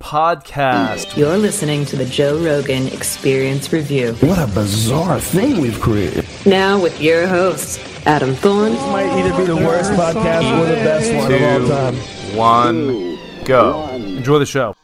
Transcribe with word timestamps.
Podcast. 0.00 1.14
You're 1.14 1.36
listening 1.36 1.84
to 1.84 1.96
the 1.96 2.06
Joe 2.06 2.42
Rogan 2.42 2.88
Experience 2.88 3.70
Review. 3.70 4.14
What 4.20 4.38
a 4.38 4.46
bizarre 4.46 5.20
thing 5.20 5.60
we've 5.60 5.78
created. 5.78 6.26
Now 6.46 6.80
with 6.82 7.00
your 7.02 7.26
host, 7.26 7.78
Adam 8.06 8.34
Thorne 8.34 8.72
This 8.72 8.80
Might 8.86 9.10
either 9.10 9.36
be 9.36 9.44
the 9.44 9.56
worst 9.56 9.92
podcast 9.92 10.58
or 10.58 10.64
the 10.64 10.76
best 10.76 11.14
one 11.14 11.32
of 11.32 11.70
all 11.70 11.92
time. 11.92 11.94
One, 12.34 13.18
go. 13.44 13.88
Enjoy 13.90 14.38
the 14.38 14.46
show. 14.46 14.74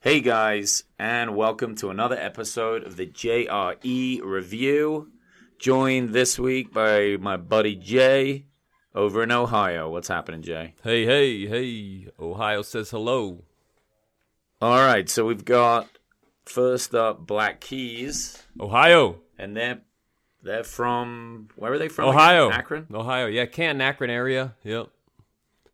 Hey 0.00 0.20
guys, 0.20 0.84
and 0.98 1.34
welcome 1.34 1.74
to 1.76 1.88
another 1.88 2.16
episode 2.16 2.84
of 2.84 2.96
the 2.96 3.06
JRE 3.06 4.20
Review. 4.22 5.10
Joined 5.58 6.10
this 6.10 6.38
week 6.38 6.74
by 6.74 7.16
my 7.18 7.38
buddy 7.38 7.74
Jay 7.74 8.44
over 8.94 9.22
in 9.22 9.32
Ohio. 9.32 9.90
What's 9.90 10.08
happening, 10.08 10.42
Jay? 10.42 10.74
Hey, 10.84 11.06
hey, 11.06 11.46
hey. 11.46 12.08
Ohio 12.20 12.60
says 12.60 12.90
hello. 12.90 13.44
All 14.60 14.78
right, 14.78 15.08
so 15.08 15.24
we've 15.24 15.44
got 15.44 15.88
first 16.44 16.94
up 16.94 17.26
Black 17.26 17.60
Keys, 17.60 18.42
Ohio. 18.58 19.20
and 19.38 19.56
they're 19.56 19.82
they're 20.42 20.64
from 20.64 21.48
where 21.56 21.72
are 21.72 21.78
they 21.78 21.88
from? 21.88 22.08
Ohio. 22.08 22.50
Akron. 22.50 22.86
Ohio. 22.92 23.26
Yeah, 23.26 23.46
Canton, 23.46 23.80
Akron 23.80 24.10
area. 24.10 24.54
Yep. 24.64 24.88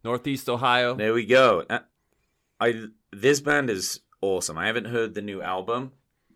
Northeast 0.04 0.50
Ohio. 0.50 0.94
There 0.94 1.14
we 1.14 1.24
go. 1.24 1.64
Uh, 1.68 1.78
I 2.60 2.88
this 3.10 3.40
band 3.40 3.70
is 3.70 4.00
awesome. 4.20 4.58
I 4.58 4.66
haven't 4.66 4.86
heard 4.86 5.14
the 5.14 5.22
new 5.22 5.40
album. 5.40 5.92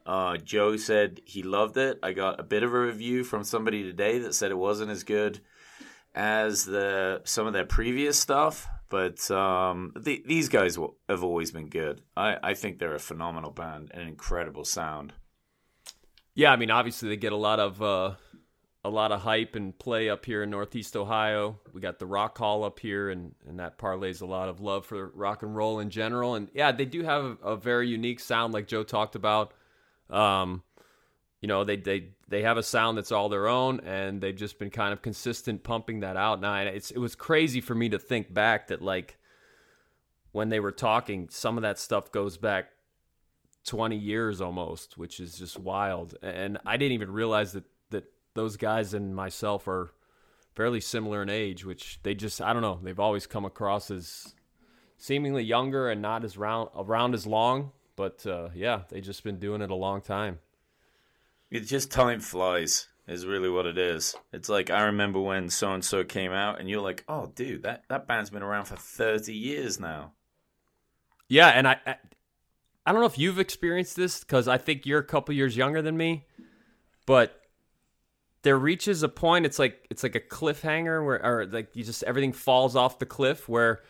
Uh, 0.06 0.38
Joe 0.38 0.78
said 0.78 1.20
he 1.26 1.42
loved 1.42 1.76
it. 1.76 1.98
I 2.02 2.14
got 2.14 2.40
a 2.40 2.44
bit 2.44 2.62
of 2.62 2.72
a 2.72 2.80
review 2.80 3.24
from 3.24 3.44
somebody 3.44 3.82
today 3.82 4.20
that 4.20 4.34
said 4.34 4.50
it 4.50 4.56
wasn't 4.56 4.90
as 4.90 5.04
good 5.04 5.40
as 6.14 6.64
the 6.64 7.20
some 7.24 7.46
of 7.46 7.52
their 7.52 7.66
previous 7.66 8.18
stuff, 8.18 8.66
but 8.88 9.30
um, 9.30 9.92
the, 9.96 10.22
these 10.26 10.48
guys 10.48 10.74
w- 10.74 10.94
have 11.08 11.22
always 11.22 11.50
been 11.50 11.68
good. 11.68 12.02
I, 12.16 12.36
I 12.42 12.54
think 12.54 12.78
they're 12.78 12.94
a 12.94 13.00
phenomenal 13.00 13.50
band, 13.50 13.90
an 13.92 14.06
incredible 14.06 14.64
sound. 14.64 15.12
Yeah, 16.34 16.52
I 16.52 16.56
mean, 16.56 16.70
obviously 16.70 17.08
they 17.08 17.16
get 17.16 17.32
a 17.32 17.36
lot 17.36 17.60
of 17.60 17.82
uh, 17.82 18.14
a 18.84 18.90
lot 18.90 19.12
of 19.12 19.22
hype 19.22 19.54
and 19.56 19.76
play 19.78 20.08
up 20.08 20.24
here 20.24 20.42
in 20.42 20.50
Northeast 20.50 20.96
Ohio. 20.96 21.58
We 21.72 21.80
got 21.80 21.98
the 21.98 22.06
Rock 22.06 22.38
Hall 22.38 22.64
up 22.64 22.78
here, 22.78 23.10
and 23.10 23.34
and 23.46 23.58
that 23.58 23.78
parlays 23.78 24.22
a 24.22 24.26
lot 24.26 24.48
of 24.48 24.60
love 24.60 24.86
for 24.86 25.08
rock 25.08 25.42
and 25.42 25.54
roll 25.54 25.80
in 25.80 25.90
general. 25.90 26.34
And 26.34 26.48
yeah, 26.54 26.72
they 26.72 26.84
do 26.84 27.02
have 27.02 27.24
a, 27.24 27.50
a 27.50 27.56
very 27.56 27.88
unique 27.88 28.20
sound, 28.20 28.54
like 28.54 28.68
Joe 28.68 28.84
talked 28.84 29.16
about. 29.16 29.52
Um, 30.10 30.62
you 31.40 31.48
know, 31.48 31.64
they 31.64 31.76
they 31.76 32.10
they 32.28 32.42
have 32.42 32.58
a 32.58 32.62
sound 32.62 32.98
that's 32.98 33.10
all 33.10 33.28
their 33.28 33.48
own, 33.48 33.80
and 33.80 34.20
they've 34.20 34.36
just 34.36 34.58
been 34.58 34.70
kind 34.70 34.92
of 34.92 35.00
consistent 35.00 35.62
pumping 35.62 36.00
that 36.00 36.16
out. 36.16 36.40
Now, 36.40 36.56
it's 36.56 36.90
it 36.90 36.98
was 36.98 37.14
crazy 37.14 37.60
for 37.60 37.74
me 37.74 37.88
to 37.88 37.98
think 37.98 38.32
back 38.32 38.68
that 38.68 38.82
like 38.82 39.16
when 40.32 40.50
they 40.50 40.60
were 40.60 40.72
talking, 40.72 41.28
some 41.30 41.56
of 41.56 41.62
that 41.62 41.78
stuff 41.78 42.12
goes 42.12 42.36
back 42.36 42.66
20 43.64 43.96
years 43.96 44.40
almost, 44.40 44.98
which 44.98 45.20
is 45.20 45.38
just 45.38 45.58
wild. 45.58 46.14
And 46.22 46.58
I 46.66 46.76
didn't 46.76 46.92
even 46.92 47.10
realize 47.10 47.52
that 47.52 47.64
that 47.90 48.04
those 48.34 48.56
guys 48.56 48.92
and 48.92 49.16
myself 49.16 49.66
are 49.66 49.90
fairly 50.54 50.80
similar 50.80 51.22
in 51.22 51.30
age, 51.30 51.64
which 51.64 51.98
they 52.02 52.14
just 52.14 52.42
I 52.42 52.52
don't 52.52 52.62
know, 52.62 52.78
they've 52.82 53.00
always 53.00 53.26
come 53.26 53.46
across 53.46 53.90
as 53.90 54.34
seemingly 54.98 55.44
younger 55.44 55.88
and 55.88 56.02
not 56.02 56.24
as 56.24 56.36
round 56.36 56.68
around 56.76 57.14
as 57.14 57.26
long, 57.26 57.72
but 57.96 58.26
uh, 58.26 58.48
yeah, 58.54 58.82
they've 58.90 59.02
just 59.02 59.24
been 59.24 59.38
doing 59.38 59.62
it 59.62 59.70
a 59.70 59.74
long 59.74 60.02
time. 60.02 60.40
It's 61.50 61.68
just 61.68 61.90
time 61.90 62.20
flies 62.20 62.88
is 63.06 63.24
really 63.24 63.48
what 63.48 63.66
it 63.66 63.78
is. 63.78 64.14
It's 64.32 64.48
like 64.48 64.70
I 64.70 64.84
remember 64.84 65.20
when 65.20 65.48
so 65.48 65.72
and 65.72 65.84
so 65.84 66.04
came 66.04 66.32
out, 66.32 66.60
and 66.60 66.68
you're 66.68 66.82
like, 66.82 67.04
"Oh, 67.08 67.32
dude, 67.34 67.62
that 67.62 67.84
that 67.88 68.06
band's 68.06 68.30
been 68.30 68.42
around 68.42 68.66
for 68.66 68.76
thirty 68.76 69.34
years 69.34 69.80
now." 69.80 70.12
Yeah, 71.28 71.48
and 71.48 71.66
I, 71.66 71.76
I, 71.86 71.96
I 72.86 72.92
don't 72.92 73.00
know 73.00 73.06
if 73.06 73.18
you've 73.18 73.38
experienced 73.38 73.96
this 73.96 74.20
because 74.20 74.48
I 74.48 74.58
think 74.58 74.86
you're 74.86 75.00
a 75.00 75.04
couple 75.04 75.34
years 75.34 75.56
younger 75.56 75.82
than 75.82 75.96
me, 75.96 76.26
but 77.06 77.38
there 78.42 78.58
reaches 78.58 79.02
a 79.02 79.08
point. 79.08 79.46
It's 79.46 79.58
like 79.58 79.86
it's 79.90 80.02
like 80.02 80.14
a 80.14 80.20
cliffhanger 80.20 81.04
where, 81.04 81.24
or 81.24 81.46
like 81.46 81.74
you 81.74 81.84
just 81.84 82.02
everything 82.04 82.32
falls 82.32 82.76
off 82.76 82.98
the 82.98 83.06
cliff 83.06 83.48
where 83.48 83.80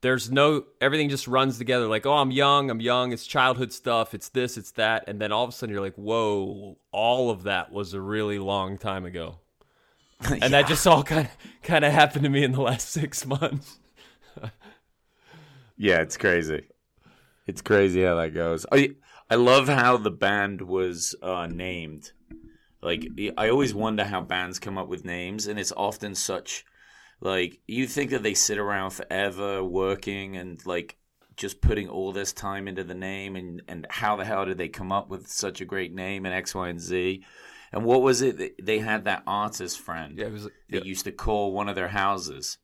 there's 0.00 0.30
no 0.30 0.64
everything 0.80 1.08
just 1.08 1.26
runs 1.26 1.58
together. 1.58 1.86
Like, 1.86 2.06
oh, 2.06 2.14
I'm 2.14 2.30
young, 2.30 2.70
I'm 2.70 2.80
young. 2.80 3.12
It's 3.12 3.26
childhood 3.26 3.72
stuff. 3.72 4.14
It's 4.14 4.28
this, 4.28 4.56
it's 4.56 4.70
that, 4.72 5.04
and 5.08 5.20
then 5.20 5.32
all 5.32 5.44
of 5.44 5.50
a 5.50 5.52
sudden 5.52 5.72
you're 5.72 5.82
like, 5.82 5.96
whoa, 5.96 6.78
all 6.92 7.30
of 7.30 7.44
that 7.44 7.72
was 7.72 7.94
a 7.94 8.00
really 8.00 8.38
long 8.38 8.78
time 8.78 9.04
ago, 9.04 9.38
and 10.20 10.52
that 10.52 10.68
just 10.68 10.86
all 10.86 11.02
kind 11.02 11.26
of 11.26 11.62
kind 11.62 11.84
of 11.84 11.92
happened 11.92 12.24
to 12.24 12.30
me 12.30 12.44
in 12.44 12.52
the 12.52 12.62
last 12.62 12.88
six 12.90 13.26
months. 13.26 13.78
Yeah, 15.76 16.00
it's 16.00 16.16
crazy. 16.16 16.66
It's 17.46 17.62
crazy 17.62 18.02
how 18.02 18.16
that 18.16 18.34
goes. 18.34 18.66
I 18.70 18.96
I 19.30 19.36
love 19.36 19.68
how 19.68 19.96
the 19.96 20.10
band 20.10 20.62
was 20.62 21.14
uh, 21.22 21.46
named. 21.46 22.12
Like 22.82 23.08
I 23.36 23.48
always 23.48 23.74
wonder 23.74 24.04
how 24.04 24.20
bands 24.20 24.58
come 24.58 24.78
up 24.78 24.88
with 24.88 25.04
names, 25.04 25.46
and 25.46 25.58
it's 25.58 25.72
often 25.72 26.14
such 26.14 26.64
like 27.20 27.60
you 27.66 27.86
think 27.86 28.10
that 28.10 28.22
they 28.22 28.34
sit 28.34 28.58
around 28.58 28.90
forever 28.90 29.62
working 29.64 30.36
and 30.36 30.64
like 30.66 30.96
just 31.36 31.60
putting 31.60 31.88
all 31.88 32.12
this 32.12 32.32
time 32.32 32.68
into 32.68 32.84
the 32.84 32.94
name, 32.94 33.36
and 33.36 33.62
and 33.68 33.86
how 33.90 34.16
the 34.16 34.24
hell 34.24 34.44
did 34.44 34.58
they 34.58 34.68
come 34.68 34.92
up 34.92 35.08
with 35.08 35.28
such 35.28 35.60
a 35.60 35.64
great 35.64 35.94
name 35.94 36.26
and 36.26 36.34
X, 36.34 36.54
Y, 36.54 36.68
and 36.68 36.80
Z? 36.80 37.24
And 37.72 37.84
what 37.84 38.02
was 38.02 38.22
it? 38.22 38.64
They 38.64 38.78
had 38.78 39.04
that 39.04 39.22
artist 39.26 39.78
friend 39.78 40.18
Yeah, 40.18 40.26
it 40.26 40.32
was. 40.32 40.44
that 40.44 40.52
yeah. 40.70 40.80
used 40.82 41.04
to 41.04 41.12
call 41.12 41.52
one 41.52 41.68
of 41.68 41.74
their 41.74 41.88
houses 41.88 42.58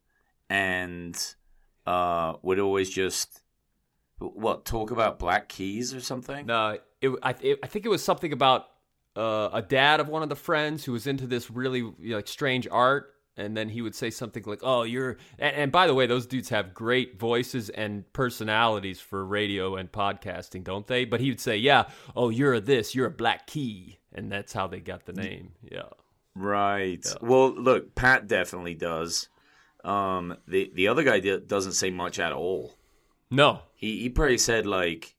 and 0.49 1.17
uh, 1.87 2.35
would 2.43 2.59
always 2.59 2.91
just 2.91 3.43
what 4.19 4.65
talk 4.65 4.91
about 4.91 5.19
black 5.19 5.49
keys 5.49 5.95
or 5.95 6.01
something. 6.01 6.47
No, 6.47 6.79
it, 7.01 7.11
I, 7.23 7.35
it, 7.43 7.59
I 7.63 7.67
think 7.67 7.85
it 7.85 7.91
was 7.91 8.03
something 8.03 8.33
about 8.33 8.67
uh, 9.17 9.51
a 9.53 9.63
dad 9.63 10.01
of 10.01 10.09
one 10.09 10.23
of 10.23 10.29
the 10.29 10.37
friends 10.37 10.85
who 10.85 10.93
was 10.93 11.07
into 11.07 11.27
this 11.27 11.51
really 11.51 11.81
you 11.81 11.97
know, 12.01 12.17
like 12.17 12.29
strange 12.29 12.67
art, 12.71 13.14
and 13.37 13.57
then 13.57 13.69
he 13.69 13.83
would 13.83 13.95
say 13.95 14.11
something 14.11 14.43
like, 14.47 14.61
"Oh, 14.63 14.83
you're." 14.83 15.19
And, 15.39 15.57
and 15.57 15.73
by 15.73 15.87
the 15.87 15.95
way, 15.95 16.07
those 16.07 16.27
dudes 16.27 16.49
have 16.51 16.75
great 16.75 17.19
voices 17.19 17.69
and 17.71 18.11
personalities 18.13 19.01
for 19.01 19.25
radio 19.25 19.77
and 19.77 19.91
podcasting, 19.91 20.65
don't 20.65 20.87
they? 20.87 21.05
But 21.05 21.21
he 21.21 21.31
would 21.31 21.41
say, 21.41 21.57
"Yeah, 21.57 21.85
oh, 22.15 22.31
you're 22.31 22.55
a 22.55 22.61
this, 22.61 22.95
you're 22.95 23.07
a 23.07 23.11
black 23.11 23.47
key," 23.47 23.99
and 24.13 24.31
that's 24.31 24.53
how 24.53 24.67
they 24.67 24.81
got 24.81 25.07
the 25.07 25.13
name. 25.13 25.53
Yeah. 25.63 25.89
Right. 26.37 27.05
Well, 27.21 27.51
look, 27.51 27.95
Pat 27.95 28.27
definitely 28.27 28.75
does. 28.75 29.29
Um, 29.85 30.37
the 30.49 30.71
the 30.75 30.89
other 30.89 31.03
guy 31.03 31.21
doesn't 31.21 31.73
say 31.73 31.91
much 31.91 32.19
at 32.19 32.33
all. 32.33 32.75
No. 33.31 33.61
He 33.75 34.01
he 34.01 34.09
probably 34.09 34.39
said 34.39 34.67
like 34.67 35.15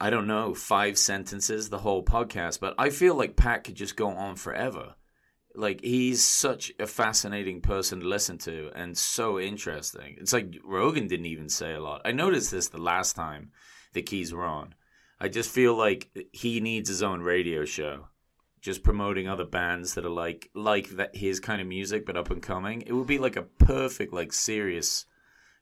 I 0.00 0.10
don't 0.10 0.26
know 0.26 0.54
five 0.54 0.98
sentences 0.98 1.68
the 1.68 1.78
whole 1.78 2.04
podcast, 2.04 2.60
but 2.60 2.74
I 2.78 2.90
feel 2.90 3.14
like 3.14 3.36
Pat 3.36 3.64
could 3.64 3.74
just 3.74 3.96
go 3.96 4.08
on 4.08 4.36
forever. 4.36 4.94
Like 5.54 5.80
he's 5.82 6.24
such 6.24 6.72
a 6.78 6.86
fascinating 6.86 7.60
person 7.60 8.00
to 8.00 8.06
listen 8.06 8.38
to 8.38 8.70
and 8.74 8.96
so 8.96 9.38
interesting. 9.40 10.16
It's 10.18 10.32
like 10.32 10.56
Rogan 10.64 11.08
didn't 11.08 11.26
even 11.26 11.48
say 11.48 11.74
a 11.74 11.80
lot. 11.80 12.02
I 12.04 12.12
noticed 12.12 12.50
this 12.50 12.68
the 12.68 12.78
last 12.78 13.16
time 13.16 13.50
the 13.92 14.02
keys 14.02 14.32
were 14.32 14.44
on. 14.44 14.74
I 15.20 15.28
just 15.28 15.50
feel 15.50 15.74
like 15.74 16.10
he 16.32 16.60
needs 16.60 16.88
his 16.88 17.02
own 17.02 17.20
radio 17.20 17.64
show, 17.64 18.06
just 18.60 18.82
promoting 18.82 19.28
other 19.28 19.44
bands 19.44 19.94
that 19.94 20.06
are 20.06 20.10
like 20.10 20.50
like 20.54 20.88
that 20.90 21.14
his 21.14 21.40
kind 21.40 21.60
of 21.60 21.66
music 21.66 22.06
but 22.06 22.16
up 22.16 22.30
and 22.30 22.42
coming. 22.42 22.82
It 22.82 22.92
would 22.92 23.06
be 23.06 23.18
like 23.18 23.36
a 23.36 23.42
perfect 23.42 24.12
like 24.12 24.32
Sirius 24.32 25.04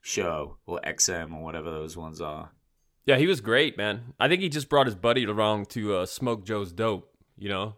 show 0.00 0.58
or 0.66 0.80
XM 0.86 1.34
or 1.34 1.42
whatever 1.42 1.70
those 1.70 1.96
ones 1.96 2.20
are. 2.20 2.52
Yeah, 3.04 3.16
he 3.16 3.26
was 3.26 3.40
great, 3.40 3.76
man. 3.76 4.12
I 4.20 4.28
think 4.28 4.42
he 4.42 4.48
just 4.48 4.68
brought 4.68 4.86
his 4.86 4.94
buddy 4.94 5.24
along 5.24 5.66
to 5.66 5.96
uh, 5.96 6.06
smoke 6.06 6.44
Joe's 6.44 6.72
dope. 6.72 7.10
You 7.36 7.48
know. 7.48 7.74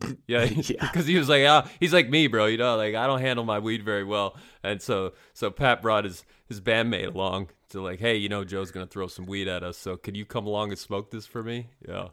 Yeah, 0.26 0.44
Yeah. 0.50 0.74
because 0.80 1.06
he 1.06 1.16
was 1.16 1.28
like, 1.28 1.44
ah, 1.46 1.68
he's 1.80 1.92
like 1.92 2.08
me, 2.08 2.26
bro. 2.26 2.46
You 2.46 2.58
know, 2.58 2.76
like 2.76 2.94
I 2.94 3.06
don't 3.06 3.20
handle 3.20 3.44
my 3.44 3.58
weed 3.58 3.84
very 3.84 4.04
well, 4.04 4.36
and 4.62 4.80
so 4.82 5.12
so 5.32 5.50
Pat 5.50 5.82
brought 5.82 6.04
his 6.04 6.24
his 6.48 6.60
bandmate 6.60 7.14
along 7.14 7.48
to 7.70 7.80
like, 7.80 8.00
hey, 8.00 8.16
you 8.16 8.28
know, 8.28 8.44
Joe's 8.44 8.70
gonna 8.70 8.86
throw 8.86 9.06
some 9.06 9.26
weed 9.26 9.48
at 9.48 9.62
us, 9.62 9.76
so 9.78 9.96
could 9.96 10.16
you 10.16 10.24
come 10.24 10.46
along 10.46 10.70
and 10.70 10.78
smoke 10.78 11.10
this 11.10 11.26
for 11.26 11.42
me? 11.42 11.68
Yeah, 11.86 12.08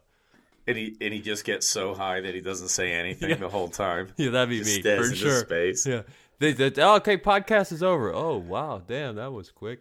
And 0.68 0.78
he 0.78 0.96
and 1.02 1.14
he 1.14 1.22
just 1.22 1.44
gets 1.44 1.68
so 1.68 1.94
high 1.96 2.22
that 2.22 2.36
he 2.36 2.42
doesn't 2.42 2.70
say 2.70 2.92
anything 2.94 3.40
the 3.40 3.50
whole 3.50 3.70
time. 3.70 4.10
yeah, 4.18 4.30
that'd 4.30 4.50
be 4.50 4.64
me 4.64 4.82
for 4.82 5.16
sure. 5.16 5.40
space. 5.40 5.86
Yeah, 5.88 6.04
they, 6.40 6.54
they, 6.54 6.72
oh, 6.82 6.96
okay, 6.98 7.18
podcast 7.18 7.72
is 7.72 7.82
over. 7.82 8.14
Oh 8.14 8.38
wow, 8.38 8.82
damn, 8.86 9.16
that 9.16 9.32
was 9.34 9.50
quick. 9.52 9.80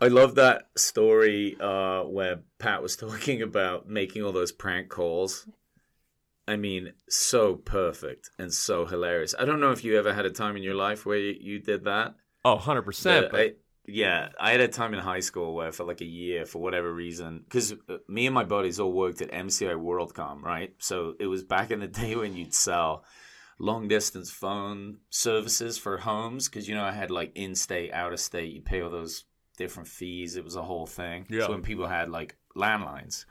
I 0.00 0.08
love 0.08 0.34
that 0.34 0.68
story 0.76 1.56
uh, 1.58 2.02
where 2.02 2.40
Pat 2.58 2.82
was 2.82 2.96
talking 2.96 3.40
about 3.42 3.88
making 3.88 4.22
all 4.24 4.32
those 4.32 4.52
prank 4.52 4.88
calls. 4.88 5.46
I 6.48 6.56
mean, 6.56 6.92
so 7.08 7.56
perfect 7.56 8.30
and 8.38 8.52
so 8.52 8.86
hilarious. 8.86 9.34
I 9.38 9.44
don't 9.44 9.60
know 9.60 9.72
if 9.72 9.84
you 9.84 9.98
ever 9.98 10.14
had 10.14 10.26
a 10.26 10.30
time 10.30 10.56
in 10.56 10.62
your 10.62 10.74
life 10.74 11.04
where 11.04 11.18
you, 11.18 11.34
you 11.40 11.58
did 11.60 11.84
that. 11.84 12.14
Oh, 12.44 12.56
100%. 12.56 13.30
But 13.30 13.40
I, 13.40 13.50
yeah, 13.86 14.28
I 14.38 14.52
had 14.52 14.60
a 14.60 14.68
time 14.68 14.94
in 14.94 15.00
high 15.00 15.20
school 15.20 15.54
where 15.54 15.72
for 15.72 15.84
like 15.84 16.00
a 16.00 16.06
year, 16.06 16.46
for 16.46 16.60
whatever 16.60 16.92
reason, 16.92 17.42
because 17.44 17.72
uh, 17.72 17.96
me 18.08 18.26
and 18.26 18.34
my 18.34 18.44
buddies 18.44 18.78
all 18.78 18.92
worked 18.92 19.22
at 19.22 19.30
MCI 19.30 19.74
WorldCom, 19.74 20.42
right? 20.42 20.74
So 20.78 21.14
it 21.18 21.26
was 21.26 21.42
back 21.42 21.70
in 21.70 21.80
the 21.80 21.86
day 21.88 22.14
when 22.14 22.36
you'd 22.36 22.54
sell 22.54 23.04
long 23.58 23.88
distance 23.88 24.30
phone 24.30 24.98
services 25.10 25.78
for 25.78 25.98
homes, 25.98 26.48
because 26.48 26.68
you 26.68 26.74
know 26.74 26.84
I 26.84 26.92
had 26.92 27.10
like 27.10 27.32
in 27.34 27.54
state, 27.54 27.92
out 27.92 28.12
of 28.12 28.20
state, 28.20 28.52
you 28.52 28.62
pay 28.62 28.82
all 28.82 28.90
those 28.90 29.24
different 29.56 29.88
fees. 29.88 30.36
It 30.36 30.44
was 30.44 30.56
a 30.56 30.62
whole 30.62 30.86
thing. 30.86 31.26
Yeah. 31.30 31.46
So 31.46 31.52
when 31.52 31.62
people 31.62 31.86
had 31.86 32.10
like 32.10 32.36
landlines, 32.56 33.24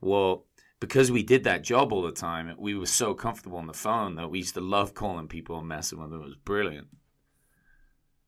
well, 0.00 0.46
because 0.80 1.10
we 1.10 1.22
did 1.22 1.44
that 1.44 1.62
job 1.62 1.92
all 1.92 2.02
the 2.02 2.12
time, 2.12 2.54
we 2.58 2.74
were 2.74 2.86
so 2.86 3.14
comfortable 3.14 3.58
on 3.58 3.66
the 3.66 3.72
phone 3.72 4.14
that 4.16 4.30
we 4.30 4.38
used 4.38 4.54
to 4.54 4.60
love 4.60 4.94
calling 4.94 5.28
people 5.28 5.58
and 5.58 5.68
messing 5.68 6.00
with 6.00 6.10
them. 6.10 6.20
It 6.20 6.24
was 6.24 6.36
brilliant. 6.36 6.88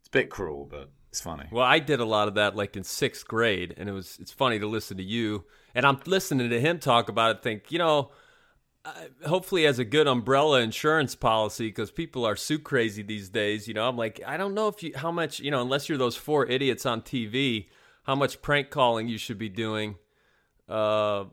It's 0.01 0.09
a 0.09 0.11
bit 0.11 0.31
cruel, 0.31 0.67
but 0.69 0.91
it's 1.11 1.21
funny. 1.21 1.45
Well, 1.51 1.65
I 1.65 1.79
did 1.79 2.01
a 2.01 2.05
lot 2.05 2.29
of 2.29 2.35
that 2.35 2.57
like 2.57 2.77
in 2.77 2.85
sixth 2.85 3.27
grade, 3.27 3.75
and 3.77 3.89
it 3.89 3.93
was 3.93 4.19
it's 4.21 4.33
funny 4.33 4.59
to 4.59 4.67
listen 4.67 4.97
to 4.97 5.03
you, 5.03 5.45
and 5.75 5.87
I'm 5.87 6.01
listening 6.07 6.51
to 6.51 6.61
him 6.61 6.79
talk 6.79 7.09
about 7.09 7.37
it. 7.37 7.43
Think 7.43 7.71
you 7.71 7.79
know, 7.79 8.11
hopefully 9.27 9.65
has 9.65 9.79
a 9.79 9.85
good 9.85 10.07
umbrella 10.07 10.61
insurance 10.61 11.15
policy 11.15 11.69
because 11.69 11.91
people 11.91 12.25
are 12.25 12.37
suit 12.37 12.65
crazy 12.65 13.03
these 13.03 13.29
days. 13.29 13.69
You 13.69 13.75
know, 13.75 13.89
I'm 13.89 13.97
like 13.97 14.21
I 14.27 14.37
don't 14.37 14.55
know 14.55 14.69
if 14.69 14.83
you 14.83 14.93
how 14.97 15.11
much 15.11 15.41
you 15.41 15.51
know 15.51 15.63
unless 15.63 15.89
you're 15.89 15.99
those 15.99 16.17
four 16.17 16.47
idiots 16.47 16.87
on 16.87 17.03
TV, 17.03 17.69
how 18.05 18.15
much 18.15 18.43
prank 18.43 18.71
calling 18.71 19.09
you 19.09 19.19
should 19.19 19.39
be 19.39 19.49
doing. 19.49 19.97
Uh, 20.69 21.25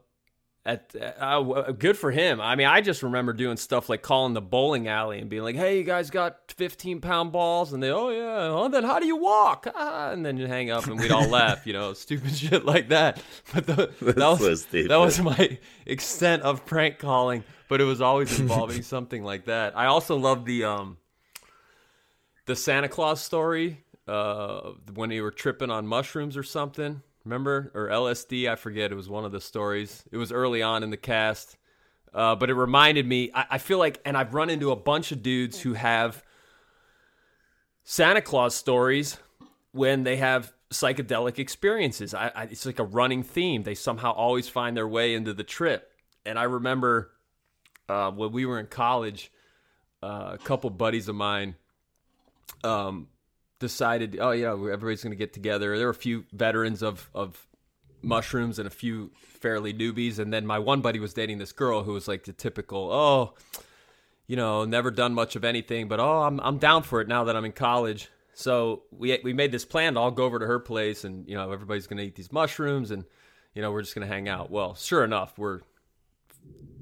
at 0.68 0.94
uh, 1.00 1.24
uh, 1.24 1.72
good 1.72 1.98
for 1.98 2.12
him. 2.12 2.42
I 2.42 2.56
mean, 2.58 2.68
I 2.68 2.81
just 2.81 3.02
remember 3.02 3.31
doing 3.31 3.56
stuff 3.56 3.88
like 3.88 4.02
calling 4.02 4.34
the 4.34 4.42
bowling 4.42 4.90
alley 4.90 5.19
and 5.19 5.30
being 5.30 5.42
like, 5.42 5.56
"Hey, 5.56 5.78
you 5.78 5.86
guys 5.86 6.10
got 6.10 6.52
15 6.58 7.00
pound 7.00 7.31
balls?" 7.31 7.72
And 7.72 7.81
they, 7.81 7.90
"Oh 7.90 8.10
yeah." 8.10 8.50
Oh, 8.50 8.68
then 8.68 8.84
how 8.84 9.00
do 9.00 9.08
you 9.08 9.16
walk? 9.16 9.66
Ah, 9.74 10.12
and 10.12 10.25
then 10.25 10.36
you 10.36 10.46
hang 10.46 10.69
up 10.69 10.86
and 10.86 11.00
we'd 11.00 11.12
all 11.12 11.28
laugh, 11.30 11.66
you 11.66 11.72
know, 11.72 11.94
stupid 12.06 12.36
shit 12.36 12.66
like 12.66 12.90
that. 12.90 13.24
But 13.54 13.66
the, 13.66 13.94
that 14.02 14.40
was 14.42 14.64
stupid. 14.64 14.92
that 14.92 14.98
was 14.98 15.22
my 15.22 15.58
extent 15.86 16.44
of 16.44 16.66
prank 16.66 17.00
calling. 17.00 17.46
But 17.70 17.80
it 17.80 17.86
was 17.86 18.02
always 18.02 18.38
involving 18.38 18.81
something 18.84 19.24
like 19.24 19.46
that. 19.46 19.78
I 19.78 19.86
also 19.86 20.18
love 20.18 20.44
the 20.44 20.66
um 20.66 20.98
the 22.46 22.58
Santa 22.58 22.90
Claus 22.90 23.24
story 23.24 23.86
uh, 24.06 24.72
when 24.94 25.12
you 25.12 25.24
were 25.24 25.31
tripping 25.31 25.72
on 25.72 25.88
mushrooms 25.88 26.36
or 26.36 26.44
something. 26.44 27.02
Remember 27.27 27.71
or 27.74 27.89
LSD? 27.89 28.50
I 28.50 28.56
forget. 28.56 28.89
It 28.89 28.95
was 28.95 29.09
one 29.09 29.25
of 29.25 29.33
the 29.33 29.41
stories. 29.41 30.06
It 30.12 30.18
was 30.18 30.31
early 30.31 30.62
on 30.62 30.81
in 30.81 30.91
the 30.91 30.97
cast, 30.97 31.57
uh, 32.13 32.35
but 32.35 32.50
it 32.50 32.53
reminded 32.53 33.06
me. 33.06 33.31
I, 33.35 33.45
I 33.51 33.57
feel 33.57 33.79
like, 33.79 34.00
and 34.06 34.15
I've 34.15 34.33
run 34.33 34.50
into 34.50 34.71
a 34.71 34.77
bunch 34.77 35.12
of 35.12 35.21
dudes 35.21 35.59
who 35.59 35.74
have 35.74 36.24
Santa 37.83 38.21
Claus 38.21 38.56
stories 38.56 39.18
when 39.74 40.03
they 40.03 40.15
have 40.15 40.53
psychedelic 40.71 41.38
experiences. 41.38 42.13
I, 42.13 42.31
I, 42.33 42.44
it's 42.44 42.65
like 42.65 42.79
a 42.79 42.85
running 42.85 43.24
theme. 43.24 43.63
They 43.63 43.75
somehow 43.75 44.13
always 44.13 44.47
find 44.47 44.77
their 44.77 44.88
way 44.88 45.13
into 45.13 45.33
the 45.33 45.44
trip. 45.44 45.91
And 46.25 46.39
I 46.39 46.44
remember 46.44 47.12
uh, 47.89 48.09
when 48.12 48.31
we 48.31 48.45
were 48.45 48.57
in 48.57 48.68
college, 48.68 49.33
uh, 50.01 50.31
a 50.35 50.38
couple 50.38 50.69
buddies 50.69 51.09
of 51.09 51.15
mine 51.15 51.56
um, 52.63 53.09
decided, 53.59 54.18
oh 54.19 54.31
yeah, 54.31 54.51
everybody's 54.51 55.04
going 55.04 55.12
to 55.12 55.18
get 55.18 55.33
together. 55.33 55.77
There 55.77 55.88
were 55.88 55.92
a 55.92 55.95
few 55.95 56.25
veterans 56.31 56.83
of 56.83 57.09
of 57.13 57.48
mushrooms 58.01 58.59
and 58.59 58.68
a 58.68 58.71
few 58.71 59.12
fairly 59.18 59.74
newbies, 59.74 60.19
and 60.19 60.31
then 60.31 60.45
my 60.45 60.59
one 60.59 60.81
buddy 60.81 61.00
was 61.00 61.13
dating 61.13 61.38
this 61.38 61.51
girl 61.51 61.83
who 61.83 61.94
was 61.94 62.07
like 62.07 62.24
the 62.24 62.33
typical, 62.33 62.92
oh, 62.92 63.33
you 64.27 64.36
know, 64.36 64.65
never 64.65 64.92
done 64.92 65.13
much 65.13 65.36
of 65.36 65.44
anything, 65.44 65.88
but 65.88 66.00
oh, 66.00 66.24
I'm 66.24 66.39
I'm 66.42 66.57
down 66.57 66.83
for 66.83 67.01
it 67.01 67.07
now 67.07 67.25
that 67.25 67.36
I'm 67.36 67.45
in 67.45 67.51
college. 67.51 68.09
So 68.33 68.83
we 68.92 69.19
we 69.24 69.33
made 69.33 69.51
this 69.51 69.65
plan 69.65 69.95
to 69.95 70.00
all 70.00 70.12
go 70.12 70.25
over 70.25 70.39
to 70.39 70.45
her 70.45 70.60
place, 70.60 71.03
and 71.03 71.27
you 71.27 71.36
know, 71.36 71.51
everybody's 71.51 71.88
going 71.88 71.98
to 71.98 72.03
eat 72.03 72.15
these 72.15 72.31
mushrooms, 72.31 72.92
and 72.92 73.06
you 73.53 73.62
know, 73.62 73.71
we're 73.71 73.81
just 73.81 73.95
going 73.95 74.07
to 74.07 74.13
hang 74.13 74.30
out. 74.30 74.51
Well, 74.51 74.75
sure 74.75 75.03
enough, 75.03 75.38
we're 75.38 75.62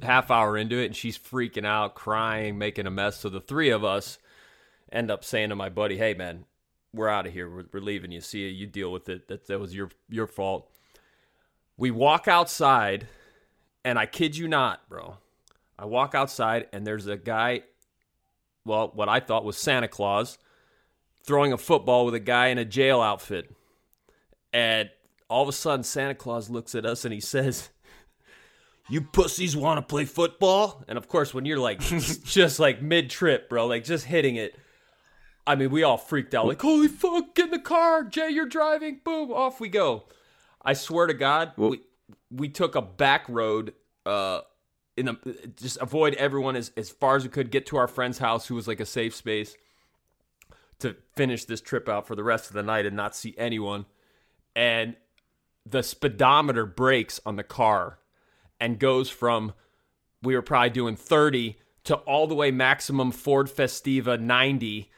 half 0.02 0.30
hour 0.32 0.58
into 0.58 0.78
it, 0.78 0.88
and 0.88 0.96
she's 0.96 1.18
freaking 1.18 1.66
out, 1.66 1.96
crying, 1.96 2.58
making 2.58 2.88
a 2.88 2.92
mess. 2.92 3.18
So 3.18 3.30
the 3.30 3.40
three 3.40 3.70
of 3.70 3.84
us 3.86 4.18
end 4.92 5.10
up 5.10 5.24
saying 5.24 5.50
to 5.50 5.56
my 5.56 5.70
buddy, 5.70 5.98
"Hey, 5.98 6.14
man, 6.14 6.44
we're 6.96 7.10
out 7.10 7.28
of 7.28 7.34
here. 7.34 7.50
We're, 7.50 7.66
we're 7.72 7.80
leaving. 7.82 8.12
You 8.12 8.22
see, 8.22 8.48
you 8.50 8.66
deal 8.66 8.92
with 8.92 9.10
it. 9.10 9.28
That 9.28 9.48
that 9.48 9.60
was 9.60 9.76
your 9.76 9.90
your 10.10 10.28
fault." 10.28 10.72
We 11.78 11.92
walk 11.92 12.28
outside, 12.28 13.08
and 13.84 14.00
I 14.00 14.06
kid 14.06 14.38
you 14.38 14.48
not, 14.48 14.88
bro. 14.88 15.18
I 15.78 15.86
walk 15.86 16.16
outside, 16.16 16.68
and 16.72 16.88
there's 16.88 17.08
a 17.08 17.18
guy. 17.18 17.64
Well, 18.64 18.92
what 18.94 19.10
I 19.10 19.20
thought 19.20 19.44
was 19.44 19.58
Santa 19.58 19.88
Claus 19.88 20.38
throwing 21.24 21.52
a 21.54 21.58
football 21.58 22.06
with 22.06 22.16
a 22.16 22.20
guy 22.20 22.48
in 22.48 22.58
a 22.58 22.66
jail 22.66 23.02
outfit, 23.02 23.54
and 24.54 24.90
all 25.30 25.44
of 25.44 25.50
a 25.50 25.54
sudden 25.54 25.84
Santa 25.84 26.16
Claus 26.16 26.50
looks 26.50 26.76
at 26.76 26.86
us 26.86 27.04
and 27.04 27.14
he 27.14 27.20
says, 27.20 27.70
"You 28.90 29.02
pussies 29.02 29.56
want 29.56 29.78
to 29.78 29.82
play 29.82 30.06
football?" 30.06 30.84
And 30.88 30.98
of 30.98 31.08
course, 31.08 31.34
when 31.34 31.46
you're 31.46 31.60
like 31.60 31.80
just 32.26 32.60
like 32.60 32.82
mid 32.82 33.10
trip, 33.10 33.50
bro, 33.50 33.68
like 33.68 33.84
just 33.84 34.06
hitting 34.06 34.38
it. 34.38 34.56
I 35.48 35.56
mean, 35.56 35.70
we 35.70 35.84
all 35.84 35.98
freaked 35.98 36.34
out, 36.34 36.48
like, 36.48 36.62
holy 36.62 36.88
fuck, 36.88 37.36
get 37.36 37.46
in 37.46 37.52
the 37.52 37.60
car. 37.60 38.04
Jay, 38.04 38.30
you're 38.30 38.48
driving. 38.48 39.02
Boom, 39.04 39.32
off 39.32 39.60
we 39.60 39.70
go. 39.70 40.06
I 40.64 40.74
swear 40.74 41.08
to 41.08 41.14
God, 41.14 41.52
Well- 41.56 41.72
we, 41.72 41.82
we 42.32 42.50
took 42.50 42.76
a 42.76 42.82
back 42.82 43.28
road, 43.30 43.74
uh, 44.06 44.42
in 44.98 45.06
the, 45.08 45.52
just 45.58 45.78
avoid 45.82 46.16
everyone 46.16 46.56
as, 46.56 46.72
as 46.78 46.90
far 46.90 47.16
as 47.16 47.24
we 47.24 47.30
could, 47.30 47.52
get 47.52 47.66
to 47.68 47.78
our 47.78 47.88
friend's 47.88 48.18
house, 48.18 48.48
who 48.48 48.56
was 48.56 48.68
like 48.68 48.80
a 48.80 48.86
safe 48.86 49.14
space, 49.14 49.56
to 50.80 50.96
finish 51.16 51.46
this 51.46 51.62
trip 51.62 51.88
out 51.88 52.08
for 52.08 52.16
the 52.16 52.24
rest 52.24 52.48
of 52.48 52.54
the 52.54 52.64
night 52.64 52.86
and 52.86 52.96
not 52.96 53.16
see 53.16 53.36
anyone. 53.38 53.86
And 54.56 54.96
the 55.66 55.84
speedometer 55.84 56.66
breaks 56.66 57.20
on 57.26 57.36
the 57.36 57.44
car 57.44 58.00
and 58.60 58.80
goes 58.80 59.10
from, 59.10 59.54
we 60.24 60.34
were 60.36 60.42
probably 60.42 60.70
doing 60.72 60.96
30 60.96 61.58
to 61.86 61.96
all 61.98 62.26
the 62.26 62.36
way 62.36 62.52
maximum 62.52 63.12
Ford 63.12 63.48
Festiva 63.48 64.20
90 64.20 64.90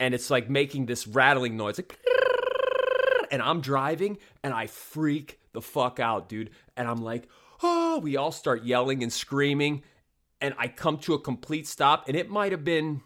and 0.00 0.14
it's 0.14 0.30
like 0.30 0.50
making 0.50 0.86
this 0.86 1.06
rattling 1.06 1.56
noise 1.56 1.78
like 1.78 1.98
and 3.30 3.42
I'm 3.42 3.60
driving 3.60 4.18
and 4.42 4.54
I 4.54 4.66
freak 4.66 5.40
the 5.52 5.62
fuck 5.62 5.98
out, 5.98 6.28
dude. 6.28 6.50
And 6.76 6.86
I'm 6.86 7.02
like, 7.02 7.28
oh, 7.62 7.98
we 8.00 8.16
all 8.16 8.32
start 8.32 8.64
yelling 8.64 9.02
and 9.02 9.12
screaming. 9.12 9.82
And 10.40 10.54
I 10.58 10.68
come 10.68 10.98
to 10.98 11.14
a 11.14 11.20
complete 11.20 11.66
stop. 11.66 12.06
And 12.06 12.16
it 12.16 12.28
might 12.28 12.52
have 12.52 12.64
been 12.64 13.00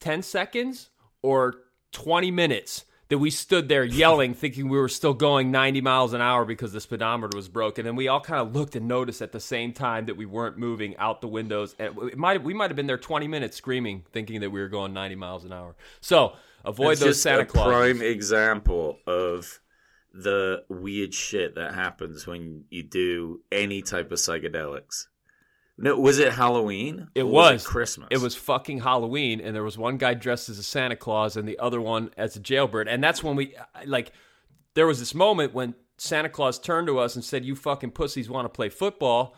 10 0.00 0.22
seconds 0.22 0.90
or 1.22 1.54
20 1.92 2.30
minutes 2.30 2.84
that 3.08 3.18
we 3.18 3.30
stood 3.30 3.68
there 3.68 3.84
yelling, 3.84 4.34
thinking 4.34 4.68
we 4.68 4.78
were 4.78 4.88
still 4.88 5.14
going 5.14 5.50
90 5.50 5.80
miles 5.80 6.12
an 6.12 6.20
hour 6.20 6.44
because 6.44 6.72
the 6.72 6.80
speedometer 6.80 7.36
was 7.36 7.48
broken. 7.48 7.86
And 7.86 7.96
we 7.96 8.08
all 8.08 8.20
kind 8.20 8.40
of 8.40 8.54
looked 8.54 8.74
and 8.74 8.88
noticed 8.88 9.22
at 9.22 9.32
the 9.32 9.40
same 9.40 9.72
time 9.72 10.06
that 10.06 10.16
we 10.16 10.26
weren't 10.26 10.58
moving 10.58 10.96
out 10.96 11.20
the 11.20 11.28
windows. 11.28 11.74
And 11.78 11.96
it 11.98 12.18
might 12.18 12.42
we 12.42 12.54
might 12.54 12.70
have 12.70 12.76
been 12.76 12.86
there 12.86 12.98
20 12.98 13.28
minutes 13.28 13.56
screaming, 13.56 14.04
thinking 14.12 14.40
that 14.40 14.50
we 14.50 14.60
were 14.60 14.68
going 14.68 14.92
90 14.92 15.14
miles 15.14 15.44
an 15.44 15.52
hour. 15.52 15.76
So 16.00 16.34
avoid 16.64 16.92
It's 16.92 17.00
those 17.00 17.10
just 17.10 17.22
Santa 17.22 17.42
a 17.42 17.46
Claus. 17.46 17.66
prime 17.66 18.02
example 18.02 18.98
of 19.06 19.60
the 20.12 20.64
weird 20.68 21.12
shit 21.12 21.54
that 21.56 21.74
happens 21.74 22.26
when 22.26 22.64
you 22.70 22.82
do 22.82 23.42
any 23.52 23.82
type 23.82 24.10
of 24.10 24.18
psychedelics. 24.18 25.06
No, 25.78 25.98
was 25.98 26.18
it 26.18 26.32
Halloween? 26.32 27.08
It 27.14 27.22
Or 27.22 27.26
was, 27.26 27.64
it 27.64 27.68
Christmas. 27.68 28.08
It 28.10 28.20
was 28.20 28.34
fucking 28.34 28.80
Halloween, 28.80 29.40
and 29.40 29.54
there 29.54 29.62
was 29.62 29.76
one 29.76 29.98
guy 29.98 30.14
dressed 30.14 30.48
as 30.48 30.58
a 30.58 30.62
Santa 30.62 30.96
Claus 30.96 31.36
and 31.36 31.46
the 31.46 31.58
other 31.58 31.80
one 31.80 32.10
as 32.16 32.34
a 32.36 32.40
jailbird. 32.40 32.88
And 32.88 33.02
that's 33.02 33.22
when 33.22 33.36
we 33.36 33.54
like. 33.84 34.12
There 34.74 34.86
was 34.86 34.98
this 34.98 35.14
moment 35.14 35.54
when 35.54 35.74
Santa 35.98 36.28
Claus 36.28 36.58
turned 36.58 36.86
to 36.86 36.98
us 36.98 37.14
and 37.14 37.24
said, 37.24 37.44
"You 37.44 37.54
fucking 37.56 37.90
pussies 37.90 38.30
want 38.30 38.46
to 38.46 38.48
play 38.48 38.68
football," 38.68 39.36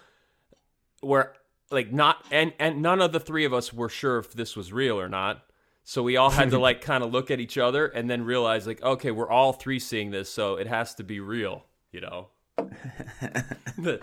where 1.00 1.34
like 1.70 1.92
not 1.92 2.24
and 2.30 2.52
and 2.58 2.82
none 2.82 3.00
of 3.00 3.12
the 3.12 3.20
three 3.20 3.44
of 3.44 3.52
us 3.52 3.72
were 3.72 3.88
sure 3.88 4.18
if 4.18 4.32
this 4.32 4.56
was 4.56 4.72
real 4.72 5.00
or 5.00 5.08
not. 5.08 5.44
So 5.84 6.02
we 6.02 6.16
all 6.16 6.30
had 6.30 6.50
to 6.50 6.58
like 6.58 6.80
kind 6.82 7.02
of 7.02 7.12
look 7.12 7.30
at 7.30 7.40
each 7.40 7.58
other 7.58 7.86
and 7.86 8.08
then 8.10 8.22
realize 8.24 8.66
like, 8.66 8.82
okay, 8.82 9.10
we're 9.10 9.30
all 9.30 9.52
three 9.54 9.78
seeing 9.78 10.10
this, 10.10 10.30
so 10.30 10.56
it 10.56 10.66
has 10.66 10.94
to 10.96 11.04
be 11.04 11.18
real, 11.18 11.64
you 11.92 12.00
know. 12.00 12.28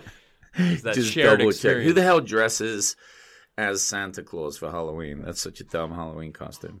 Just 0.56 1.14
double 1.14 1.52
check. 1.52 1.78
Who 1.78 1.92
the 1.92 2.02
hell 2.02 2.20
dresses 2.20 2.96
as 3.58 3.82
Santa 3.82 4.22
Claus 4.22 4.56
for 4.58 4.70
Halloween? 4.70 5.22
That's 5.22 5.40
such 5.40 5.60
a 5.60 5.64
dumb 5.64 5.92
Halloween 5.92 6.32
costume. 6.32 6.80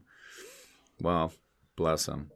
Wow, 1.00 1.32
bless 1.76 2.06
him. 2.06 2.30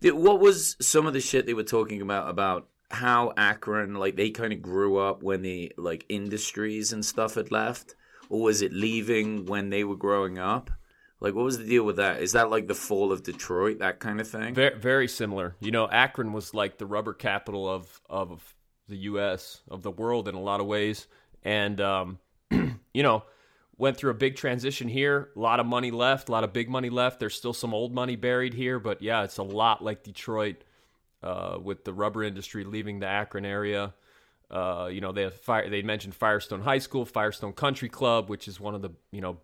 Dude, 0.00 0.14
What 0.14 0.40
was 0.40 0.76
some 0.80 1.06
of 1.06 1.14
the 1.14 1.20
shit 1.20 1.46
they 1.46 1.54
were 1.54 1.62
talking 1.62 2.02
about 2.02 2.28
about 2.28 2.68
how 2.90 3.32
Akron, 3.36 3.94
like 3.94 4.16
they 4.16 4.30
kind 4.30 4.52
of 4.52 4.62
grew 4.62 4.98
up 4.98 5.22
when 5.22 5.42
the 5.42 5.72
like 5.76 6.04
industries 6.08 6.92
and 6.92 7.04
stuff 7.04 7.34
had 7.34 7.50
left, 7.50 7.94
or 8.28 8.42
was 8.42 8.62
it 8.62 8.72
leaving 8.72 9.46
when 9.46 9.70
they 9.70 9.84
were 9.84 9.96
growing 9.96 10.38
up? 10.38 10.70
Like, 11.18 11.34
what 11.34 11.44
was 11.44 11.56
the 11.58 11.64
deal 11.64 11.84
with 11.84 11.96
that? 11.96 12.22
Is 12.22 12.32
that 12.32 12.50
like 12.50 12.68
the 12.68 12.74
fall 12.74 13.10
of 13.10 13.22
Detroit, 13.22 13.78
that 13.78 14.00
kind 14.00 14.20
of 14.20 14.28
thing? 14.28 14.54
Very, 14.54 14.78
very 14.78 15.08
similar. 15.08 15.56
You 15.60 15.70
know, 15.70 15.88
Akron 15.88 16.32
was 16.32 16.52
like 16.52 16.76
the 16.76 16.86
rubber 16.86 17.14
capital 17.14 17.68
of 17.68 18.00
of 18.08 18.54
the 18.88 18.96
U.S. 18.96 19.60
of 19.68 19.82
the 19.82 19.90
world 19.90 20.28
in 20.28 20.34
a 20.34 20.40
lot 20.40 20.60
of 20.60 20.66
ways, 20.66 21.06
and 21.42 21.80
um, 21.80 22.18
you 22.50 23.02
know, 23.02 23.24
went 23.78 23.96
through 23.96 24.10
a 24.10 24.14
big 24.14 24.36
transition 24.36 24.88
here. 24.88 25.30
A 25.36 25.38
lot 25.38 25.60
of 25.60 25.66
money 25.66 25.90
left, 25.90 26.28
a 26.28 26.32
lot 26.32 26.44
of 26.44 26.52
big 26.52 26.68
money 26.68 26.90
left. 26.90 27.20
There's 27.20 27.34
still 27.34 27.52
some 27.52 27.74
old 27.74 27.94
money 27.94 28.16
buried 28.16 28.54
here, 28.54 28.78
but 28.78 29.02
yeah, 29.02 29.24
it's 29.24 29.38
a 29.38 29.42
lot 29.42 29.82
like 29.82 30.02
Detroit 30.02 30.56
uh, 31.22 31.58
with 31.62 31.84
the 31.84 31.92
rubber 31.92 32.22
industry 32.22 32.64
leaving 32.64 33.00
the 33.00 33.06
Akron 33.06 33.44
area. 33.44 33.94
Uh, 34.50 34.88
you 34.90 35.00
know, 35.00 35.12
they 35.12 35.28
fire, 35.28 35.68
they 35.68 35.82
mentioned 35.82 36.14
Firestone 36.14 36.62
High 36.62 36.78
School, 36.78 37.04
Firestone 37.04 37.52
Country 37.52 37.88
Club, 37.88 38.28
which 38.28 38.46
is 38.46 38.60
one 38.60 38.74
of 38.74 38.82
the 38.82 38.90
you 39.10 39.20
know 39.20 39.38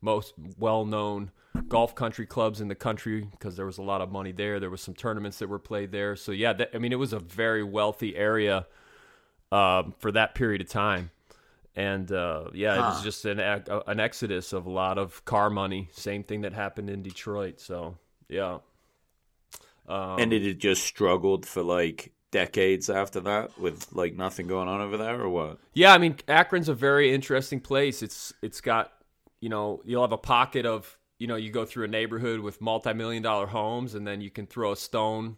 most 0.00 0.34
well-known 0.58 1.30
golf 1.68 1.94
country 1.94 2.26
clubs 2.26 2.60
in 2.60 2.68
the 2.68 2.74
country 2.74 3.28
because 3.30 3.56
there 3.56 3.66
was 3.66 3.78
a 3.78 3.82
lot 3.82 4.00
of 4.00 4.10
money 4.10 4.32
there. 4.32 4.60
There 4.60 4.70
was 4.70 4.80
some 4.80 4.94
tournaments 4.94 5.38
that 5.38 5.48
were 5.48 5.58
played 5.58 5.92
there. 5.92 6.16
So 6.16 6.32
yeah, 6.32 6.52
that, 6.54 6.70
I 6.74 6.78
mean, 6.78 6.92
it 6.92 6.98
was 6.98 7.12
a 7.12 7.18
very 7.18 7.62
wealthy 7.62 8.16
area 8.16 8.66
um, 9.52 9.94
for 9.98 10.12
that 10.12 10.34
period 10.34 10.60
of 10.60 10.68
time. 10.68 11.10
And 11.76 12.10
uh, 12.10 12.46
yeah, 12.52 12.74
huh. 12.74 12.80
it 12.80 12.84
was 12.86 13.02
just 13.02 13.24
an 13.24 13.38
an 13.40 14.00
exodus 14.00 14.52
of 14.52 14.66
a 14.66 14.70
lot 14.70 14.98
of 14.98 15.24
car 15.24 15.50
money. 15.50 15.88
Same 15.92 16.24
thing 16.24 16.42
that 16.42 16.52
happened 16.52 16.90
in 16.90 17.02
Detroit. 17.02 17.60
So 17.60 17.96
yeah. 18.28 18.58
Um, 19.88 20.18
and 20.18 20.32
it 20.32 20.42
had 20.42 20.58
just 20.58 20.84
struggled 20.84 21.46
for 21.46 21.62
like 21.62 22.12
decades 22.30 22.88
after 22.88 23.20
that 23.20 23.58
with 23.58 23.92
like 23.92 24.14
nothing 24.14 24.46
going 24.46 24.68
on 24.68 24.80
over 24.80 24.96
there 24.96 25.20
or 25.20 25.28
what? 25.28 25.58
Yeah, 25.74 25.94
I 25.94 25.98
mean 25.98 26.16
Akron's 26.28 26.68
a 26.68 26.74
very 26.74 27.14
interesting 27.14 27.60
place. 27.60 28.02
It's 28.02 28.32
it's 28.42 28.60
got 28.60 28.92
you 29.40 29.48
know, 29.48 29.80
you'll 29.84 30.02
have 30.02 30.12
a 30.12 30.18
pocket 30.18 30.66
of, 30.66 30.98
you 31.18 31.26
know, 31.26 31.36
you 31.36 31.50
go 31.50 31.64
through 31.64 31.84
a 31.84 31.88
neighborhood 31.88 32.40
with 32.40 32.60
multi-million 32.60 33.22
dollar 33.22 33.46
homes 33.46 33.94
and 33.94 34.06
then 34.06 34.20
you 34.20 34.30
can 34.30 34.46
throw 34.46 34.72
a 34.72 34.76
stone 34.76 35.36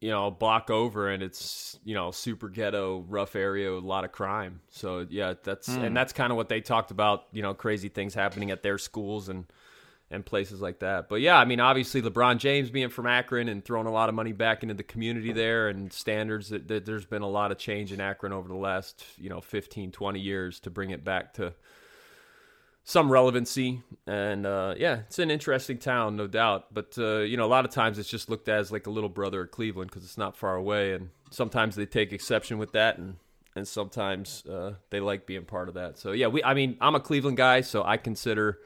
you 0.00 0.10
know, 0.10 0.30
block 0.30 0.70
over 0.70 1.08
and 1.08 1.22
it's, 1.22 1.78
you 1.84 1.94
know, 1.94 2.10
super 2.10 2.48
ghetto, 2.48 3.04
rough 3.08 3.36
area 3.36 3.72
with 3.74 3.84
a 3.84 3.86
lot 3.86 4.04
of 4.04 4.12
crime. 4.12 4.60
So, 4.68 5.06
yeah, 5.08 5.34
that's 5.42 5.68
mm. 5.68 5.76
and 5.76 5.88
hmm. 5.88 5.94
that's 5.94 6.12
kind 6.12 6.30
of 6.30 6.36
what 6.36 6.48
they 6.48 6.60
talked 6.60 6.90
about, 6.90 7.26
you 7.32 7.42
know, 7.42 7.54
crazy 7.54 7.88
things 7.88 8.14
happening 8.14 8.50
at 8.50 8.62
their 8.62 8.78
schools 8.78 9.28
and 9.28 9.46
and 10.10 10.24
places 10.24 10.60
like 10.60 10.80
that. 10.80 11.08
But 11.08 11.20
yeah, 11.20 11.36
I 11.36 11.44
mean, 11.44 11.58
obviously 11.58 12.00
LeBron 12.00 12.38
James 12.38 12.70
being 12.70 12.90
from 12.90 13.06
Akron 13.06 13.48
and 13.48 13.64
throwing 13.64 13.86
a 13.86 13.92
lot 13.92 14.08
of 14.08 14.14
money 14.14 14.32
back 14.32 14.62
into 14.62 14.74
the 14.74 14.84
community 14.84 15.32
there 15.32 15.68
and 15.68 15.92
standards 15.92 16.50
that, 16.50 16.68
that 16.68 16.86
there's 16.86 17.06
been 17.06 17.22
a 17.22 17.28
lot 17.28 17.50
of 17.50 17.58
change 17.58 17.92
in 17.92 18.00
Akron 18.00 18.32
over 18.32 18.46
the 18.46 18.54
last, 18.54 19.04
you 19.18 19.28
know, 19.28 19.40
15, 19.40 19.90
20 19.90 20.20
years 20.20 20.60
to 20.60 20.70
bring 20.70 20.90
it 20.90 21.04
back 21.04 21.34
to 21.34 21.54
some 22.86 23.10
relevancy. 23.10 23.82
And 24.06 24.46
uh, 24.46 24.74
yeah, 24.78 25.00
it's 25.00 25.18
an 25.18 25.30
interesting 25.30 25.78
town, 25.78 26.16
no 26.16 26.28
doubt. 26.28 26.72
But 26.72 26.96
uh, 26.96 27.18
you 27.18 27.36
know, 27.36 27.44
a 27.44 27.48
lot 27.48 27.66
of 27.66 27.72
times 27.72 27.98
it's 27.98 28.08
just 28.08 28.30
looked 28.30 28.48
at 28.48 28.60
as 28.60 28.72
like 28.72 28.86
a 28.86 28.90
little 28.90 29.10
brother 29.10 29.42
of 29.42 29.50
Cleveland 29.50 29.90
because 29.90 30.04
it's 30.04 30.16
not 30.16 30.36
far 30.36 30.54
away, 30.54 30.94
and 30.94 31.10
sometimes 31.30 31.74
they 31.74 31.84
take 31.84 32.12
exception 32.12 32.56
with 32.56 32.72
that, 32.72 32.96
and 32.96 33.16
and 33.54 33.68
sometimes 33.68 34.46
uh, 34.46 34.74
they 34.90 35.00
like 35.00 35.26
being 35.26 35.44
part 35.44 35.68
of 35.68 35.74
that. 35.74 35.98
So 35.98 36.12
yeah, 36.12 36.28
we. 36.28 36.42
I 36.42 36.54
mean, 36.54 36.78
I'm 36.80 36.94
a 36.94 37.00
Cleveland 37.00 37.36
guy, 37.36 37.60
so 37.60 37.82
I 37.82 37.96
consider 37.96 38.60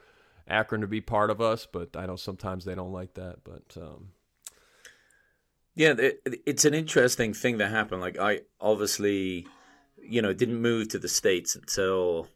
Akron 0.47 0.83
to 0.83 0.87
be 0.87 1.01
part 1.01 1.31
of 1.31 1.41
us, 1.41 1.67
but 1.67 1.97
I 1.97 2.05
know 2.05 2.17
sometimes 2.17 2.67
they 2.67 2.75
don't 2.75 2.93
like 2.93 3.15
that. 3.15 3.39
But 3.43 3.81
um, 3.81 4.11
yeah, 5.75 5.95
it, 5.97 6.21
it's 6.45 6.67
an 6.67 6.75
interesting 6.75 7.33
thing 7.33 7.57
that 7.57 7.71
happened. 7.71 8.03
Like 8.03 8.19
I 8.19 8.41
obviously, 8.61 9.47
you 9.97 10.21
know, 10.21 10.35
didn't 10.35 10.61
move 10.61 10.89
to 10.89 10.99
the 10.99 11.09
states 11.09 11.57
until 11.57 12.29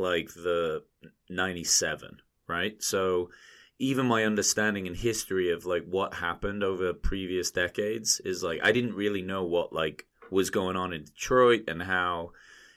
like 0.00 0.28
the 0.34 0.82
97, 1.28 2.18
right? 2.46 2.82
So 2.82 3.30
even 3.78 4.06
my 4.06 4.24
understanding 4.24 4.86
and 4.86 4.96
history 4.96 5.50
of 5.50 5.64
like 5.64 5.84
what 5.86 6.14
happened 6.14 6.62
over 6.62 6.92
previous 6.92 7.50
decades 7.50 8.20
is 8.24 8.42
like 8.42 8.60
I 8.62 8.72
didn't 8.72 8.94
really 8.94 9.22
know 9.22 9.44
what 9.44 9.72
like 9.72 10.06
was 10.30 10.50
going 10.50 10.76
on 10.76 10.92
in 10.92 11.04
Detroit 11.04 11.64
and 11.66 11.82
how 11.82 12.32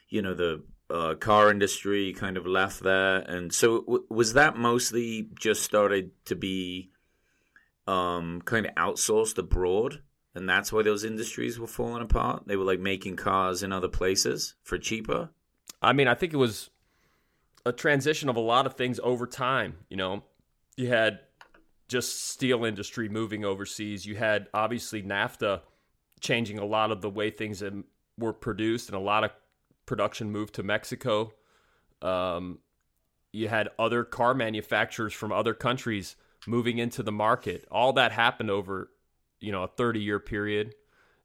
you 0.08 0.22
know 0.22 0.34
the 0.34 0.62
uh, 0.90 1.14
car 1.14 1.50
industry 1.50 2.12
kind 2.12 2.36
of 2.36 2.46
left 2.46 2.82
there, 2.82 3.18
and 3.18 3.52
so 3.52 3.80
w- 3.80 4.04
was 4.08 4.34
that 4.34 4.56
mostly 4.56 5.28
just 5.38 5.62
started 5.62 6.10
to 6.26 6.36
be 6.36 6.90
um, 7.86 8.42
kind 8.44 8.66
of 8.66 8.74
outsourced 8.74 9.38
abroad, 9.38 10.02
and 10.34 10.48
that's 10.48 10.72
why 10.72 10.82
those 10.82 11.04
industries 11.04 11.58
were 11.58 11.66
falling 11.66 12.02
apart. 12.02 12.44
They 12.46 12.56
were 12.56 12.64
like 12.64 12.80
making 12.80 13.16
cars 13.16 13.62
in 13.62 13.72
other 13.72 13.88
places 13.88 14.54
for 14.62 14.78
cheaper. 14.78 15.30
I 15.80 15.92
mean, 15.92 16.08
I 16.08 16.14
think 16.14 16.32
it 16.32 16.38
was 16.38 16.70
a 17.66 17.72
transition 17.72 18.28
of 18.28 18.36
a 18.36 18.40
lot 18.40 18.66
of 18.66 18.74
things 18.74 19.00
over 19.02 19.26
time. 19.26 19.76
You 19.88 19.96
know, 19.96 20.22
you 20.76 20.88
had 20.88 21.20
just 21.88 22.28
steel 22.28 22.64
industry 22.64 23.08
moving 23.08 23.44
overseas. 23.44 24.06
You 24.06 24.16
had 24.16 24.48
obviously 24.54 25.02
NAFTA 25.02 25.60
changing 26.20 26.58
a 26.58 26.64
lot 26.64 26.90
of 26.90 27.00
the 27.00 27.10
way 27.10 27.30
things 27.30 27.62
were 28.18 28.32
produced, 28.32 28.88
and 28.88 28.96
a 28.96 29.00
lot 29.00 29.24
of 29.24 29.30
production 29.86 30.30
moved 30.30 30.54
to 30.54 30.62
Mexico. 30.62 31.32
Um, 32.00 32.58
you 33.32 33.48
had 33.48 33.68
other 33.78 34.04
car 34.04 34.34
manufacturers 34.34 35.12
from 35.12 35.32
other 35.32 35.54
countries 35.54 36.16
moving 36.46 36.78
into 36.78 37.02
the 37.02 37.12
market. 37.12 37.66
All 37.70 37.92
that 37.94 38.12
happened 38.12 38.50
over, 38.50 38.90
you 39.40 39.52
know, 39.52 39.64
a 39.64 39.68
30 39.68 40.00
year 40.00 40.20
period. 40.20 40.74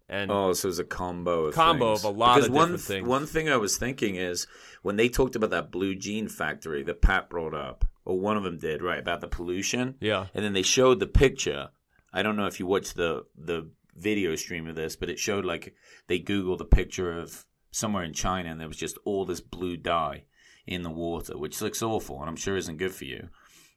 And 0.10 0.32
oh, 0.32 0.54
so 0.54 0.68
it 0.68 0.70
was 0.70 0.80
a 0.80 0.84
combo 0.84 1.46
of 1.46 1.56
combo 1.56 1.96
things. 1.96 2.04
of 2.04 2.16
a 2.16 2.18
lot 2.18 2.36
because 2.36 2.48
of 2.48 2.54
one, 2.54 2.72
different 2.72 2.82
things. 2.82 3.08
One 3.08 3.26
thing 3.28 3.50
I 3.50 3.58
was 3.58 3.78
thinking 3.78 4.16
is 4.16 4.48
when 4.82 4.96
they 4.96 5.08
talked 5.08 5.36
about 5.36 5.52
that 5.52 5.72
blue 5.72 5.94
jean 5.96 6.28
factory 6.28 6.82
that 6.84 7.02
Pat 7.02 7.30
brought 7.30 7.54
up, 7.54 7.86
or 8.06 8.20
one 8.20 8.36
of 8.36 8.44
them 8.44 8.58
did, 8.58 8.82
right, 8.82 9.00
about 9.00 9.22
the 9.22 9.28
pollution. 9.28 9.96
Yeah. 10.00 10.26
And 10.34 10.44
then 10.44 10.54
they 10.54 10.64
showed 10.64 11.00
the 11.00 11.08
picture. 11.08 11.70
I 12.12 12.24
don't 12.24 12.36
know 12.36 12.48
if 12.48 12.60
you 12.60 12.66
watched 12.66 12.96
the 12.96 13.26
the 13.38 13.70
video 13.96 14.36
stream 14.36 14.68
of 14.68 14.76
this, 14.76 14.96
but 14.96 15.10
it 15.10 15.20
showed 15.20 15.46
like 15.46 15.76
they 16.08 16.20
googled 16.20 16.62
a 16.62 16.66
picture 16.66 17.18
of 17.18 17.46
somewhere 17.72 18.04
in 18.04 18.14
China 18.14 18.50
and 18.50 18.60
there 18.60 18.68
was 18.68 18.78
just 18.78 18.98
all 19.06 19.26
this 19.26 19.42
blue 19.42 19.78
dye 19.78 20.24
in 20.66 20.82
the 20.82 20.90
water, 20.90 21.38
which 21.38 21.62
looks 21.62 21.84
awful 21.84 22.20
and 22.20 22.30
I'm 22.30 22.36
sure 22.36 22.58
isn't 22.58 22.78
good 22.78 22.94
for 22.94 23.06
you. 23.06 23.30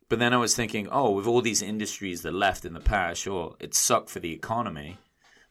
But 0.08 0.18
then 0.18 0.32
I 0.34 0.38
was 0.38 0.54
thinking, 0.54 0.88
oh, 0.90 1.10
with 1.10 1.26
all 1.26 1.40
these 1.40 1.62
industries 1.62 2.22
that 2.22 2.34
left 2.34 2.64
in 2.64 2.74
the 2.74 2.80
past, 2.80 3.22
sure, 3.22 3.56
it 3.60 3.74
sucked 3.74 4.10
for 4.10 4.20
the 4.20 4.32
economy 4.32 4.98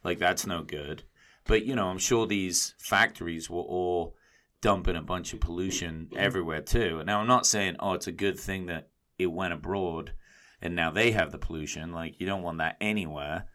like 0.04 0.20
that's 0.20 0.46
no 0.46 0.64
good. 0.64 1.04
But 1.46 1.66
you 1.66 1.76
know, 1.76 1.88
I'm 1.88 1.98
sure 1.98 2.28
these 2.28 2.76
factories 2.78 3.50
were 3.50 3.62
all 3.62 4.16
dumping 4.62 4.96
a 4.96 5.02
bunch 5.02 5.34
of 5.34 5.40
pollution 5.40 6.10
everywhere 6.16 6.62
too. 6.62 7.04
Now 7.04 7.20
I'm 7.20 7.28
not 7.28 7.46
saying 7.46 7.78
oh 7.80 7.94
it's 7.94 8.08
a 8.08 8.12
good 8.12 8.40
thing 8.40 8.68
that 8.68 8.90
it 9.18 9.28
went 9.28 9.54
abroad 9.54 10.14
and 10.62 10.76
now 10.76 10.92
they 10.92 11.12
have 11.12 11.32
the 11.32 11.38
pollution. 11.38 11.92
Like 11.92 12.20
you 12.20 12.28
don't 12.28 12.44
want 12.44 12.60
that 12.60 12.78
anywhere. 12.80 13.46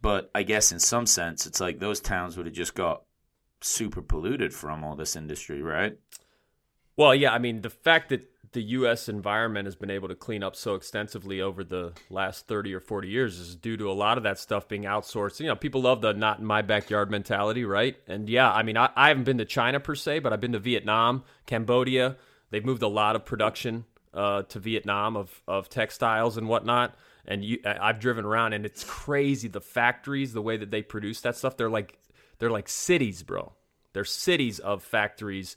But 0.00 0.30
I 0.34 0.42
guess 0.42 0.72
in 0.72 0.78
some 0.78 1.06
sense 1.06 1.46
it's 1.46 1.60
like 1.60 1.78
those 1.78 2.00
towns 2.00 2.36
would 2.36 2.46
have 2.46 2.54
just 2.54 2.74
got 2.74 3.02
super 3.60 4.02
polluted 4.02 4.52
from 4.52 4.82
all 4.84 4.96
this 4.96 5.16
industry, 5.16 5.62
right? 5.62 5.96
Well, 6.96 7.14
yeah, 7.14 7.32
I 7.32 7.38
mean 7.38 7.62
the 7.62 7.70
fact 7.70 8.10
that 8.10 8.28
the 8.52 8.62
U.S. 8.62 9.08
environment 9.08 9.66
has 9.66 9.76
been 9.76 9.90
able 9.90 10.08
to 10.08 10.14
clean 10.14 10.42
up 10.42 10.54
so 10.54 10.74
extensively 10.74 11.40
over 11.40 11.64
the 11.64 11.92
last 12.10 12.46
30 12.46 12.74
or 12.74 12.80
40 12.80 13.08
years 13.08 13.38
is 13.38 13.56
due 13.56 13.76
to 13.76 13.90
a 13.90 13.92
lot 13.92 14.18
of 14.18 14.24
that 14.24 14.38
stuff 14.38 14.68
being 14.68 14.82
outsourced. 14.82 15.40
You 15.40 15.46
know, 15.46 15.56
people 15.56 15.82
love 15.82 16.02
the 16.02 16.12
not 16.12 16.38
in 16.38 16.44
my 16.44 16.62
backyard 16.62 17.10
mentality, 17.10 17.64
right? 17.64 17.96
And 18.06 18.28
yeah, 18.28 18.52
I 18.52 18.62
mean, 18.62 18.76
I, 18.76 18.90
I 18.94 19.08
haven't 19.08 19.24
been 19.24 19.38
to 19.38 19.44
China 19.44 19.80
per 19.80 19.94
se, 19.94 20.20
but 20.20 20.32
I've 20.32 20.40
been 20.40 20.52
to 20.52 20.58
Vietnam, 20.58 21.24
Cambodia. 21.46 22.16
They've 22.50 22.64
moved 22.64 22.82
a 22.82 22.88
lot 22.88 23.16
of 23.16 23.24
production 23.24 23.86
uh, 24.12 24.42
to 24.42 24.58
Vietnam 24.58 25.16
of, 25.16 25.42
of 25.48 25.68
textiles 25.68 26.36
and 26.36 26.48
whatnot. 26.48 26.94
And 27.24 27.44
you, 27.44 27.58
I've 27.64 28.00
driven 28.00 28.24
around, 28.24 28.52
and 28.52 28.66
it's 28.66 28.84
crazy. 28.84 29.48
The 29.48 29.60
factories, 29.60 30.32
the 30.32 30.42
way 30.42 30.56
that 30.56 30.70
they 30.70 30.82
produce 30.82 31.20
that 31.20 31.36
stuff, 31.36 31.56
they're 31.56 31.70
like 31.70 31.98
they're 32.38 32.50
like 32.50 32.68
cities, 32.68 33.22
bro. 33.22 33.52
They're 33.92 34.04
cities 34.04 34.58
of 34.58 34.82
factories 34.82 35.56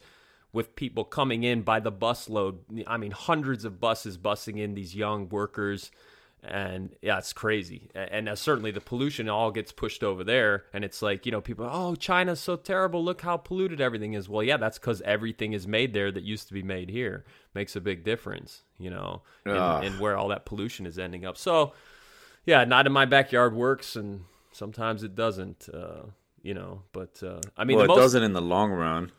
with 0.56 0.74
people 0.78 1.04
coming 1.04 1.44
in 1.44 1.64
by 1.64 1.82
the 1.82 1.92
busload. 1.92 2.60
I 2.88 2.96
mean, 2.96 3.12
hundreds 3.12 3.66
of 3.66 3.82
buses 3.82 4.18
busing 4.18 4.58
in 4.58 4.74
these 4.74 4.96
young 4.96 5.28
workers. 5.28 5.92
And 6.42 6.96
yeah, 7.02 7.18
it's 7.18 7.34
crazy. 7.34 7.90
And 7.94 8.30
uh, 8.30 8.36
certainly 8.36 8.72
the 8.72 8.80
pollution 8.80 9.28
all 9.28 9.52
gets 9.52 9.74
pushed 9.74 10.02
over 10.02 10.24
there. 10.24 10.64
And 10.72 10.86
it's 10.86 11.02
like, 11.02 11.26
you 11.26 11.32
know, 11.34 11.42
people, 11.42 11.68
oh, 11.70 11.96
China's 11.96 12.40
so 12.40 12.56
terrible. 12.56 13.04
Look 13.04 13.22
how 13.22 13.36
polluted 13.36 13.82
everything 13.82 14.14
is. 14.14 14.30
Well, 14.30 14.44
yeah, 14.44 14.56
that's 14.56 14.80
because 14.80 15.02
everything 15.02 15.52
is 15.52 15.68
made 15.68 15.94
there 15.94 16.10
that 16.10 16.24
used 16.24 16.48
to 16.48 16.54
be 16.54 16.64
made 16.64 16.90
here. 16.90 17.26
Makes 17.54 17.76
a 17.76 17.82
big 17.82 18.06
difference, 18.06 18.62
you 18.80 18.90
know, 18.90 19.24
in, 19.46 19.58
in 19.84 20.00
where 20.00 20.16
all 20.16 20.30
that 20.30 20.46
pollution 20.46 20.86
is 20.86 20.98
ending 20.98 21.26
up. 21.26 21.38
So, 21.38 21.74
yeah, 22.46 22.64
not 22.64 22.86
in 22.86 22.94
my 22.94 23.04
backyard 23.04 23.54
works. 23.54 23.98
And 23.98 24.24
sometimes 24.54 25.04
it 25.04 25.16
doesn't, 25.16 25.68
uh, 25.74 26.04
you 26.44 26.54
know, 26.54 26.84
but 26.94 27.22
uh, 27.22 27.42
I 27.58 27.66
mean, 27.66 27.76
well, 27.76 27.86
it 27.86 27.88
most... 27.90 27.98
doesn't 27.98 28.24
in 28.24 28.32
the 28.32 28.42
long 28.42 28.72
run. 28.72 29.12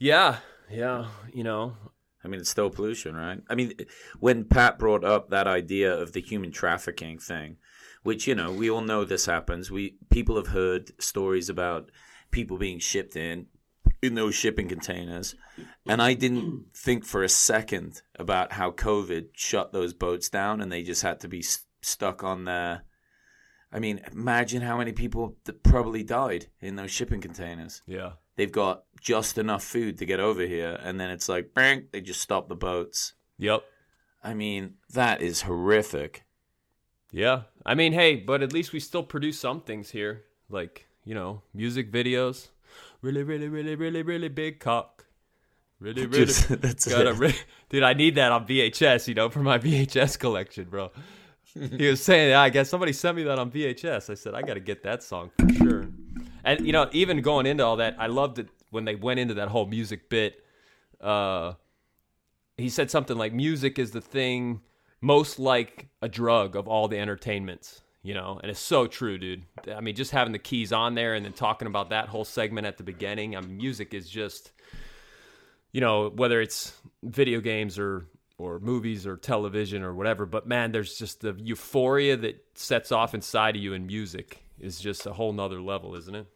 Yeah, 0.00 0.38
yeah, 0.70 1.06
you 1.32 1.44
know. 1.44 1.76
I 2.24 2.28
mean, 2.28 2.40
it's 2.40 2.50
still 2.50 2.70
pollution, 2.70 3.14
right? 3.14 3.40
I 3.48 3.54
mean, 3.54 3.72
when 4.18 4.44
Pat 4.44 4.78
brought 4.78 5.04
up 5.04 5.30
that 5.30 5.46
idea 5.46 5.94
of 5.94 6.12
the 6.12 6.20
human 6.20 6.50
trafficking 6.50 7.18
thing, 7.18 7.56
which 8.02 8.26
you 8.26 8.34
know 8.34 8.50
we 8.50 8.70
all 8.70 8.80
know 8.80 9.04
this 9.04 9.26
happens. 9.26 9.70
We 9.70 9.96
people 10.10 10.36
have 10.36 10.48
heard 10.48 10.90
stories 11.00 11.48
about 11.48 11.90
people 12.30 12.58
being 12.58 12.78
shipped 12.78 13.14
in 13.14 13.46
in 14.02 14.14
those 14.14 14.34
shipping 14.34 14.68
containers, 14.68 15.34
and 15.86 16.00
I 16.00 16.14
didn't 16.14 16.64
think 16.74 17.04
for 17.04 17.22
a 17.22 17.28
second 17.28 18.02
about 18.18 18.52
how 18.52 18.70
COVID 18.70 19.28
shut 19.34 19.72
those 19.72 19.92
boats 19.92 20.30
down, 20.30 20.60
and 20.60 20.72
they 20.72 20.82
just 20.82 21.02
had 21.02 21.20
to 21.20 21.28
be 21.28 21.42
st- 21.42 21.66
stuck 21.82 22.24
on 22.24 22.44
their 22.44 22.84
I 23.72 23.78
mean, 23.78 24.00
imagine 24.10 24.62
how 24.62 24.76
many 24.76 24.92
people 24.92 25.36
that 25.44 25.62
probably 25.62 26.02
died 26.02 26.46
in 26.60 26.76
those 26.76 26.90
shipping 26.90 27.20
containers. 27.20 27.82
Yeah. 27.86 28.12
They've 28.36 28.50
got 28.52 28.84
just 29.00 29.38
enough 29.38 29.64
food 29.64 29.98
to 29.98 30.06
get 30.06 30.20
over 30.20 30.42
here, 30.42 30.78
and 30.82 30.98
then 31.00 31.10
it's 31.10 31.28
like, 31.28 31.52
bang, 31.54 31.88
they 31.92 32.00
just 32.00 32.20
stop 32.20 32.48
the 32.48 32.54
boats. 32.54 33.14
Yep. 33.38 33.62
I 34.22 34.34
mean, 34.34 34.74
that 34.92 35.20
is 35.22 35.42
horrific. 35.42 36.24
Yeah. 37.12 37.42
I 37.66 37.74
mean, 37.74 37.92
hey, 37.92 38.16
but 38.16 38.42
at 38.42 38.52
least 38.52 38.72
we 38.72 38.80
still 38.80 39.02
produce 39.02 39.38
some 39.38 39.60
things 39.60 39.90
here, 39.90 40.24
like 40.48 40.86
you 41.04 41.14
know, 41.14 41.42
music 41.54 41.90
videos. 41.90 42.48
Really, 43.02 43.22
really, 43.22 43.48
really, 43.48 43.74
really, 43.74 44.02
really 44.02 44.28
big 44.28 44.60
cock. 44.60 45.06
Really, 45.80 46.06
really. 46.06 46.26
Just- 46.26 46.60
that's 46.60 46.86
got 46.86 47.06
a 47.06 47.22
it. 47.22 47.44
Dude, 47.68 47.82
I 47.82 47.94
need 47.94 48.14
that 48.16 48.32
on 48.32 48.46
VHS, 48.46 49.08
you 49.08 49.14
know, 49.14 49.28
for 49.30 49.40
my 49.40 49.58
VHS 49.66 50.18
collection, 50.18 50.64
bro. 50.64 50.90
he 51.54 51.88
was 51.88 52.02
saying, 52.02 52.34
I 52.34 52.50
guess 52.50 52.68
somebody 52.68 52.92
sent 52.92 53.16
me 53.16 53.22
that 53.24 53.38
on 53.38 53.50
VHS. 53.50 54.10
I 54.10 54.14
said, 54.14 54.34
I 54.34 54.42
got 54.42 54.54
to 54.54 54.60
get 54.60 54.82
that 54.84 55.02
song 55.02 55.30
for 55.38 55.52
sure. 55.54 55.88
And 56.44 56.66
you 56.66 56.72
know, 56.72 56.88
even 56.92 57.20
going 57.20 57.46
into 57.46 57.64
all 57.64 57.76
that, 57.76 57.96
I 57.98 58.06
loved 58.06 58.38
it 58.38 58.48
when 58.70 58.84
they 58.84 58.94
went 58.94 59.20
into 59.20 59.34
that 59.34 59.48
whole 59.48 59.66
music 59.66 60.08
bit. 60.08 60.44
Uh, 61.00 61.54
he 62.56 62.68
said 62.68 62.90
something 62.90 63.16
like, 63.16 63.32
"Music 63.32 63.78
is 63.78 63.90
the 63.90 64.00
thing 64.00 64.60
most 65.00 65.38
like 65.38 65.88
a 66.02 66.08
drug 66.08 66.56
of 66.56 66.68
all 66.68 66.88
the 66.88 66.98
entertainments." 66.98 67.82
You 68.02 68.14
know, 68.14 68.40
and 68.42 68.50
it's 68.50 68.60
so 68.60 68.86
true, 68.86 69.18
dude. 69.18 69.42
I 69.74 69.80
mean, 69.80 69.94
just 69.94 70.10
having 70.10 70.32
the 70.32 70.38
keys 70.38 70.72
on 70.72 70.94
there 70.94 71.14
and 71.14 71.24
then 71.24 71.34
talking 71.34 71.68
about 71.68 71.90
that 71.90 72.08
whole 72.08 72.24
segment 72.24 72.66
at 72.66 72.78
the 72.78 72.82
beginning. 72.82 73.36
I 73.36 73.42
mean, 73.42 73.58
music 73.58 73.92
is 73.92 74.08
just, 74.08 74.52
you 75.72 75.82
know, 75.82 76.08
whether 76.08 76.40
it's 76.40 76.72
video 77.02 77.40
games 77.40 77.78
or 77.78 78.06
or 78.38 78.58
movies 78.58 79.06
or 79.06 79.16
television 79.16 79.82
or 79.82 79.94
whatever. 79.94 80.24
But 80.24 80.46
man, 80.46 80.72
there's 80.72 80.96
just 80.96 81.20
the 81.20 81.34
euphoria 81.38 82.16
that 82.16 82.42
sets 82.54 82.90
off 82.90 83.14
inside 83.14 83.54
of 83.54 83.62
you 83.62 83.74
in 83.74 83.86
music 83.86 84.42
is 84.60 84.80
just 84.80 85.06
a 85.06 85.12
whole 85.12 85.32
nother 85.32 85.60
level, 85.60 85.94
isn't 85.94 86.14
it? 86.14 86.26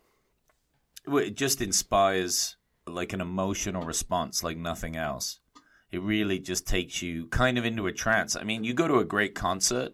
Well, 1.07 1.23
It 1.23 1.37
just 1.37 1.61
inspires 1.61 2.57
like 2.87 3.13
an 3.13 3.21
emotional 3.21 3.83
response 3.83 4.43
like 4.43 4.57
nothing 4.57 4.97
else. 4.97 5.41
It 5.91 6.03
really 6.03 6.39
just 6.39 6.67
takes 6.67 7.03
you 7.03 7.27
kind 7.27 7.57
of 7.57 7.65
into 7.65 7.87
a 7.87 7.93
trance. 7.93 8.37
I 8.37 8.43
mean, 8.43 8.65
you 8.65 8.75
go 8.75 8.89
to 8.89 8.99
a 8.99 9.05
great 9.05 9.35
concert 9.35 9.93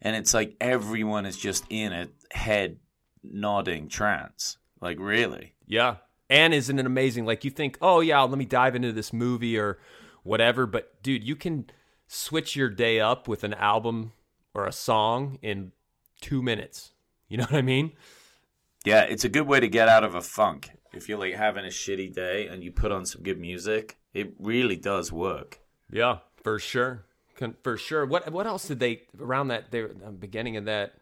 and 0.00 0.16
it's 0.16 0.34
like 0.34 0.56
everyone 0.60 1.26
is 1.26 1.36
just 1.36 1.64
in 1.68 1.92
a 1.92 2.08
head 2.30 2.78
nodding 3.22 3.88
trance. 3.88 4.58
Like 4.80 4.98
really. 4.98 5.54
Yeah. 5.66 5.96
And 6.28 6.54
isn't 6.54 6.78
it 6.78 6.86
amazing? 6.86 7.26
Like 7.26 7.44
you 7.44 7.50
think, 7.50 7.78
oh 7.80 8.00
yeah, 8.00 8.22
let 8.22 8.38
me 8.38 8.44
dive 8.44 8.74
into 8.74 8.92
this 8.92 9.12
movie 9.12 9.58
or 9.58 9.78
whatever. 10.22 10.66
But 10.66 11.02
dude, 11.02 11.24
you 11.24 11.36
can 11.36 11.66
switch 12.08 12.56
your 12.56 12.68
day 12.68 13.00
up 13.00 13.28
with 13.28 13.44
an 13.44 13.54
album 13.54 14.12
or 14.54 14.66
a 14.66 14.72
song 14.72 15.38
in 15.42 15.72
two 16.20 16.42
minutes. 16.42 16.92
You 17.28 17.38
know 17.38 17.44
what 17.44 17.54
I 17.54 17.62
mean? 17.62 17.90
Yeah, 18.84 19.00
it's 19.00 19.24
a 19.24 19.28
good 19.28 19.48
way 19.48 19.58
to 19.58 19.66
get 19.66 19.88
out 19.88 20.04
of 20.04 20.14
a 20.14 20.20
funk. 20.20 20.70
If 20.92 21.08
you're 21.08 21.18
like 21.18 21.34
having 21.34 21.64
a 21.64 21.70
shitty 21.70 22.14
day 22.14 22.46
and 22.46 22.62
you 22.62 22.70
put 22.70 22.92
on 22.92 23.04
some 23.04 23.24
good 23.24 23.40
music, 23.40 23.98
it 24.14 24.34
really 24.38 24.76
does 24.76 25.10
work. 25.10 25.58
Yeah, 25.90 26.18
for 26.44 26.60
sure. 26.60 27.04
For 27.64 27.76
sure. 27.76 28.06
What 28.06 28.30
what 28.32 28.46
else 28.46 28.68
did 28.68 28.78
they 28.78 29.02
around 29.20 29.48
that 29.48 29.72
they 29.72 29.82
the 29.82 30.12
beginning 30.12 30.56
of 30.56 30.66
that? 30.66 30.94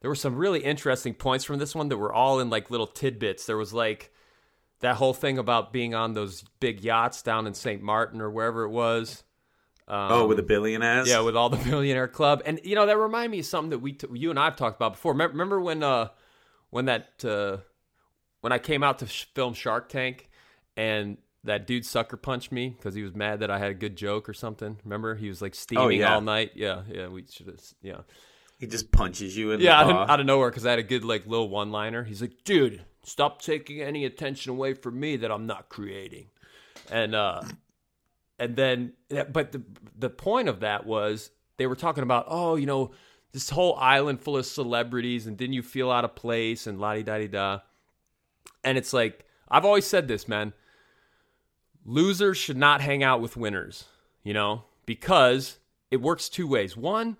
There 0.00 0.08
were 0.08 0.14
some 0.14 0.36
really 0.36 0.60
interesting 0.60 1.12
points 1.12 1.44
from 1.44 1.58
this 1.58 1.74
one 1.74 1.88
that 1.88 1.96
were 1.96 2.12
all 2.12 2.38
in 2.38 2.50
like 2.50 2.70
little 2.70 2.86
tidbits. 2.86 3.44
There 3.44 3.56
was 3.56 3.74
like 3.74 4.12
that 4.80 4.96
whole 4.96 5.12
thing 5.12 5.38
about 5.38 5.72
being 5.72 5.94
on 5.94 6.14
those 6.14 6.44
big 6.60 6.82
yachts 6.82 7.20
down 7.22 7.46
in 7.46 7.54
St. 7.54 7.82
Martin 7.82 8.20
or 8.20 8.30
wherever 8.30 8.62
it 8.62 8.70
was. 8.70 9.24
Um, 9.88 10.12
oh, 10.12 10.26
with 10.26 10.36
the 10.36 10.42
billionaires? 10.42 11.08
Yeah, 11.08 11.20
with 11.20 11.34
all 11.34 11.48
the 11.48 11.56
billionaire 11.68 12.08
club, 12.08 12.42
and 12.44 12.60
you 12.62 12.74
know 12.74 12.84
that 12.84 12.98
reminded 12.98 13.30
me 13.30 13.38
of 13.38 13.46
something 13.46 13.70
that 13.70 13.78
we, 13.78 13.94
t- 13.94 14.06
you 14.12 14.28
and 14.28 14.38
I've 14.38 14.54
talked 14.54 14.76
about 14.76 14.92
before. 14.92 15.14
Remember, 15.14 15.58
when, 15.58 15.82
uh, 15.82 16.08
when 16.68 16.84
that, 16.84 17.24
uh, 17.24 17.58
when 18.42 18.52
I 18.52 18.58
came 18.58 18.82
out 18.82 18.98
to 18.98 19.06
sh- 19.06 19.26
film 19.34 19.54
Shark 19.54 19.88
Tank, 19.88 20.28
and 20.76 21.16
that 21.44 21.66
dude 21.66 21.86
sucker 21.86 22.18
punched 22.18 22.52
me 22.52 22.68
because 22.68 22.94
he 22.94 23.02
was 23.02 23.14
mad 23.14 23.40
that 23.40 23.50
I 23.50 23.58
had 23.58 23.70
a 23.70 23.74
good 23.74 23.96
joke 23.96 24.28
or 24.28 24.34
something. 24.34 24.78
Remember, 24.84 25.14
he 25.14 25.28
was 25.28 25.40
like 25.40 25.54
steaming 25.54 26.00
yeah. 26.00 26.14
all 26.14 26.20
night. 26.20 26.52
Yeah, 26.54 26.82
yeah, 26.86 27.08
we 27.08 27.24
should 27.30 27.46
have, 27.46 27.60
yeah, 27.80 28.00
he 28.58 28.66
just 28.66 28.92
punches 28.92 29.34
you 29.36 29.52
in 29.52 29.60
yeah, 29.60 29.84
the 29.84 29.94
bar. 29.94 30.10
out 30.10 30.20
of 30.20 30.26
nowhere 30.26 30.50
because 30.50 30.66
I 30.66 30.70
had 30.70 30.78
a 30.78 30.84
good 30.84 31.04
like 31.04 31.26
little 31.26 31.48
one 31.48 31.72
liner. 31.72 32.04
He's 32.04 32.20
like, 32.20 32.44
dude, 32.44 32.84
stop 33.04 33.40
taking 33.40 33.80
any 33.80 34.04
attention 34.04 34.50
away 34.50 34.74
from 34.74 35.00
me 35.00 35.16
that 35.16 35.32
I'm 35.32 35.46
not 35.46 35.70
creating, 35.70 36.26
and 36.90 37.14
uh, 37.14 37.40
and 38.38 38.56
then 38.56 38.92
but 39.30 39.52
the 39.52 39.62
the 39.96 40.10
point 40.10 40.48
of 40.48 40.60
that 40.60 40.86
was 40.86 41.30
they 41.56 41.66
were 41.66 41.76
talking 41.76 42.02
about 42.02 42.26
oh 42.28 42.56
you 42.56 42.66
know 42.66 42.90
this 43.32 43.50
whole 43.50 43.76
island 43.76 44.20
full 44.20 44.36
of 44.36 44.46
celebrities 44.46 45.26
and 45.26 45.36
didn't 45.36 45.54
you 45.54 45.62
feel 45.62 45.90
out 45.90 46.04
of 46.04 46.14
place 46.14 46.66
and 46.66 46.80
la 46.80 46.94
di 46.94 47.02
da 47.02 47.18
di 47.18 47.28
da. 47.28 47.60
And 48.64 48.78
it's 48.78 48.92
like 48.92 49.24
I've 49.48 49.64
always 49.64 49.86
said 49.86 50.08
this 50.08 50.28
man 50.28 50.52
losers 51.84 52.36
should 52.36 52.56
not 52.56 52.80
hang 52.80 53.02
out 53.02 53.20
with 53.20 53.36
winners 53.36 53.84
you 54.22 54.34
know 54.34 54.64
because 54.86 55.58
it 55.90 56.02
works 56.02 56.28
two 56.28 56.46
ways. 56.46 56.76
One 56.76 57.16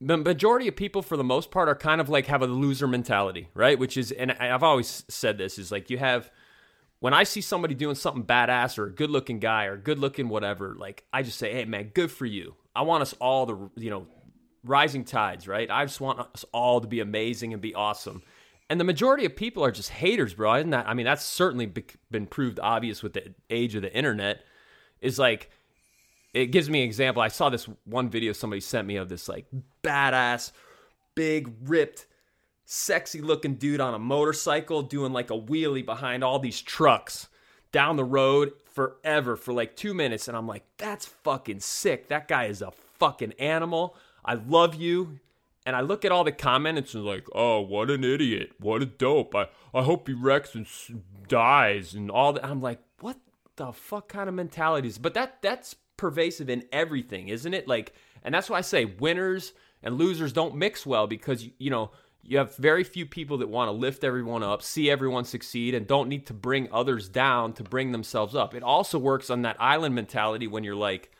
the 0.00 0.16
majority 0.16 0.68
of 0.68 0.76
people 0.76 1.02
for 1.02 1.16
the 1.16 1.24
most 1.24 1.50
part 1.50 1.68
are 1.68 1.74
kind 1.74 2.00
of 2.00 2.08
like 2.08 2.26
have 2.26 2.42
a 2.42 2.46
loser 2.46 2.86
mentality 2.86 3.48
right? 3.54 3.78
Which 3.78 3.96
is 3.96 4.12
and 4.12 4.32
i've 4.32 4.62
always 4.62 5.04
said 5.08 5.38
this 5.38 5.58
is 5.58 5.72
like 5.72 5.90
you 5.90 5.98
have 5.98 6.30
when 7.04 7.12
i 7.12 7.22
see 7.22 7.42
somebody 7.42 7.74
doing 7.74 7.94
something 7.94 8.24
badass 8.24 8.78
or 8.78 8.86
a 8.86 8.90
good 8.90 9.10
looking 9.10 9.38
guy 9.38 9.66
or 9.66 9.76
good 9.76 9.98
looking 9.98 10.30
whatever 10.30 10.74
like 10.78 11.04
i 11.12 11.22
just 11.22 11.36
say 11.38 11.52
hey 11.52 11.66
man 11.66 11.90
good 11.92 12.10
for 12.10 12.24
you. 12.24 12.54
I 12.74 12.80
want 12.80 13.02
us 13.02 13.12
all 13.20 13.46
to 13.46 13.70
you 13.76 13.90
know 13.90 14.06
rising 14.64 15.04
tides 15.04 15.46
right? 15.46 15.70
I 15.70 15.84
just 15.84 16.00
want 16.00 16.20
us 16.20 16.46
all 16.50 16.80
to 16.80 16.88
be 16.88 17.00
amazing 17.00 17.52
and 17.52 17.60
be 17.60 17.74
awesome. 17.74 18.22
And 18.70 18.80
the 18.80 18.84
majority 18.84 19.26
of 19.26 19.36
people 19.36 19.62
are 19.62 19.70
just 19.70 19.90
haters 19.90 20.32
bro. 20.32 20.54
Isn't 20.54 20.70
that 20.70 20.88
i 20.88 20.94
mean 20.94 21.04
that's 21.04 21.22
certainly 21.22 21.70
been 22.10 22.26
proved 22.26 22.58
obvious 22.58 23.02
with 23.02 23.12
the 23.12 23.34
age 23.50 23.74
of 23.74 23.82
the 23.82 23.94
internet. 23.94 24.42
Is 25.02 25.18
like 25.18 25.50
it 26.32 26.46
gives 26.46 26.70
me 26.70 26.80
an 26.80 26.86
example. 26.86 27.22
I 27.22 27.28
saw 27.28 27.50
this 27.50 27.68
one 27.84 28.08
video 28.08 28.32
somebody 28.32 28.60
sent 28.60 28.88
me 28.88 28.96
of 28.96 29.10
this 29.10 29.28
like 29.28 29.44
badass, 29.82 30.52
big, 31.14 31.52
ripped, 31.64 32.06
sexy 32.64 33.20
looking 33.20 33.54
dude 33.54 33.80
on 33.80 33.94
a 33.94 33.98
motorcycle 33.98 34.82
doing 34.82 35.12
like 35.12 35.30
a 35.30 35.38
wheelie 35.38 35.84
behind 35.84 36.24
all 36.24 36.38
these 36.38 36.60
trucks 36.60 37.28
down 37.72 37.96
the 37.96 38.04
road 38.04 38.52
forever 38.72 39.36
for 39.36 39.52
like 39.52 39.76
two 39.76 39.94
minutes. 39.94 40.28
And 40.28 40.36
I'm 40.36 40.46
like, 40.46 40.64
that's 40.78 41.06
fucking 41.06 41.60
sick. 41.60 42.08
That 42.08 42.28
guy 42.28 42.44
is 42.46 42.62
a 42.62 42.72
fucking 42.98 43.32
animal. 43.38 43.96
I 44.24 44.34
love 44.34 44.74
you. 44.74 45.20
And 45.66 45.74
I 45.74 45.80
look 45.80 46.04
at 46.04 46.12
all 46.12 46.24
the 46.24 46.32
comments 46.32 46.94
and 46.94 47.04
like, 47.04 47.26
oh, 47.34 47.60
what 47.60 47.90
an 47.90 48.04
idiot. 48.04 48.52
What 48.58 48.82
a 48.82 48.86
dope. 48.86 49.34
I, 49.34 49.48
I 49.72 49.82
hope 49.82 50.06
he 50.06 50.14
wrecks 50.14 50.54
and 50.54 50.66
dies 51.26 51.94
and 51.94 52.10
all 52.10 52.34
that. 52.34 52.44
I'm 52.44 52.60
like, 52.60 52.80
what 53.00 53.16
the 53.56 53.72
fuck 53.72 54.08
kind 54.08 54.28
of 54.28 54.34
mentality 54.34 54.88
is? 54.88 54.98
But 54.98 55.14
that 55.14 55.40
that's 55.40 55.76
pervasive 55.96 56.50
in 56.50 56.64
everything, 56.70 57.28
isn't 57.28 57.54
it? 57.54 57.66
Like, 57.66 57.94
and 58.22 58.34
that's 58.34 58.50
why 58.50 58.58
I 58.58 58.62
say 58.62 58.84
winners 58.84 59.52
and 59.82 59.96
losers 59.96 60.32
don't 60.32 60.54
mix 60.54 60.84
well 60.84 61.06
because, 61.06 61.46
you 61.58 61.70
know, 61.70 61.92
you 62.26 62.38
have 62.38 62.56
very 62.56 62.84
few 62.84 63.06
people 63.06 63.38
that 63.38 63.48
want 63.48 63.68
to 63.68 63.72
lift 63.72 64.02
everyone 64.02 64.42
up, 64.42 64.62
see 64.62 64.90
everyone 64.90 65.24
succeed, 65.24 65.74
and 65.74 65.86
don't 65.86 66.08
need 66.08 66.26
to 66.26 66.34
bring 66.34 66.68
others 66.72 67.08
down 67.08 67.52
to 67.54 67.62
bring 67.62 67.92
themselves 67.92 68.34
up. 68.34 68.54
It 68.54 68.62
also 68.62 68.98
works 68.98 69.30
on 69.30 69.42
that 69.42 69.56
island 69.60 69.94
mentality 69.94 70.46
when 70.46 70.64
you're 70.64 70.74
like, 70.74 71.10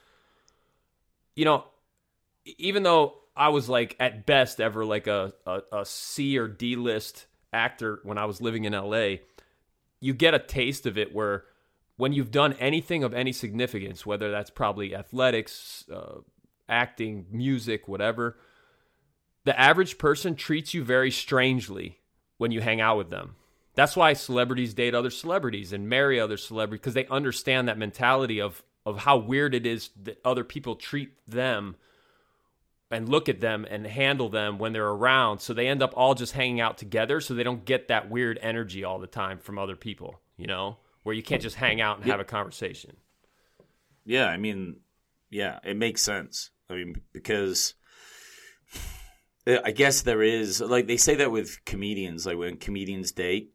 you 1.37 1.45
know, 1.45 1.65
even 2.45 2.83
though 2.83 3.15
I 3.37 3.51
was 3.51 3.69
like 3.69 3.97
at 4.01 4.27
best 4.27 4.61
ever 4.61 4.85
like 4.85 5.07
a, 5.07 5.33
a, 5.47 5.63
a 5.73 5.85
C 5.85 6.39
or 6.39 6.49
D 6.49 6.77
list 6.77 7.27
actor 7.53 8.01
when 8.03 8.17
I 8.17 8.25
was 8.25 8.41
living 8.41 8.65
in 8.65 8.73
LA, 8.73 9.17
you 10.01 10.15
get 10.15 10.35
a 10.35 10.39
taste 10.39 10.87
of 10.87 10.97
it 10.97 11.15
where 11.15 11.45
when 11.97 12.13
you've 12.13 12.31
done 12.31 12.55
anything 12.55 13.05
of 13.05 13.15
any 13.15 13.33
significance, 13.33 14.07
whether 14.07 14.31
that's 14.31 14.51
probably 14.51 14.95
athletics, 14.95 15.85
uh, 15.93 16.21
acting, 16.69 17.27
music, 17.31 17.87
whatever, 17.89 18.37
the 19.45 19.59
average 19.59 19.99
person 19.99 20.35
treats 20.35 20.75
you 20.75 20.85
very 20.85 21.11
strangely 21.11 22.01
when 22.39 22.51
you 22.51 22.61
hang 22.61 22.81
out 22.81 22.97
with 22.97 23.11
them. 23.11 23.37
That's 23.75 23.97
why 23.97 24.13
celebrities 24.13 24.75
date 24.75 24.95
other 24.95 25.11
celebrities 25.11 25.73
and 25.73 25.89
marry 25.89 26.21
other 26.21 26.37
celebrities 26.37 26.81
because 26.81 26.95
they 26.95 27.07
understand 27.07 27.69
that 27.69 27.79
mentality 27.79 28.41
of 28.41 28.63
of 28.87 28.99
how 28.99 29.17
weird 29.17 29.55
it 29.55 29.67
is 29.67 29.91
that 30.03 30.21
other 30.25 30.45
people 30.45 30.77
treat 30.77 31.11
them 31.27 31.77
and 32.91 33.09
look 33.09 33.29
at 33.29 33.41
them 33.41 33.67
and 33.69 33.87
handle 33.87 34.29
them 34.29 34.59
when 34.59 34.73
they're 34.73 34.87
around. 34.87 35.41
So 35.41 35.55
they 35.55 35.69
end 35.69 35.83
up 35.83 35.95
all 35.97 36.15
just 36.15 36.35
hanging 36.35 36.61
out 36.61 36.77
together 36.79 37.21
so 37.21 37.35
they 37.35 37.43
don't 37.43 37.65
get 37.65 37.89
that 37.89 38.11
weird 38.11 38.39
energy 38.43 38.85
all 38.85 38.99
the 38.99 39.07
time 39.07 39.39
from 39.39 39.59
other 39.59 39.75
people, 39.75 40.21
you 40.37 40.47
know, 40.47 40.77
where 41.03 41.15
you 41.15 41.23
can't 41.23 41.43
just 41.43 41.57
hang 41.57 41.81
out 41.81 41.97
and 41.97 42.07
have 42.07 42.21
a 42.21 42.25
conversation. 42.25 42.97
Yeah, 44.05 44.27
I 44.27 44.37
mean, 44.37 44.81
yeah, 45.31 45.61
it 45.65 45.77
makes 45.77 46.03
sense. 46.03 46.51
I 46.69 46.75
mean, 46.75 47.01
because 47.13 47.75
I 49.47 49.73
guess 49.73 50.03
there 50.03 50.23
is 50.23 50.61
like 50.61 50.87
they 50.87 50.97
say 50.97 51.15
that 51.17 51.31
with 51.31 51.65
comedians, 51.65 52.27
like 52.27 52.39
when 52.39 52.57
comedians 52.57 53.13
date, 53.13 53.53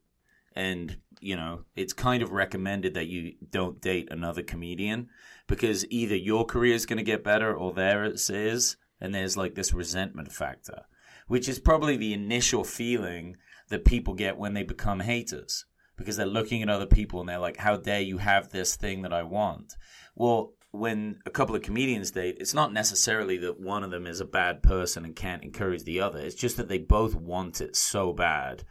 and 0.56 0.98
you 1.20 1.36
know, 1.36 1.66
it's 1.76 1.94
kind 1.94 2.24
of 2.24 2.32
recommended 2.32 2.94
that 2.94 3.08
you 3.08 3.34
don't 3.50 3.82
date 3.82 4.08
another 4.12 4.44
comedian 4.44 5.10
because 5.48 5.86
either 5.90 6.16
your 6.16 6.46
career 6.46 6.76
is 6.76 6.86
going 6.86 6.98
to 6.98 7.04
get 7.04 7.24
better 7.24 7.54
or 7.54 7.74
theirs 7.74 8.30
is, 8.30 8.78
and 9.02 9.14
there's 9.14 9.36
like 9.36 9.56
this 9.56 9.74
resentment 9.74 10.32
factor. 10.32 10.86
which 11.30 11.48
is 11.48 11.60
probably 11.60 11.96
the 11.96 12.12
initial 12.14 12.64
feeling 12.64 13.38
that 13.70 13.86
people 13.86 14.16
get 14.16 14.38
when 14.38 14.56
they 14.56 14.64
become 14.64 15.00
haters 15.00 15.66
because 15.96 16.18
they're 16.18 16.26
looking 16.26 16.64
at 16.64 16.70
other 16.70 16.88
people 16.88 17.20
and 17.20 17.30
they're 17.30 17.38
like, 17.38 17.58
how 17.58 17.78
dare 17.78 18.02
you 18.02 18.18
have 18.18 18.50
this 18.50 18.76
thing 18.76 19.04
that 19.04 19.14
I 19.14 19.22
want? 19.22 19.76
Well, 20.16 20.54
when 20.72 21.20
a 21.26 21.32
couple 21.32 21.56
of 21.56 21.64
comedians 21.64 22.12
date, 22.12 22.38
it's 22.40 22.54
not 22.54 22.72
necessarily 22.72 23.38
that 23.38 23.60
one 23.60 23.84
of 23.84 23.92
them 23.92 24.06
is 24.06 24.20
a 24.20 24.26
bad 24.26 24.62
person 24.62 25.04
and 25.04 25.16
can't 25.16 25.44
encourage 25.44 25.84
the 25.84 26.00
other. 26.00 26.20
It's 26.20 26.36
just 26.36 26.58
that 26.58 26.68
they 26.68 26.78
both 26.78 27.16
want 27.16 27.60
it 27.62 27.76
so 27.76 28.14
bad 28.14 28.64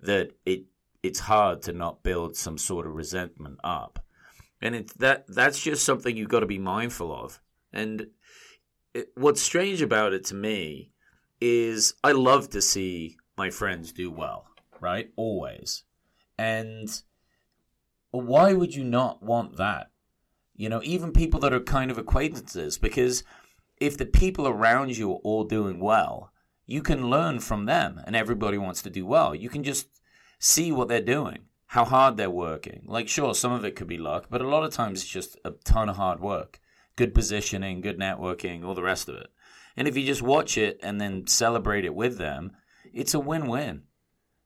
that 0.00 0.32
it 0.44 0.64
it's 1.02 1.20
hard 1.20 1.62
to 1.62 1.72
not 1.72 2.02
build 2.02 2.36
some 2.36 2.58
sort 2.58 2.86
of 2.86 2.94
resentment 2.94 3.58
up. 3.62 4.04
And 4.60 4.88
that 4.98 5.24
that's 5.28 5.62
just 5.62 5.84
something 5.84 6.16
you've 6.16 6.28
got 6.28 6.40
to 6.40 6.46
be 6.46 6.58
mindful 6.58 7.14
of. 7.14 7.40
And 7.72 8.08
it, 8.94 9.10
what's 9.14 9.42
strange 9.42 9.82
about 9.82 10.14
it 10.14 10.24
to 10.26 10.34
me 10.34 10.90
is 11.40 11.94
I 12.02 12.12
love 12.12 12.50
to 12.50 12.62
see 12.62 13.18
my 13.36 13.50
friends 13.50 13.92
do 13.92 14.10
well, 14.10 14.46
right? 14.80 15.10
Always. 15.16 15.84
And 16.38 16.88
why 18.10 18.54
would 18.54 18.74
you 18.74 18.84
not 18.84 19.22
want 19.22 19.56
that? 19.58 19.90
You 20.56 20.68
know, 20.68 20.80
even 20.84 21.12
people 21.12 21.40
that 21.40 21.52
are 21.52 21.60
kind 21.60 21.90
of 21.90 21.98
acquaintances, 21.98 22.78
because 22.78 23.24
if 23.78 23.96
the 23.98 24.06
people 24.06 24.48
around 24.48 24.96
you 24.96 25.12
are 25.12 25.20
all 25.22 25.44
doing 25.44 25.78
well, 25.78 26.32
you 26.66 26.82
can 26.82 27.10
learn 27.10 27.40
from 27.40 27.66
them 27.66 28.00
and 28.04 28.16
everybody 28.16 28.58
wants 28.58 28.82
to 28.82 28.90
do 28.90 29.06
well. 29.06 29.34
You 29.34 29.48
can 29.48 29.62
just 29.62 29.88
see 30.38 30.72
what 30.72 30.88
they're 30.88 31.00
doing, 31.00 31.40
how 31.66 31.84
hard 31.84 32.16
they're 32.16 32.30
working. 32.30 32.84
Like, 32.86 33.08
sure, 33.08 33.34
some 33.34 33.52
of 33.52 33.64
it 33.64 33.76
could 33.76 33.86
be 33.86 33.98
luck, 33.98 34.26
but 34.30 34.40
a 34.40 34.48
lot 34.48 34.64
of 34.64 34.72
times 34.72 35.02
it's 35.02 35.10
just 35.10 35.36
a 35.44 35.52
ton 35.64 35.88
of 35.88 35.96
hard 35.96 36.20
work, 36.20 36.58
good 36.96 37.14
positioning, 37.14 37.80
good 37.80 37.98
networking, 37.98 38.64
all 38.64 38.74
the 38.74 38.82
rest 38.82 39.08
of 39.08 39.16
it. 39.16 39.28
And 39.76 39.86
if 39.86 39.96
you 39.96 40.04
just 40.06 40.22
watch 40.22 40.56
it 40.56 40.80
and 40.82 41.00
then 41.00 41.26
celebrate 41.26 41.84
it 41.84 41.94
with 41.94 42.18
them, 42.18 42.52
it's 42.92 43.14
a 43.14 43.20
win 43.20 43.46
win. 43.46 43.82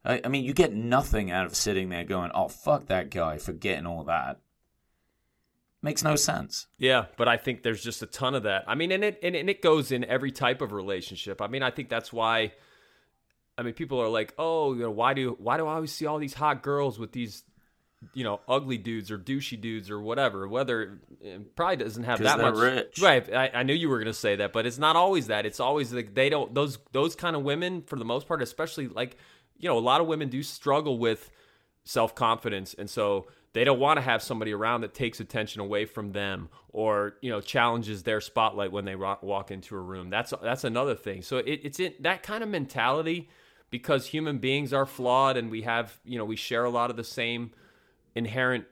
I, 0.05 0.21
I 0.25 0.29
mean, 0.29 0.45
you 0.45 0.53
get 0.53 0.73
nothing 0.73 1.31
out 1.31 1.47
of 1.47 1.55
sitting 1.55 1.89
there 1.89 2.05
going, 2.05 2.33
oh, 2.35 2.49
fuck 2.49 2.87
that 2.87 3.11
guy 3.11 3.39
for 3.39 3.53
getting 3.53 3.87
all 3.87 4.05
that. 4.05 4.41
Makes 5.83 6.03
no 6.03 6.15
sense. 6.15 6.67
Yeah, 6.79 7.07
but 7.17 7.27
I 7.27 7.39
think 7.39 7.63
there's 7.63 7.83
just 7.83 8.03
a 8.03 8.07
ton 8.07 8.35
of 8.35 8.43
that. 8.43 8.65
I 8.67 8.75
mean, 8.75 8.93
and 8.93 9.03
it 9.03 9.19
and, 9.23 9.35
and 9.35 9.49
it 9.49 9.63
goes 9.63 9.93
in 9.93 10.05
every 10.05 10.31
type 10.31 10.61
of 10.61 10.73
relationship. 10.73 11.41
I 11.41 11.47
mean, 11.47 11.63
I 11.63 11.71
think 11.71 11.89
that's 11.89 12.13
why. 12.13 12.53
I 13.57 13.63
mean, 13.63 13.73
people 13.75 14.01
are 14.01 14.09
like, 14.09 14.35
"Oh, 14.39 14.75
you 14.75 14.83
know, 14.83 14.91
why 14.91 15.15
do 15.15 15.37
why 15.39 15.57
do 15.57 15.67
I 15.67 15.75
always 15.75 15.93
see 15.93 16.05
all 16.05 16.19
these 16.19 16.35
hot 16.35 16.63
girls 16.63 16.99
with 16.99 17.13
these, 17.13 17.45
you 18.13 18.25
know, 18.25 18.41
ugly 18.47 18.77
dudes 18.77 19.11
or 19.11 19.19
douchey 19.19 19.59
dudes 19.59 19.91
or 19.91 20.01
whatever?" 20.01 20.47
Whether 20.47 21.01
it 21.23 21.57
probably 21.57 21.77
doesn't 21.77 22.05
have 22.05 22.19
that 22.21 22.39
much. 22.39 22.57
rich. 22.57 22.99
Right. 23.01 23.33
I, 23.33 23.51
I 23.55 23.63
knew 23.63 23.75
you 23.75 23.89
were 23.89 23.99
going 23.99 24.07
to 24.07 24.13
say 24.13 24.37
that, 24.37 24.53
but 24.53 24.67
it's 24.67 24.79
not 24.79 24.97
always 24.97 25.29
that. 25.29 25.47
It's 25.47 25.61
always 25.61 25.95
like 25.95 26.15
they 26.15 26.29
don't 26.29 26.55
those 26.55 26.79
those 26.93 27.15
kind 27.15 27.35
of 27.35 27.43
women 27.43 27.83
for 27.83 27.99
the 27.99 28.05
most 28.05 28.29
part, 28.29 28.43
especially 28.43 28.89
like 28.89 29.17
you 29.59 29.69
know, 29.69 29.79
a 29.79 29.81
lot 29.81 30.03
of 30.03 30.07
women 30.07 30.29
do 30.29 30.43
struggle 30.43 30.99
with 30.99 31.31
self 31.85 32.15
confidence, 32.15 32.75
and 32.75 32.89
so 32.89 33.29
they 33.53 33.65
don't 33.65 33.81
want 33.81 33.97
to 33.97 34.03
have 34.03 34.23
somebody 34.23 34.53
around 34.53 34.83
that 34.83 34.95
takes 34.95 35.19
attention 35.21 35.61
away 35.61 35.85
from 35.85 36.13
them 36.13 36.49
or 36.69 37.15
you 37.21 37.31
know 37.31 37.41
challenges 37.41 38.03
their 38.03 38.21
spotlight 38.21 38.71
when 38.71 38.85
they 38.85 38.95
ro- 38.95 39.19
walk 39.23 39.51
into 39.51 39.75
a 39.77 39.81
room. 39.81 40.11
That's 40.11 40.33
that's 40.43 40.65
another 40.65 40.95
thing. 40.95 41.23
So 41.23 41.39
it, 41.39 41.61
it's 41.65 41.81
in 41.81 41.95
that 42.01 42.23
kind 42.23 42.43
of 42.43 42.49
mentality 42.49 43.29
because 43.71 44.07
human 44.07 44.39
beings 44.39 44.73
are 44.73 44.87
flawed 44.87 45.37
and 45.37 45.51
we 45.51 45.63
have 45.63 45.99
you 46.05 46.19
know 46.19 46.25
we 46.25 46.37
share 46.37 46.65
a 46.65 46.71
lot 46.71 46.91
of 46.91 46.97
the 46.97 47.05
same 47.05 47.51
inherent 48.15 48.67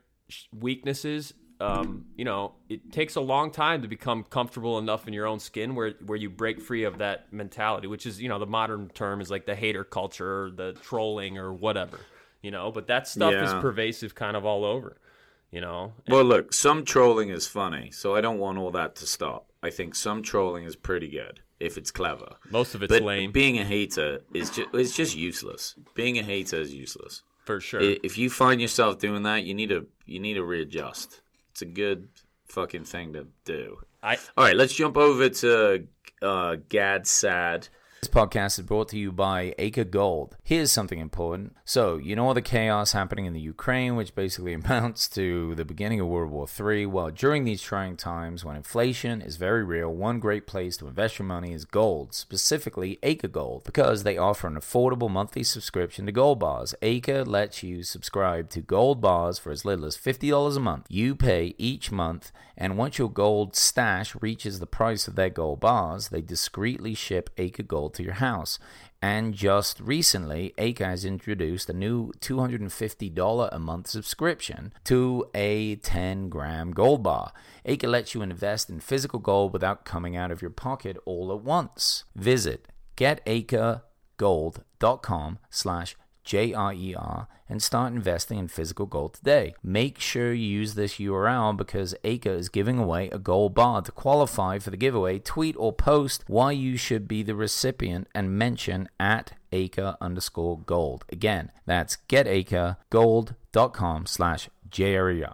weaknesses. 0.56 1.34
Um, 1.60 2.04
you 2.14 2.24
know, 2.24 2.54
it 2.68 2.92
takes 2.92 3.16
a 3.16 3.20
long 3.20 3.50
time 3.50 3.82
to 3.82 3.88
become 3.88 4.22
comfortable 4.22 4.78
enough 4.78 5.08
in 5.08 5.12
your 5.12 5.26
own 5.26 5.40
skin 5.40 5.74
where 5.74 5.94
where 6.06 6.16
you 6.16 6.30
break 6.30 6.60
free 6.60 6.84
of 6.84 6.98
that 6.98 7.32
mentality, 7.32 7.88
which 7.88 8.06
is 8.06 8.22
you 8.22 8.28
know 8.28 8.38
the 8.38 8.46
modern 8.46 8.90
term 8.90 9.20
is 9.20 9.28
like 9.28 9.44
the 9.44 9.56
hater 9.56 9.82
culture, 9.82 10.44
or 10.44 10.50
the 10.50 10.74
trolling, 10.84 11.36
or 11.36 11.52
whatever. 11.52 11.98
You 12.42 12.50
know, 12.50 12.70
but 12.70 12.86
that 12.86 13.08
stuff 13.08 13.34
is 13.34 13.52
pervasive, 13.54 14.14
kind 14.14 14.36
of 14.36 14.44
all 14.44 14.64
over. 14.64 14.98
You 15.50 15.62
know, 15.62 15.94
Well, 16.08 16.24
look, 16.24 16.52
some 16.52 16.84
trolling 16.84 17.30
is 17.30 17.46
funny, 17.46 17.90
so 17.90 18.14
I 18.14 18.20
don't 18.20 18.38
want 18.38 18.58
all 18.58 18.70
that 18.72 18.94
to 18.96 19.06
stop. 19.06 19.50
I 19.62 19.70
think 19.70 19.94
some 19.94 20.22
trolling 20.22 20.64
is 20.64 20.76
pretty 20.76 21.08
good 21.08 21.40
if 21.58 21.76
it's 21.78 21.90
clever. 21.90 22.36
most 22.50 22.74
of 22.74 22.82
it's 22.82 22.92
But 22.92 23.02
lame 23.02 23.32
being 23.32 23.58
a 23.58 23.64
hater 23.64 24.20
is 24.34 24.50
just 24.50 24.68
it's 24.74 24.94
just 24.94 25.16
useless. 25.16 25.74
Being 25.94 26.18
a 26.18 26.22
hater 26.22 26.60
is 26.60 26.74
useless. 26.74 27.22
for 27.44 27.60
sure. 27.60 27.80
If 27.80 28.18
you 28.18 28.28
find 28.30 28.60
yourself 28.60 28.98
doing 28.98 29.22
that, 29.24 29.44
you 29.44 29.54
need 29.54 29.70
to 29.70 29.86
you 30.04 30.20
need 30.20 30.34
to 30.34 30.44
readjust. 30.44 31.22
It's 31.50 31.62
a 31.62 31.66
good 31.66 32.08
fucking 32.46 32.84
thing 32.84 33.14
to 33.14 33.26
do. 33.44 33.78
I 34.02 34.16
All 34.36 34.44
right, 34.44 34.54
let's 34.56 34.74
jump 34.74 34.96
over 34.96 35.28
to 35.28 35.86
uh, 36.22 36.56
Gad 36.68 37.06
Saad. 37.06 37.68
This 38.00 38.08
podcast 38.08 38.60
is 38.60 38.64
brought 38.64 38.90
to 38.90 38.98
you 38.98 39.10
by 39.10 39.56
Acre 39.58 39.82
Gold. 39.82 40.36
Here's 40.44 40.70
something 40.70 41.00
important. 41.00 41.56
So, 41.64 41.96
you 41.96 42.14
know 42.14 42.28
all 42.28 42.34
the 42.34 42.40
chaos 42.40 42.92
happening 42.92 43.26
in 43.26 43.32
the 43.32 43.40
Ukraine, 43.40 43.96
which 43.96 44.14
basically 44.14 44.52
amounts 44.54 45.08
to 45.08 45.56
the 45.56 45.64
beginning 45.64 45.98
of 45.98 46.06
World 46.06 46.30
War 46.30 46.46
III? 46.46 46.86
Well, 46.86 47.10
during 47.10 47.42
these 47.42 47.60
trying 47.60 47.96
times 47.96 48.44
when 48.44 48.54
inflation 48.54 49.20
is 49.20 49.34
very 49.34 49.64
real, 49.64 49.92
one 49.92 50.20
great 50.20 50.46
place 50.46 50.76
to 50.76 50.86
invest 50.86 51.18
your 51.18 51.26
money 51.26 51.52
is 51.52 51.64
gold, 51.64 52.14
specifically 52.14 53.00
Acre 53.02 53.26
Gold, 53.26 53.64
because 53.64 54.04
they 54.04 54.16
offer 54.16 54.46
an 54.46 54.54
affordable 54.54 55.10
monthly 55.10 55.42
subscription 55.42 56.06
to 56.06 56.12
Gold 56.12 56.38
Bars. 56.38 56.76
Acre 56.82 57.24
lets 57.24 57.64
you 57.64 57.82
subscribe 57.82 58.48
to 58.50 58.60
Gold 58.60 59.00
Bars 59.00 59.40
for 59.40 59.50
as 59.50 59.64
little 59.64 59.84
as 59.84 59.96
$50 59.96 60.56
a 60.56 60.60
month. 60.60 60.86
You 60.88 61.16
pay 61.16 61.56
each 61.58 61.90
month, 61.90 62.30
and 62.56 62.76
once 62.76 62.98
your 62.98 63.10
gold 63.10 63.56
stash 63.56 64.14
reaches 64.20 64.60
the 64.60 64.66
price 64.66 65.08
of 65.08 65.16
their 65.16 65.30
gold 65.30 65.60
bars, 65.60 66.08
they 66.08 66.20
discreetly 66.20 66.94
ship 66.94 67.30
Acre 67.38 67.64
Gold 67.64 67.87
to 67.90 68.02
your 68.02 68.14
house. 68.14 68.58
And 69.00 69.32
just 69.32 69.78
recently, 69.78 70.52
Acre 70.58 70.84
has 70.84 71.04
introduced 71.04 71.70
a 71.70 71.72
new 71.72 72.10
$250 72.20 73.48
a 73.52 73.58
month 73.58 73.86
subscription 73.86 74.72
to 74.84 75.26
a 75.34 75.76
10 75.76 76.28
gram 76.28 76.72
gold 76.72 77.04
bar. 77.04 77.32
Acre 77.64 77.86
lets 77.86 78.14
you 78.14 78.22
invest 78.22 78.68
in 78.68 78.80
physical 78.80 79.20
gold 79.20 79.52
without 79.52 79.84
coming 79.84 80.16
out 80.16 80.32
of 80.32 80.42
your 80.42 80.50
pocket 80.50 80.96
all 81.04 81.32
at 81.32 81.42
once. 81.42 82.02
Visit 82.16 82.66
getacregold.com 82.96 85.38
slash 85.50 85.96
J-R-E-R 86.28 87.26
and 87.48 87.62
start 87.62 87.94
investing 87.94 88.38
in 88.38 88.48
physical 88.48 88.84
gold 88.84 89.14
today. 89.14 89.54
Make 89.62 89.98
sure 89.98 90.34
you 90.34 90.46
use 90.46 90.74
this 90.74 90.96
URL 90.96 91.56
because 91.56 91.94
Acre 92.04 92.32
is 92.32 92.50
giving 92.50 92.78
away 92.78 93.08
a 93.08 93.18
gold 93.18 93.54
bar. 93.54 93.80
To 93.80 93.90
qualify 93.90 94.58
for 94.58 94.68
the 94.68 94.76
giveaway, 94.76 95.20
tweet 95.20 95.56
or 95.58 95.72
post 95.72 96.24
why 96.26 96.52
you 96.52 96.76
should 96.76 97.08
be 97.08 97.22
the 97.22 97.34
recipient 97.34 98.08
and 98.14 98.36
mention 98.36 98.90
at 99.00 99.32
Acre 99.52 99.96
underscore 100.02 100.60
gold. 100.60 101.06
Again, 101.10 101.50
that's 101.64 101.96
getacregold.com 102.10 104.04
slash 104.04 104.50
J-R-E-R. 104.68 105.32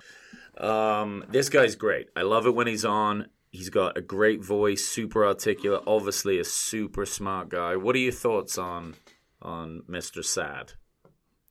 Um, 0.56 1.24
this 1.28 1.48
guy's 1.48 1.74
great. 1.74 2.06
I 2.14 2.22
love 2.22 2.46
it 2.46 2.54
when 2.54 2.68
he's 2.68 2.84
on. 2.84 3.26
He's 3.50 3.70
got 3.70 3.98
a 3.98 4.00
great 4.00 4.44
voice, 4.44 4.84
super 4.84 5.26
articulate, 5.26 5.82
obviously 5.88 6.38
a 6.38 6.44
super 6.44 7.04
smart 7.04 7.48
guy. 7.48 7.74
What 7.74 7.96
are 7.96 8.00
your 8.00 8.12
thoughts 8.12 8.56
on 8.58 8.94
on 9.42 9.82
Mr. 9.88 10.24
Saad? 10.24 10.74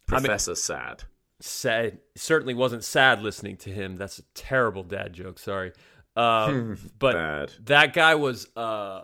I 0.10 0.16
mean- 0.16 0.24
Professor 0.26 0.56
Saad. 0.56 1.04
Saad 1.40 1.98
certainly 2.16 2.54
wasn't 2.54 2.84
sad 2.84 3.22
listening 3.22 3.58
to 3.58 3.70
him 3.70 3.98
that's 3.98 4.18
a 4.20 4.24
terrible 4.34 4.84
dad 4.84 5.12
joke 5.14 5.38
sorry 5.40 5.74
um, 6.16 6.78
but 7.00 7.14
Bad. 7.14 7.52
that 7.66 7.94
guy 7.94 8.16
was 8.16 8.48
uh, 8.56 9.02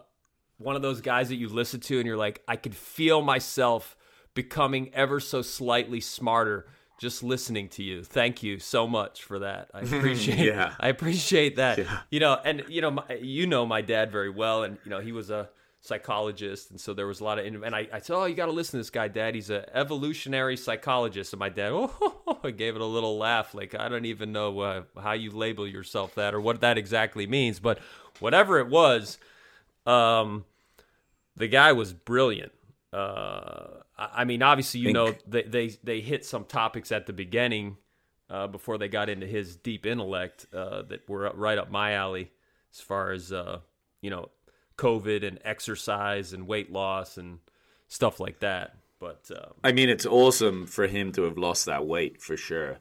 one 0.57 0.75
of 0.77 0.81
those 0.81 1.01
guys 1.01 1.29
that 1.29 1.35
you 1.35 1.49
listen 1.49 1.79
to 1.81 1.97
and 1.97 2.07
you're 2.07 2.15
like 2.17 2.41
i 2.47 2.55
could 2.55 2.75
feel 2.75 3.21
myself 3.21 3.97
becoming 4.35 4.89
ever 4.93 5.19
so 5.19 5.41
slightly 5.41 5.99
smarter 5.99 6.67
just 6.97 7.23
listening 7.23 7.67
to 7.69 7.83
you 7.83 8.03
thank 8.05 8.41
you 8.43 8.57
so 8.59 8.87
much 8.87 9.23
for 9.23 9.39
that 9.39 9.69
i 9.73 9.79
appreciate 9.81 10.39
Yeah. 10.39 10.73
i 10.79 10.87
appreciate 10.87 11.57
that 11.57 11.77
Yeah. 11.79 11.99
you 12.09 12.21
know 12.21 12.39
and 12.45 12.63
you 12.69 12.79
know 12.79 12.91
my, 12.91 13.03
you 13.21 13.47
know 13.47 13.65
my 13.65 13.81
dad 13.81 14.11
very 14.13 14.29
well 14.29 14.63
and 14.63 14.77
you 14.85 14.91
know 14.91 14.99
he 14.99 15.11
was 15.11 15.29
a 15.29 15.49
psychologist 15.81 16.71
and 16.71 16.79
so 16.79 16.93
there 16.93 17.07
was 17.07 17.21
a 17.21 17.23
lot 17.23 17.39
of 17.39 17.45
and 17.45 17.73
i, 17.73 17.87
I 17.93 17.99
said 17.99 18.13
oh 18.15 18.25
you 18.25 18.35
got 18.35 18.47
to 18.47 18.51
listen 18.51 18.71
to 18.71 18.77
this 18.79 18.89
guy 18.89 19.07
dad. 19.07 19.33
He's 19.33 19.49
an 19.49 19.63
evolutionary 19.73 20.57
psychologist. 20.57 21.31
And 21.31 21.39
my 21.39 21.47
dad 21.47 21.71
oh 21.73 22.39
I 22.43 22.51
gave 22.51 22.75
it 22.75 22.81
a 22.81 22.85
little 22.85 23.17
laugh 23.17 23.53
like 23.53 23.75
i 23.75 23.87
don't 23.87 24.05
even 24.05 24.31
know 24.33 24.59
uh, 24.59 24.83
how 25.01 25.13
you 25.13 25.31
label 25.31 25.65
yourself 25.67 26.15
that 26.15 26.33
or 26.33 26.41
what 26.41 26.61
that 26.61 26.77
exactly 26.77 27.27
means 27.27 27.59
but 27.59 27.79
whatever 28.19 28.59
it 28.59 28.67
was 28.67 29.17
um 29.85 30.43
the 31.37 31.47
guy 31.47 31.71
was 31.71 31.93
brilliant. 31.93 32.51
Uh 32.91 33.67
i, 33.97 34.25
mean 34.25 34.41
obviously 34.43 34.81
you 34.81 34.87
Think- 34.87 34.95
know 34.95 35.15
they, 35.27 35.43
they 35.43 35.67
they 35.83 36.01
hit 36.01 36.25
some 36.25 36.43
topics 36.43 36.91
at 36.91 37.05
the 37.05 37.13
beginning 37.13 37.77
uh, 38.29 38.47
before 38.47 38.77
they 38.77 38.87
got 38.87 39.09
into 39.09 39.25
his 39.25 39.55
deep 39.55 39.85
intellect 39.85 40.45
uh, 40.53 40.83
that 40.83 41.07
were 41.09 41.31
right 41.33 41.57
up 41.57 41.71
my 41.71 41.93
alley 41.93 42.31
as 42.71 42.79
far 42.79 43.11
as 43.11 43.31
uh, 43.33 43.59
you 44.01 44.09
know 44.09 44.29
COVID 44.79 45.27
and 45.27 45.39
exercise 45.43 46.31
and 46.33 46.47
weight 46.47 46.71
loss 46.71 47.17
and 47.17 47.39
stuff 47.87 48.19
like 48.19 48.39
that. 48.39 48.75
But 48.99 49.29
um, 49.35 49.53
I 49.63 49.71
mean, 49.71 49.89
it's 49.89 50.05
awesome 50.05 50.65
for 50.65 50.87
him 50.87 51.11
to 51.13 51.23
have 51.23 51.37
lost 51.37 51.65
that 51.65 51.85
weight 51.85 52.21
for 52.21 52.37
sure. 52.37 52.79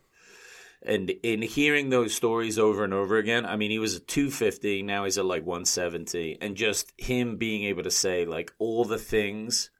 And 0.82 1.10
in 1.22 1.42
hearing 1.42 1.90
those 1.90 2.14
stories 2.14 2.58
over 2.58 2.84
and 2.84 2.94
over 2.94 3.16
again, 3.16 3.44
I 3.44 3.56
mean, 3.56 3.72
he 3.72 3.80
was 3.80 3.96
at 3.96 4.06
250, 4.06 4.82
now 4.82 5.04
he's 5.04 5.18
at 5.18 5.24
like 5.24 5.44
170. 5.44 6.38
And 6.40 6.56
just 6.56 6.92
him 6.96 7.36
being 7.36 7.64
able 7.64 7.82
to 7.82 7.90
say, 7.90 8.24
like, 8.24 8.52
all 8.60 8.84
the 8.84 8.98
things 8.98 9.70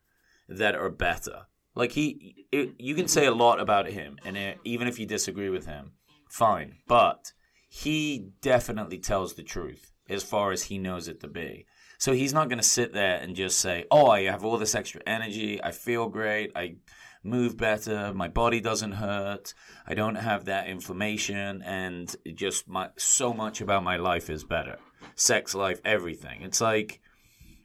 that 0.48 0.74
are 0.74 0.90
better. 0.90 1.46
Like 1.74 1.92
he, 1.92 2.46
it, 2.50 2.74
you 2.78 2.96
can 2.96 3.06
say 3.06 3.26
a 3.26 3.34
lot 3.34 3.60
about 3.60 3.88
him, 3.88 4.18
and 4.24 4.36
it, 4.36 4.58
even 4.64 4.88
if 4.88 4.98
you 4.98 5.06
disagree 5.06 5.50
with 5.50 5.66
him, 5.66 5.92
fine. 6.28 6.78
But 6.88 7.32
he 7.68 8.32
definitely 8.40 8.98
tells 8.98 9.34
the 9.34 9.44
truth 9.44 9.92
as 10.08 10.24
far 10.24 10.50
as 10.50 10.64
he 10.64 10.78
knows 10.78 11.06
it 11.06 11.20
to 11.20 11.28
be. 11.28 11.66
So 11.98 12.12
he's 12.12 12.32
not 12.32 12.48
going 12.48 12.60
to 12.60 12.64
sit 12.64 12.92
there 12.92 13.16
and 13.16 13.34
just 13.34 13.58
say, 13.58 13.84
"Oh, 13.90 14.06
I 14.06 14.22
have 14.22 14.44
all 14.44 14.56
this 14.56 14.74
extra 14.74 15.00
energy. 15.06 15.62
I 15.62 15.72
feel 15.72 16.08
great. 16.08 16.52
I 16.54 16.76
move 17.24 17.56
better. 17.56 18.14
My 18.14 18.28
body 18.28 18.60
doesn't 18.60 18.92
hurt. 18.92 19.52
I 19.86 19.94
don't 19.94 20.14
have 20.14 20.44
that 20.44 20.68
inflammation, 20.68 21.62
and 21.62 22.14
just 22.34 22.68
my 22.68 22.90
so 22.96 23.34
much 23.34 23.60
about 23.60 23.82
my 23.82 23.96
life 23.96 24.30
is 24.30 24.44
better. 24.44 24.78
Sex 25.16 25.54
life, 25.54 25.80
everything. 25.84 26.42
It's 26.42 26.60
like, 26.60 27.00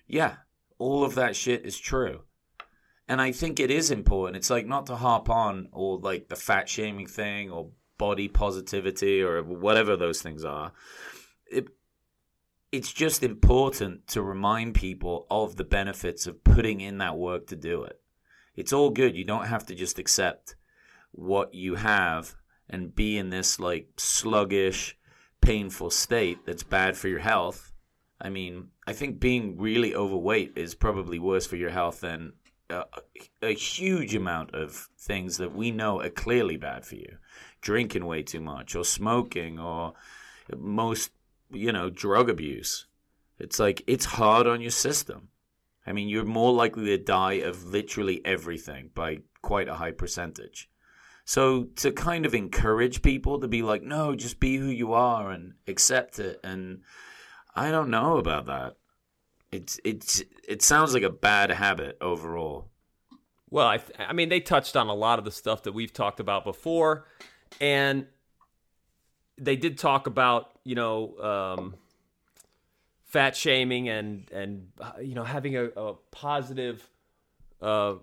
yeah, 0.07 0.37
all 0.79 1.03
of 1.03 1.15
that 1.15 1.35
shit 1.35 1.65
is 1.65 1.79
true." 1.79 2.21
And 3.07 3.21
I 3.21 3.31
think 3.33 3.59
it 3.59 3.69
is 3.69 3.91
important. 3.91 4.37
It's 4.37 4.49
like 4.49 4.65
not 4.65 4.87
to 4.87 4.95
harp 4.95 5.29
on 5.29 5.67
or 5.71 5.99
like 5.99 6.29
the 6.29 6.35
fat 6.35 6.69
shaming 6.69 7.05
thing 7.05 7.51
or 7.51 7.69
body 7.97 8.27
positivity 8.27 9.21
or 9.21 9.43
whatever 9.43 9.95
those 9.95 10.21
things 10.21 10.43
are. 10.43 10.71
It, 11.45 11.67
it's 12.73 12.91
just 12.91 13.21
important 13.21 14.07
to 14.07 14.23
remind 14.23 14.73
people 14.73 15.27
of 15.29 15.57
the 15.57 15.63
benefits 15.63 16.25
of 16.25 16.43
putting 16.43 16.81
in 16.81 16.97
that 16.97 17.15
work 17.15 17.45
to 17.45 17.55
do 17.55 17.83
it. 17.83 18.01
It's 18.55 18.73
all 18.73 18.89
good. 18.89 19.15
You 19.15 19.23
don't 19.23 19.45
have 19.45 19.63
to 19.67 19.75
just 19.75 19.99
accept 19.99 20.55
what 21.11 21.53
you 21.53 21.75
have 21.75 22.33
and 22.67 22.95
be 22.95 23.15
in 23.19 23.29
this 23.29 23.59
like 23.59 23.89
sluggish, 23.97 24.97
painful 25.39 25.91
state 25.91 26.47
that's 26.47 26.63
bad 26.63 26.97
for 26.97 27.09
your 27.09 27.19
health. 27.19 27.71
I 28.19 28.29
mean, 28.29 28.69
I 28.87 28.93
think 28.93 29.19
being 29.19 29.55
really 29.59 29.93
overweight 29.93 30.53
is 30.55 30.73
probably 30.73 31.19
worse 31.19 31.45
for 31.45 31.57
your 31.57 31.69
health 31.69 32.01
than 32.01 32.33
a, 32.71 32.85
a, 33.43 33.53
huge 33.53 34.15
amount 34.15 34.55
of 34.55 34.89
things 34.97 35.37
that 35.37 35.53
we 35.53 35.69
know 35.69 36.01
are 36.01 36.09
clearly 36.09 36.57
bad 36.57 36.85
for 36.85 36.95
you. 36.95 37.17
Drinking 37.61 38.05
way 38.05 38.23
too 38.23 38.41
much, 38.41 38.75
or 38.75 38.83
smoking, 38.83 39.59
or 39.59 39.93
most 40.57 41.11
you 41.53 41.71
know, 41.71 41.89
drug 41.89 42.29
abuse. 42.29 42.85
It's 43.39 43.59
like 43.59 43.83
it's 43.87 44.05
hard 44.05 44.47
on 44.47 44.61
your 44.61 44.71
system. 44.71 45.29
I 45.85 45.91
mean, 45.91 46.07
you're 46.07 46.23
more 46.23 46.53
likely 46.53 46.85
to 46.85 46.97
die 46.97 47.33
of 47.33 47.65
literally 47.65 48.21
everything 48.25 48.91
by 48.93 49.19
quite 49.41 49.67
a 49.67 49.75
high 49.75 49.91
percentage. 49.91 50.69
So 51.25 51.65
to 51.77 51.91
kind 51.91 52.25
of 52.25 52.33
encourage 52.33 53.01
people 53.01 53.39
to 53.39 53.47
be 53.47 53.61
like, 53.61 53.83
no, 53.83 54.15
just 54.15 54.39
be 54.39 54.57
who 54.57 54.67
you 54.67 54.93
are 54.93 55.31
and 55.31 55.53
accept 55.67 56.19
it. 56.19 56.39
And 56.43 56.81
I 57.55 57.71
don't 57.71 57.89
know 57.89 58.17
about 58.17 58.45
that. 58.47 58.75
It's 59.51 59.79
it's 59.85 60.23
it 60.47 60.61
sounds 60.61 60.93
like 60.93 61.03
a 61.03 61.09
bad 61.09 61.51
habit 61.51 61.97
overall. 62.01 62.69
Well, 63.49 63.67
I 63.67 63.77
th- 63.77 63.99
I 63.99 64.13
mean, 64.13 64.29
they 64.29 64.39
touched 64.39 64.75
on 64.75 64.87
a 64.87 64.95
lot 64.95 65.19
of 65.19 65.25
the 65.25 65.31
stuff 65.31 65.63
that 65.63 65.73
we've 65.73 65.93
talked 65.93 66.19
about 66.19 66.43
before, 66.43 67.05
and 67.61 68.07
they 69.37 69.55
did 69.55 69.77
talk 69.77 70.07
about 70.07 70.51
you 70.63 70.75
know 70.75 71.17
um, 71.19 71.75
fat 73.05 73.35
shaming 73.35 73.89
and 73.89 74.29
and 74.31 74.67
you 75.01 75.15
know 75.15 75.23
having 75.23 75.55
a, 75.57 75.65
a 75.65 75.93
positive 76.11 76.89
uh, 77.61 77.95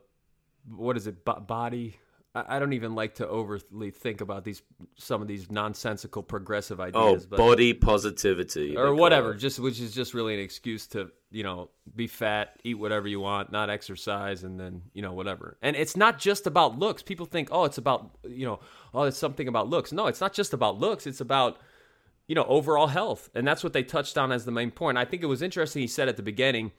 what 0.68 0.96
is 0.96 1.06
it 1.06 1.24
B- 1.24 1.32
body 1.46 1.96
I 2.32 2.60
don't 2.60 2.74
even 2.74 2.94
like 2.94 3.16
to 3.16 3.26
overly 3.26 3.90
think 3.90 4.20
about 4.20 4.44
these 4.44 4.62
some 4.94 5.20
of 5.20 5.26
these 5.26 5.50
nonsensical 5.50 6.22
progressive 6.22 6.78
oh, 6.78 6.84
ideas. 6.84 7.24
Oh, 7.24 7.26
but, 7.30 7.36
body 7.36 7.74
positivity 7.74 8.76
or 8.76 8.94
whatever, 8.94 9.34
just 9.34 9.58
which 9.58 9.80
is 9.80 9.92
just 9.92 10.14
really 10.14 10.34
an 10.34 10.40
excuse 10.40 10.86
to 10.88 11.10
you 11.32 11.42
know 11.42 11.70
be 11.96 12.06
fat, 12.06 12.60
eat 12.62 12.74
whatever 12.74 13.08
you 13.08 13.18
want, 13.18 13.50
not 13.50 13.68
exercise, 13.68 14.44
and 14.44 14.60
then 14.60 14.82
you 14.92 15.02
know 15.02 15.12
whatever. 15.12 15.58
And 15.60 15.74
it's 15.74 15.96
not 15.96 16.20
just 16.20 16.46
about 16.46 16.78
looks. 16.78 17.02
People 17.02 17.26
think, 17.26 17.48
oh, 17.50 17.64
it's 17.64 17.78
about 17.78 18.16
you 18.22 18.46
know, 18.46 18.60
oh, 18.94 19.02
it's 19.04 19.18
something 19.18 19.48
about 19.48 19.68
looks. 19.68 19.90
No, 19.90 20.06
it's 20.06 20.20
not 20.20 20.32
just 20.32 20.52
about 20.52 20.78
looks. 20.78 21.08
It's 21.08 21.20
about 21.20 21.58
you 22.28 22.36
know 22.36 22.44
overall 22.44 22.86
health, 22.86 23.28
and 23.34 23.44
that's 23.44 23.64
what 23.64 23.72
they 23.72 23.82
touched 23.82 24.16
on 24.16 24.30
as 24.30 24.44
the 24.44 24.52
main 24.52 24.70
point. 24.70 24.98
I 24.98 25.04
think 25.04 25.24
it 25.24 25.26
was 25.26 25.42
interesting. 25.42 25.82
He 25.82 25.88
said 25.88 26.08
at 26.08 26.16
the 26.16 26.22
beginning 26.22 26.70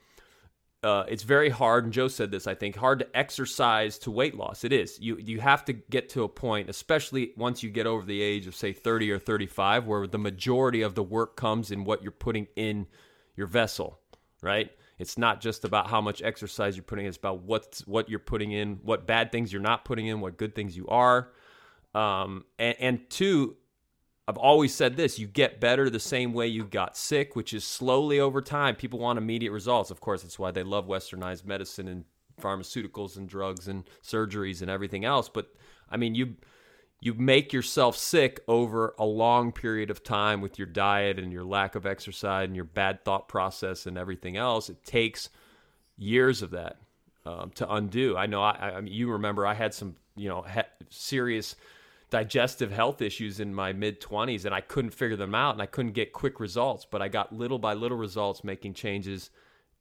uh, 0.82 1.04
it's 1.08 1.22
very 1.22 1.48
hard, 1.48 1.84
and 1.84 1.92
Joe 1.92 2.08
said 2.08 2.32
this, 2.32 2.48
I 2.48 2.54
think, 2.54 2.74
hard 2.74 2.98
to 2.98 3.16
exercise 3.16 3.98
to 3.98 4.10
weight 4.10 4.34
loss. 4.34 4.64
It 4.64 4.72
is. 4.72 4.98
You 5.00 5.16
you 5.16 5.40
have 5.40 5.64
to 5.66 5.72
get 5.72 6.08
to 6.10 6.24
a 6.24 6.28
point, 6.28 6.68
especially 6.68 7.32
once 7.36 7.62
you 7.62 7.70
get 7.70 7.86
over 7.86 8.04
the 8.04 8.20
age 8.20 8.48
of 8.48 8.56
say 8.56 8.72
30 8.72 9.12
or 9.12 9.18
35, 9.20 9.86
where 9.86 10.06
the 10.08 10.18
majority 10.18 10.82
of 10.82 10.96
the 10.96 11.02
work 11.02 11.36
comes 11.36 11.70
in 11.70 11.84
what 11.84 12.02
you're 12.02 12.10
putting 12.10 12.48
in 12.56 12.88
your 13.36 13.46
vessel, 13.46 14.00
right? 14.42 14.72
It's 14.98 15.16
not 15.16 15.40
just 15.40 15.64
about 15.64 15.88
how 15.88 16.00
much 16.00 16.20
exercise 16.20 16.76
you're 16.76 16.82
putting; 16.82 17.04
in, 17.04 17.10
it's 17.10 17.18
about 17.18 17.42
what's 17.42 17.86
what 17.86 18.08
you're 18.08 18.18
putting 18.18 18.50
in, 18.50 18.80
what 18.82 19.06
bad 19.06 19.30
things 19.30 19.52
you're 19.52 19.62
not 19.62 19.84
putting 19.84 20.08
in, 20.08 20.20
what 20.20 20.36
good 20.36 20.54
things 20.54 20.76
you 20.76 20.88
are. 20.88 21.30
Um, 21.94 22.44
and, 22.58 22.76
and 22.80 23.10
two, 23.10 23.56
I've 24.28 24.36
always 24.36 24.72
said 24.72 24.96
this 24.96 25.18
you 25.18 25.26
get 25.26 25.60
better 25.60 25.90
the 25.90 26.00
same 26.00 26.32
way 26.32 26.46
you 26.46 26.64
got 26.64 26.96
sick, 26.96 27.34
which 27.34 27.52
is 27.52 27.64
slowly 27.64 28.20
over 28.20 28.40
time. 28.40 28.76
People 28.76 29.00
want 29.00 29.18
immediate 29.18 29.52
results. 29.52 29.90
Of 29.90 30.00
course, 30.00 30.22
that's 30.22 30.38
why 30.38 30.50
they 30.50 30.62
love 30.62 30.86
westernized 30.86 31.44
medicine 31.44 31.88
and 31.88 32.04
pharmaceuticals 32.40 33.16
and 33.16 33.28
drugs 33.28 33.68
and 33.68 33.84
surgeries 34.02 34.62
and 34.62 34.70
everything 34.70 35.04
else. 35.04 35.28
But 35.28 35.52
I 35.90 35.96
mean, 35.96 36.14
you 36.14 36.36
you 37.00 37.14
make 37.14 37.52
yourself 37.52 37.96
sick 37.96 38.40
over 38.46 38.94
a 38.96 39.04
long 39.04 39.50
period 39.50 39.90
of 39.90 40.04
time 40.04 40.40
with 40.40 40.56
your 40.56 40.68
diet 40.68 41.18
and 41.18 41.32
your 41.32 41.42
lack 41.42 41.74
of 41.74 41.84
exercise 41.84 42.46
and 42.46 42.54
your 42.54 42.64
bad 42.64 43.04
thought 43.04 43.28
process 43.28 43.86
and 43.86 43.98
everything 43.98 44.36
else. 44.36 44.70
It 44.70 44.84
takes 44.84 45.28
years 45.98 46.42
of 46.42 46.52
that 46.52 46.76
um, 47.26 47.50
to 47.56 47.68
undo. 47.72 48.16
I 48.16 48.26
know. 48.26 48.40
I, 48.40 48.76
I 48.76 48.80
mean, 48.80 48.94
you 48.94 49.10
remember 49.10 49.44
I 49.44 49.54
had 49.54 49.74
some 49.74 49.96
you 50.14 50.28
know 50.28 50.46
serious 50.90 51.56
digestive 52.12 52.70
health 52.70 53.00
issues 53.00 53.40
in 53.40 53.54
my 53.54 53.72
mid 53.72 53.98
20s 53.98 54.44
and 54.44 54.54
I 54.54 54.60
couldn't 54.60 54.90
figure 54.90 55.16
them 55.16 55.34
out 55.34 55.54
and 55.54 55.62
I 55.62 55.66
couldn't 55.66 55.92
get 55.92 56.12
quick 56.12 56.40
results 56.40 56.86
but 56.88 57.00
I 57.00 57.08
got 57.08 57.34
little 57.34 57.58
by 57.58 57.72
little 57.72 57.96
results 57.96 58.44
making 58.44 58.74
changes 58.74 59.30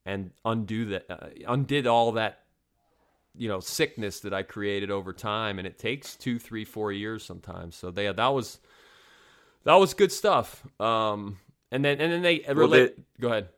and 0.06 0.32
undo 0.46 0.86
that 0.86 1.06
uh, 1.10 1.28
undid 1.46 1.88
all 1.88 2.14
that 2.14 2.40
you 3.36 3.50
know 3.50 3.60
sickness 3.60 4.22
that 4.22 4.34
I 4.34 4.44
created 4.44 4.90
over 4.90 5.12
time 5.12 5.60
and 5.60 5.68
it 5.68 5.78
takes 5.78 6.16
two 6.16 6.40
three 6.40 6.64
four 6.64 6.94
years 6.94 7.22
sometimes. 7.26 7.76
So 7.76 7.92
they 7.92 8.10
that 8.10 8.28
was 8.28 8.60
that 9.66 9.76
was 9.76 9.94
good 9.94 10.14
stuff. 10.14 10.66
Um 10.80 11.38
and 11.70 11.84
then 11.84 12.00
and 12.00 12.14
then 12.14 12.22
they 12.22 12.46
well, 12.48 12.56
relate 12.56 12.96
go 13.20 13.28
ahead. 13.28 13.50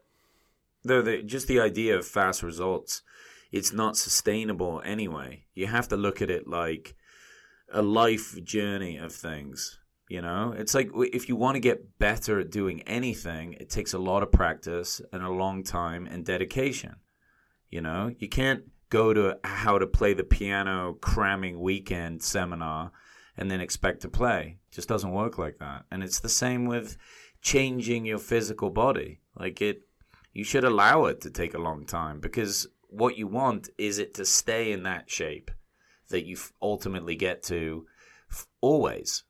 Though 0.84 1.04
the, 1.04 1.22
just 1.22 1.48
the 1.48 1.60
idea 1.60 1.96
of 1.96 2.08
fast 2.08 2.42
results 2.42 3.04
it's 3.52 3.72
not 3.72 3.98
sustainable 3.98 4.82
anyway. 4.84 5.44
You 5.54 5.68
have 5.68 5.88
to 5.90 5.96
look 5.96 6.24
at 6.24 6.32
it 6.32 6.48
like 6.48 6.96
a 7.74 7.82
life 7.82 8.42
journey 8.44 8.98
of 8.98 9.14
things. 9.14 9.80
You 10.10 10.22
know, 10.22 10.54
it's 10.56 10.76
like 10.76 10.92
if 10.96 11.28
you 11.28 11.36
want 11.36 11.56
to 11.56 11.60
get 11.60 11.98
better 11.98 12.40
at 12.40 12.52
doing 12.52 12.82
anything, 12.84 13.54
it 13.54 13.70
takes 13.70 13.94
a 13.94 14.00
lot 14.00 14.22
of 14.22 14.32
practice 14.32 15.02
and 15.12 15.24
a 15.24 15.32
long 15.32 15.64
time 15.64 16.06
and 16.06 16.26
dedication. 16.26 16.98
You 17.70 17.82
know, 17.82 18.14
you 18.20 18.30
can't 18.30 18.64
go 18.90 19.14
to 19.14 19.40
how 19.44 19.80
to 19.80 19.88
play 19.88 20.14
the 20.14 20.24
piano 20.24 20.94
cramming 21.02 21.60
weekend 21.60 22.22
seminar 22.22 22.92
and 23.36 23.50
then 23.50 23.60
expect 23.60 24.02
to 24.02 24.10
play. 24.10 24.60
It 24.70 24.76
just 24.76 24.88
doesn't 24.88 25.12
work 25.12 25.40
like 25.40 25.58
that. 25.58 25.86
And 25.90 26.04
it's 26.04 26.20
the 26.20 26.30
same 26.30 26.66
with 26.66 26.98
changing 27.42 28.06
your 28.06 28.20
physical 28.20 28.70
body. 28.70 29.22
Like 29.36 29.62
it, 29.62 29.82
you 30.32 30.44
should 30.44 30.64
allow 30.64 31.06
it 31.06 31.22
to 31.22 31.32
take 31.32 31.56
a 31.56 31.60
long 31.60 31.86
time 31.86 32.20
because 32.20 32.68
what 32.90 33.18
you 33.18 33.28
want 33.28 33.70
is 33.80 33.98
it 33.98 34.14
to 34.16 34.26
stay 34.26 34.72
in 34.72 34.84
that 34.84 35.10
shape 35.10 35.50
that 36.10 36.26
you 36.26 36.38
ultimately 36.62 37.16
get 37.16 37.44
to 37.44 37.86
always. 38.62 39.24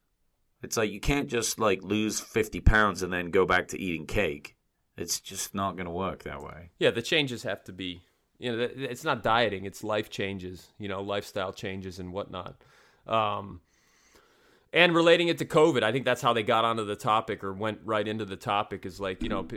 It's 0.61 0.77
like 0.77 0.91
you 0.91 0.99
can't 0.99 1.29
just 1.29 1.59
like 1.59 1.83
lose 1.83 2.19
50 2.19 2.61
pounds 2.61 3.03
and 3.03 3.11
then 3.11 3.31
go 3.31 3.45
back 3.45 3.69
to 3.69 3.79
eating 3.79 4.05
cake. 4.05 4.55
It's 4.95 5.19
just 5.19 5.53
not 5.53 5.75
going 5.75 5.85
to 5.85 5.91
work 5.91 6.23
that 6.23 6.41
way. 6.41 6.69
Yeah, 6.79 6.91
the 6.91 7.01
changes 7.01 7.43
have 7.43 7.63
to 7.65 7.73
be, 7.73 8.01
you 8.37 8.55
know, 8.55 8.69
it's 8.75 9.03
not 9.03 9.23
dieting, 9.23 9.65
it's 9.65 9.83
life 9.83 10.09
changes, 10.09 10.67
you 10.77 10.87
know, 10.87 11.01
lifestyle 11.01 11.51
changes 11.51 11.99
and 11.99 12.13
whatnot. 12.13 12.61
Um, 13.07 13.61
and 14.71 14.95
relating 14.95 15.27
it 15.27 15.37
to 15.39 15.45
COVID, 15.45 15.83
I 15.83 15.91
think 15.91 16.05
that's 16.05 16.21
how 16.21 16.33
they 16.33 16.43
got 16.43 16.65
onto 16.65 16.85
the 16.85 16.95
topic 16.95 17.43
or 17.43 17.53
went 17.53 17.79
right 17.83 18.07
into 18.07 18.25
the 18.25 18.35
topic 18.35 18.85
is 18.85 18.99
like, 18.99 19.21
you 19.21 19.29
know, 19.29 19.47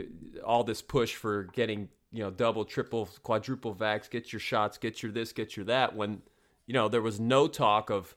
all 0.45 0.63
this 0.63 0.81
push 0.81 1.15
for 1.15 1.43
getting, 1.53 1.89
you 2.11 2.23
know, 2.23 2.31
double, 2.31 2.65
triple, 2.65 3.09
quadruple 3.23 3.73
vax, 3.73 4.09
get 4.09 4.31
your 4.33 4.39
shots, 4.39 4.77
get 4.77 5.01
your 5.01 5.11
this, 5.11 5.31
get 5.31 5.55
your 5.55 5.65
that, 5.65 5.95
when 5.95 6.21
you 6.67 6.73
know, 6.73 6.87
there 6.87 7.01
was 7.01 7.19
no 7.19 7.47
talk 7.47 7.89
of 7.89 8.13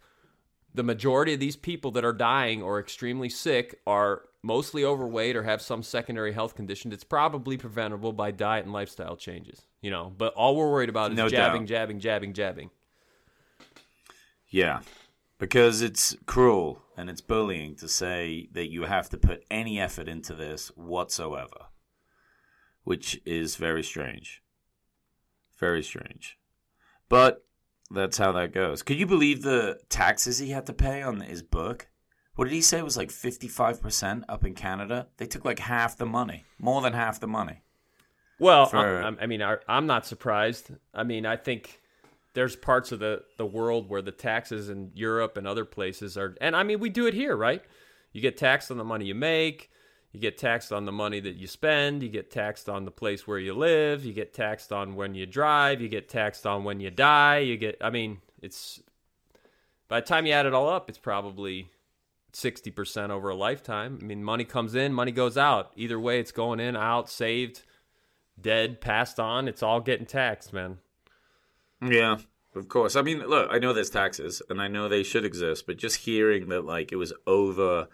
the 0.74 0.82
majority 0.82 1.32
of 1.32 1.40
these 1.40 1.56
people 1.56 1.90
that 1.92 2.04
are 2.04 2.12
dying 2.12 2.62
or 2.62 2.78
extremely 2.78 3.28
sick 3.28 3.80
are 3.86 4.22
mostly 4.42 4.84
overweight 4.84 5.36
or 5.36 5.42
have 5.42 5.62
some 5.62 5.82
secondary 5.82 6.32
health 6.32 6.54
condition 6.54 6.90
that's 6.90 7.04
probably 7.04 7.56
preventable 7.56 8.12
by 8.12 8.30
diet 8.30 8.64
and 8.64 8.72
lifestyle 8.72 9.16
changes. 9.16 9.62
You 9.80 9.90
know, 9.90 10.12
but 10.16 10.34
all 10.34 10.56
we're 10.56 10.70
worried 10.70 10.88
about 10.88 11.12
is 11.12 11.16
no 11.16 11.28
jabbing, 11.28 11.66
jabbing, 11.66 12.00
jabbing, 12.00 12.34
jabbing. 12.34 12.70
Yeah, 14.48 14.80
because 15.38 15.80
it's 15.80 16.16
cruel 16.26 16.82
and 16.96 17.08
it's 17.08 17.20
bullying 17.20 17.76
to 17.76 17.88
say 17.88 18.48
that 18.52 18.70
you 18.70 18.82
have 18.82 19.08
to 19.10 19.16
put 19.16 19.44
any 19.50 19.80
effort 19.80 20.08
into 20.08 20.34
this 20.34 20.68
whatsoever, 20.76 21.68
which 22.82 23.20
is 23.24 23.56
very 23.56 23.82
strange. 23.82 24.42
Very 25.56 25.82
strange. 25.82 26.38
But 27.08 27.44
that's 27.90 28.18
how 28.18 28.32
that 28.32 28.52
goes. 28.52 28.82
Could 28.82 28.98
you 28.98 29.06
believe 29.06 29.42
the 29.42 29.80
taxes 29.88 30.38
he 30.38 30.50
had 30.50 30.66
to 30.66 30.72
pay 30.72 31.02
on 31.02 31.20
his 31.20 31.42
book? 31.42 31.88
What 32.36 32.44
did 32.44 32.54
he 32.54 32.60
say 32.60 32.78
it 32.78 32.84
was 32.84 32.96
like 32.96 33.10
fifty 33.10 33.48
five 33.48 33.82
percent 33.82 34.24
up 34.28 34.44
in 34.44 34.54
Canada? 34.54 35.08
They 35.18 35.26
took 35.26 35.44
like 35.44 35.58
half 35.58 35.96
the 35.96 36.06
money, 36.06 36.44
more 36.58 36.80
than 36.80 36.92
half 36.92 37.20
the 37.20 37.26
money. 37.26 37.62
Well, 38.38 38.66
For- 38.66 39.02
I, 39.02 39.12
I 39.20 39.26
mean, 39.26 39.42
I, 39.42 39.56
I'm 39.68 39.86
not 39.86 40.06
surprised. 40.06 40.70
I 40.94 41.02
mean, 41.02 41.26
I 41.26 41.36
think 41.36 41.80
there's 42.32 42.56
parts 42.56 42.92
of 42.92 43.00
the, 43.00 43.22
the 43.36 43.44
world 43.44 43.90
where 43.90 44.00
the 44.02 44.12
taxes 44.12 44.70
in 44.70 44.92
Europe 44.94 45.36
and 45.36 45.46
other 45.46 45.64
places 45.64 46.16
are, 46.16 46.36
and 46.40 46.56
I 46.56 46.62
mean, 46.62 46.80
we 46.80 46.88
do 46.88 47.06
it 47.06 47.12
here, 47.12 47.36
right? 47.36 47.62
You 48.12 48.20
get 48.22 48.36
taxed 48.36 48.70
on 48.70 48.78
the 48.78 48.84
money 48.84 49.04
you 49.04 49.14
make, 49.14 49.70
you 50.12 50.20
get 50.20 50.38
taxed 50.38 50.72
on 50.72 50.86
the 50.86 50.92
money 50.92 51.20
that 51.20 51.36
you 51.36 51.46
spend, 51.46 52.02
you 52.02 52.08
get 52.08 52.30
taxed 52.30 52.68
on 52.68 52.84
the 52.84 52.90
place 52.90 53.26
where 53.26 53.38
you 53.38 53.54
live, 53.54 54.04
you 54.04 54.12
get 54.12 54.34
taxed 54.34 54.72
on 54.72 54.96
when 54.96 55.14
you 55.14 55.24
drive, 55.24 55.80
you 55.80 55.88
get 55.88 56.08
taxed 56.08 56.46
on 56.46 56.64
when 56.64 56.80
you 56.80 56.90
die, 56.90 57.38
you 57.38 57.56
get, 57.56 57.76
I 57.80 57.90
mean, 57.90 58.18
it's, 58.42 58.82
by 59.88 60.00
the 60.00 60.06
time 60.06 60.26
you 60.26 60.32
add 60.32 60.46
it 60.46 60.54
all 60.54 60.68
up, 60.68 60.88
it's 60.88 60.98
probably 60.98 61.70
60% 62.32 63.10
over 63.10 63.28
a 63.28 63.34
lifetime. 63.34 63.98
I 64.00 64.04
mean, 64.04 64.24
money 64.24 64.44
comes 64.44 64.74
in, 64.74 64.92
money 64.92 65.12
goes 65.12 65.38
out. 65.38 65.72
Either 65.76 65.98
way, 65.98 66.18
it's 66.18 66.32
going 66.32 66.60
in, 66.60 66.76
out, 66.76 67.08
saved 67.08 67.62
dead, 68.40 68.80
passed 68.80 69.20
on. 69.20 69.48
It's 69.48 69.62
all 69.62 69.80
getting 69.80 70.06
taxed, 70.06 70.52
man. 70.52 70.78
Yeah, 71.82 72.18
of 72.54 72.68
course. 72.68 72.96
I 72.96 73.02
mean, 73.02 73.20
look, 73.20 73.48
I 73.50 73.58
know 73.58 73.72
there's 73.72 73.90
taxes, 73.90 74.42
and 74.48 74.60
I 74.60 74.68
know 74.68 74.88
they 74.88 75.02
should 75.02 75.24
exist, 75.24 75.66
but 75.66 75.76
just 75.76 75.98
hearing 75.98 76.48
that 76.48 76.64
like 76.64 76.92
it 76.92 76.96
was 76.96 77.12
over 77.26 77.88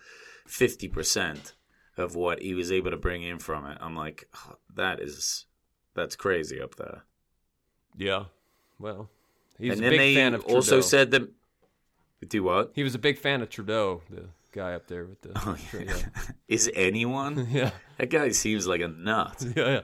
fifty 0.46 0.88
percent 0.88 1.54
of 1.98 2.14
what 2.14 2.42
he 2.42 2.54
was 2.54 2.70
able 2.70 2.90
to 2.90 2.96
bring 2.96 3.22
in 3.22 3.38
from 3.38 3.66
it, 3.66 3.78
I'm 3.80 3.96
like, 3.96 4.28
"Oh, 4.34 4.56
that 4.74 5.00
is 5.00 5.46
that's 5.96 6.14
crazy 6.14 6.60
up 6.60 6.76
there. 6.76 7.02
Yeah. 7.96 8.24
Well, 8.78 9.08
he's 9.58 9.72
and 9.72 9.86
a 9.86 9.90
big 9.90 10.14
fan 10.14 10.34
of 10.34 10.42
Trudeau. 10.42 10.54
also 10.54 10.80
said 10.80 11.10
that. 11.10 11.28
Do 12.28 12.42
what? 12.42 12.72
he 12.74 12.82
was 12.82 12.94
a 12.94 12.98
big 12.98 13.18
fan 13.18 13.42
of 13.42 13.50
Trudeau, 13.50 14.02
the 14.10 14.28
guy 14.52 14.74
up 14.74 14.86
there 14.86 15.04
with 15.04 15.20
the. 15.22 15.32
Oh, 15.36 15.56
yeah. 15.72 15.96
Is 16.48 16.70
anyone? 16.74 17.46
yeah. 17.50 17.70
that 17.98 18.10
guy 18.10 18.30
seems 18.30 18.66
like 18.66 18.80
a 18.80 18.88
nut. 18.88 19.44
Yeah. 19.56 19.80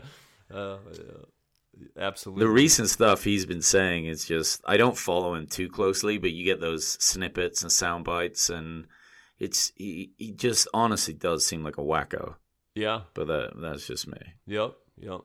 Yeah. 0.50 0.56
Uh, 0.56 0.78
yeah. 0.92 1.98
Absolutely. 2.04 2.44
The 2.44 2.50
recent 2.50 2.88
stuff 2.88 3.24
he's 3.24 3.46
been 3.46 3.62
saying 3.62 4.06
is 4.06 4.24
just 4.24 4.60
I 4.66 4.76
don't 4.76 4.96
follow 4.96 5.34
him 5.34 5.46
too 5.46 5.68
closely, 5.68 6.18
but 6.18 6.32
you 6.32 6.44
get 6.44 6.60
those 6.60 6.86
snippets 6.86 7.62
and 7.62 7.72
sound 7.72 8.04
bites, 8.04 8.50
and 8.50 8.86
it's 9.42 9.72
he, 9.74 10.12
he 10.18 10.30
just 10.30 10.68
honestly 10.72 11.12
does 11.12 11.44
seem 11.44 11.64
like 11.64 11.76
a 11.76 11.82
wacko. 11.82 12.36
yeah. 12.76 13.00
But 13.12 13.26
that 13.26 13.50
that's 13.56 13.86
just 13.86 14.06
me. 14.06 14.18
Yep. 14.46 14.74
Yep. 15.00 15.20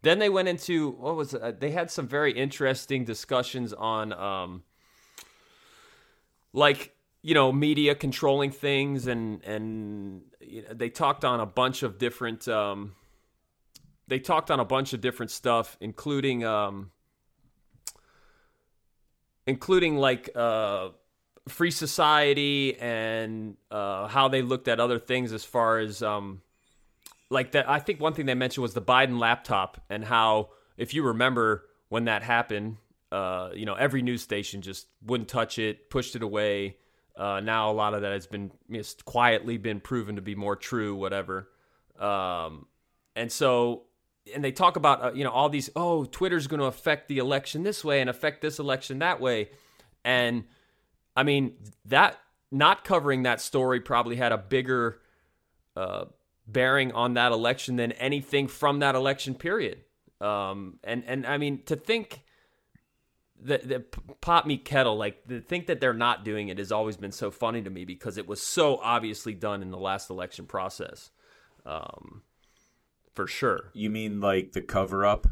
Then 0.00 0.18
they 0.18 0.30
went 0.30 0.48
into 0.48 0.90
what 0.92 1.14
was 1.14 1.34
it? 1.34 1.42
Uh, 1.42 1.52
they 1.52 1.70
had 1.70 1.90
some 1.90 2.08
very 2.08 2.32
interesting 2.32 3.04
discussions 3.04 3.74
on 3.74 4.14
um 4.14 4.62
like 6.54 6.96
you 7.22 7.34
know 7.34 7.52
media 7.52 7.94
controlling 7.94 8.50
things 8.50 9.06
and 9.06 9.44
and 9.44 10.22
you 10.40 10.62
know, 10.62 10.68
they 10.72 10.88
talked 10.88 11.24
on 11.24 11.38
a 11.40 11.46
bunch 11.46 11.82
of 11.82 11.98
different 11.98 12.48
um 12.48 12.94
they 14.08 14.18
talked 14.18 14.50
on 14.50 14.58
a 14.58 14.64
bunch 14.64 14.94
of 14.94 15.02
different 15.02 15.30
stuff 15.30 15.76
including 15.80 16.44
um 16.44 16.90
including 19.46 19.96
like 19.96 20.30
uh 20.34 20.88
free 21.48 21.70
society 21.70 22.76
and 22.78 23.56
uh 23.70 24.06
how 24.06 24.28
they 24.28 24.42
looked 24.42 24.68
at 24.68 24.80
other 24.80 24.98
things 24.98 25.32
as 25.32 25.44
far 25.44 25.78
as 25.78 26.02
um 26.02 26.40
like 27.30 27.52
that 27.52 27.68
i 27.68 27.78
think 27.78 28.00
one 28.00 28.14
thing 28.14 28.26
they 28.26 28.34
mentioned 28.34 28.62
was 28.62 28.74
the 28.74 28.82
biden 28.82 29.18
laptop 29.18 29.80
and 29.90 30.04
how 30.04 30.48
if 30.76 30.94
you 30.94 31.02
remember 31.02 31.66
when 31.88 32.06
that 32.06 32.22
happened 32.22 32.76
uh, 33.14 33.50
you 33.54 33.64
know 33.64 33.74
every 33.74 34.02
news 34.02 34.22
station 34.22 34.60
just 34.60 34.88
wouldn't 35.06 35.28
touch 35.28 35.58
it 35.58 35.88
pushed 35.88 36.16
it 36.16 36.22
away. 36.22 36.76
Uh, 37.16 37.38
now 37.38 37.70
a 37.70 37.72
lot 37.72 37.94
of 37.94 38.02
that 38.02 38.10
has 38.10 38.26
been 38.26 38.50
quietly 39.04 39.56
been 39.56 39.78
proven 39.78 40.16
to 40.16 40.22
be 40.22 40.34
more 40.34 40.56
true 40.56 40.96
whatever. 40.96 41.48
Um, 41.96 42.66
and 43.14 43.30
so 43.30 43.84
and 44.34 44.42
they 44.42 44.50
talk 44.50 44.74
about 44.74 45.04
uh, 45.04 45.12
you 45.12 45.22
know 45.22 45.30
all 45.30 45.48
these 45.48 45.70
oh 45.76 46.04
twitter's 46.06 46.48
going 46.48 46.58
to 46.58 46.66
affect 46.66 47.06
the 47.06 47.18
election 47.18 47.62
this 47.62 47.84
way 47.84 48.00
and 48.00 48.10
affect 48.10 48.42
this 48.42 48.58
election 48.58 48.98
that 48.98 49.20
way. 49.20 49.50
And 50.04 50.42
i 51.16 51.22
mean 51.22 51.54
that 51.84 52.18
not 52.50 52.84
covering 52.84 53.24
that 53.24 53.40
story 53.40 53.80
probably 53.80 54.16
had 54.16 54.32
a 54.32 54.38
bigger 54.38 55.00
uh, 55.76 56.04
bearing 56.46 56.92
on 56.92 57.14
that 57.14 57.32
election 57.32 57.76
than 57.76 57.92
anything 57.92 58.48
from 58.48 58.78
that 58.80 58.94
election 58.94 59.34
period. 59.34 59.80
Um, 60.20 60.78
and 60.84 61.04
and 61.06 61.26
I 61.26 61.38
mean 61.38 61.62
to 61.66 61.76
think 61.76 62.22
that 63.42 63.68
the 63.68 63.80
pot 64.20 64.46
me 64.46 64.56
kettle, 64.56 64.96
like 64.96 65.26
to 65.28 65.40
think 65.40 65.66
that 65.66 65.80
they're 65.80 65.92
not 65.92 66.24
doing 66.24 66.48
it, 66.48 66.58
has 66.58 66.72
always 66.72 66.96
been 66.96 67.12
so 67.12 67.30
funny 67.30 67.60
to 67.62 67.70
me 67.70 67.84
because 67.84 68.16
it 68.16 68.26
was 68.26 68.40
so 68.40 68.78
obviously 68.82 69.34
done 69.34 69.60
in 69.60 69.70
the 69.70 69.78
last 69.78 70.08
election 70.08 70.46
process, 70.46 71.10
um, 71.66 72.22
for 73.14 73.26
sure. 73.26 73.70
You 73.74 73.90
mean 73.90 74.20
like 74.20 74.52
the 74.52 74.62
cover 74.62 75.04
up? 75.04 75.26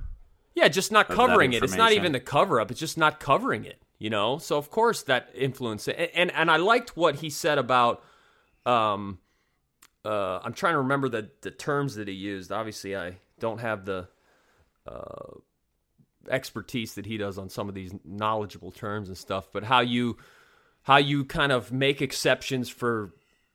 Yeah, 0.55 0.69
just 0.69 0.93
not 0.93 1.09
covering 1.09 1.55
it. 1.55 1.63
It's 1.63 1.77
not 1.77 1.93
even 1.93 2.13
the 2.13 2.21
cover 2.21 2.61
up. 2.61 2.71
It's 2.71 2.81
just 2.81 2.99
not 2.99 3.21
covering 3.21 3.65
it. 3.65 3.82
You 4.03 4.11
know. 4.11 4.39
So 4.39 4.57
of 4.57 4.69
course 4.69 5.03
that 5.05 5.29
influenced 5.33 5.87
it. 5.87 5.97
And 5.97 6.11
and, 6.15 6.33
and 6.33 6.51
I 6.51 6.57
liked 6.57 6.97
what 6.97 7.17
he 7.17 7.31
said 7.31 7.59
about. 7.59 8.03
Um, 8.67 9.19
uh, 10.05 10.41
I'm 10.43 10.55
trying 10.55 10.75
to 10.75 10.79
remember 10.79 11.09
the 11.09 11.31
the 11.43 11.53
terms 11.53 11.95
that 11.95 12.09
he 12.09 12.15
used. 12.15 12.51
Obviously, 12.51 12.97
I 12.97 13.19
don't 13.39 13.61
have 13.61 13.85
the 13.85 14.09
uh, 14.89 15.39
expertise 16.29 16.95
that 16.95 17.07
he 17.07 17.17
does 17.17 17.39
on 17.39 17.49
some 17.49 17.69
of 17.69 17.77
these 17.77 17.93
knowledgeable 18.05 18.73
terms 18.73 19.07
and 19.07 19.17
stuff. 19.17 19.49
But 19.53 19.63
how 19.63 19.81
you 19.81 20.17
how 20.83 20.97
you 20.97 21.25
kind 21.25 21.53
of 21.53 21.71
make 21.71 22.03
exceptions 22.03 22.69
for 22.69 23.15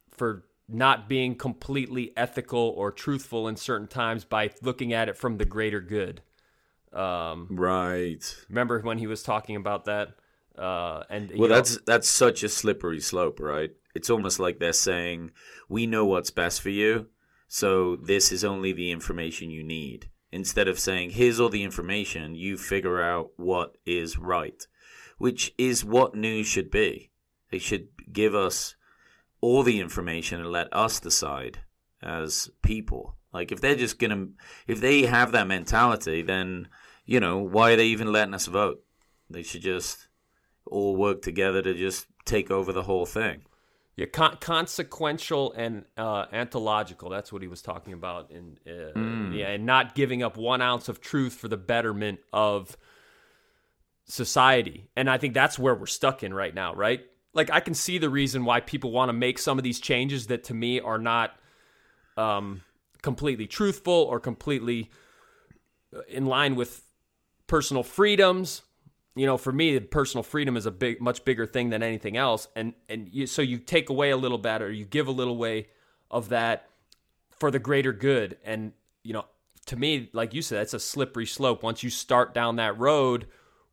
for 0.10 0.46
not 0.70 1.10
being 1.10 1.36
completely 1.36 2.14
ethical 2.16 2.74
or 2.78 2.92
truthful 2.92 3.50
in 3.50 3.58
certain 3.58 3.88
times 3.88 4.24
by 4.24 4.50
looking 4.62 4.94
at 4.94 5.10
it 5.10 5.18
from 5.18 5.40
the 5.40 5.46
greater 5.46 5.82
good. 5.82 6.22
Um, 6.94 7.48
Right. 7.52 8.24
remember 8.48 8.80
when 8.80 8.98
he 8.98 9.08
was 9.08 9.24
talking 9.24 9.58
about 9.58 9.84
that? 9.86 10.16
Uh, 10.58 11.04
and 11.10 11.32
Well, 11.36 11.50
know- 11.50 11.56
that's 11.56 11.78
that's 11.86 12.10
such 12.10 12.44
a 12.44 12.50
slippery 12.50 13.00
slope, 13.00 13.40
right? 13.40 13.72
It's 13.96 14.10
almost 14.10 14.40
like 14.40 14.60
they're 14.60 14.74
saying, 14.74 15.32
"We 15.70 15.86
know 15.88 16.06
what's 16.06 16.32
best 16.32 16.62
for 16.62 16.70
you, 16.70 17.08
so 17.48 17.96
this 17.96 18.32
is 18.32 18.44
only 18.44 18.74
the 18.74 18.92
information 18.92 19.50
you 19.50 19.64
need." 19.64 20.10
Instead 20.32 20.68
of 20.68 20.80
saying, 20.80 21.12
"Here's 21.12 21.40
all 21.40 21.50
the 21.50 21.64
information, 21.64 22.36
you 22.36 22.58
figure 22.58 23.02
out 23.02 23.32
what 23.38 23.78
is 23.86 24.18
right," 24.18 24.66
which 25.18 25.54
is 25.58 25.86
what 25.86 26.16
news 26.16 26.48
should 26.48 26.70
be. 26.70 27.12
They 27.52 27.60
should 27.60 27.90
give 28.12 28.36
us 28.36 28.76
all 29.42 29.64
the 29.64 29.80
information 29.80 30.40
and 30.42 30.52
let 30.52 30.72
us 30.74 31.00
decide 31.00 31.60
as 32.02 32.50
people. 32.62 33.16
Like 33.34 33.52
if 33.52 33.62
they're 33.62 33.76
just 33.76 34.00
gonna, 34.00 34.28
if 34.68 34.80
they 34.82 35.04
have 35.04 35.32
that 35.32 35.48
mentality, 35.48 36.22
then 36.22 36.68
you 37.06 37.20
know 37.20 37.38
why 37.38 37.72
are 37.74 37.76
they 37.76 37.88
even 37.88 38.12
letting 38.12 38.34
us 38.34 38.48
vote? 38.48 38.84
They 39.30 39.44
should 39.44 39.62
just 39.62 40.07
all 40.68 40.96
work 40.96 41.22
together 41.22 41.62
to 41.62 41.74
just 41.74 42.08
take 42.26 42.52
over 42.52 42.72
the 42.72 42.84
whole 42.84 43.06
thing. 43.06 43.42
Yeah, 43.96 44.06
con- 44.06 44.38
consequential 44.40 45.54
and 45.54 45.86
uh, 45.98 46.28
deontological. 46.28 47.10
That's 47.10 47.34
what 47.34 47.42
he 47.42 47.48
was 47.48 47.64
talking 47.64 47.94
about. 47.94 48.30
In 48.30 48.58
uh, 48.68 49.36
yeah, 49.36 49.48
and 49.48 49.66
not 49.66 49.96
giving 49.96 50.22
up 50.22 50.38
one 50.38 50.62
ounce 50.62 50.88
of 50.88 51.02
truth 51.02 51.34
for 51.34 51.48
the 51.48 51.58
betterment 51.58 52.20
of 52.32 52.78
society. 54.06 54.88
And 54.96 55.10
I 55.10 55.18
think 55.18 55.34
that's 55.34 55.58
where 55.58 55.74
we're 55.74 55.88
stuck 55.88 56.24
in 56.24 56.34
right 56.34 56.54
now, 56.54 56.76
right? 56.76 57.02
Like 57.34 57.50
I 57.52 57.60
can 57.60 57.74
see 57.74 57.98
the 57.98 58.10
reason 58.10 58.46
why 58.46 58.60
people 58.60 58.92
want 58.92 59.10
to 59.10 59.14
make 59.14 59.40
some 59.40 59.58
of 59.58 59.64
these 59.64 59.80
changes 59.80 60.28
that 60.28 60.46
to 60.46 60.54
me 60.54 60.80
are 60.80 61.00
not 61.00 61.36
um, 62.18 62.62
completely 63.02 63.48
truthful 63.48 63.94
or 63.94 64.20
completely 64.20 64.92
uh, 65.96 66.02
in 66.08 66.26
line 66.26 66.56
with 66.56 66.84
personal 67.48 67.84
freedoms 67.84 68.62
you 69.18 69.26
know 69.26 69.38
for 69.38 69.52
me 69.52 69.80
personal 69.80 70.24
freedom 70.24 70.58
is 70.58 70.66
a 70.66 70.72
big 70.72 71.02
much 71.02 71.26
bigger 71.26 71.46
thing 71.46 71.70
than 71.70 71.84
anything 71.84 72.18
else. 72.18 72.48
And 72.56 72.74
and 72.90 73.10
you, 73.12 73.28
so 73.28 73.42
you 73.42 73.58
take 73.58 73.90
away 73.90 74.12
a 74.12 74.18
little 74.18 74.38
bit 74.38 74.62
or 74.62 74.72
you 74.72 74.86
give 74.86 75.08
a 75.08 75.12
little 75.12 75.38
way 75.38 75.68
of 76.10 76.30
that 76.30 76.70
for 77.32 77.52
the 77.52 77.60
greater 77.60 77.94
good. 77.94 78.38
And 78.44 78.74
you 79.04 79.14
know 79.14 79.26
to 79.68 79.76
me 79.76 80.10
like 80.14 80.34
you 80.34 80.42
said 80.42 80.62
it's 80.62 80.74
a 80.74 80.80
slippery 80.80 81.26
slope. 81.26 81.64
Once 81.64 81.84
you 81.84 81.90
start 81.90 82.34
down 82.34 82.56
that 82.58 82.78
road 82.78 83.28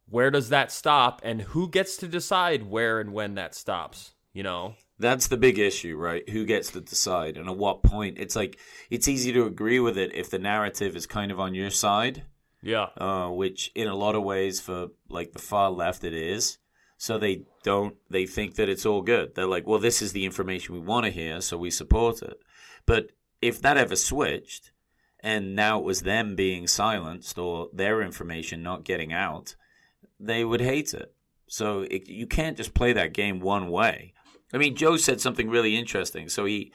where 0.09 0.31
does 0.31 0.51
that 0.51 0.71
stop? 0.71 1.23
And 1.25 1.41
who 1.41 1.69
gets 1.69 1.97
to 1.99 2.09
decide 2.09 2.65
where 2.65 3.01
and 3.01 3.13
when 3.13 3.35
that 3.37 3.55
stops 3.55 4.15
you 4.35 4.43
know? 4.43 4.75
That's 4.99 5.29
the 5.29 5.37
big 5.37 5.59
issue, 5.59 5.97
right? 5.97 6.29
Who 6.29 6.45
gets 6.45 6.71
to 6.73 6.81
decide 6.81 7.37
and 7.37 7.49
at 7.49 7.57
what 7.57 7.83
point? 7.83 8.19
It's 8.19 8.37
like 8.37 8.59
it's 8.91 9.09
easy 9.09 9.33
to 9.33 9.47
agree 9.47 9.81
with 9.81 9.97
it 9.97 10.15
if 10.15 10.29
the 10.29 10.39
narrative 10.39 10.95
is 10.95 11.07
kind 11.07 11.33
of 11.33 11.41
on 11.41 11.55
your 11.55 11.71
side, 11.71 12.25
yeah 12.65 12.89
uh, 12.97 13.29
which 13.29 13.71
in 13.75 13.87
a 13.87 13.95
lot 13.95 14.15
of 14.15 14.23
ways 14.23 14.61
for 14.61 14.89
like 15.09 15.33
the 15.33 15.39
far 15.39 15.71
left 15.71 16.05
it 16.05 16.15
is. 16.15 16.59
So 16.97 17.19
they 17.19 17.43
don't 17.65 17.97
they 18.09 18.25
think 18.25 18.55
that 18.55 18.69
it's 18.69 18.87
all 18.87 19.03
good. 19.03 19.35
They're 19.35 19.47
like, 19.47 19.67
well, 19.67 19.79
this 19.79 20.01
is 20.01 20.13
the 20.13 20.25
information 20.25 20.75
we 20.75 20.81
want 20.81 21.05
to 21.05 21.13
hear, 21.13 21.41
so 21.41 21.59
we 21.59 21.71
support 21.71 22.23
it. 22.23 22.39
But 22.87 23.11
if 23.43 23.61
that 23.61 23.77
ever 23.77 23.97
switched 23.97 24.71
and 25.21 25.55
now 25.55 25.79
it 25.79 25.85
was 25.85 26.03
them 26.03 26.35
being 26.35 26.67
silenced 26.67 27.39
or 27.39 27.69
their 27.73 28.01
information 28.01 28.63
not 28.63 28.85
getting 28.85 29.13
out, 29.13 29.57
they 30.21 30.45
would 30.45 30.61
hate 30.61 30.95
it. 30.95 31.15
So 31.47 31.83
it, 31.91 32.09
you 32.09 32.27
can't 32.27 32.57
just 32.57 32.75
play 32.75 32.93
that 32.93 33.13
game 33.13 33.41
one 33.41 33.71
way. 33.71 34.15
I 34.53 34.59
mean, 34.59 34.77
Joe 34.77 34.97
said 34.97 35.21
something 35.21 35.51
really 35.51 35.77
interesting. 35.77 36.29
So 36.29 36.45
he, 36.45 36.73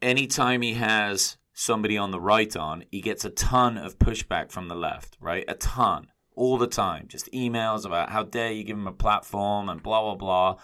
anytime 0.00 0.62
he 0.62 0.74
has 0.74 1.36
somebody 1.62 1.96
on 1.96 2.10
the 2.10 2.20
right 2.20 2.54
on, 2.56 2.84
he 2.90 3.00
gets 3.00 3.24
a 3.24 3.30
ton 3.30 3.78
of 3.78 3.98
pushback 3.98 4.50
from 4.50 4.68
the 4.68 4.74
left, 4.74 5.16
right? 5.20 5.44
A 5.48 5.54
ton, 5.54 6.08
all 6.34 6.58
the 6.58 6.66
time. 6.66 7.06
Just 7.08 7.30
emails 7.32 7.86
about 7.86 8.10
how 8.10 8.24
dare 8.24 8.52
you 8.52 8.64
give 8.64 8.76
him 8.76 8.86
a 8.86 8.92
platform 8.92 9.68
and 9.68 9.82
blah, 9.82 10.02
blah, 10.02 10.14
blah. 10.16 10.56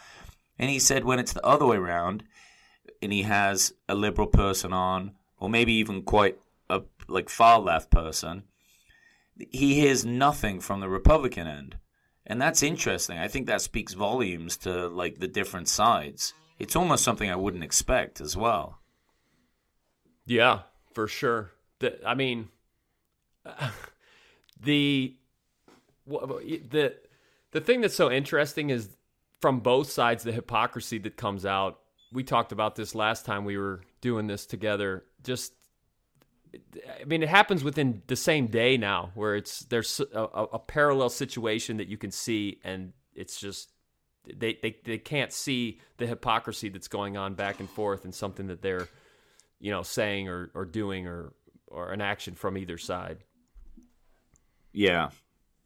And 0.58 0.68
he 0.68 0.78
said 0.78 1.04
when 1.04 1.18
it's 1.18 1.32
the 1.32 1.46
other 1.46 1.66
way 1.66 1.76
around, 1.76 2.24
and 3.00 3.12
he 3.12 3.22
has 3.22 3.72
a 3.88 3.94
liberal 3.94 4.26
person 4.26 4.72
on, 4.72 5.12
or 5.38 5.48
maybe 5.48 5.72
even 5.74 6.02
quite 6.02 6.38
a 6.68 6.82
like 7.06 7.28
far 7.28 7.60
left 7.60 7.90
person, 7.90 8.42
he 9.38 9.74
hears 9.74 10.04
nothing 10.04 10.60
from 10.60 10.80
the 10.80 10.88
Republican 10.88 11.46
end. 11.46 11.76
And 12.26 12.42
that's 12.42 12.62
interesting. 12.62 13.18
I 13.18 13.28
think 13.28 13.46
that 13.46 13.62
speaks 13.62 13.94
volumes 13.94 14.56
to 14.58 14.88
like 14.88 15.20
the 15.20 15.28
different 15.28 15.68
sides. 15.68 16.34
It's 16.58 16.76
almost 16.76 17.04
something 17.04 17.30
I 17.30 17.36
wouldn't 17.36 17.62
expect 17.62 18.20
as 18.20 18.36
well. 18.36 18.80
Yeah, 20.26 20.62
for 20.98 21.06
sure. 21.06 21.52
The, 21.78 22.04
I 22.04 22.16
mean, 22.16 22.48
the 24.60 25.14
the 26.08 26.96
the 27.52 27.60
thing 27.60 27.82
that's 27.82 27.94
so 27.94 28.10
interesting 28.10 28.70
is 28.70 28.88
from 29.40 29.60
both 29.60 29.92
sides 29.92 30.24
the 30.24 30.32
hypocrisy 30.32 30.98
that 30.98 31.16
comes 31.16 31.46
out. 31.46 31.78
We 32.10 32.24
talked 32.24 32.50
about 32.50 32.74
this 32.74 32.96
last 32.96 33.24
time 33.24 33.44
we 33.44 33.56
were 33.56 33.82
doing 34.00 34.26
this 34.26 34.44
together. 34.44 35.04
Just 35.22 35.52
I 37.00 37.04
mean, 37.04 37.22
it 37.22 37.28
happens 37.28 37.62
within 37.62 38.02
the 38.08 38.16
same 38.16 38.48
day 38.48 38.76
now, 38.76 39.12
where 39.14 39.36
it's 39.36 39.60
there's 39.66 40.00
a, 40.12 40.20
a, 40.20 40.58
parallel 40.58 41.10
situation 41.10 41.76
that 41.76 41.86
you 41.86 41.96
can 41.96 42.10
see, 42.10 42.58
and 42.64 42.92
it's 43.14 43.38
just 43.38 43.70
they, 44.36 44.58
they 44.60 44.74
they 44.84 44.98
can't 44.98 45.32
see 45.32 45.78
the 45.98 46.08
hypocrisy 46.08 46.70
that's 46.70 46.88
going 46.88 47.16
on 47.16 47.34
back 47.34 47.60
and 47.60 47.70
forth, 47.70 48.04
and 48.04 48.12
something 48.12 48.48
that 48.48 48.62
they're 48.62 48.88
you 49.60 49.70
know 49.70 49.82
saying 49.82 50.28
or 50.28 50.50
or 50.54 50.64
doing 50.64 51.06
or 51.06 51.32
or 51.66 51.92
an 51.92 52.00
action 52.00 52.34
from 52.34 52.56
either 52.56 52.78
side. 52.78 53.24
Yeah, 54.72 55.10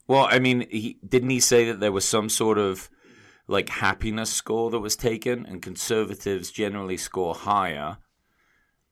well, 0.07 0.27
I 0.31 0.39
mean, 0.39 0.67
he 0.71 0.99
didn't 1.07 1.31
he 1.31 1.41
say 1.41 1.67
that 1.67 1.81
there 1.81 1.93
was 1.93 2.05
some 2.05 2.29
sort 2.29 2.59
of 2.59 2.91
like 3.47 3.69
happiness 3.69 4.31
score 4.31 4.71
that 4.71 4.81
was 4.81 4.97
taken, 4.97 5.47
and 5.47 5.63
conservatives 5.63 6.51
generally 6.51 6.97
score 6.97 7.35
higher 7.35 7.99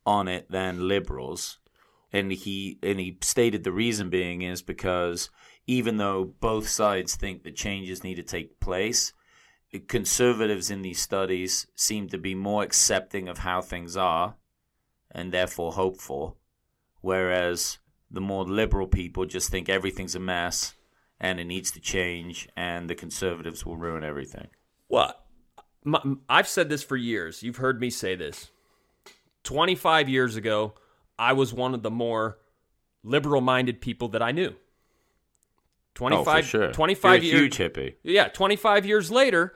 on 0.06 0.28
it 0.28 0.50
than 0.50 0.88
liberals. 0.88 1.58
And 2.12 2.32
he 2.32 2.78
and 2.82 2.98
he 2.98 3.18
stated 3.20 3.64
the 3.64 3.72
reason 3.72 4.10
being 4.10 4.42
is 4.42 4.62
because 4.62 5.30
even 5.66 5.98
though 5.98 6.24
both 6.24 6.68
sides 6.68 7.14
think 7.16 7.42
that 7.44 7.54
changes 7.54 8.02
need 8.02 8.16
to 8.16 8.22
take 8.22 8.58
place, 8.60 9.12
conservatives 9.88 10.70
in 10.70 10.82
these 10.82 11.00
studies 11.00 11.66
seem 11.76 12.08
to 12.08 12.18
be 12.18 12.34
more 12.34 12.62
accepting 12.62 13.28
of 13.28 13.38
how 13.38 13.60
things 13.60 13.96
are 13.96 14.36
and 15.10 15.32
therefore 15.32 15.72
hopeful, 15.72 16.36
whereas 17.00 17.78
the 18.10 18.20
more 18.20 18.44
liberal 18.44 18.86
people 18.86 19.24
just 19.24 19.50
think 19.50 19.68
everything's 19.68 20.14
a 20.14 20.20
mess 20.20 20.74
and 21.20 21.38
it 21.38 21.44
needs 21.44 21.70
to 21.70 21.80
change 21.80 22.48
and 22.56 22.88
the 22.88 22.94
conservatives 22.94 23.64
will 23.64 23.76
ruin 23.76 24.02
everything. 24.02 24.48
Well, 24.88 25.14
I've 26.28 26.48
said 26.48 26.68
this 26.68 26.82
for 26.82 26.96
years. 26.96 27.42
You've 27.42 27.56
heard 27.56 27.80
me 27.80 27.90
say 27.90 28.14
this. 28.14 28.50
25 29.44 30.08
years 30.08 30.36
ago, 30.36 30.74
I 31.18 31.32
was 31.32 31.52
one 31.54 31.74
of 31.74 31.82
the 31.82 31.90
more 31.90 32.38
liberal 33.02 33.40
minded 33.40 33.80
people 33.80 34.08
that 34.08 34.22
I 34.22 34.32
knew. 34.32 34.54
25, 35.94 36.38
oh, 36.38 36.40
sure. 36.42 36.72
25 36.72 37.24
years. 37.24 37.40
huge 37.40 37.58
hippie. 37.58 37.94
Yeah, 38.02 38.28
25 38.28 38.86
years 38.86 39.10
later, 39.10 39.54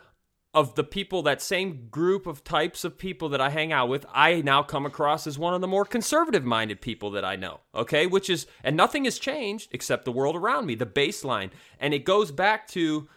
of 0.55 0.75
the 0.77 0.85
people, 0.85 1.23
that 1.23 1.43
same 1.43 1.89
group 1.91 2.27
of 2.27 2.45
types 2.45 2.85
of 2.85 2.97
people 2.97 3.29
that 3.31 3.41
I 3.41 3.51
hang 3.51 3.73
out 3.73 3.89
with, 3.89 4.07
I 4.13 4.41
now 4.41 4.63
come 4.63 4.87
across 4.87 5.27
as 5.27 5.39
one 5.39 5.55
of 5.55 5.61
the 5.61 5.67
more 5.67 5.85
conservative 5.85 6.45
minded 6.45 6.81
people 6.81 7.11
that 7.13 7.25
I 7.25 7.37
know. 7.37 7.61
Okay, 7.75 8.07
which 8.07 8.31
is, 8.31 8.47
and 8.63 8.77
nothing 8.77 9.05
has 9.05 9.19
changed 9.19 9.69
except 9.73 10.05
the 10.05 10.13
world 10.13 10.37
around 10.37 10.67
me, 10.67 10.75
the 10.75 10.87
baseline. 10.87 11.51
And 11.81 11.93
it 11.93 12.05
goes 12.05 12.31
back 12.31 12.69
to 12.69 13.09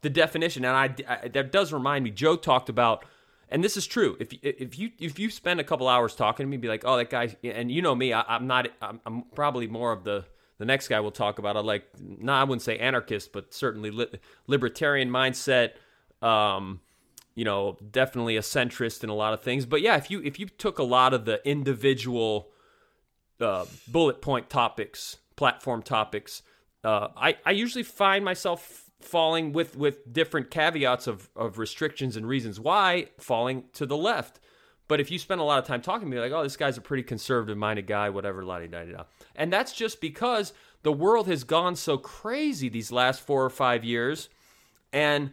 the 0.00 0.10
definition. 0.10 0.64
And 0.64 0.74
I, 0.74 0.94
I 1.06 1.28
that 1.28 1.52
does 1.52 1.72
remind 1.72 2.04
me, 2.04 2.10
Joe 2.10 2.36
talked 2.36 2.68
about 2.68 3.04
and 3.50 3.64
this 3.64 3.76
is 3.76 3.86
true. 3.86 4.16
If 4.20 4.32
if 4.42 4.78
you 4.78 4.90
if 4.98 5.18
you 5.18 5.30
spend 5.30 5.60
a 5.60 5.64
couple 5.64 5.88
hours 5.88 6.14
talking 6.14 6.44
to 6.44 6.50
me, 6.50 6.56
be 6.56 6.68
like, 6.68 6.84
oh, 6.84 6.96
that 6.96 7.10
guy, 7.10 7.34
and 7.42 7.70
you 7.72 7.80
know 7.80 7.94
me, 7.94 8.12
I, 8.12 8.36
am 8.36 8.46
not. 8.46 8.68
I'm, 8.82 9.00
I'm, 9.06 9.22
probably 9.34 9.66
more 9.66 9.92
of 9.92 10.04
the 10.04 10.24
the 10.58 10.66
next 10.66 10.88
guy 10.88 11.00
we'll 11.00 11.10
talk 11.10 11.38
about. 11.38 11.56
I 11.56 11.60
like, 11.60 11.84
nah, 11.98 12.40
I 12.40 12.44
wouldn't 12.44 12.62
say 12.62 12.78
anarchist, 12.78 13.32
but 13.32 13.54
certainly 13.54 13.90
li- 13.90 14.10
libertarian 14.46 15.08
mindset. 15.08 15.72
Um, 16.22 16.80
you 17.34 17.44
know, 17.44 17.76
definitely 17.92 18.36
a 18.36 18.40
centrist 18.40 19.04
in 19.04 19.10
a 19.10 19.14
lot 19.14 19.32
of 19.32 19.42
things. 19.42 19.64
But 19.64 19.80
yeah, 19.80 19.96
if 19.96 20.10
you 20.10 20.20
if 20.22 20.40
you 20.40 20.46
took 20.46 20.78
a 20.78 20.82
lot 20.82 21.14
of 21.14 21.24
the 21.24 21.40
individual 21.48 22.48
uh, 23.40 23.64
bullet 23.86 24.20
point 24.20 24.50
topics, 24.50 25.18
platform 25.36 25.82
topics, 25.82 26.42
uh, 26.82 27.08
I 27.16 27.36
I 27.46 27.52
usually 27.52 27.84
find 27.84 28.24
myself 28.24 28.90
falling 29.00 29.52
with 29.52 29.76
with 29.76 30.12
different 30.12 30.50
caveats 30.50 31.06
of 31.06 31.30
of 31.36 31.58
restrictions 31.58 32.16
and 32.16 32.26
reasons 32.26 32.58
why 32.58 33.10
falling 33.18 33.64
to 33.74 33.86
the 33.86 33.96
left. 33.96 34.40
But 34.88 35.00
if 35.00 35.10
you 35.10 35.18
spend 35.18 35.40
a 35.40 35.44
lot 35.44 35.58
of 35.58 35.66
time 35.66 35.82
talking 35.82 36.10
to 36.10 36.16
me, 36.16 36.20
like, 36.20 36.32
oh, 36.32 36.42
this 36.42 36.56
guy's 36.56 36.78
a 36.78 36.80
pretty 36.80 37.02
conservative 37.02 37.58
minded 37.58 37.86
guy, 37.86 38.08
whatever, 38.08 38.42
la 38.42 38.58
da 38.58 38.66
da. 38.66 39.04
And 39.36 39.52
that's 39.52 39.72
just 39.72 40.00
because 40.00 40.54
the 40.82 40.92
world 40.92 41.28
has 41.28 41.44
gone 41.44 41.76
so 41.76 41.98
crazy 41.98 42.68
these 42.68 42.90
last 42.90 43.20
four 43.20 43.44
or 43.44 43.50
five 43.50 43.84
years, 43.84 44.28
and 44.92 45.32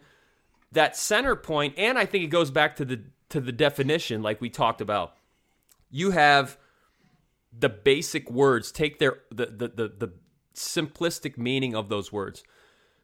that 0.72 0.96
center 0.96 1.36
point, 1.36 1.74
and 1.76 1.98
I 1.98 2.06
think 2.06 2.24
it 2.24 2.28
goes 2.28 2.50
back 2.50 2.76
to 2.76 2.84
the 2.84 3.02
to 3.28 3.40
the 3.40 3.52
definition, 3.52 4.22
like 4.22 4.40
we 4.40 4.50
talked 4.50 4.80
about. 4.80 5.14
You 5.90 6.12
have 6.12 6.58
the 7.56 7.68
basic 7.68 8.30
words. 8.30 8.72
Take 8.72 8.98
their 8.98 9.18
the 9.30 9.46
the 9.46 9.68
the, 9.68 9.88
the 9.98 10.12
simplistic 10.54 11.36
meaning 11.36 11.74
of 11.74 11.88
those 11.88 12.12
words. 12.12 12.42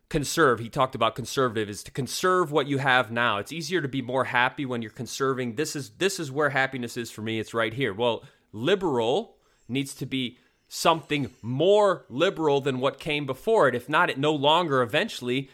Conserve 0.09 0.59
he 0.59 0.69
talked 0.69 0.95
about 0.95 1.15
conservative 1.15 1.71
is 1.71 1.83
to 1.85 1.91
conserve 1.91 2.53
what 2.53 2.67
you 2.67 2.79
have 2.79 3.11
now. 3.11 3.39
It's 3.39 3.53
easier 3.53 3.81
to 3.81 3.89
be 3.89 4.03
more 4.03 4.25
happy 4.25 4.67
when 4.67 4.83
you're 4.83 4.91
conserving. 4.91 5.55
This 5.55 5.75
is 5.75 5.91
this 5.91 6.21
is 6.21 6.31
where 6.31 6.51
happiness 6.51 6.97
is 6.97 7.11
for 7.11 7.23
me. 7.23 7.41
It's 7.41 7.55
right 7.55 7.73
here. 7.73 7.95
Well 7.95 8.25
liberal 8.53 9.37
needs 9.69 9.95
to 9.95 10.07
be 10.07 10.39
something 10.69 11.31
more 11.41 12.05
liberal 12.11 12.61
than 12.61 12.79
what 12.79 12.99
came 12.99 13.25
before 13.25 13.69
it. 13.69 13.75
If 13.75 13.89
not 13.89 14.11
it 14.11 14.19
no 14.19 14.35
longer 14.35 14.83
eventually 14.83 15.51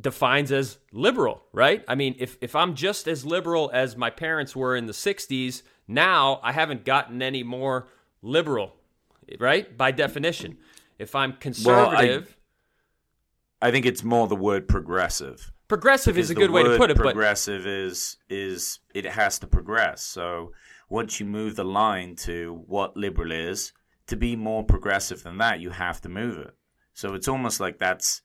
defines 0.00 0.50
as 0.50 0.78
liberal 0.92 1.42
right 1.52 1.84
i 1.86 1.94
mean 1.94 2.14
if 2.18 2.36
if 2.40 2.56
i'm 2.56 2.74
just 2.74 3.06
as 3.06 3.24
liberal 3.24 3.70
as 3.72 3.96
my 3.96 4.10
parents 4.10 4.56
were 4.56 4.74
in 4.76 4.86
the 4.86 4.92
60s 4.92 5.62
now 5.86 6.40
i 6.42 6.52
haven't 6.52 6.84
gotten 6.84 7.22
any 7.22 7.42
more 7.42 7.88
liberal 8.22 8.74
right 9.38 9.78
by 9.78 9.90
definition 9.90 10.58
if 10.98 11.14
i'm 11.14 11.32
conservative 11.34 12.26
well, 12.26 12.44
I 13.64 13.70
think 13.70 13.86
it's 13.86 14.04
more 14.04 14.28
the 14.28 14.36
word 14.36 14.68
progressive. 14.68 15.50
Progressive 15.68 16.18
is 16.18 16.28
a 16.28 16.34
good 16.34 16.50
way 16.50 16.62
to 16.62 16.76
put 16.76 16.90
it. 16.90 16.96
Progressive 16.96 16.98
but... 16.98 17.12
Progressive 17.14 17.66
is 17.66 18.18
is 18.28 18.80
it 18.92 19.06
has 19.06 19.38
to 19.38 19.46
progress. 19.46 20.02
So 20.02 20.52
once 20.90 21.18
you 21.18 21.24
move 21.24 21.56
the 21.56 21.64
line 21.64 22.14
to 22.16 22.62
what 22.66 22.94
liberal 22.94 23.32
is, 23.32 23.72
to 24.08 24.16
be 24.16 24.36
more 24.36 24.64
progressive 24.64 25.22
than 25.22 25.38
that, 25.38 25.60
you 25.60 25.70
have 25.70 26.02
to 26.02 26.10
move 26.10 26.36
it. 26.36 26.54
So 26.92 27.14
it's 27.14 27.26
almost 27.26 27.58
like 27.58 27.78
that's 27.78 28.20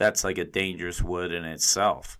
that's 0.00 0.24
like 0.24 0.38
a 0.38 0.44
dangerous 0.44 1.02
wood 1.02 1.30
in 1.30 1.44
itself. 1.44 2.18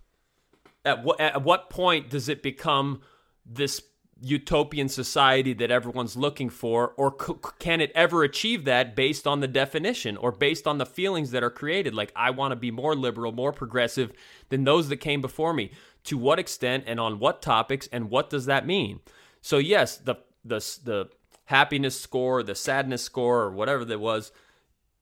At 0.85 1.03
what 1.03 1.19
at 1.19 1.43
what 1.43 1.69
point 1.69 2.11
does 2.11 2.29
it 2.29 2.43
become 2.43 3.01
this 3.43 3.81
utopian 4.21 4.87
society 4.87 5.51
that 5.53 5.71
everyone's 5.71 6.15
looking 6.15 6.47
for 6.47 6.93
or 6.95 7.15
c- 7.19 7.33
can 7.57 7.81
it 7.81 7.91
ever 7.95 8.23
achieve 8.23 8.65
that 8.65 8.95
based 8.95 9.25
on 9.25 9.39
the 9.39 9.47
definition 9.47 10.15
or 10.15 10.31
based 10.31 10.67
on 10.67 10.77
the 10.77 10.85
feelings 10.85 11.31
that 11.31 11.43
are 11.43 11.49
created? 11.49 11.95
Like 11.95 12.11
i 12.15 12.29
want 12.29 12.51
to 12.51 12.55
be 12.55 12.69
more 12.69 12.95
liberal 12.95 13.31
more 13.31 13.51
progressive 13.51 14.13
than 14.49 14.63
those 14.63 14.87
that 14.89 14.97
came 14.97 15.21
before 15.21 15.53
me. 15.53 15.71
To 16.05 16.19
what 16.19 16.37
extent 16.37 16.83
and 16.85 16.99
on 16.99 17.17
what 17.17 17.41
topics 17.41 17.89
and 17.91 18.11
what 18.11 18.29
does 18.29 18.45
that 18.45 18.67
mean? 18.67 18.99
So 19.41 19.57
yes 19.57 19.97
the 19.97 20.15
the 20.45 20.59
the 20.83 21.09
happiness 21.45 21.99
score 21.99 22.43
the 22.43 22.55
sadness 22.55 23.01
score 23.01 23.41
or 23.41 23.51
whatever 23.51 23.83
that 23.85 23.99
was 23.99 24.31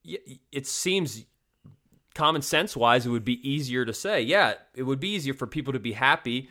it 0.02 0.66
seems 0.66 1.26
common 2.14 2.42
sense 2.42 2.76
wise 2.76 3.06
it 3.06 3.10
would 3.10 3.24
be 3.24 3.48
easier 3.48 3.84
to 3.84 3.92
say 3.92 4.20
yeah 4.20 4.54
it 4.74 4.82
would 4.82 5.00
be 5.00 5.10
easier 5.10 5.34
for 5.34 5.46
people 5.46 5.72
to 5.72 5.78
be 5.78 5.92
happy 5.92 6.50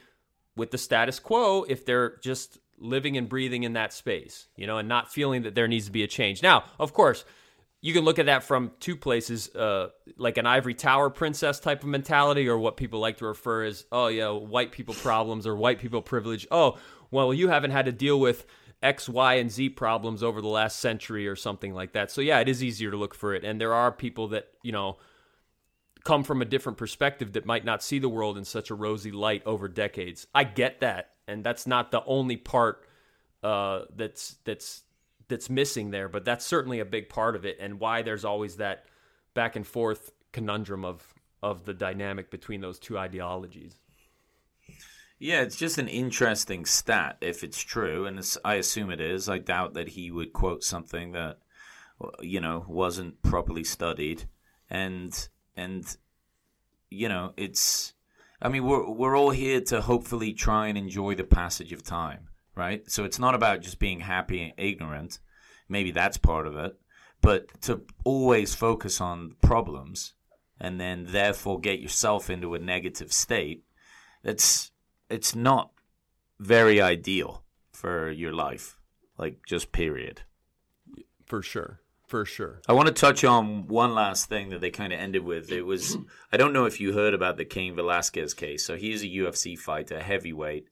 with 0.55 0.71
the 0.71 0.77
status 0.77 1.19
quo 1.19 1.63
if 1.67 1.85
they're 1.85 2.17
just 2.17 2.59
living 2.81 3.17
and 3.17 3.29
breathing 3.29 3.63
in 3.63 3.73
that 3.73 3.93
space, 3.93 4.47
you 4.55 4.67
know, 4.67 4.77
and 4.77 4.87
not 4.87 5.11
feeling 5.11 5.43
that 5.43 5.55
there 5.55 5.67
needs 5.67 5.85
to 5.85 5.91
be 5.91 6.03
a 6.03 6.07
change. 6.07 6.41
Now, 6.41 6.63
of 6.79 6.93
course, 6.93 7.25
you 7.81 7.93
can 7.93 8.03
look 8.03 8.19
at 8.19 8.25
that 8.25 8.43
from 8.43 8.71
two 8.79 8.95
places, 8.95 9.53
uh, 9.55 9.89
like 10.17 10.37
an 10.37 10.45
ivory 10.45 10.73
tower 10.73 11.09
princess 11.09 11.59
type 11.59 11.83
of 11.83 11.89
mentality, 11.89 12.47
or 12.47 12.57
what 12.57 12.77
people 12.77 12.99
like 12.99 13.17
to 13.17 13.25
refer 13.25 13.63
as, 13.63 13.85
oh, 13.91 14.07
yeah, 14.07 14.29
white 14.29 14.71
people 14.71 14.93
problems 14.93 15.47
or 15.47 15.55
white 15.55 15.79
people 15.79 16.01
privilege. 16.01 16.45
Oh, 16.51 16.77
well, 17.11 17.33
you 17.33 17.47
haven't 17.47 17.71
had 17.71 17.85
to 17.85 17.91
deal 17.91 18.19
with 18.19 18.45
X, 18.81 19.07
Y, 19.07 19.35
and 19.35 19.49
Z 19.49 19.69
problems 19.69 20.23
over 20.23 20.41
the 20.41 20.47
last 20.47 20.79
century 20.79 21.27
or 21.27 21.35
something 21.35 21.73
like 21.73 21.93
that. 21.93 22.11
So, 22.11 22.21
yeah, 22.21 22.39
it 22.39 22.49
is 22.49 22.63
easier 22.63 22.91
to 22.91 22.97
look 22.97 23.15
for 23.15 23.33
it. 23.33 23.43
And 23.45 23.59
there 23.59 23.73
are 23.73 23.91
people 23.91 24.29
that, 24.29 24.47
you 24.61 24.71
know, 24.71 24.97
come 26.03 26.23
from 26.23 26.41
a 26.41 26.45
different 26.45 26.77
perspective 26.77 27.33
that 27.33 27.45
might 27.45 27.65
not 27.65 27.83
see 27.83 27.99
the 27.99 28.09
world 28.09 28.37
in 28.37 28.45
such 28.45 28.69
a 28.69 28.75
rosy 28.75 29.11
light 29.11 29.43
over 29.45 29.67
decades. 29.67 30.27
I 30.33 30.43
get 30.43 30.81
that, 30.81 31.11
and 31.27 31.43
that's 31.43 31.67
not 31.67 31.91
the 31.91 32.03
only 32.05 32.37
part 32.37 32.85
uh, 33.43 33.81
that's 33.95 34.37
that's 34.43 34.83
that's 35.27 35.49
missing 35.49 35.91
there, 35.91 36.09
but 36.09 36.25
that's 36.25 36.45
certainly 36.45 36.79
a 36.79 36.85
big 36.85 37.09
part 37.09 37.35
of 37.35 37.45
it, 37.45 37.57
and 37.59 37.79
why 37.79 38.01
there's 38.01 38.25
always 38.25 38.57
that 38.57 38.85
back 39.33 39.55
and 39.55 39.65
forth 39.65 40.11
conundrum 40.31 40.85
of 40.85 41.13
of 41.41 41.65
the 41.65 41.73
dynamic 41.73 42.29
between 42.29 42.61
those 42.61 42.79
two 42.79 42.97
ideologies. 42.97 43.75
Yeah, 45.19 45.41
it's 45.41 45.57
just 45.57 45.77
an 45.77 45.89
interesting 45.89 46.65
stat 46.65 47.17
if 47.19 47.43
it's 47.43 47.61
true, 47.61 48.05
and 48.05 48.19
it's, 48.19 48.37
I 48.45 48.55
assume 48.55 48.89
it 48.89 49.01
is. 49.01 49.27
I 49.27 49.37
doubt 49.37 49.73
that 49.73 49.89
he 49.89 50.11
would 50.11 50.31
quote 50.31 50.63
something 50.63 51.11
that 51.11 51.39
you 52.21 52.39
know 52.39 52.65
wasn't 52.67 53.21
properly 53.21 53.63
studied, 53.63 54.25
and 54.69 55.27
and 55.59 55.97
you 56.89 57.09
know 57.09 57.33
it's. 57.37 57.93
I 58.41 58.47
mean, 58.47 58.63
we're 58.65 58.89
we're 58.89 59.17
all 59.17 59.31
here 59.31 59.61
to 59.61 59.81
hopefully 59.81 60.33
try 60.33 60.67
and 60.67 60.77
enjoy 60.77 61.15
the 61.15 61.25
passage 61.25 61.73
of 61.73 61.83
time, 61.83 62.29
right? 62.55 62.89
So 62.89 63.03
it's 63.03 63.19
not 63.19 63.35
about 63.35 63.61
just 63.61 63.79
being 63.79 63.99
happy 63.99 64.41
and 64.41 64.53
ignorant. 64.57 65.19
Maybe 65.67 65.91
that's 65.91 66.17
part 66.17 66.47
of 66.47 66.55
it, 66.55 66.79
but 67.21 67.61
to 67.63 67.81
always 68.03 68.55
focus 68.55 69.01
on 69.01 69.35
problems 69.41 70.13
and 70.59 70.79
then 70.79 71.07
therefore 71.09 71.59
get 71.59 71.79
yourself 71.79 72.29
into 72.29 72.55
a 72.55 72.59
negative 72.59 73.11
state. 73.11 73.63
That's 74.23 74.71
it's 75.09 75.35
not 75.35 75.71
very 76.39 76.81
ideal 76.81 77.43
for 77.71 78.09
your 78.09 78.33
life, 78.33 78.77
like 79.17 79.45
just 79.45 79.71
period. 79.71 80.21
For 81.25 81.41
sure. 81.41 81.78
For 82.09 82.25
sure. 82.25 82.59
I 82.67 82.73
want 82.73 82.87
to 82.87 82.93
touch 82.93 83.23
on 83.23 83.67
one 83.67 83.93
last 83.93 84.29
thing 84.29 84.49
that 84.49 84.61
they 84.61 84.71
kind 84.71 84.91
of 84.91 84.99
ended 84.99 85.23
with. 85.23 85.51
It 85.51 85.61
was 85.61 85.95
I 86.33 86.37
don't 86.37 86.53
know 86.53 86.65
if 86.65 86.81
you 86.81 86.93
heard 86.93 87.13
about 87.13 87.37
the 87.37 87.45
Cain 87.45 87.75
Velasquez 87.75 88.33
case. 88.33 88.65
So 88.65 88.75
he's 88.75 89.03
a 89.03 89.07
UFC 89.07 89.55
fighter, 89.55 90.01
heavyweight, 90.01 90.65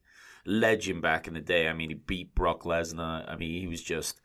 legend 0.47 1.03
back 1.03 1.27
in 1.27 1.35
the 1.35 1.39
day. 1.39 1.67
I 1.67 1.73
mean, 1.73 1.89
he 1.89 1.93
beat 1.93 2.33
Brock 2.33 2.63
Lesnar. 2.63 3.31
I 3.31 3.35
mean, 3.35 3.61
he 3.61 3.67
was 3.67 3.83
just 3.83 4.19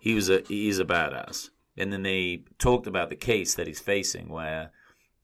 he 0.00 0.12
was 0.12 0.28
a 0.28 0.42
he's 0.48 0.80
a 0.80 0.84
badass. 0.84 1.50
And 1.76 1.92
then 1.92 2.02
they 2.02 2.42
talked 2.58 2.88
about 2.88 3.10
the 3.10 3.16
case 3.16 3.54
that 3.54 3.68
he's 3.68 3.78
facing, 3.78 4.28
where 4.28 4.72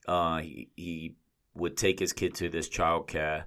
uh, 0.07 0.37
he 0.37 0.69
he 0.77 1.15
would 1.53 1.75
take 1.75 1.99
his 1.99 2.13
kid 2.13 2.35
to 2.35 2.47
this 2.47 2.69
childcare 2.69 3.43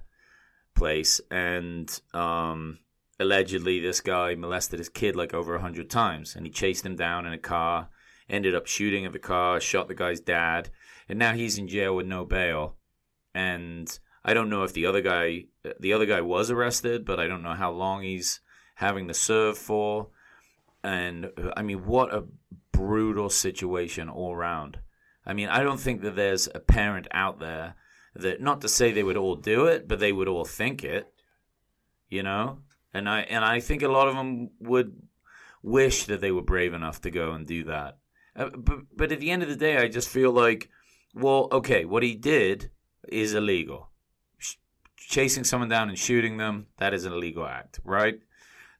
place, 0.75 1.19
and 1.31 1.99
um, 2.13 2.77
allegedly 3.21 3.79
this 3.79 4.01
guy 4.01 4.35
molested 4.35 4.79
his 4.79 4.89
kid 4.89 5.15
like 5.15 5.33
over 5.33 5.55
a 5.55 5.61
hundred 5.61 5.89
times, 5.89 6.35
and 6.35 6.45
he 6.45 6.51
chased 6.51 6.85
him 6.85 6.95
down 6.95 7.25
in 7.25 7.33
a 7.33 7.37
car, 7.37 7.89
ended 8.29 8.55
up 8.55 8.67
shooting 8.67 9.05
at 9.05 9.13
the 9.13 9.19
car, 9.19 9.59
shot 9.59 9.87
the 9.87 9.95
guy's 9.95 10.19
dad, 10.19 10.69
and 11.07 11.19
now 11.19 11.33
he's 11.33 11.57
in 11.57 11.67
jail 11.67 11.95
with 11.95 12.07
no 12.07 12.25
bail. 12.25 12.75
And 13.33 13.87
I 14.23 14.33
don't 14.33 14.49
know 14.49 14.63
if 14.63 14.73
the 14.73 14.85
other 14.85 15.01
guy, 15.01 15.45
the 15.79 15.93
other 15.93 16.05
guy 16.05 16.21
was 16.21 16.51
arrested, 16.51 17.05
but 17.05 17.19
I 17.19 17.27
don't 17.27 17.43
know 17.43 17.53
how 17.53 17.71
long 17.71 18.03
he's 18.03 18.41
having 18.75 19.07
to 19.07 19.13
serve 19.13 19.57
for. 19.57 20.07
And 20.83 21.25
uh, 21.37 21.51
I 21.55 21.61
mean, 21.61 21.85
what 21.85 22.13
a 22.13 22.25
brutal 22.71 23.29
situation 23.29 24.09
all 24.09 24.33
around. 24.33 24.79
I 25.25 25.33
mean, 25.33 25.49
I 25.49 25.63
don't 25.63 25.79
think 25.79 26.01
that 26.01 26.15
there's 26.15 26.47
a 26.53 26.59
parent 26.59 27.07
out 27.11 27.39
there 27.39 27.75
that 28.15 28.41
not 28.41 28.61
to 28.61 28.67
say 28.67 28.91
they 28.91 29.03
would 29.03 29.17
all 29.17 29.35
do 29.35 29.65
it, 29.65 29.87
but 29.87 29.99
they 29.99 30.11
would 30.11 30.27
all 30.27 30.45
think 30.45 30.83
it. 30.83 31.11
You 32.09 32.23
know? 32.23 32.59
And 32.93 33.09
I 33.09 33.21
and 33.21 33.43
I 33.43 33.59
think 33.59 33.81
a 33.81 33.87
lot 33.87 34.07
of 34.07 34.15
them 34.15 34.49
would 34.59 35.01
wish 35.63 36.05
that 36.05 36.21
they 36.21 36.31
were 36.31 36.41
brave 36.41 36.73
enough 36.73 37.01
to 37.01 37.11
go 37.11 37.31
and 37.31 37.45
do 37.45 37.63
that. 37.65 37.97
Uh, 38.35 38.49
but 38.55 38.79
but 38.95 39.11
at 39.11 39.19
the 39.19 39.31
end 39.31 39.43
of 39.43 39.49
the 39.49 39.55
day, 39.55 39.77
I 39.77 39.87
just 39.87 40.09
feel 40.09 40.31
like, 40.31 40.69
well, 41.13 41.47
okay, 41.51 41.85
what 41.85 42.03
he 42.03 42.15
did 42.15 42.71
is 43.07 43.33
illegal. 43.33 43.89
Sh- 44.37 44.55
chasing 44.97 45.43
someone 45.43 45.69
down 45.69 45.89
and 45.89 45.97
shooting 45.97 46.37
them, 46.37 46.67
that 46.77 46.93
is 46.93 47.05
an 47.05 47.13
illegal 47.13 47.45
act, 47.45 47.79
right? 47.83 48.19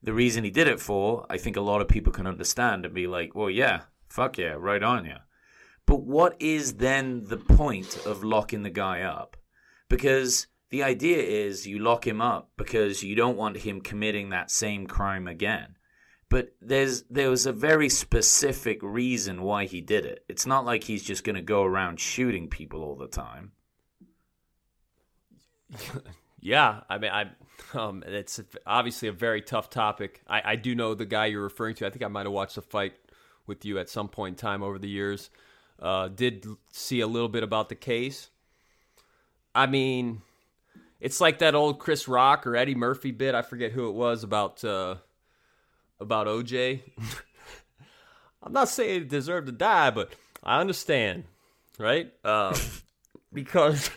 The 0.03 0.13
reason 0.13 0.43
he 0.43 0.51
did 0.51 0.67
it 0.67 0.79
for, 0.79 1.25
I 1.29 1.37
think 1.37 1.57
a 1.57 1.61
lot 1.61 1.81
of 1.81 1.87
people 1.87 2.11
can 2.11 2.25
understand 2.25 2.85
and 2.85 2.93
be 2.93 3.07
like, 3.07 3.35
well, 3.35 3.49
yeah, 3.49 3.81
fuck 4.09 4.37
yeah, 4.37 4.55
right 4.57 4.81
on 4.81 5.05
you. 5.05 5.17
But 5.85 6.01
what 6.01 6.35
is 6.39 6.75
then 6.75 7.25
the 7.25 7.37
point 7.37 8.05
of 8.05 8.23
locking 8.23 8.63
the 8.63 8.69
guy 8.69 9.01
up? 9.01 9.37
Because 9.89 10.47
the 10.71 10.83
idea 10.83 11.17
is 11.21 11.67
you 11.67 11.79
lock 11.79 12.07
him 12.07 12.21
up 12.21 12.49
because 12.57 13.03
you 13.03 13.13
don't 13.13 13.37
want 13.37 13.57
him 13.57 13.81
committing 13.81 14.29
that 14.29 14.49
same 14.49 14.87
crime 14.87 15.27
again. 15.27 15.75
But 16.29 16.55
there's 16.61 17.03
there 17.03 17.29
was 17.29 17.45
a 17.45 17.51
very 17.51 17.89
specific 17.89 18.79
reason 18.81 19.41
why 19.41 19.65
he 19.65 19.81
did 19.81 20.05
it. 20.05 20.23
It's 20.29 20.45
not 20.45 20.65
like 20.65 20.85
he's 20.85 21.03
just 21.03 21.25
going 21.25 21.35
to 21.35 21.41
go 21.41 21.63
around 21.63 21.99
shooting 21.99 22.47
people 22.47 22.83
all 22.83 22.95
the 22.95 23.09
time. 23.09 23.51
yeah, 26.39 26.81
I 26.89 26.97
mean, 26.97 27.11
I 27.11 27.31
um, 27.73 28.01
it's 28.07 28.39
obviously 28.65 29.09
a 29.09 29.13
very 29.13 29.41
tough 29.41 29.69
topic. 29.69 30.21
I, 30.25 30.53
I 30.53 30.55
do 30.55 30.73
know 30.73 30.95
the 30.95 31.05
guy 31.05 31.25
you're 31.25 31.43
referring 31.43 31.75
to. 31.75 31.85
I 31.85 31.89
think 31.89 32.03
I 32.03 32.07
might 32.07 32.25
have 32.25 32.31
watched 32.31 32.55
the 32.55 32.61
fight 32.61 32.93
with 33.45 33.65
you 33.65 33.77
at 33.77 33.89
some 33.89 34.07
point 34.07 34.33
in 34.33 34.37
time 34.37 34.63
over 34.63 34.79
the 34.79 34.89
years. 34.89 35.29
Uh, 35.77 36.07
did 36.07 36.45
see 36.71 37.01
a 37.01 37.07
little 37.07 37.27
bit 37.27 37.43
about 37.43 37.67
the 37.67 37.75
case. 37.75 38.29
I 39.53 39.65
mean, 39.65 40.21
it's 41.01 41.19
like 41.19 41.39
that 41.39 41.55
old 41.55 41.79
Chris 41.79 42.07
Rock 42.07 42.45
or 42.47 42.55
Eddie 42.55 42.75
Murphy 42.75 43.11
bit. 43.11 43.35
I 43.35 43.41
forget 43.41 43.71
who 43.71 43.89
it 43.89 43.93
was 43.93 44.23
about 44.23 44.63
uh, 44.63 44.95
about 45.99 46.27
OJ. 46.27 46.81
I'm 48.43 48.53
not 48.53 48.69
saying 48.69 49.01
he 49.01 49.07
deserved 49.07 49.47
to 49.47 49.51
die, 49.51 49.89
but 49.89 50.13
I 50.43 50.61
understand, 50.61 51.25
right? 51.77 52.11
Uh, 52.23 52.57
because, 53.33 53.89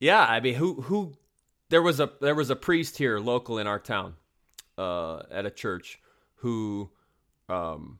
yeah, 0.00 0.24
I 0.24 0.40
mean, 0.40 0.54
who 0.54 0.80
who 0.80 1.12
there 1.68 1.82
was 1.82 2.00
a 2.00 2.10
there 2.20 2.34
was 2.34 2.50
a 2.50 2.56
priest 2.56 2.96
here 2.96 3.18
local 3.18 3.58
in 3.58 3.66
our 3.66 3.78
town 3.78 4.14
uh, 4.78 5.22
at 5.30 5.44
a 5.46 5.50
church 5.50 6.00
who 6.36 6.90
um, 7.50 7.98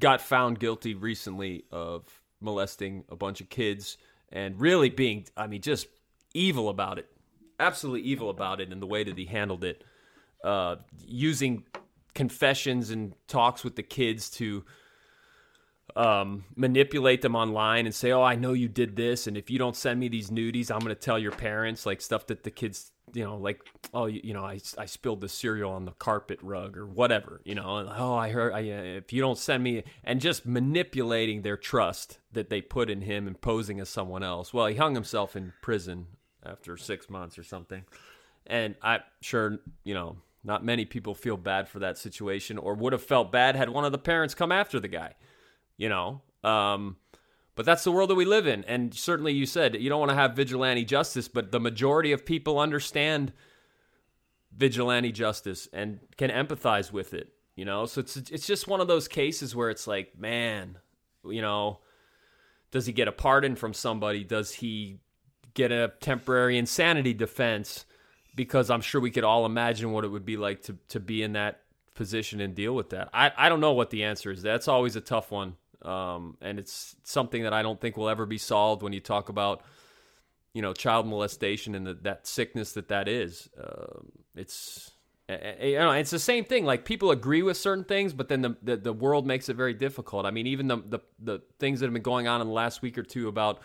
got 0.00 0.20
found 0.20 0.58
guilty 0.58 0.94
recently 0.94 1.64
of 1.70 2.02
molesting 2.40 3.04
a 3.08 3.16
bunch 3.16 3.40
of 3.40 3.48
kids 3.48 3.96
and 4.30 4.60
really 4.60 4.90
being, 4.90 5.24
I 5.36 5.46
mean, 5.46 5.62
just 5.62 5.86
evil 6.36 6.68
about 6.68 6.98
it. 6.98 7.08
Absolutely 7.58 8.02
evil 8.02 8.30
about 8.30 8.60
it 8.60 8.70
and 8.70 8.82
the 8.82 8.86
way 8.86 9.04
that 9.04 9.16
he 9.16 9.24
handled 9.24 9.64
it. 9.64 9.82
Uh, 10.44 10.76
using 11.06 11.64
confessions 12.14 12.90
and 12.90 13.14
talks 13.26 13.64
with 13.64 13.76
the 13.76 13.82
kids 13.82 14.30
to 14.30 14.64
um, 15.96 16.44
manipulate 16.54 17.22
them 17.22 17.34
online 17.34 17.86
and 17.86 17.94
say, 17.94 18.12
"Oh, 18.12 18.22
I 18.22 18.34
know 18.34 18.52
you 18.52 18.68
did 18.68 18.96
this, 18.96 19.26
and 19.26 19.36
if 19.36 19.50
you 19.50 19.58
don't 19.58 19.74
send 19.74 19.98
me 19.98 20.08
these 20.08 20.30
nudies, 20.30 20.70
I'm 20.70 20.80
going 20.80 20.94
to 20.94 20.94
tell 20.94 21.18
your 21.18 21.32
parents." 21.32 21.86
Like 21.86 22.02
stuff 22.02 22.26
that 22.26 22.42
the 22.42 22.50
kids 22.50 22.92
you 23.12 23.24
know, 23.24 23.36
like, 23.36 23.60
oh, 23.94 24.06
you, 24.06 24.20
you, 24.24 24.34
know, 24.34 24.44
I, 24.44 24.58
I 24.76 24.86
spilled 24.86 25.20
the 25.20 25.28
cereal 25.28 25.72
on 25.72 25.84
the 25.84 25.92
carpet 25.92 26.40
rug 26.42 26.76
or 26.76 26.86
whatever, 26.86 27.40
you 27.44 27.54
know, 27.54 27.76
and, 27.76 27.88
oh, 27.88 28.14
I 28.14 28.30
heard, 28.30 28.52
I, 28.52 28.70
uh, 28.70 28.82
if 28.82 29.12
you 29.12 29.20
don't 29.20 29.38
send 29.38 29.62
me, 29.62 29.84
and 30.04 30.20
just 30.20 30.44
manipulating 30.44 31.42
their 31.42 31.56
trust 31.56 32.18
that 32.32 32.50
they 32.50 32.60
put 32.60 32.90
in 32.90 33.02
him 33.02 33.26
and 33.26 33.40
posing 33.40 33.80
as 33.80 33.88
someone 33.88 34.22
else. 34.22 34.52
Well, 34.52 34.66
he 34.66 34.74
hung 34.74 34.94
himself 34.94 35.36
in 35.36 35.52
prison 35.62 36.06
after 36.46 36.76
six 36.76 37.10
months 37.10 37.38
or 37.38 37.42
something. 37.42 37.84
And 38.46 38.76
I'm 38.82 39.00
sure, 39.20 39.58
you 39.84 39.94
know, 39.94 40.16
not 40.44 40.64
many 40.64 40.84
people 40.84 41.14
feel 41.14 41.36
bad 41.36 41.68
for 41.68 41.80
that 41.80 41.98
situation 41.98 42.56
or 42.58 42.74
would 42.74 42.92
have 42.92 43.02
felt 43.02 43.32
bad 43.32 43.56
had 43.56 43.68
one 43.68 43.84
of 43.84 43.92
the 43.92 43.98
parents 43.98 44.34
come 44.34 44.52
after 44.52 44.78
the 44.78 44.88
guy, 44.88 45.14
you 45.76 45.88
know. 45.88 46.22
Um, 46.44 46.96
but 47.56 47.66
that's 47.66 47.82
the 47.82 47.90
world 47.90 48.10
that 48.10 48.14
we 48.14 48.24
live 48.24 48.46
in. 48.46 48.62
And 48.64 48.94
certainly 48.94 49.32
you 49.32 49.46
said 49.46 49.74
you 49.74 49.88
don't 49.88 49.98
want 49.98 50.10
to 50.10 50.16
have 50.16 50.36
vigilante 50.36 50.84
justice, 50.84 51.26
but 51.26 51.50
the 51.50 51.58
majority 51.58 52.12
of 52.12 52.24
people 52.24 52.60
understand 52.60 53.32
vigilante 54.56 55.10
justice 55.10 55.68
and 55.72 55.98
can 56.16 56.30
empathize 56.30 56.92
with 56.92 57.12
it, 57.12 57.32
you 57.56 57.64
know? 57.64 57.86
So 57.86 58.00
it's 58.00 58.16
it's 58.16 58.46
just 58.46 58.68
one 58.68 58.80
of 58.80 58.88
those 58.88 59.08
cases 59.08 59.56
where 59.56 59.70
it's 59.70 59.86
like, 59.86 60.18
man, 60.18 60.78
you 61.24 61.42
know, 61.42 61.80
does 62.70 62.86
he 62.86 62.92
get 62.92 63.08
a 63.08 63.12
pardon 63.12 63.56
from 63.56 63.72
somebody? 63.72 64.22
Does 64.22 64.52
he 64.52 65.00
get 65.56 65.72
a 65.72 65.92
temporary 66.00 66.56
insanity 66.56 67.12
defense? 67.12 67.84
Because 68.36 68.70
I'm 68.70 68.82
sure 68.82 69.00
we 69.00 69.10
could 69.10 69.24
all 69.24 69.44
imagine 69.44 69.90
what 69.90 70.04
it 70.04 70.08
would 70.08 70.24
be 70.24 70.36
like 70.36 70.62
to 70.64 70.76
to 70.88 71.00
be 71.00 71.22
in 71.24 71.32
that 71.32 71.62
position 71.94 72.40
and 72.40 72.54
deal 72.54 72.74
with 72.74 72.90
that. 72.90 73.08
I, 73.12 73.32
I 73.36 73.48
don't 73.48 73.60
know 73.60 73.72
what 73.72 73.90
the 73.90 74.04
answer 74.04 74.30
is. 74.30 74.42
That's 74.42 74.68
always 74.68 74.94
a 74.94 75.00
tough 75.00 75.32
one. 75.32 75.56
Um, 75.82 76.36
and 76.40 76.58
it's 76.58 76.94
something 77.02 77.42
that 77.42 77.52
I 77.52 77.62
don't 77.62 77.80
think 77.80 77.96
will 77.96 78.08
ever 78.08 78.26
be 78.26 78.38
solved 78.38 78.82
when 78.82 78.92
you 78.92 79.00
talk 79.00 79.28
about, 79.28 79.62
you 80.52 80.62
know, 80.62 80.72
child 80.72 81.06
molestation 81.06 81.74
and 81.74 81.86
the, 81.86 81.94
that 82.02 82.26
sickness 82.26 82.72
that 82.72 82.88
that 82.88 83.08
is. 83.08 83.48
Uh, 83.58 84.00
it's 84.34 84.92
you 85.28 85.78
know, 85.78 85.90
it's 85.90 86.10
the 86.10 86.18
same 86.18 86.44
thing. 86.44 86.64
Like 86.64 86.84
people 86.84 87.10
agree 87.10 87.42
with 87.42 87.56
certain 87.56 87.84
things, 87.84 88.12
but 88.12 88.28
then 88.28 88.42
the, 88.42 88.56
the, 88.62 88.76
the 88.76 88.92
world 88.92 89.26
makes 89.26 89.48
it 89.48 89.56
very 89.56 89.74
difficult. 89.74 90.24
I 90.24 90.30
mean, 90.30 90.46
even 90.46 90.68
the, 90.68 90.76
the 90.76 91.00
the 91.18 91.42
things 91.58 91.80
that 91.80 91.86
have 91.86 91.92
been 91.94 92.02
going 92.02 92.28
on 92.28 92.40
in 92.40 92.46
the 92.46 92.52
last 92.52 92.80
week 92.82 92.96
or 92.96 93.02
two 93.02 93.26
about 93.26 93.60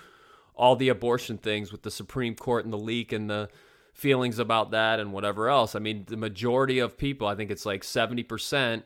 all 0.55 0.75
the 0.75 0.89
abortion 0.89 1.37
things 1.37 1.71
with 1.71 1.83
the 1.83 1.91
Supreme 1.91 2.35
Court 2.35 2.65
and 2.65 2.73
the 2.73 2.77
leak 2.77 3.11
and 3.11 3.29
the 3.29 3.49
feelings 3.93 4.39
about 4.39 4.71
that 4.71 4.99
and 4.99 5.13
whatever 5.13 5.49
else. 5.49 5.75
I 5.75 5.79
mean, 5.79 6.05
the 6.07 6.17
majority 6.17 6.79
of 6.79 6.97
people, 6.97 7.27
I 7.27 7.35
think 7.35 7.51
it's 7.51 7.65
like 7.65 7.83
seventy 7.83 8.23
percent 8.23 8.85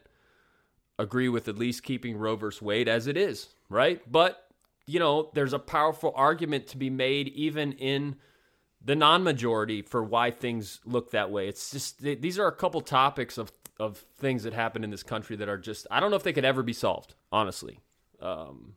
agree 0.97 1.30
with 1.30 1.47
at 1.47 1.57
least 1.57 1.84
keeping 1.84 2.18
Roe 2.18 2.36
versus 2.36 2.61
Wade 2.61 2.88
as 2.88 3.07
it 3.07 3.18
is, 3.18 3.49
right? 3.70 4.01
But 4.09 4.47
you 4.88 4.99
know, 4.99 5.32
there's 5.34 5.53
a 5.53 5.59
powerful 5.59 6.13
argument 6.16 6.68
to 6.68 6.78
be 6.78 6.89
made 6.89 7.30
even 7.30 7.74
in 7.74 8.16
the 8.84 8.95
non-majority 8.95 9.82
for 9.82 10.03
why 10.03 10.30
things 10.30 10.80
look 10.86 11.11
that 11.11 11.32
way. 11.32 11.47
It's 11.47 11.72
just 11.72 12.01
these 12.01 12.38
are 12.38 12.47
a 12.47 12.55
couple 12.55 12.82
topics 12.82 13.38
of 13.38 13.51
of 13.80 14.05
things 14.18 14.43
that 14.43 14.53
happen 14.53 14.84
in 14.84 14.89
this 14.89 15.03
country 15.03 15.36
that 15.36 15.49
are 15.49 15.57
just 15.57 15.88
I 15.91 15.99
don't 15.99 16.11
know 16.11 16.18
if 16.18 16.24
they 16.24 16.34
could 16.34 16.45
ever 16.45 16.63
be 16.63 16.74
solved, 16.74 17.16
honestly. 17.32 17.80
Um, 18.22 18.76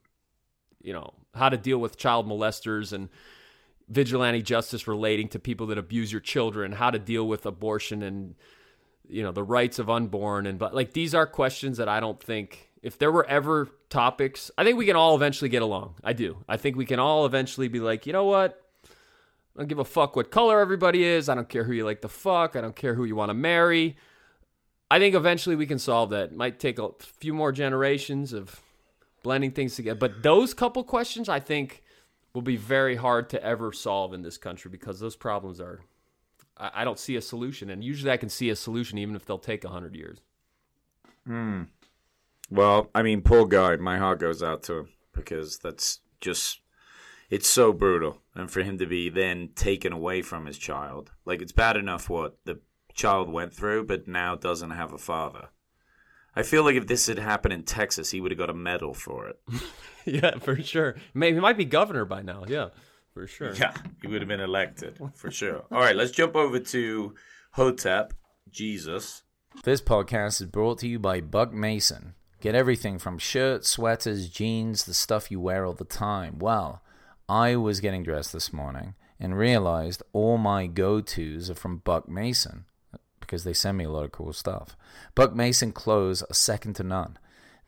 you 0.89 0.95
know, 0.95 1.12
how 1.34 1.51
to 1.51 1.59
deal 1.59 1.76
with 1.76 1.99
child 1.99 2.26
molesters 2.26 2.95
and 2.95 3.11
vigilante 3.91 4.41
justice 4.41 4.89
relating 4.89 5.28
to 5.28 5.39
people 5.39 5.66
that 5.66 5.76
abuse 5.76 6.11
your 6.11 6.22
children, 6.22 6.72
how 6.72 6.91
to 6.91 6.99
deal 6.99 7.28
with 7.28 7.45
abortion 7.45 8.03
and 8.03 8.34
you 9.07 9.22
know, 9.22 9.30
the 9.32 9.43
rights 9.43 9.78
of 9.78 9.91
unborn 9.91 10.47
and 10.47 10.59
but 10.59 10.74
like 10.74 10.95
these 10.95 11.14
are 11.14 11.26
questions 11.26 11.76
that 11.76 11.91
I 11.91 12.01
don't 12.01 12.22
think 12.22 12.70
if 12.82 12.97
there 12.99 13.12
were 13.12 13.26
ever 13.26 13.68
topics, 13.91 14.51
I 14.57 14.64
think 14.64 14.78
we 14.78 14.86
can 14.86 14.97
all 14.97 15.14
eventually 15.14 15.51
get 15.51 15.61
along. 15.61 15.97
I 16.03 16.14
do. 16.14 16.39
I 16.49 16.57
think 16.57 16.76
we 16.76 16.86
can 16.86 16.99
all 16.99 17.26
eventually 17.26 17.68
be 17.68 17.80
like, 17.80 18.07
"You 18.07 18.14
know 18.14 18.24
what? 18.24 18.59
I 18.84 19.59
don't 19.59 19.68
give 19.68 19.78
a 19.78 19.84
fuck 19.84 20.16
what 20.16 20.30
color 20.30 20.59
everybody 20.59 21.05
is. 21.05 21.28
I 21.28 21.34
don't 21.34 21.49
care 21.51 21.64
who 21.64 21.72
you 21.72 21.84
like 21.84 22.01
to 22.01 22.09
fuck. 22.09 22.57
I 22.57 22.62
don't 22.62 22.76
care 22.76 22.95
who 22.95 23.05
you 23.05 23.16
want 23.16 23.28
to 23.28 23.34
marry." 23.34 23.97
I 24.91 24.99
think 24.99 25.14
eventually 25.14 25.57
we 25.57 25.66
can 25.66 25.78
solve 25.78 26.11
that. 26.11 26.30
It 26.30 26.36
might 26.36 26.59
take 26.59 26.78
a 26.78 26.91
few 26.99 27.34
more 27.34 27.53
generations 27.53 28.32
of 28.32 28.62
blending 29.23 29.53
things 29.53 29.77
together. 29.77 29.99
But 29.99 30.23
those 30.23 30.55
couple 30.55 30.85
questions, 30.85 31.29
I 31.29 31.41
think, 31.41 31.83
will 32.35 32.43
be 32.43 32.57
very 32.57 32.97
hard 32.97 33.31
to 33.31 33.43
ever 33.43 33.73
solve 33.73 34.12
in 34.14 34.23
this 34.23 34.39
country 34.39 34.71
because 34.71 35.01
those 35.01 35.16
problems 35.16 35.61
are. 35.61 35.81
I, 36.61 36.83
don't 36.83 36.99
see 36.99 37.14
a 37.14 37.21
solution, 37.21 37.71
and 37.71 37.85
usually 37.85 38.11
I 38.11 38.16
can 38.16 38.29
see 38.29 38.51
a 38.51 38.57
solution 38.57 38.99
even 38.99 39.14
if 39.14 39.25
they'll 39.25 39.39
take 39.39 39.64
hundred 39.64 39.95
years. 39.95 40.19
Hmm. 41.25 41.64
Well, 42.51 42.91
I 42.97 43.03
mean, 43.03 43.23
poor 43.23 43.47
guy. 43.47 43.77
My 43.77 43.99
heart 43.99 44.19
goes 44.19 44.43
out 44.43 44.64
to 44.64 44.79
him 44.79 44.89
because 45.12 45.59
that's 45.59 46.01
just. 46.21 46.61
It's 47.31 47.47
so 47.47 47.73
brutal, 47.73 48.23
and 48.35 48.51
for 48.51 48.62
him 48.62 48.79
to 48.79 48.87
be 48.87 49.09
then 49.09 49.51
taken 49.55 49.93
away 49.93 50.23
from 50.23 50.47
his 50.47 50.59
child, 50.59 51.12
like 51.27 51.43
it's 51.43 51.53
bad 51.53 51.77
enough 51.77 52.09
what 52.09 52.39
the 52.45 52.61
child 52.95 53.31
went 53.31 53.55
through, 53.55 53.85
but 53.85 54.09
now 54.09 54.35
doesn't 54.35 54.71
have 54.71 54.93
a 54.93 54.99
father. 54.99 55.51
I 56.39 56.45
feel 56.45 56.62
like 56.62 56.76
if 56.76 56.86
this 56.86 57.09
had 57.09 57.18
happened 57.18 57.53
in 57.53 57.64
Texas, 57.64 58.12
he 58.12 58.20
would 58.20 58.30
have 58.30 58.39
got 58.39 58.49
a 58.49 58.55
medal 58.55 58.95
for 58.95 59.26
it. 59.26 59.41
yeah, 60.05 60.39
for 60.39 60.55
sure. 60.62 60.95
Maybe 61.12 61.34
he 61.34 61.41
might 61.41 61.57
be 61.57 61.64
governor 61.64 62.05
by 62.05 62.22
now. 62.22 62.45
Yeah, 62.47 62.68
for 63.12 63.26
sure. 63.26 63.55
Yeah, 63.55 63.74
he 64.01 64.07
would 64.07 64.20
have 64.20 64.28
been 64.28 64.39
elected 64.39 65.01
for 65.16 65.32
sure. 65.32 65.64
All 65.72 65.80
right, 65.80 65.97
let's 65.97 66.12
jump 66.12 66.36
over 66.36 66.61
to 66.61 67.16
Hotep, 67.55 68.14
Jesus. 68.53 69.24
This 69.64 69.80
podcast 69.80 70.41
is 70.41 70.47
brought 70.47 70.78
to 70.78 70.86
you 70.86 71.01
by 71.01 71.20
Buck 71.20 71.53
Mason. 71.53 72.14
Get 72.41 72.55
everything 72.55 73.01
from 73.01 73.18
shirts, 73.18 73.68
sweaters, 73.68 74.28
jeans, 74.28 74.84
the 74.84 74.95
stuff 74.95 75.32
you 75.32 75.41
wear 75.41 75.66
all 75.66 75.72
the 75.72 75.82
time. 75.82 76.39
Well, 76.39 76.82
I 77.28 77.57
was 77.57 77.80
getting 77.80 78.05
dressed 78.05 78.32
this 78.32 78.53
morning 78.53 78.95
and 79.18 79.36
realized 79.36 80.05
all 80.12 80.39
my 80.39 80.68
go 80.68 81.01
tos 81.01 81.51
are 81.51 81.57
from 81.57 81.78
Buck 81.78 82.09
Mason 82.09 82.66
because 83.29 83.45
they 83.45 83.53
send 83.53 83.76
me 83.76 83.85
a 83.85 83.91
lot 83.91 84.07
of 84.07 84.11
cool 84.12 84.33
stuff. 84.33 84.74
Buck 85.14 85.35
Mason 85.35 85.70
clothes 85.70 86.22
are 86.22 86.35
second 86.35 86.74
to 86.76 86.83
none. 86.83 87.18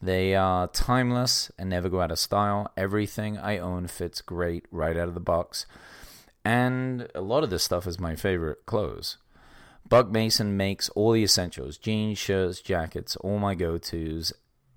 They 0.00 0.34
are 0.34 0.66
timeless 0.66 1.50
and 1.58 1.68
never 1.68 1.90
go 1.90 2.00
out 2.00 2.10
of 2.10 2.18
style. 2.18 2.72
Everything 2.76 3.36
I 3.36 3.58
own 3.58 3.86
fits 3.86 4.22
great 4.22 4.64
right 4.70 4.96
out 4.96 5.08
of 5.08 5.14
the 5.14 5.20
box. 5.20 5.66
And 6.42 7.08
a 7.14 7.20
lot 7.20 7.44
of 7.44 7.50
this 7.50 7.62
stuff 7.62 7.86
is 7.86 8.00
my 8.00 8.16
favorite 8.16 8.64
clothes. 8.64 9.18
Buck 9.86 10.10
Mason 10.10 10.56
makes 10.56 10.88
all 10.90 11.12
the 11.12 11.22
essentials 11.22 11.76
jeans, 11.76 12.16
shirts, 12.16 12.62
jackets, 12.62 13.16
all 13.16 13.38
my 13.38 13.54
go 13.54 13.76
tos, 13.76 14.32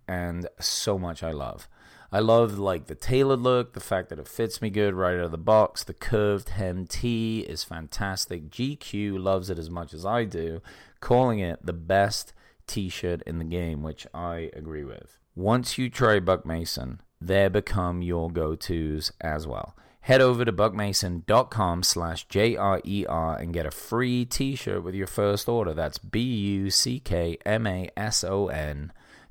and 0.07 0.49
so 0.59 0.99
much 0.99 1.23
I 1.23 1.31
love. 1.31 1.69
I 2.13 2.19
love 2.19 2.59
like 2.59 2.85
the 2.85 2.93
tailored 2.93 3.39
look, 3.39 3.73
the 3.73 3.79
fact 3.79 4.09
that 4.09 4.19
it 4.19 4.27
fits 4.27 4.61
me 4.61 4.69
good 4.69 4.93
right 4.93 5.15
out 5.15 5.25
of 5.25 5.31
the 5.31 5.37
box. 5.39 5.83
The 5.83 5.95
curved 5.95 6.49
hem 6.49 6.85
tee 6.85 7.39
is 7.39 7.63
fantastic. 7.63 8.51
GQ 8.51 9.17
loves 9.17 9.49
it 9.49 9.57
as 9.57 9.71
much 9.71 9.95
as 9.95 10.05
I 10.05 10.25
do, 10.25 10.61
calling 10.99 11.39
it 11.39 11.65
the 11.65 11.73
best 11.73 12.31
t-shirt 12.67 13.23
in 13.23 13.39
the 13.39 13.43
game, 13.43 13.81
which 13.81 14.05
I 14.13 14.51
agree 14.53 14.83
with. 14.83 15.17
Once 15.33 15.79
you 15.79 15.89
try 15.89 16.19
Buck 16.19 16.45
Mason, 16.45 17.01
they 17.19 17.47
become 17.47 18.03
your 18.03 18.29
go-tos 18.29 19.11
as 19.19 19.47
well. 19.47 19.75
Head 20.01 20.21
over 20.21 20.45
to 20.45 20.53
buckmason.com 20.53 21.81
slash 21.81 22.27
J-R-E-R 22.27 23.37
and 23.39 23.51
get 23.55 23.65
a 23.65 23.71
free 23.71 24.23
t-shirt 24.23 24.83
with 24.83 24.93
your 24.93 25.07
first 25.07 25.49
order. 25.49 25.73
That's 25.73 25.97
B-U-C-K-M-A-S-O-N 25.97 26.83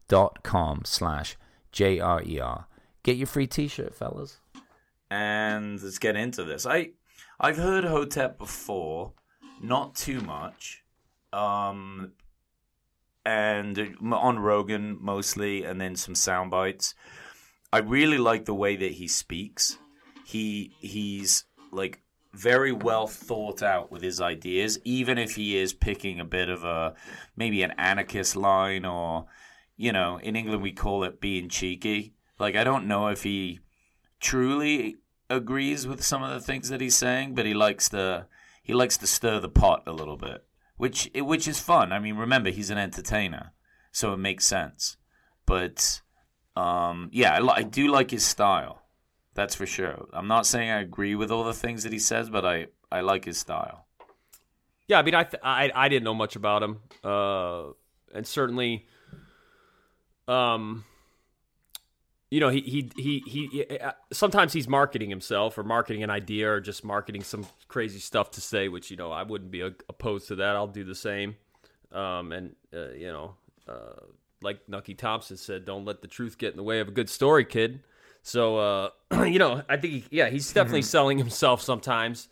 dot 0.08 0.42
com 0.42 0.80
slash 0.84 1.36
J-R-E-R. 1.70 2.66
Get 3.02 3.16
your 3.16 3.26
free 3.26 3.46
T-shirt, 3.46 3.94
fellas. 3.94 4.38
And 5.10 5.82
let's 5.82 5.98
get 5.98 6.16
into 6.16 6.44
this. 6.44 6.66
I 6.66 6.90
I've 7.40 7.56
heard 7.56 7.84
Hotep 7.84 8.38
before, 8.38 9.12
not 9.60 9.94
too 9.94 10.20
much, 10.20 10.84
um, 11.32 12.12
and 13.26 13.96
on 14.00 14.38
Rogan 14.38 14.96
mostly, 15.00 15.64
and 15.64 15.80
then 15.80 15.96
some 15.96 16.14
sound 16.14 16.50
bites. 16.50 16.94
I 17.72 17.78
really 17.78 18.18
like 18.18 18.44
the 18.44 18.54
way 18.54 18.76
that 18.76 18.92
he 18.92 19.08
speaks. 19.08 19.78
He 20.24 20.72
he's 20.78 21.44
like 21.72 22.00
very 22.32 22.72
well 22.72 23.06
thought 23.06 23.62
out 23.62 23.90
with 23.90 24.02
his 24.02 24.20
ideas, 24.20 24.78
even 24.84 25.18
if 25.18 25.34
he 25.34 25.56
is 25.56 25.72
picking 25.72 26.20
a 26.20 26.24
bit 26.24 26.48
of 26.48 26.64
a 26.64 26.94
maybe 27.36 27.62
an 27.62 27.72
anarchist 27.76 28.36
line 28.36 28.84
or 28.84 29.26
you 29.76 29.92
know, 29.92 30.18
in 30.22 30.36
England 30.36 30.62
we 30.62 30.72
call 30.72 31.02
it 31.04 31.20
being 31.20 31.48
cheeky. 31.48 32.14
Like 32.38 32.56
I 32.56 32.64
don't 32.64 32.88
know 32.88 33.08
if 33.08 33.22
he 33.22 33.60
truly 34.20 34.96
agrees 35.28 35.86
with 35.86 36.02
some 36.02 36.22
of 36.22 36.30
the 36.30 36.40
things 36.40 36.68
that 36.68 36.80
he's 36.80 36.96
saying, 36.96 37.34
but 37.34 37.46
he 37.46 37.54
likes 37.54 37.88
to 37.90 38.26
he 38.62 38.74
likes 38.74 38.96
to 38.98 39.06
stir 39.06 39.40
the 39.40 39.48
pot 39.48 39.82
a 39.86 39.92
little 39.92 40.16
bit, 40.16 40.44
which 40.76 41.10
which 41.14 41.48
is 41.48 41.60
fun. 41.60 41.92
I 41.92 41.98
mean, 41.98 42.16
remember 42.16 42.50
he's 42.50 42.70
an 42.70 42.78
entertainer, 42.78 43.52
so 43.90 44.12
it 44.12 44.18
makes 44.18 44.46
sense. 44.46 44.96
But 45.46 46.02
um, 46.56 47.08
yeah, 47.12 47.38
I, 47.38 47.56
I 47.58 47.62
do 47.62 47.88
like 47.88 48.10
his 48.10 48.24
style. 48.24 48.82
That's 49.34 49.54
for 49.54 49.66
sure. 49.66 50.06
I'm 50.12 50.28
not 50.28 50.46
saying 50.46 50.70
I 50.70 50.80
agree 50.80 51.14
with 51.14 51.30
all 51.30 51.44
the 51.44 51.54
things 51.54 51.82
that 51.84 51.92
he 51.92 51.98
says, 51.98 52.30
but 52.30 52.44
I 52.44 52.66
I 52.90 53.00
like 53.00 53.24
his 53.24 53.38
style. 53.38 53.86
Yeah, 54.88 54.98
I 54.98 55.02
mean, 55.02 55.14
I 55.14 55.24
th- 55.24 55.40
I, 55.42 55.70
I 55.74 55.88
didn't 55.88 56.04
know 56.04 56.14
much 56.14 56.36
about 56.36 56.62
him, 56.62 56.80
uh, 57.02 57.68
and 58.12 58.26
certainly, 58.26 58.86
um, 60.28 60.84
you 62.32 62.40
know, 62.40 62.48
he 62.48 62.62
he 62.62 62.90
he 62.96 63.22
he. 63.26 63.78
Uh, 63.78 63.92
sometimes 64.10 64.54
he's 64.54 64.66
marketing 64.66 65.10
himself 65.10 65.58
or 65.58 65.64
marketing 65.64 66.02
an 66.02 66.08
idea 66.08 66.50
or 66.50 66.60
just 66.62 66.82
marketing 66.82 67.22
some 67.22 67.44
crazy 67.68 67.98
stuff 67.98 68.30
to 68.30 68.40
say, 68.40 68.68
which 68.68 68.90
you 68.90 68.96
know 68.96 69.12
I 69.12 69.22
wouldn't 69.22 69.50
be 69.50 69.60
opposed 69.60 70.28
to 70.28 70.36
that. 70.36 70.56
I'll 70.56 70.66
do 70.66 70.82
the 70.82 70.94
same. 70.94 71.36
Um, 71.92 72.32
and 72.32 72.56
uh, 72.72 72.92
you 72.92 73.12
know, 73.12 73.34
uh, 73.68 74.06
like 74.40 74.66
Nucky 74.66 74.94
Thompson 74.94 75.36
said, 75.36 75.66
don't 75.66 75.84
let 75.84 76.00
the 76.00 76.08
truth 76.08 76.38
get 76.38 76.52
in 76.52 76.56
the 76.56 76.62
way 76.62 76.80
of 76.80 76.88
a 76.88 76.90
good 76.90 77.10
story, 77.10 77.44
kid. 77.44 77.80
So 78.22 78.56
uh, 78.56 78.90
you 79.26 79.38
know, 79.38 79.62
I 79.68 79.76
think 79.76 79.92
he, 79.92 80.04
yeah, 80.10 80.30
he's 80.30 80.50
definitely 80.54 80.80
mm-hmm. 80.80 80.86
selling 80.86 81.18
himself 81.18 81.60
sometimes, 81.60 82.28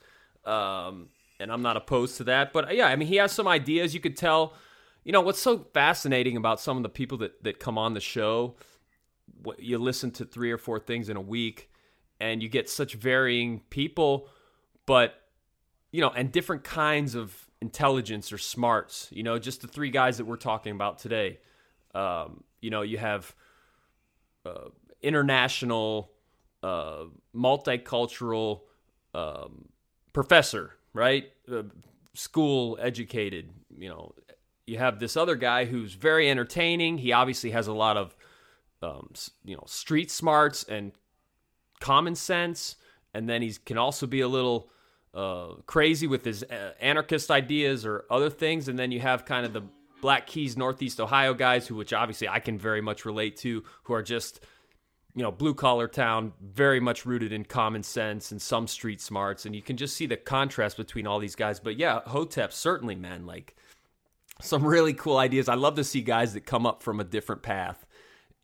um, 0.46 1.11
and 1.38 1.53
I'm 1.53 1.61
not 1.61 1.76
opposed 1.76 2.16
to 2.16 2.24
that. 2.24 2.55
But 2.55 2.74
yeah, 2.74 2.86
I 2.86 2.96
mean, 2.96 3.09
he 3.09 3.16
has 3.16 3.32
some 3.32 3.46
ideas. 3.46 3.92
You 3.92 4.01
could 4.01 4.16
tell. 4.16 4.55
You 5.05 5.12
know 5.12 5.20
what's 5.20 5.40
so 5.40 5.66
fascinating 5.74 6.38
about 6.38 6.59
some 6.59 6.78
of 6.78 6.82
the 6.82 6.88
people 6.88 7.18
that 7.18 7.44
that 7.44 7.59
come 7.59 7.76
on 7.76 7.92
the 7.92 8.01
show 8.01 8.55
you 9.59 9.78
listen 9.78 10.11
to 10.11 10.24
three 10.24 10.51
or 10.51 10.59
four 10.59 10.78
things 10.78 11.09
in 11.09 11.16
a 11.16 11.20
week 11.20 11.70
and 12.20 12.43
you 12.43 12.49
get 12.49 12.68
such 12.68 12.95
varying 12.95 13.61
people 13.70 14.28
but 14.86 15.14
you 15.93 16.01
know 16.01 16.11
and 16.11 16.32
different 16.32 16.64
kinds 16.64 17.14
of 17.14 17.49
intelligence 17.61 18.32
or 18.32 18.38
smarts 18.38 19.09
you 19.12 19.22
know 19.22 19.38
just 19.38 19.61
the 19.61 19.68
three 19.68 19.91
guys 19.91 20.16
that 20.18 20.24
we're 20.24 20.36
talking 20.36 20.72
about 20.72 20.99
today. 20.99 21.38
Um, 21.95 22.45
you 22.61 22.70
know 22.70 22.82
you 22.82 22.99
have 22.99 23.34
uh, 24.45 24.68
international 25.03 26.12
uh, 26.62 27.05
multicultural 27.34 28.62
um, 29.14 29.68
professor 30.12 30.72
right? 30.93 31.30
Uh, 31.51 31.62
school 32.14 32.78
educated 32.80 33.51
you 33.76 33.88
know. 33.88 34.14
You 34.66 34.78
have 34.78 35.01
this 35.01 35.16
other 35.16 35.34
guy 35.34 35.64
who's 35.64 35.95
very 35.95 36.30
entertaining. 36.30 36.99
He 36.99 37.12
obviously 37.12 37.51
has 37.51 37.66
a 37.66 37.72
lot 37.72 37.97
of 37.97 38.14
um, 38.82 39.10
you 39.44 39.56
know 39.56 39.64
street 39.66 40.10
smarts 40.10 40.64
and 40.64 40.92
common 41.80 42.14
sense, 42.14 42.76
and 43.14 43.28
then 43.28 43.42
he 43.42 43.52
can 43.64 43.78
also 43.78 44.06
be 44.06 44.20
a 44.20 44.28
little 44.28 44.70
uh, 45.14 45.54
crazy 45.66 46.06
with 46.06 46.24
his 46.24 46.42
uh, 46.44 46.72
anarchist 46.80 47.30
ideas 47.30 47.84
or 47.84 48.04
other 48.10 48.30
things, 48.30 48.68
and 48.68 48.78
then 48.78 48.92
you 48.92 49.00
have 49.00 49.24
kind 49.24 49.44
of 49.44 49.52
the 49.52 49.62
Black 50.00 50.26
Keys, 50.26 50.56
Northeast 50.56 51.00
Ohio 51.00 51.34
guys, 51.34 51.66
who 51.66 51.74
which 51.74 51.92
obviously 51.92 52.28
I 52.28 52.40
can 52.40 52.58
very 52.58 52.80
much 52.80 53.04
relate 53.04 53.36
to, 53.38 53.64
who 53.84 53.94
are 53.94 54.02
just 54.02 54.40
you 55.14 55.22
know 55.22 55.30
blue 55.30 55.54
collar 55.54 55.88
town, 55.88 56.32
very 56.40 56.80
much 56.80 57.04
rooted 57.04 57.32
in 57.32 57.44
common 57.44 57.82
sense 57.82 58.30
and 58.30 58.40
some 58.40 58.66
street 58.66 59.00
smarts, 59.00 59.44
and 59.44 59.54
you 59.54 59.62
can 59.62 59.76
just 59.76 59.96
see 59.96 60.06
the 60.06 60.16
contrast 60.16 60.76
between 60.76 61.06
all 61.06 61.18
these 61.18 61.36
guys. 61.36 61.60
But 61.60 61.76
yeah, 61.76 62.00
Hotep 62.06 62.52
certainly, 62.52 62.94
man, 62.94 63.26
like 63.26 63.56
some 64.40 64.64
really 64.64 64.94
cool 64.94 65.18
ideas. 65.18 65.48
I 65.48 65.54
love 65.54 65.74
to 65.76 65.84
see 65.84 66.00
guys 66.00 66.32
that 66.34 66.46
come 66.46 66.64
up 66.64 66.82
from 66.82 67.00
a 67.00 67.04
different 67.04 67.42
path 67.42 67.84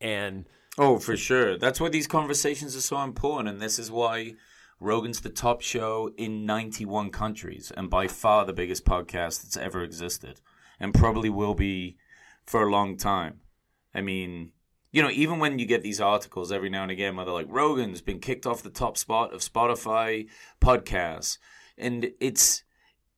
and 0.01 0.47
Oh, 0.79 0.99
for 0.99 1.17
sure. 1.17 1.57
That's 1.57 1.81
why 1.81 1.89
these 1.89 2.07
conversations 2.07 2.77
are 2.77 2.83
so 2.83 3.01
important, 3.03 3.49
and 3.49 3.63
this 3.63 3.79
is 3.79 3.91
why 3.91 4.35
Rogan's 4.79 5.21
the 5.21 5.31
top 5.31 5.63
show 5.63 6.11
in 6.19 6.45
91 6.45 7.11
countries 7.11 7.73
and 7.75 7.89
by 7.89 8.09
far 8.09 8.45
the 8.45 8.53
biggest 8.53 8.85
podcast 8.85 9.43
that's 9.43 9.57
ever 9.57 9.83
existed, 9.83 10.41
and 10.79 10.93
probably 10.93 11.31
will 11.31 11.55
be 11.55 11.97
for 12.45 12.63
a 12.63 12.71
long 12.71 12.99
time. 12.99 13.41
I 13.95 14.03
mean, 14.03 14.53
you 14.93 15.03
know, 15.03 15.11
even 15.11 15.39
when 15.39 15.59
you 15.59 15.65
get 15.65 15.83
these 15.83 16.01
articles 16.01 16.53
every 16.53 16.69
now 16.69 16.83
and 16.83 16.93
again 16.93 17.17
where 17.17 17.25
they're 17.25 17.35
like, 17.35 17.47
Rogan's 17.49 18.03
been 18.03 18.21
kicked 18.21 18.47
off 18.47 18.63
the 18.63 18.69
top 18.69 18.99
spot 18.99 19.33
of 19.33 19.41
Spotify 19.41 20.29
podcasts, 20.61 21.39
and 21.79 22.11
it's 22.21 22.65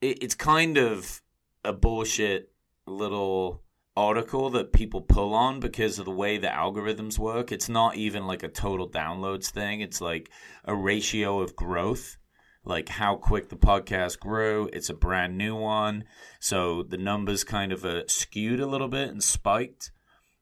it's 0.00 0.36
kind 0.36 0.78
of 0.78 1.22
a 1.64 1.72
bullshit 1.72 2.52
little 2.86 3.64
article 3.98 4.48
that 4.50 4.72
people 4.72 5.00
pull 5.00 5.34
on 5.34 5.58
because 5.58 5.98
of 5.98 6.04
the 6.04 6.10
way 6.12 6.38
the 6.38 6.46
algorithms 6.46 7.18
work. 7.18 7.50
It's 7.50 7.68
not 7.68 7.96
even 7.96 8.28
like 8.28 8.44
a 8.44 8.48
total 8.48 8.88
downloads 8.88 9.50
thing. 9.50 9.80
It's 9.80 10.00
like 10.00 10.30
a 10.64 10.74
ratio 10.74 11.40
of 11.40 11.56
growth, 11.56 12.16
like 12.64 12.88
how 12.88 13.16
quick 13.16 13.48
the 13.48 13.56
podcast 13.56 14.20
grew. 14.20 14.70
It's 14.72 14.88
a 14.88 14.94
brand 14.94 15.36
new 15.36 15.56
one, 15.56 16.04
so 16.38 16.84
the 16.84 16.96
numbers 16.96 17.42
kind 17.42 17.72
of 17.72 17.84
uh, 17.84 18.06
skewed 18.06 18.60
a 18.60 18.66
little 18.66 18.86
bit 18.86 19.08
and 19.08 19.22
spiked. 19.22 19.90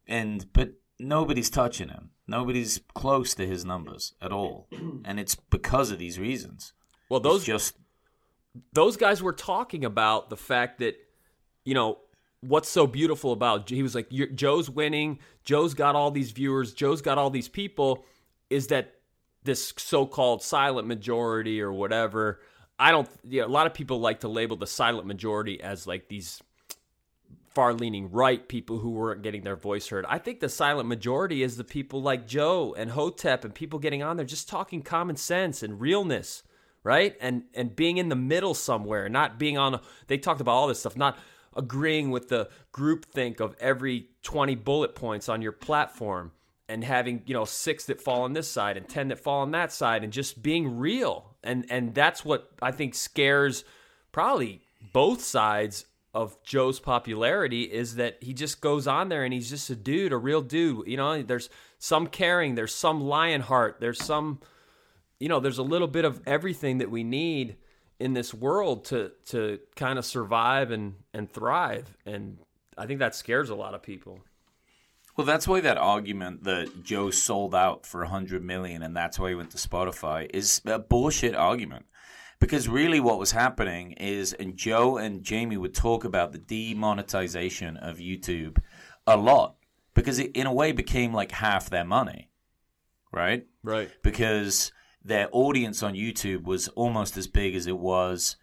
And 0.07 0.53
but 0.53 0.73
nobody's 1.01 1.49
touching 1.49 1.89
him. 1.89 2.11
Nobody's 2.29 2.81
close 2.95 3.35
to 3.37 3.47
his 3.47 3.65
numbers 3.65 4.13
at 4.21 4.33
all, 4.33 4.69
and 5.05 5.19
it's 5.19 5.35
because 5.35 5.91
of 5.91 5.99
these 5.99 6.19
reasons. 6.19 6.75
Well, 7.09 7.21
those 7.21 7.41
It's 7.41 7.47
just 7.47 7.77
those 8.75 8.99
guys 8.99 9.23
were 9.23 9.33
talking 9.33 9.83
about 9.83 10.29
the 10.29 10.37
fact 10.37 10.79
that 10.81 10.97
you 11.65 11.73
know 11.73 11.99
what's 12.41 12.69
so 12.69 12.87
beautiful 12.87 13.33
about 13.33 13.69
he 13.69 13.83
was 13.83 13.95
like 13.95 14.11
joe's 14.35 14.71
winning 14.71 15.19
joe's 15.45 15.75
got 15.75 15.95
all 15.97 16.11
these 16.11 16.31
viewers 16.31 16.73
joe's 16.73 17.03
got 17.03 17.19
all 17.19 17.31
these 17.31 17.49
people 17.49 18.05
is 18.51 18.69
that 18.69 18.95
this 19.45 19.73
so-called 19.77 20.43
silent 20.43 20.87
majority 20.87 21.61
or 21.61 21.73
whatever 21.73 22.41
i 22.79 22.91
don't 22.91 23.09
you 23.25 23.41
know, 23.41 23.47
a 23.47 23.49
lot 23.49 23.67
of 23.67 23.75
people 23.75 24.01
like 24.01 24.21
to 24.21 24.29
label 24.29 24.57
the 24.57 24.67
silent 24.67 25.07
majority 25.07 25.61
as 25.63 25.87
like 25.87 26.09
these 26.09 26.41
far 27.57 27.73
leaning 27.73 28.11
right 28.11 28.49
people 28.49 28.77
who 28.81 28.91
weren't 28.91 29.23
getting 29.23 29.43
their 29.43 29.57
voice 29.57 29.89
heard. 29.89 30.05
I 30.11 30.19
think 30.19 30.41
the 30.41 30.49
silent 30.51 30.91
majority 30.91 31.43
is 31.43 31.57
the 31.57 31.65
people 31.65 32.03
like 32.03 32.27
Joe 32.27 32.75
and 32.77 32.91
Hotep 32.91 33.47
and 33.47 33.55
people 33.55 33.79
getting 33.79 34.03
on 34.03 34.19
there 34.19 34.27
just 34.27 34.47
talking 34.47 34.83
common 34.83 35.17
sense 35.17 35.63
and 35.63 35.81
realness, 35.81 36.43
right? 36.85 37.17
And 37.19 37.45
and 37.55 37.75
being 37.75 37.97
in 37.97 38.11
the 38.11 38.15
middle 38.15 38.53
somewhere, 38.53 39.09
not 39.09 39.39
being 39.39 39.57
on 39.57 39.81
they 40.07 40.19
talked 40.19 40.43
about 40.43 40.53
all 40.53 40.67
this 40.67 40.81
stuff, 40.81 40.99
not 40.99 41.17
agreeing 41.57 42.11
with 42.11 42.29
the 42.29 42.49
group 42.73 43.07
think 43.07 43.41
of 43.41 43.57
every 43.61 44.11
20 44.23 44.55
bullet 44.57 44.95
points 44.95 45.29
on 45.29 45.43
your 45.43 45.53
platform 45.53 46.33
and 46.69 46.83
having, 46.85 47.23
you 47.27 47.35
know, 47.35 47.45
6 47.45 47.85
that 47.85 48.01
fall 48.01 48.23
on 48.23 48.33
this 48.33 48.51
side 48.51 48.77
and 48.77 48.89
10 48.89 49.09
that 49.09 49.21
fall 49.21 49.43
on 49.43 49.53
that 49.53 49.73
side 49.73 50.05
and 50.05 50.13
just 50.13 50.43
being 50.43 50.79
real. 50.79 51.37
And 51.43 51.65
and 51.71 51.95
that's 51.95 52.25
what 52.25 52.51
I 52.61 52.73
think 52.73 52.95
scares 52.95 53.65
probably 54.13 54.63
both 54.93 55.21
sides 55.21 55.87
of 56.15 56.43
Joe's 56.43 56.81
popularity 56.81 57.65
is 57.65 57.97
that 57.97 58.17
he 58.23 58.33
just 58.33 58.63
goes 58.63 58.87
on 58.87 59.11
there 59.11 59.23
and 59.23 59.35
he's 59.35 59.51
just 59.51 59.69
a 59.69 59.77
dude, 59.77 60.13
a 60.13 60.17
real 60.17 60.41
dude. 60.41 60.87
You 60.87 60.97
know, 60.97 61.23
there's 61.23 61.51
some 61.79 62.07
caring, 62.07 62.55
there's 62.55 62.75
some 62.75 63.03
lion 63.03 63.43
heart, 63.43 63.77
there's 63.81 64.03
some, 64.03 64.41
you 65.21 65.29
know, 65.29 65.41
there's 65.41 65.59
a 65.59 65.63
little 65.63 65.89
bit 65.89 66.07
of 66.07 66.23
everything 66.27 66.79
that 66.79 66.91
we 66.91 67.05
need 67.05 67.57
in 67.99 68.13
this 68.13 68.35
world 68.35 68.85
to 68.87 69.13
to 69.27 69.59
kind 69.75 69.99
of 69.99 70.05
survive 70.05 70.71
and 70.71 70.95
and 71.13 71.31
thrive. 71.31 71.97
And 72.05 72.39
I 72.77 72.87
think 72.87 73.01
that 73.01 73.15
scares 73.15 73.51
a 73.51 73.55
lot 73.55 73.75
of 73.75 73.83
people. 73.83 74.21
Well, 75.17 75.27
that's 75.27 75.49
why 75.49 75.61
that 75.61 75.79
argument 75.79 76.45
that 76.45 76.85
Joe 76.85 77.11
sold 77.11 77.55
out 77.55 77.87
for 77.87 78.01
100 78.03 78.45
million 78.45 78.83
and 78.83 78.95
that's 78.95 79.19
why 79.19 79.31
he 79.31 79.35
went 79.35 79.51
to 79.53 79.57
Spotify 79.57 80.29
is 80.33 80.61
a 80.67 80.79
bullshit 80.79 81.35
argument. 81.35 81.87
Because 82.39 82.69
really 82.69 83.01
what 83.01 83.19
was 83.19 83.33
happening 83.33 83.93
is, 83.93 84.35
and 84.35 84.59
Joe 84.59 84.99
and 84.99 85.23
Jamie 85.23 85.57
would 85.57 85.75
talk 85.75 86.05
about 86.05 86.33
the 86.33 86.39
demonetization 86.39 87.79
of 87.79 87.97
YouTube 87.97 88.59
a 89.07 89.17
lot 89.17 89.57
because 89.95 90.19
it, 90.19 90.33
in 90.37 90.47
a 90.47 90.53
way, 90.53 90.73
became 90.73 91.15
like 91.15 91.33
half 91.33 91.71
their 91.71 91.85
money, 91.87 92.31
right? 93.11 93.47
Right. 93.63 93.91
because 94.03 94.71
their 95.07 95.29
audience 95.33 95.83
on 95.83 95.95
YouTube 95.95 96.45
was 96.45 96.69
almost 96.69 97.17
as 97.17 97.27
big 97.27 97.55
as 97.55 97.67
it 97.67 97.79
was 97.79 98.37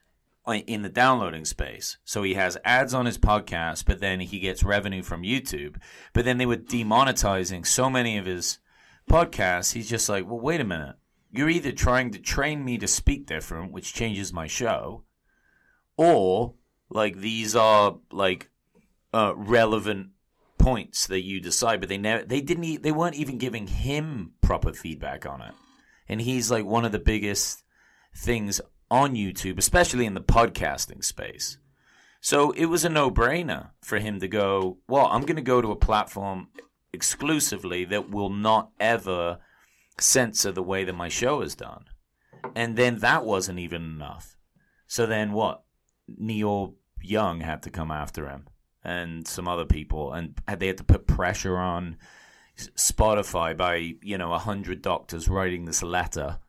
in 0.48 0.82
the 0.82 0.90
downloading 0.90 1.46
space. 1.46 1.98
So 2.04 2.24
he 2.24 2.34
has 2.34 2.58
ads 2.66 2.94
on 2.94 3.06
his 3.06 3.18
podcast, 3.18 3.86
but 3.86 4.00
then 4.00 4.20
he 4.20 4.40
gets 4.40 4.64
revenue 4.64 5.02
from 5.02 5.24
YouTube. 5.24 5.78
But 6.14 6.26
then 6.26 6.38
they 6.38 6.46
were 6.46 6.58
demonetizing 6.58 7.66
so 7.66 7.90
many 7.90 8.18
of 8.18 8.26
his 8.26 8.60
podcasts. 9.10 9.74
He's 9.74 9.90
just 9.90 10.10
like, 10.10 10.26
well, 10.26 10.40
wait 10.40 10.62
a 10.62 10.66
minute. 10.66 10.96
You're 11.32 11.50
either 11.50 11.72
trying 11.72 12.12
to 12.12 12.20
train 12.20 12.64
me 12.64 12.78
to 12.78 12.88
speak 12.88 13.26
different, 13.26 13.72
which 13.72 13.94
changes 13.94 14.32
my 14.32 14.48
show, 14.48 15.04
or 15.98 16.54
like 16.90 17.18
these 17.18 17.56
are 17.56 17.98
like 18.12 18.52
uh, 19.14 19.34
relevant 19.36 20.10
points 20.60 21.08
that 21.08 21.24
you 21.24 21.42
decide, 21.42 21.80
but 21.80 21.90
they 21.90 21.98
never 21.98 22.24
they 22.24 22.40
didn't 22.40 22.84
they 22.84 22.92
weren't 22.92 23.16
even 23.16 23.40
giving 23.40 23.66
him 23.66 24.34
proper 24.42 24.74
feedback 24.74 25.26
on 25.26 25.42
it. 25.42 25.56
And 26.08 26.22
he's 26.22 26.52
like 26.52 26.66
one 26.66 26.86
of 26.86 26.92
the 26.92 27.00
biggest 27.00 27.64
things 28.16 28.62
on 28.92 29.16
YouTube, 29.16 29.58
especially 29.58 30.06
in 30.06 30.14
the 30.14 30.22
podcasting 30.22 31.04
space. 31.04 31.58
So 32.22 32.52
it 32.52 32.66
was 32.66 32.86
a 32.86 32.90
no-brainer 32.90 33.72
for 33.82 34.00
him 34.00 34.20
to 34.20 34.28
go, 34.28 34.78
well, 34.88 35.08
I'm 35.08 35.22
going 35.22 35.36
to 35.36 35.42
go 35.42 35.62
to 35.62 35.72
a 35.72 35.76
platform 35.76 36.48
exclusively 36.94 37.86
that 37.86 38.10
will 38.10 38.30
not 38.30 38.70
ever 38.80 39.40
censor 40.00 40.52
the 40.52 40.64
way 40.64 40.84
that 40.84 40.94
my 40.94 41.10
show 41.10 41.42
is 41.42 41.56
done. 41.56 41.86
And 42.56 42.76
then 42.76 43.00
that 43.00 43.26
wasn't 43.26 43.60
even 43.60 43.82
enough. 43.84 44.38
So 44.88 45.06
then 45.06 45.32
what? 45.32 45.64
Neil 46.08 46.76
Young 47.02 47.42
had 47.42 47.64
to 47.64 47.70
come 47.70 47.92
after 47.92 48.28
him 48.30 48.48
and 48.84 49.28
some 49.28 49.48
other 49.48 49.66
people, 49.66 50.14
and 50.14 50.40
they 50.58 50.68
had 50.68 50.78
to 50.78 50.84
put 50.84 51.08
pressure 51.08 51.58
on 51.58 51.98
Spotify 52.58 53.56
by, 53.56 53.96
you 54.02 54.18
know, 54.18 54.34
a 54.34 54.40
hundred 54.40 54.82
doctors 54.82 55.28
writing 55.28 55.66
this 55.66 55.84
letter. 55.84 56.40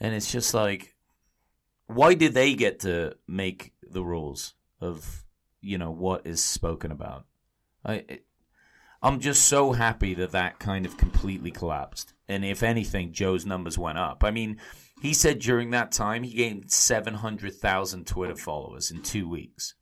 And 0.00 0.14
it's 0.14 0.30
just 0.30 0.54
like, 0.54 0.94
why 1.86 2.14
do 2.14 2.28
they 2.28 2.54
get 2.54 2.80
to 2.80 3.16
make 3.26 3.72
the 3.82 4.02
rules 4.02 4.54
of, 4.80 5.24
you 5.60 5.78
know, 5.78 5.90
what 5.90 6.26
is 6.26 6.42
spoken 6.42 6.90
about? 6.90 7.26
I, 7.84 8.20
I'm 9.02 9.20
just 9.20 9.46
so 9.46 9.72
happy 9.72 10.14
that 10.14 10.30
that 10.30 10.58
kind 10.60 10.86
of 10.86 10.96
completely 10.96 11.50
collapsed. 11.50 12.14
And 12.28 12.44
if 12.44 12.62
anything, 12.62 13.12
Joe's 13.12 13.44
numbers 13.44 13.76
went 13.76 13.98
up. 13.98 14.22
I 14.22 14.30
mean, 14.30 14.58
he 15.02 15.12
said 15.12 15.40
during 15.40 15.70
that 15.70 15.90
time 15.90 16.22
he 16.22 16.34
gained 16.34 16.70
700,000 16.70 18.06
Twitter 18.06 18.36
followers 18.36 18.90
in 18.90 19.02
two 19.02 19.28
weeks. 19.28 19.74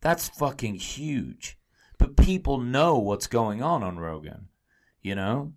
That's 0.00 0.28
fucking 0.28 0.74
huge. 0.74 1.58
But 1.98 2.16
people 2.16 2.58
know 2.58 2.98
what's 2.98 3.26
going 3.28 3.62
on 3.62 3.82
on 3.82 3.98
Rogan, 3.98 4.48
you 5.02 5.14
know? 5.14 5.52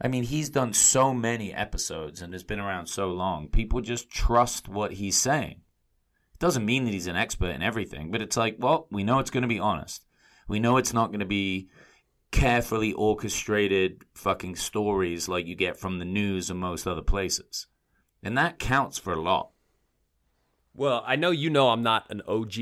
I 0.00 0.08
mean, 0.08 0.24
he's 0.24 0.50
done 0.50 0.72
so 0.72 1.14
many 1.14 1.52
episodes 1.52 2.20
and 2.20 2.32
has 2.32 2.42
been 2.42 2.60
around 2.60 2.86
so 2.86 3.08
long. 3.08 3.48
People 3.48 3.80
just 3.80 4.10
trust 4.10 4.68
what 4.68 4.94
he's 4.94 5.16
saying. 5.16 5.60
It 6.32 6.38
doesn't 6.40 6.66
mean 6.66 6.84
that 6.84 6.92
he's 6.92 7.06
an 7.06 7.16
expert 7.16 7.54
in 7.54 7.62
everything, 7.62 8.10
but 8.10 8.20
it's 8.20 8.36
like, 8.36 8.56
well, 8.58 8.88
we 8.90 9.04
know 9.04 9.20
it's 9.20 9.30
going 9.30 9.42
to 9.42 9.48
be 9.48 9.60
honest. 9.60 10.04
We 10.48 10.60
know 10.60 10.76
it's 10.76 10.92
not 10.92 11.08
going 11.08 11.20
to 11.20 11.26
be 11.26 11.68
carefully 12.32 12.92
orchestrated 12.92 14.04
fucking 14.14 14.56
stories 14.56 15.28
like 15.28 15.46
you 15.46 15.54
get 15.54 15.78
from 15.78 15.98
the 15.98 16.04
news 16.04 16.50
and 16.50 16.58
most 16.58 16.86
other 16.86 17.00
places. 17.00 17.68
And 18.22 18.36
that 18.36 18.58
counts 18.58 18.98
for 18.98 19.12
a 19.12 19.20
lot. 19.20 19.50
Well, 20.74 21.04
I 21.06 21.14
know 21.14 21.30
you 21.30 21.50
know 21.50 21.68
I'm 21.68 21.84
not 21.84 22.10
an 22.10 22.22
OG 22.26 22.54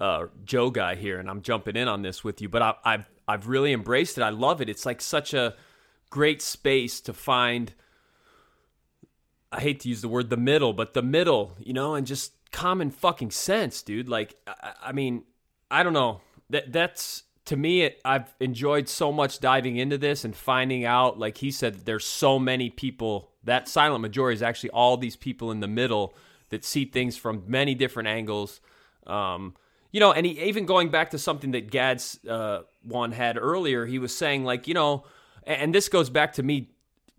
uh, 0.00 0.26
Joe 0.44 0.70
guy 0.70 0.94
here, 0.94 1.18
and 1.18 1.28
I'm 1.28 1.42
jumping 1.42 1.76
in 1.76 1.88
on 1.88 2.00
this 2.00 2.24
with 2.24 2.40
you, 2.40 2.48
but 2.48 2.62
I, 2.62 2.74
I've 2.84 3.10
I've 3.28 3.46
really 3.46 3.72
embraced 3.72 4.16
it. 4.16 4.22
I 4.22 4.30
love 4.30 4.60
it. 4.62 4.68
It's 4.70 4.86
like 4.86 5.00
such 5.02 5.34
a 5.34 5.54
great 6.10 6.40
space 6.40 7.00
to 7.02 7.12
find. 7.12 7.74
I 9.52 9.60
hate 9.60 9.80
to 9.80 9.88
use 9.88 10.00
the 10.00 10.08
word 10.08 10.30
the 10.30 10.36
middle, 10.36 10.72
but 10.72 10.94
the 10.94 11.02
middle, 11.02 11.54
you 11.58 11.74
know, 11.74 11.94
and 11.94 12.06
just 12.06 12.32
common 12.50 12.90
fucking 12.90 13.30
sense, 13.30 13.82
dude. 13.82 14.08
Like, 14.08 14.34
I, 14.46 14.72
I 14.86 14.92
mean, 14.92 15.24
I 15.70 15.82
don't 15.82 15.92
know. 15.92 16.22
That 16.50 16.72
that's 16.72 17.24
to 17.44 17.56
me. 17.56 17.82
It, 17.82 18.00
I've 18.04 18.34
enjoyed 18.40 18.88
so 18.88 19.12
much 19.12 19.40
diving 19.40 19.76
into 19.76 19.98
this 19.98 20.24
and 20.24 20.34
finding 20.34 20.84
out. 20.84 21.18
Like 21.18 21.38
he 21.38 21.50
said, 21.50 21.84
there's 21.84 22.06
so 22.06 22.38
many 22.38 22.70
people. 22.70 23.30
That 23.44 23.68
silent 23.68 24.00
majority 24.00 24.34
is 24.36 24.42
actually 24.42 24.70
all 24.70 24.96
these 24.96 25.16
people 25.16 25.50
in 25.50 25.60
the 25.60 25.68
middle 25.68 26.14
that 26.48 26.64
see 26.64 26.86
things 26.86 27.16
from 27.16 27.44
many 27.46 27.74
different 27.74 28.08
angles. 28.08 28.60
Um, 29.06 29.54
you 29.92 30.00
know, 30.00 30.12
and 30.12 30.26
he, 30.26 30.40
even 30.42 30.66
going 30.66 30.90
back 30.90 31.10
to 31.10 31.18
something 31.18 31.52
that 31.52 31.70
Gad's 31.70 32.18
uh, 32.26 32.62
one 32.88 33.12
had 33.12 33.38
earlier, 33.38 33.86
he 33.86 33.98
was 33.98 34.16
saying 34.16 34.44
like, 34.44 34.66
you 34.66 34.74
know, 34.74 35.04
and, 35.44 35.74
this 35.74 35.88
goes 35.88 36.10
back 36.10 36.34
to 36.34 36.42
me 36.42 36.70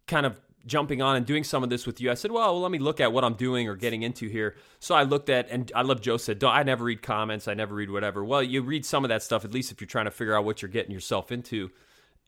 kind 0.07 0.25
of 0.25 0.39
jumping 0.65 1.01
on 1.01 1.15
and 1.15 1.25
doing 1.25 1.43
some 1.43 1.63
of 1.63 1.69
this 1.69 1.87
with 1.87 2.01
you. 2.01 2.11
I 2.11 2.13
said, 2.13 2.31
well, 2.31 2.53
well, 2.53 2.61
let 2.61 2.71
me 2.71 2.79
look 2.79 2.99
at 2.99 3.13
what 3.13 3.23
I'm 3.23 3.33
doing 3.33 3.67
or 3.67 3.75
getting 3.75 4.03
into 4.03 4.27
here. 4.27 4.55
So 4.79 4.93
I 4.93 5.03
looked 5.03 5.29
at, 5.29 5.49
and 5.49 5.71
I 5.73 5.81
love 5.81 6.01
Joe 6.01 6.17
said, 6.17 6.43
I 6.43 6.63
never 6.63 6.83
read 6.83 7.01
comments. 7.01 7.47
I 7.47 7.53
never 7.53 7.73
read 7.73 7.89
whatever. 7.89 8.23
Well, 8.23 8.43
you 8.43 8.61
read 8.61 8.85
some 8.85 9.03
of 9.05 9.09
that 9.09 9.23
stuff, 9.23 9.45
at 9.45 9.53
least 9.53 9.71
if 9.71 9.81
you're 9.81 9.87
trying 9.87 10.05
to 10.05 10.11
figure 10.11 10.37
out 10.37 10.45
what 10.45 10.61
you're 10.61 10.69
getting 10.69 10.91
yourself 10.91 11.31
into. 11.31 11.71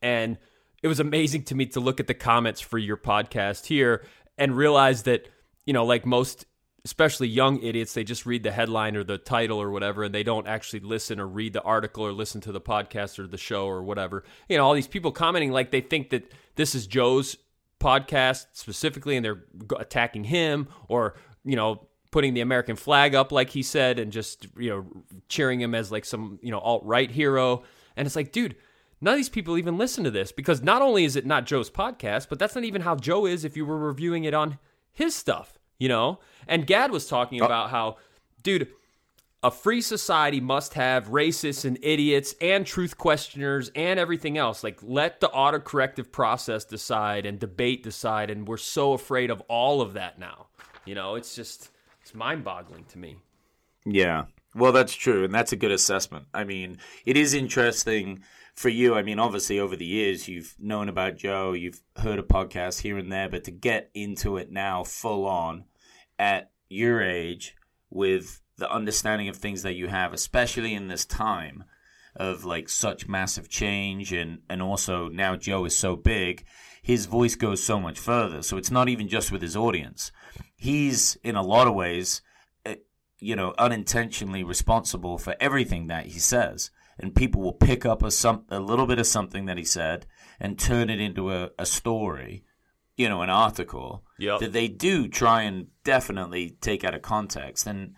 And 0.00 0.38
it 0.82 0.88
was 0.88 0.98
amazing 0.98 1.44
to 1.44 1.54
me 1.54 1.66
to 1.66 1.80
look 1.80 2.00
at 2.00 2.06
the 2.08 2.14
comments 2.14 2.60
for 2.60 2.78
your 2.78 2.96
podcast 2.96 3.66
here 3.66 4.04
and 4.36 4.56
realize 4.56 5.04
that, 5.04 5.28
you 5.66 5.72
know, 5.72 5.84
like 5.84 6.04
most 6.04 6.46
especially 6.84 7.28
young 7.28 7.62
idiots, 7.62 7.94
they 7.94 8.02
just 8.02 8.26
read 8.26 8.42
the 8.42 8.50
headline 8.50 8.96
or 8.96 9.04
the 9.04 9.18
title 9.18 9.60
or 9.60 9.70
whatever, 9.70 10.02
and 10.02 10.14
they 10.14 10.24
don't 10.24 10.48
actually 10.48 10.80
listen 10.80 11.20
or 11.20 11.28
read 11.28 11.52
the 11.52 11.62
article 11.62 12.04
or 12.04 12.12
listen 12.12 12.40
to 12.40 12.52
the 12.52 12.60
podcast 12.60 13.18
or 13.18 13.26
the 13.26 13.38
show 13.38 13.66
or 13.66 13.82
whatever. 13.82 14.24
You 14.48 14.56
know, 14.56 14.64
all 14.64 14.74
these 14.74 14.88
people 14.88 15.12
commenting 15.12 15.52
like 15.52 15.70
they 15.70 15.80
think 15.80 16.10
that 16.10 16.32
this 16.56 16.74
is 16.74 16.86
Joe's 16.86 17.36
podcast 17.80 18.46
specifically, 18.52 19.16
and 19.16 19.24
they're 19.24 19.44
attacking 19.78 20.24
him 20.24 20.68
or 20.88 21.14
you 21.44 21.56
know 21.56 21.86
putting 22.10 22.34
the 22.34 22.40
American 22.40 22.76
flag 22.76 23.14
up 23.14 23.30
like 23.30 23.50
he 23.50 23.62
said, 23.62 24.00
and 24.00 24.10
just 24.10 24.48
you 24.56 24.70
know 24.70 24.86
cheering 25.28 25.60
him 25.60 25.74
as 25.76 25.92
like 25.92 26.04
some 26.04 26.40
you 26.42 26.50
know 26.50 26.58
alt 26.58 26.84
right 26.84 27.10
hero. 27.10 27.62
And 27.96 28.06
it's 28.06 28.16
like, 28.16 28.32
dude. 28.32 28.56
None 29.04 29.14
of 29.14 29.18
these 29.18 29.28
people 29.28 29.58
even 29.58 29.78
listen 29.78 30.04
to 30.04 30.12
this 30.12 30.30
because 30.30 30.62
not 30.62 30.80
only 30.80 31.04
is 31.04 31.16
it 31.16 31.26
not 31.26 31.44
Joe's 31.44 31.68
podcast, 31.68 32.28
but 32.28 32.38
that's 32.38 32.54
not 32.54 32.62
even 32.62 32.82
how 32.82 32.94
Joe 32.94 33.26
is 33.26 33.44
if 33.44 33.56
you 33.56 33.66
were 33.66 33.76
reviewing 33.76 34.22
it 34.22 34.32
on 34.32 34.60
his 34.92 35.12
stuff 35.12 35.58
you 35.82 35.88
know? 35.88 36.20
And 36.46 36.64
Gad 36.64 36.92
was 36.92 37.08
talking 37.08 37.42
oh. 37.42 37.44
about 37.44 37.70
how, 37.70 37.96
dude, 38.44 38.68
a 39.42 39.50
free 39.50 39.80
society 39.80 40.40
must 40.40 40.74
have 40.74 41.08
racists 41.08 41.64
and 41.64 41.76
idiots 41.82 42.36
and 42.40 42.64
truth 42.64 42.96
questioners 42.96 43.72
and 43.74 43.98
everything 43.98 44.38
else. 44.38 44.62
Like, 44.62 44.78
let 44.80 45.18
the 45.18 45.28
autocorrective 45.28 46.12
process 46.12 46.64
decide 46.64 47.26
and 47.26 47.40
debate 47.40 47.82
decide. 47.82 48.30
And 48.30 48.46
we're 48.46 48.58
so 48.58 48.92
afraid 48.92 49.30
of 49.30 49.40
all 49.48 49.80
of 49.80 49.94
that 49.94 50.20
now. 50.20 50.46
You 50.84 50.94
know, 50.94 51.16
it's 51.16 51.34
just, 51.34 51.70
it's 52.00 52.14
mind 52.14 52.44
boggling 52.44 52.84
to 52.90 52.98
me. 52.98 53.16
Yeah. 53.84 54.26
Well, 54.54 54.70
that's 54.70 54.94
true. 54.94 55.24
And 55.24 55.34
that's 55.34 55.52
a 55.52 55.56
good 55.56 55.72
assessment. 55.72 56.26
I 56.32 56.44
mean, 56.44 56.78
it 57.04 57.16
is 57.16 57.34
interesting 57.34 58.22
for 58.54 58.68
you. 58.68 58.94
I 58.94 59.02
mean, 59.02 59.18
obviously, 59.18 59.58
over 59.58 59.74
the 59.74 59.84
years, 59.84 60.28
you've 60.28 60.54
known 60.60 60.88
about 60.88 61.16
Joe, 61.16 61.54
you've 61.54 61.80
heard 61.96 62.20
a 62.20 62.22
podcast 62.22 62.82
here 62.82 62.98
and 62.98 63.10
there, 63.10 63.28
but 63.28 63.42
to 63.44 63.50
get 63.50 63.90
into 63.94 64.36
it 64.36 64.52
now 64.52 64.84
full 64.84 65.26
on, 65.26 65.64
at 66.18 66.50
your 66.68 67.02
age 67.02 67.54
with 67.90 68.40
the 68.56 68.70
understanding 68.70 69.28
of 69.28 69.36
things 69.36 69.62
that 69.62 69.74
you 69.74 69.88
have, 69.88 70.12
especially 70.12 70.74
in 70.74 70.88
this 70.88 71.04
time 71.04 71.64
of 72.14 72.44
like 72.44 72.68
such 72.68 73.08
massive 73.08 73.48
change 73.48 74.12
and 74.12 74.40
and 74.48 74.60
also 74.60 75.08
now 75.08 75.34
Joe 75.36 75.64
is 75.64 75.76
so 75.76 75.96
big, 75.96 76.44
his 76.82 77.06
voice 77.06 77.34
goes 77.34 77.62
so 77.62 77.80
much 77.80 77.98
further. 77.98 78.42
So 78.42 78.56
it's 78.56 78.70
not 78.70 78.88
even 78.88 79.08
just 79.08 79.32
with 79.32 79.42
his 79.42 79.56
audience. 79.56 80.12
He's 80.54 81.16
in 81.24 81.36
a 81.36 81.42
lot 81.42 81.66
of 81.66 81.74
ways 81.74 82.22
eh, 82.66 82.76
you 83.18 83.36
know, 83.36 83.54
unintentionally 83.58 84.44
responsible 84.44 85.18
for 85.18 85.34
everything 85.40 85.86
that 85.86 86.06
he 86.06 86.18
says. 86.18 86.70
And 86.98 87.14
people 87.14 87.40
will 87.40 87.54
pick 87.54 87.86
up 87.86 88.02
a 88.02 88.10
some 88.10 88.44
a 88.50 88.60
little 88.60 88.86
bit 88.86 88.98
of 88.98 89.06
something 89.06 89.46
that 89.46 89.58
he 89.58 89.64
said 89.64 90.06
and 90.38 90.58
turn 90.58 90.90
it 90.90 91.00
into 91.00 91.32
a, 91.32 91.50
a 91.58 91.64
story 91.64 92.44
you 93.02 93.08
know, 93.08 93.22
an 93.22 93.30
article 93.30 94.04
yep. 94.16 94.38
that 94.38 94.52
they 94.52 94.68
do 94.68 95.08
try 95.08 95.42
and 95.42 95.66
definitely 95.82 96.56
take 96.60 96.84
out 96.84 96.94
of 96.94 97.02
context, 97.02 97.66
and 97.66 97.96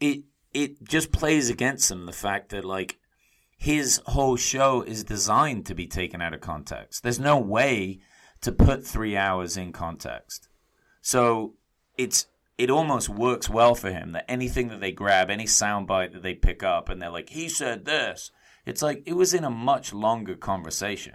it 0.00 0.22
it 0.54 0.84
just 0.84 1.10
plays 1.10 1.50
against 1.50 1.90
him 1.90 2.06
the 2.06 2.12
fact 2.12 2.50
that 2.50 2.64
like 2.64 2.96
his 3.58 4.00
whole 4.06 4.36
show 4.36 4.82
is 4.82 5.02
designed 5.02 5.66
to 5.66 5.74
be 5.74 5.88
taken 5.88 6.22
out 6.22 6.32
of 6.32 6.40
context. 6.40 7.02
There's 7.02 7.18
no 7.18 7.38
way 7.38 7.98
to 8.42 8.52
put 8.52 8.86
three 8.86 9.16
hours 9.16 9.56
in 9.56 9.72
context, 9.72 10.48
so 11.02 11.54
it's 11.98 12.28
it 12.56 12.70
almost 12.70 13.08
works 13.08 13.50
well 13.50 13.74
for 13.74 13.90
him 13.90 14.12
that 14.12 14.30
anything 14.30 14.68
that 14.68 14.80
they 14.80 14.92
grab, 14.92 15.28
any 15.28 15.46
soundbite 15.46 16.12
that 16.12 16.22
they 16.22 16.34
pick 16.34 16.62
up, 16.62 16.88
and 16.88 17.02
they're 17.02 17.10
like, 17.10 17.30
he 17.30 17.48
said 17.48 17.84
this. 17.84 18.30
It's 18.64 18.80
like 18.80 19.02
it 19.06 19.14
was 19.14 19.34
in 19.34 19.42
a 19.42 19.50
much 19.50 19.92
longer 19.92 20.36
conversation. 20.36 21.14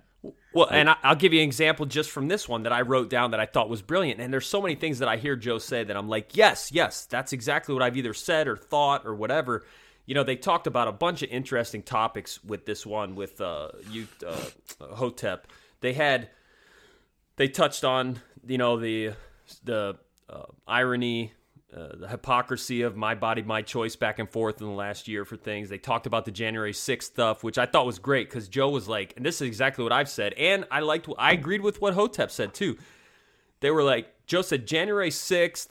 Well, 0.54 0.68
and 0.70 0.90
I'll 1.02 1.16
give 1.16 1.32
you 1.32 1.40
an 1.40 1.48
example 1.48 1.86
just 1.86 2.10
from 2.12 2.28
this 2.28 2.48
one 2.48 2.64
that 2.64 2.74
I 2.74 2.82
wrote 2.82 3.10
down 3.10 3.32
that 3.32 3.40
I 3.40 3.46
thought 3.46 3.70
was 3.70 3.82
brilliant. 3.82 4.20
And 4.20 4.34
there's 4.34 4.48
so 4.48 4.62
many 4.62 4.76
things 4.76 5.00
that 5.00 5.08
I 5.08 5.16
hear 5.16 5.38
Joe 5.38 5.60
say 5.60 5.84
that 5.84 5.96
I'm 5.96 6.10
like, 6.10 6.36
yes, 6.36 6.72
yes, 6.74 7.06
that's 7.06 7.32
exactly 7.32 7.74
what 7.74 7.82
I've 7.82 7.96
either 7.96 8.14
said 8.14 8.48
or 8.48 8.58
thought 8.58 9.06
or 9.06 9.16
whatever. 9.16 9.64
You 10.06 10.16
know, 10.16 10.24
they 10.24 10.36
talked 10.36 10.68
about 10.68 10.90
a 10.90 10.92
bunch 10.92 11.24
of 11.24 11.30
interesting 11.30 11.84
topics 11.84 12.44
with 12.44 12.66
this 12.66 12.86
one 12.86 13.16
with 13.16 13.40
uh, 13.40 13.70
youth 13.90 14.22
uh, 14.28 14.96
Hotep. 14.96 15.48
They 15.80 15.94
had, 15.94 16.30
they 17.38 17.48
touched 17.48 17.86
on, 17.86 18.20
you 18.46 18.58
know, 18.58 18.78
the 18.78 19.14
the 19.64 19.98
uh, 20.30 20.44
irony 20.68 21.34
uh, 21.76 21.96
the 21.96 22.08
hypocrisy 22.08 22.82
of 22.82 22.98
my 22.98 23.16
body, 23.16 23.42
my 23.42 23.62
choice 23.62 23.96
back 23.96 24.20
and 24.20 24.30
forth 24.30 24.60
in 24.60 24.68
the 24.68 24.74
last 24.74 25.08
year 25.08 25.24
for 25.24 25.38
things. 25.38 25.70
They 25.70 25.78
talked 25.78 26.06
about 26.06 26.26
the 26.26 26.32
January 26.32 26.74
6th 26.74 27.04
stuff, 27.04 27.44
which 27.44 27.58
I 27.58 27.66
thought 27.66 27.86
was 27.86 27.98
great 27.98 28.30
because 28.30 28.50
Joe 28.50 28.70
was 28.70 28.90
like, 28.90 29.14
and 29.16 29.26
this 29.26 29.36
is 29.36 29.48
exactly 29.48 29.84
what 29.84 29.94
I've 29.94 30.10
said. 30.10 30.34
And 30.34 30.66
I 30.70 30.82
liked, 30.82 31.08
I 31.18 31.32
agreed 31.32 31.62
with 31.62 31.82
what 31.82 31.94
Hotep 31.94 32.30
said 32.30 32.54
too. 32.54 32.78
They 33.62 33.72
were 33.72 33.84
like, 33.84 34.08
Joe 34.26 34.42
said 34.42 34.68
January 34.68 35.12
6th, 35.12 35.70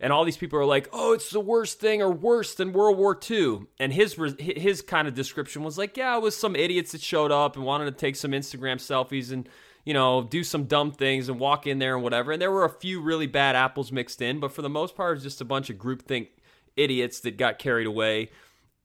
and 0.00 0.12
all 0.12 0.24
these 0.24 0.36
people 0.36 0.58
are 0.58 0.64
like, 0.64 0.88
oh, 0.92 1.12
it's 1.12 1.30
the 1.30 1.40
worst 1.40 1.80
thing 1.80 2.02
or 2.02 2.10
worse 2.10 2.54
than 2.54 2.72
World 2.72 2.98
War 2.98 3.18
II. 3.28 3.62
And 3.80 3.92
his, 3.92 4.16
his 4.38 4.82
kind 4.82 5.08
of 5.08 5.14
description 5.14 5.64
was 5.64 5.76
like, 5.78 5.96
yeah, 5.96 6.16
it 6.16 6.22
was 6.22 6.36
some 6.36 6.54
idiots 6.54 6.92
that 6.92 7.00
showed 7.00 7.32
up 7.32 7.56
and 7.56 7.64
wanted 7.64 7.86
to 7.86 7.92
take 7.92 8.16
some 8.16 8.30
Instagram 8.32 8.76
selfies 8.76 9.32
and 9.32 9.48
you 9.88 9.94
know, 9.94 10.22
do 10.22 10.44
some 10.44 10.64
dumb 10.64 10.92
things 10.92 11.30
and 11.30 11.40
walk 11.40 11.66
in 11.66 11.78
there 11.78 11.94
and 11.94 12.02
whatever. 12.02 12.30
And 12.30 12.42
there 12.42 12.52
were 12.52 12.66
a 12.66 12.68
few 12.68 13.00
really 13.00 13.26
bad 13.26 13.56
apples 13.56 13.90
mixed 13.90 14.20
in, 14.20 14.38
but 14.38 14.52
for 14.52 14.60
the 14.60 14.68
most 14.68 14.94
part, 14.94 15.12
it 15.12 15.14
was 15.14 15.22
just 15.22 15.40
a 15.40 15.46
bunch 15.46 15.70
of 15.70 15.78
groupthink 15.78 16.28
idiots 16.76 17.20
that 17.20 17.38
got 17.38 17.58
carried 17.58 17.86
away. 17.86 18.28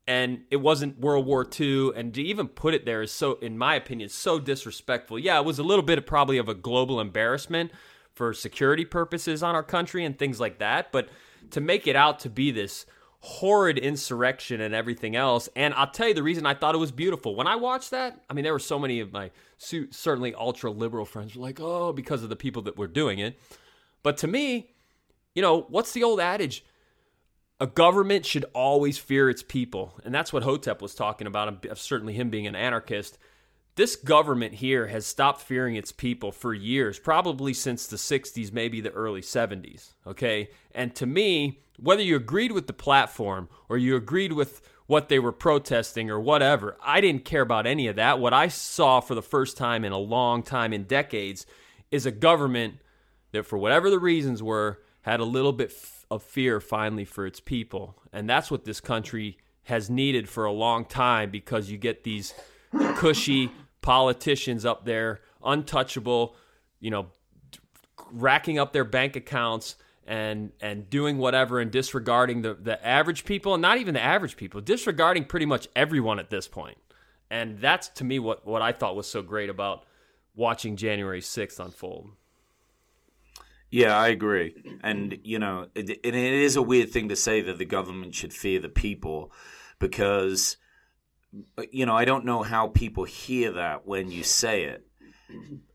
And 0.07 0.45
it 0.49 0.61
wasn't 0.61 1.01
World 1.01 1.25
War 1.25 1.45
II. 1.59 1.91
And 1.93 2.13
to 2.13 2.21
even 2.23 2.47
put 2.47 2.73
it 2.73 2.85
there 2.85 3.01
is 3.01 3.11
so, 3.11 3.33
in 3.41 3.57
my 3.57 3.75
opinion, 3.75 4.07
so 4.07 4.39
disrespectful. 4.39 5.19
Yeah, 5.19 5.37
it 5.39 5.43
was 5.43 5.59
a 5.59 5.63
little 5.63 5.83
bit 5.83 5.97
of 5.97 6.05
probably 6.05 6.37
of 6.37 6.47
a 6.47 6.53
global 6.53 7.01
embarrassment 7.01 7.73
for 8.13 8.33
security 8.33 8.85
purposes 8.85 9.43
on 9.43 9.55
our 9.55 9.63
country 9.63 10.05
and 10.05 10.17
things 10.17 10.39
like 10.39 10.59
that. 10.59 10.93
But 10.93 11.09
to 11.51 11.59
make 11.59 11.85
it 11.85 11.97
out 11.97 12.19
to 12.21 12.29
be 12.29 12.49
this 12.49 12.85
horrid 13.25 13.77
insurrection 13.77 14.59
and 14.59 14.75
everything 14.75 15.15
else. 15.15 15.47
And 15.55 15.73
I'll 15.75 15.89
tell 15.89 16.09
you 16.09 16.13
the 16.13 16.21
reason 16.21 16.45
I 16.45 16.53
thought 16.53 16.75
it 16.75 16.79
was 16.79 16.91
beautiful. 16.91 17.35
When 17.35 17.47
I 17.47 17.55
watched 17.55 17.91
that, 17.91 18.21
I 18.29 18.33
mean, 18.33 18.43
there 18.43 18.51
were 18.51 18.59
so 18.59 18.77
many 18.77 18.99
of 18.99 19.13
my 19.13 19.31
certainly 19.63 20.33
ultra 20.35 20.71
liberal 20.71 21.05
friends 21.05 21.35
were 21.35 21.41
like, 21.41 21.59
oh, 21.59 21.93
because 21.93 22.23
of 22.23 22.29
the 22.29 22.35
people 22.35 22.61
that 22.63 22.77
were 22.77 22.87
doing 22.87 23.19
it. 23.19 23.39
But 24.03 24.17
to 24.17 24.27
me, 24.27 24.71
you 25.35 25.41
know, 25.41 25.61
what's 25.69 25.93
the 25.93 26.03
old 26.03 26.19
adage? 26.19 26.63
A 27.59 27.67
government 27.67 28.25
should 28.25 28.45
always 28.53 28.97
fear 28.97 29.29
its 29.29 29.43
people. 29.43 29.93
And 30.03 30.13
that's 30.13 30.33
what 30.33 30.43
Hotep 30.43 30.81
was 30.81 30.95
talking 30.95 31.27
about, 31.27 31.65
certainly 31.77 32.13
him 32.13 32.29
being 32.29 32.47
an 32.47 32.55
anarchist. 32.55 33.17
This 33.75 33.95
government 33.95 34.55
here 34.55 34.87
has 34.87 35.05
stopped 35.05 35.41
fearing 35.41 35.75
its 35.75 35.91
people 35.91 36.31
for 36.31 36.53
years, 36.53 36.99
probably 36.99 37.53
since 37.53 37.87
the 37.87 37.95
60s, 37.95 38.51
maybe 38.51 38.81
the 38.81 38.91
early 38.91 39.21
70s. 39.21 39.93
Okay. 40.05 40.49
And 40.75 40.93
to 40.95 41.05
me, 41.05 41.59
whether 41.79 42.03
you 42.03 42.15
agreed 42.15 42.51
with 42.51 42.67
the 42.67 42.73
platform 42.73 43.49
or 43.69 43.77
you 43.77 43.95
agreed 43.95 44.33
with 44.33 44.61
what 44.87 45.09
they 45.09 45.19
were 45.19 45.31
protesting 45.31 46.09
or 46.09 46.19
whatever, 46.19 46.77
I 46.83 47.01
didn't 47.01 47.25
care 47.25 47.41
about 47.41 47.65
any 47.65 47.87
of 47.87 47.95
that. 47.95 48.19
What 48.19 48.33
I 48.33 48.47
saw 48.47 48.99
for 48.99 49.15
the 49.15 49.21
first 49.21 49.57
time 49.57 49.85
in 49.85 49.91
a 49.91 49.97
long 49.97 50.43
time, 50.43 50.73
in 50.73 50.83
decades, 50.83 51.45
is 51.91 52.05
a 52.05 52.11
government 52.11 52.75
that, 53.31 53.45
for 53.45 53.57
whatever 53.57 53.89
the 53.89 53.99
reasons 53.99 54.43
were, 54.43 54.81
had 55.01 55.19
a 55.19 55.25
little 55.25 55.53
bit 55.53 55.73
of 56.09 56.23
fear 56.23 56.59
finally 56.59 57.05
for 57.05 57.25
its 57.25 57.39
people. 57.39 57.97
And 58.11 58.29
that's 58.29 58.51
what 58.51 58.65
this 58.65 58.79
country 58.79 59.37
has 59.63 59.89
needed 59.89 60.27
for 60.27 60.45
a 60.45 60.51
long 60.51 60.85
time 60.85 61.29
because 61.29 61.69
you 61.69 61.77
get 61.77 62.03
these 62.03 62.33
cushy 62.95 63.51
politicians 63.81 64.65
up 64.65 64.85
there, 64.85 65.21
untouchable, 65.43 66.35
you 66.79 66.91
know, 66.91 67.07
racking 68.11 68.59
up 68.59 68.73
their 68.73 68.83
bank 68.83 69.15
accounts 69.15 69.75
and 70.07 70.51
and 70.61 70.89
doing 70.89 71.17
whatever 71.17 71.59
and 71.59 71.71
disregarding 71.71 72.41
the 72.41 72.53
the 72.53 72.85
average 72.85 73.25
people 73.25 73.53
and 73.53 73.61
not 73.61 73.77
even 73.77 73.93
the 73.93 74.01
average 74.01 74.37
people, 74.37 74.61
disregarding 74.61 75.25
pretty 75.25 75.45
much 75.45 75.67
everyone 75.75 76.19
at 76.19 76.29
this 76.29 76.47
point. 76.47 76.77
And 77.29 77.59
that's 77.59 77.89
to 77.89 78.03
me 78.03 78.19
what 78.19 78.45
what 78.45 78.61
I 78.61 78.71
thought 78.71 78.95
was 78.95 79.07
so 79.07 79.21
great 79.21 79.49
about 79.49 79.85
watching 80.35 80.75
January 80.75 81.21
6th 81.21 81.59
unfold. 81.59 82.11
Yeah, 83.69 83.97
I 83.97 84.09
agree. 84.09 84.55
And, 84.83 85.17
you 85.23 85.39
know, 85.39 85.67
it, 85.73 85.89
it 85.89 86.13
is 86.13 86.55
a 86.55 86.61
weird 86.61 86.91
thing 86.91 87.09
to 87.09 87.15
say 87.15 87.41
that 87.41 87.57
the 87.57 87.65
government 87.65 88.13
should 88.13 88.31
fear 88.31 88.59
the 88.59 88.69
people 88.69 89.31
because 89.79 90.57
you 91.71 91.85
know, 91.85 91.95
I 91.95 92.05
don't 92.05 92.25
know 92.25 92.43
how 92.43 92.67
people 92.67 93.03
hear 93.05 93.53
that 93.53 93.87
when 93.87 94.11
you 94.11 94.23
say 94.23 94.65
it. 94.65 94.85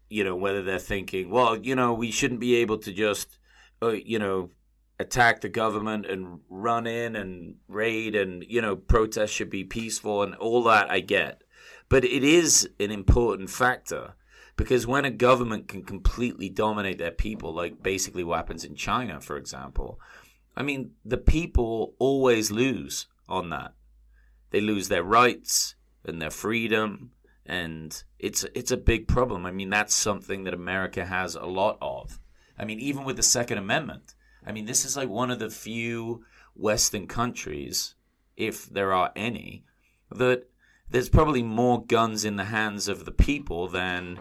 You 0.08 0.24
know, 0.24 0.36
whether 0.36 0.62
they're 0.62 0.78
thinking, 0.78 1.30
well, 1.30 1.56
you 1.56 1.74
know, 1.74 1.92
we 1.92 2.10
shouldn't 2.10 2.40
be 2.40 2.56
able 2.56 2.78
to 2.78 2.92
just, 2.92 3.37
uh, 3.82 3.88
you 3.90 4.18
know, 4.18 4.50
attack 4.98 5.40
the 5.40 5.48
government 5.48 6.06
and 6.06 6.40
run 6.48 6.86
in 6.86 7.16
and 7.16 7.56
raid 7.68 8.14
and, 8.14 8.44
you 8.48 8.60
know, 8.60 8.74
protests 8.76 9.30
should 9.30 9.50
be 9.50 9.64
peaceful 9.64 10.22
and 10.22 10.34
all 10.36 10.62
that 10.64 10.90
I 10.90 11.00
get. 11.00 11.42
But 11.88 12.04
it 12.04 12.24
is 12.24 12.68
an 12.80 12.90
important 12.90 13.50
factor 13.50 14.14
because 14.56 14.86
when 14.86 15.04
a 15.04 15.10
government 15.10 15.68
can 15.68 15.84
completely 15.84 16.48
dominate 16.48 16.98
their 16.98 17.12
people, 17.12 17.54
like 17.54 17.82
basically 17.82 18.24
what 18.24 18.36
happens 18.36 18.64
in 18.64 18.74
China, 18.74 19.20
for 19.20 19.36
example, 19.36 20.00
I 20.56 20.62
mean, 20.62 20.92
the 21.04 21.18
people 21.18 21.94
always 21.98 22.50
lose 22.50 23.06
on 23.28 23.50
that 23.50 23.74
they 24.50 24.60
lose 24.60 24.88
their 24.88 25.02
rights 25.02 25.74
and 26.04 26.20
their 26.20 26.30
freedom 26.30 27.10
and 27.44 28.02
it's 28.18 28.44
it's 28.54 28.70
a 28.70 28.76
big 28.76 29.08
problem. 29.08 29.46
I 29.46 29.52
mean, 29.52 29.70
that's 29.70 29.94
something 29.94 30.44
that 30.44 30.54
America 30.54 31.04
has 31.06 31.34
a 31.34 31.46
lot 31.46 31.78
of. 31.80 32.20
I 32.58 32.64
mean, 32.64 32.80
even 32.80 33.04
with 33.04 33.16
the 33.16 33.22
Second 33.22 33.58
Amendment, 33.58 34.14
I 34.46 34.52
mean, 34.52 34.66
this 34.66 34.84
is 34.84 34.96
like 34.96 35.08
one 35.08 35.30
of 35.30 35.38
the 35.38 35.50
few 35.50 36.24
Western 36.54 37.06
countries, 37.06 37.94
if 38.36 38.66
there 38.66 38.92
are 38.92 39.12
any, 39.14 39.64
that 40.10 40.44
there's 40.90 41.08
probably 41.08 41.42
more 41.42 41.84
guns 41.84 42.24
in 42.24 42.36
the 42.36 42.44
hands 42.44 42.88
of 42.88 43.04
the 43.04 43.12
people 43.12 43.68
than 43.68 44.18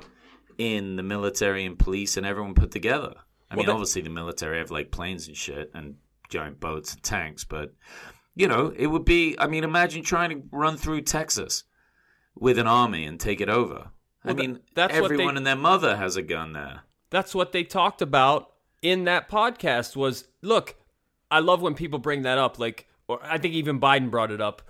in 0.57 0.95
the 0.97 1.03
military 1.03 1.65
and 1.65 1.79
police 1.79 2.17
and 2.17 2.25
everyone 2.25 2.53
put 2.53 2.71
together. 2.71 3.13
I 3.49 3.55
Well, 3.55 3.57
mean, 3.57 3.65
that- 3.67 3.71
obviously 3.73 4.01
the 4.01 4.09
military 4.09 4.57
have 4.59 4.71
like 4.71 4.91
planes 4.91 5.27
and 5.27 5.37
shit 5.37 5.71
and 5.73 5.95
giant 6.29 6.59
boats 6.59 6.93
and 6.93 7.03
tanks, 7.03 7.43
but 7.43 7.73
you 8.35 8.47
know, 8.47 8.71
it 8.75 8.85
would 8.87 9.05
be. 9.05 9.35
I 9.39 9.47
mean, 9.47 9.63
imagine 9.63 10.03
trying 10.03 10.29
to 10.29 10.47
run 10.51 10.77
through 10.77 11.01
Texas 11.01 11.63
with 12.35 12.59
an 12.59 12.67
army 12.67 13.03
and 13.05 13.19
take 13.19 13.41
it 13.41 13.49
over. 13.49 13.89
I 14.23 14.27
Well, 14.27 14.35
tha- 14.35 14.41
mean, 14.41 14.59
that's 14.75 14.93
what 14.93 15.07
they- 15.07 15.13
everyone 15.15 15.37
and 15.37 15.47
their 15.47 15.55
mother 15.55 15.97
has 15.97 16.17
a 16.17 16.21
gun 16.21 16.53
there. 16.53 16.81
That's 17.09 17.33
what 17.33 17.51
they 17.51 17.63
talked 17.63 18.01
about 18.01 18.51
in 18.81 19.05
that 19.05 19.29
podcast 19.29 19.95
was 19.95 20.25
look, 20.41 20.75
I 21.29 21.39
love 21.39 21.61
when 21.61 21.73
people 21.73 21.99
bring 21.99 22.23
that 22.23 22.37
up 22.37 22.59
like 22.59 22.87
or 23.07 23.19
I 23.23 23.37
think 23.37 23.53
even 23.53 23.79
Biden 23.79 24.11
brought 24.11 24.31
it 24.31 24.41
up. 24.41 24.61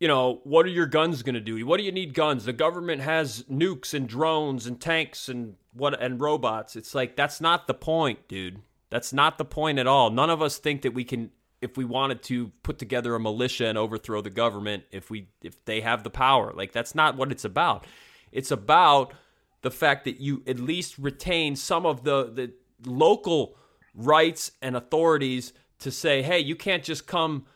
You 0.00 0.08
know, 0.08 0.40
what 0.42 0.66
are 0.66 0.70
your 0.70 0.86
guns 0.86 1.22
going 1.22 1.36
to 1.36 1.40
do? 1.40 1.64
What 1.64 1.78
do 1.78 1.84
you 1.84 1.92
need 1.92 2.12
guns? 2.12 2.44
The 2.44 2.52
government 2.52 3.02
has 3.02 3.44
nukes 3.44 3.94
and 3.94 4.08
drones 4.08 4.66
and 4.66 4.80
tanks 4.80 5.28
and 5.28 5.54
what 5.72 6.00
and 6.02 6.20
robots. 6.20 6.74
It's 6.74 6.94
like 6.94 7.14
that's 7.16 7.40
not 7.40 7.66
the 7.66 7.74
point, 7.74 8.26
dude. 8.26 8.60
That's 8.90 9.12
not 9.12 9.38
the 9.38 9.44
point 9.44 9.78
at 9.78 9.86
all. 9.86 10.10
None 10.10 10.28
of 10.28 10.42
us 10.42 10.58
think 10.58 10.82
that 10.82 10.92
we 10.92 11.04
can 11.04 11.30
if 11.60 11.76
we 11.76 11.84
wanted 11.84 12.22
to 12.24 12.48
put 12.64 12.78
together 12.78 13.14
a 13.14 13.20
militia 13.20 13.66
and 13.66 13.78
overthrow 13.78 14.20
the 14.20 14.30
government 14.30 14.82
if 14.90 15.08
we 15.08 15.28
if 15.40 15.64
they 15.64 15.80
have 15.80 16.02
the 16.02 16.10
power. 16.10 16.52
Like 16.52 16.72
that's 16.72 16.94
not 16.94 17.16
what 17.16 17.30
it's 17.30 17.44
about. 17.44 17.86
It's 18.32 18.50
about 18.50 19.14
the 19.62 19.70
fact 19.70 20.04
that 20.04 20.20
you 20.20 20.42
at 20.46 20.58
least 20.58 20.98
retain 20.98 21.56
some 21.56 21.86
of 21.86 22.04
the 22.04 22.24
the 22.24 22.52
local 22.84 23.56
rights 23.94 24.52
and 24.60 24.76
authorities 24.76 25.52
to 25.78 25.90
say, 25.90 26.22
hey, 26.22 26.38
you 26.38 26.56
can't 26.56 26.82
just 26.82 27.06
come 27.06 27.46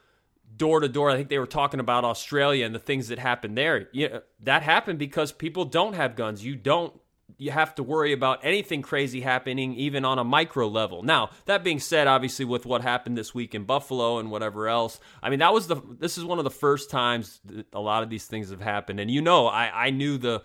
door 0.57 0.81
to 0.81 0.89
door. 0.89 1.11
I 1.11 1.17
think 1.17 1.29
they 1.29 1.39
were 1.39 1.47
talking 1.47 1.81
about 1.81 2.05
Australia 2.05 2.65
and 2.65 2.75
the 2.75 2.81
things 2.81 3.09
that 3.09 3.19
happened 3.19 3.57
there. 3.57 3.89
Yeah, 3.93 4.21
that 4.41 4.63
happened 4.63 4.99
because 4.99 5.33
people 5.33 5.65
don't 5.65 5.95
have 5.95 6.17
guns. 6.17 6.45
You 6.45 6.57
don't 6.57 6.99
you 7.39 7.51
have 7.51 7.75
to 7.75 7.83
worry 7.83 8.13
about 8.13 8.41
anything 8.45 8.81
crazy 8.83 9.21
happening 9.21 9.75
even 9.75 10.05
on 10.05 10.19
a 10.19 10.25
micro 10.25 10.69
level. 10.69 11.03
Now, 11.03 11.31
that 11.45 11.63
being 11.63 11.81
said, 11.81 12.07
obviously 12.07 12.45
with 12.45 12.65
what 12.65 12.83
happened 12.83 13.19
this 13.19 13.35
week 13.35 13.55
in 13.55 13.65
Buffalo 13.65 14.19
and 14.19 14.31
whatever 14.31 14.69
else, 14.69 15.01
I 15.23 15.29
mean 15.31 15.41
that 15.41 15.53
was 15.53 15.67
the 15.67 15.77
this 15.99 16.17
is 16.17 16.25
one 16.25 16.39
of 16.39 16.45
the 16.45 16.51
first 16.51 16.91
times 16.91 17.41
a 17.73 17.81
lot 17.81 18.03
of 18.03 18.11
these 18.11 18.27
things 18.27 18.51
have 18.51 18.61
happened. 18.61 19.01
And 19.01 19.11
you 19.11 19.21
know, 19.21 19.47
I 19.47 19.87
I 19.87 19.91
knew 19.91 20.19
the 20.19 20.43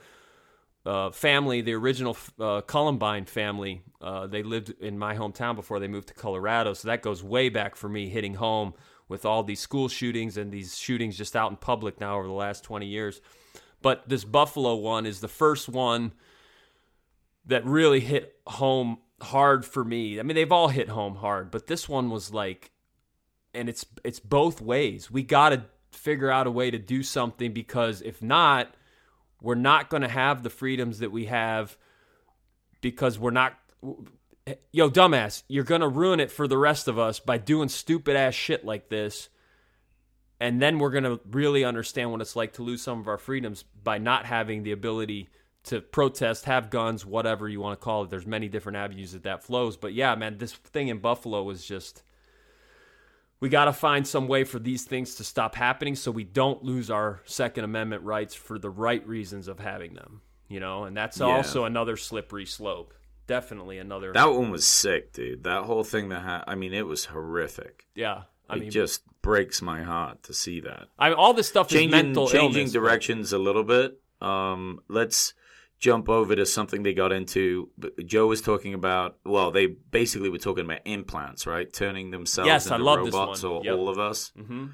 uh, 0.86 1.12
family, 1.12 1.62
the 1.62 1.74
original 1.74 2.18
uh, 2.40 2.62
Columbine 2.62 3.26
family, 3.26 3.84
uh, 4.02 4.28
they 4.28 4.44
lived 4.44 4.74
in 4.80 4.98
my 4.98 5.16
hometown 5.16 5.56
before 5.56 5.80
they 5.80 5.88
moved 5.88 6.08
to 6.08 6.14
Colorado. 6.14 6.74
So 6.74 6.88
that 6.88 7.02
goes 7.02 7.24
way 7.24 7.50
back 7.50 7.76
for 7.76 7.88
me 7.88 8.10
hitting 8.10 8.36
home 8.36 8.74
with 9.08 9.26
all 9.26 9.44
these 9.44 9.60
school 9.60 9.90
shootings 9.90 10.38
and 10.38 10.52
these 10.52 10.78
shootings 10.78 11.18
just 11.18 11.36
out 11.36 11.52
in 11.52 11.58
public 11.58 12.00
now 12.00 12.18
over 12.18 12.28
the 12.28 12.34
last 12.34 12.64
20 12.64 12.88
years. 12.88 13.22
But 13.82 14.08
this 14.08 14.24
Buffalo 14.24 14.76
one 14.76 15.06
is 15.06 15.20
the 15.20 15.28
first 15.28 15.70
one 15.70 16.14
that 17.46 17.66
really 17.66 18.00
hit 18.00 18.36
home 18.48 19.00
hard 19.22 19.66
for 19.66 19.84
me. 19.84 20.20
I 20.20 20.24
mean, 20.24 20.36
they've 20.36 20.52
all 20.52 20.70
hit 20.70 20.90
home 20.90 21.16
hard, 21.16 21.52
but 21.52 21.68
this 21.68 21.90
one 21.90 22.10
was 22.10 22.34
like, 22.34 22.72
and 23.54 23.68
it's 23.68 23.86
it's 24.04 24.20
both 24.20 24.62
ways. 24.62 25.12
We 25.12 25.24
got 25.24 25.50
to 25.50 25.66
figure 25.92 26.32
out 26.32 26.48
a 26.48 26.52
way 26.52 26.72
to 26.72 26.80
do 26.80 27.04
something 27.04 27.54
because 27.54 28.02
if 28.02 28.22
not, 28.22 28.74
we're 29.42 29.56
not 29.56 29.90
going 29.90 30.04
to 30.04 30.08
have 30.08 30.44
the 30.44 30.50
freedoms 30.50 31.00
that 31.00 31.12
we 31.12 31.26
have 31.26 31.78
because 32.80 33.20
we're 33.20 33.32
not 33.32 33.58
yo 34.72 34.90
dumbass 34.90 35.44
you're 35.48 35.64
going 35.64 35.82
to 35.82 35.88
ruin 35.88 36.20
it 36.20 36.32
for 36.32 36.48
the 36.48 36.58
rest 36.58 36.88
of 36.88 36.98
us 36.98 37.20
by 37.20 37.38
doing 37.38 37.70
stupid 37.70 38.16
ass 38.16 38.34
shit 38.34 38.64
like 38.64 38.90
this. 38.90 39.30
And 40.40 40.60
then 40.60 40.80
we're 40.80 40.90
going 40.90 41.04
to 41.04 41.20
really 41.30 41.64
understand 41.64 42.12
what 42.12 42.20
it's 42.20 42.36
like 42.36 42.54
to 42.54 42.64
lose 42.64 42.82
some 42.82 43.00
of 43.00 43.08
our 43.08 43.20
freedoms 43.20 43.64
by 43.84 44.00
not 44.00 44.26
having 44.26 44.64
the 44.64 44.72
ability 44.72 45.30
to 45.66 45.82
protest 45.82 46.46
have 46.46 46.72
guns 46.72 47.06
whatever 47.06 47.48
you 47.48 47.62
want 47.62 47.80
to 47.80 47.84
call 47.84 48.04
it. 48.04 48.10
There's 48.10 48.26
many 48.26 48.48
different 48.48 48.80
avenues 48.80 49.12
that 49.12 49.22
that 49.24 49.44
flows. 49.44 49.78
But 49.78 49.94
yeah 49.94 50.16
man 50.16 50.38
this 50.38 50.54
thing 50.54 50.88
in 50.88 50.98
buffalo 50.98 51.44
was 51.44 51.66
just 51.66 52.02
we 53.42 53.50
got 53.50 53.66
to 53.66 53.74
find 53.74 54.08
some 54.08 54.28
way 54.28 54.44
for 54.46 54.60
these 54.60 54.86
things 54.86 55.16
to 55.16 55.24
stop 55.26 55.56
happening 55.56 55.96
so 55.96 56.10
we 56.12 56.24
don't 56.24 56.64
lose 56.64 56.90
our 56.90 57.22
second 57.26 57.66
amendment 57.66 58.04
rights 58.04 58.34
for 58.34 58.58
the 58.58 58.70
right 58.70 59.06
reasons 59.08 59.48
of 59.50 59.60
having 59.60 59.94
them 59.96 60.22
you 60.48 60.60
know 60.62 60.86
and 60.86 60.96
that's 60.96 61.20
Yeah. 61.20 61.26
also 61.26 61.66
another 61.66 61.98
slippery 61.98 62.46
slope 62.46 62.94
definitely 63.28 63.78
another 63.78 64.12
That 64.14 64.34
one 64.34 64.52
was 64.52 64.68
sick, 64.68 65.14
dude. 65.14 65.44
That 65.44 65.64
whole 65.64 65.84
thing 65.86 66.10
that 66.10 66.22
ha- 66.22 66.44
I 66.48 66.56
mean, 66.56 66.74
it 66.74 66.86
was 66.86 67.06
horrific. 67.06 67.88
yeah 67.96 68.24
i 68.50 68.56
it 68.56 68.60
mean 68.62 68.72
just 68.72 69.04
breaks 69.22 69.62
my 69.62 69.84
heart 69.84 70.24
to 70.24 70.34
see 70.34 70.60
that. 70.62 70.88
I 71.00 71.10
mean, 71.10 71.18
all 71.18 71.34
this 71.34 71.48
stuff 71.48 71.68
is 71.68 71.74
changing 71.78 71.92
mental 71.92 72.28
changing 72.28 72.58
illness, 72.62 72.74
but- 72.74 72.80
directions 72.80 73.32
a 73.34 73.38
little 73.38 73.64
bit. 73.64 74.00
Um, 74.20 74.82
let's 74.90 75.34
jump 75.82 76.08
over 76.08 76.36
to 76.36 76.46
something 76.46 76.84
they 76.84 76.94
got 76.94 77.12
into. 77.12 77.70
Joe 78.06 78.28
was 78.28 78.40
talking 78.42 78.74
about. 78.74 79.18
Well, 79.26 79.52
they 79.52 79.66
basically 79.66 80.30
were 80.30 80.38
talking 80.38 80.64
about 80.64 80.80
implants, 80.86 81.46
right? 81.46 81.72
Turning 81.74 82.12
themselves 82.12 82.48
Yes, 82.48 82.72
I 82.72 82.76
into 82.76 82.86
love 82.86 83.04
this 83.06 83.14
robots, 83.14 83.44
one. 83.44 83.52
or 83.52 83.66
Yep. 83.66 83.76
all 83.78 83.90
of 83.90 84.00
us. 84.00 84.32
Mhm. 84.40 84.72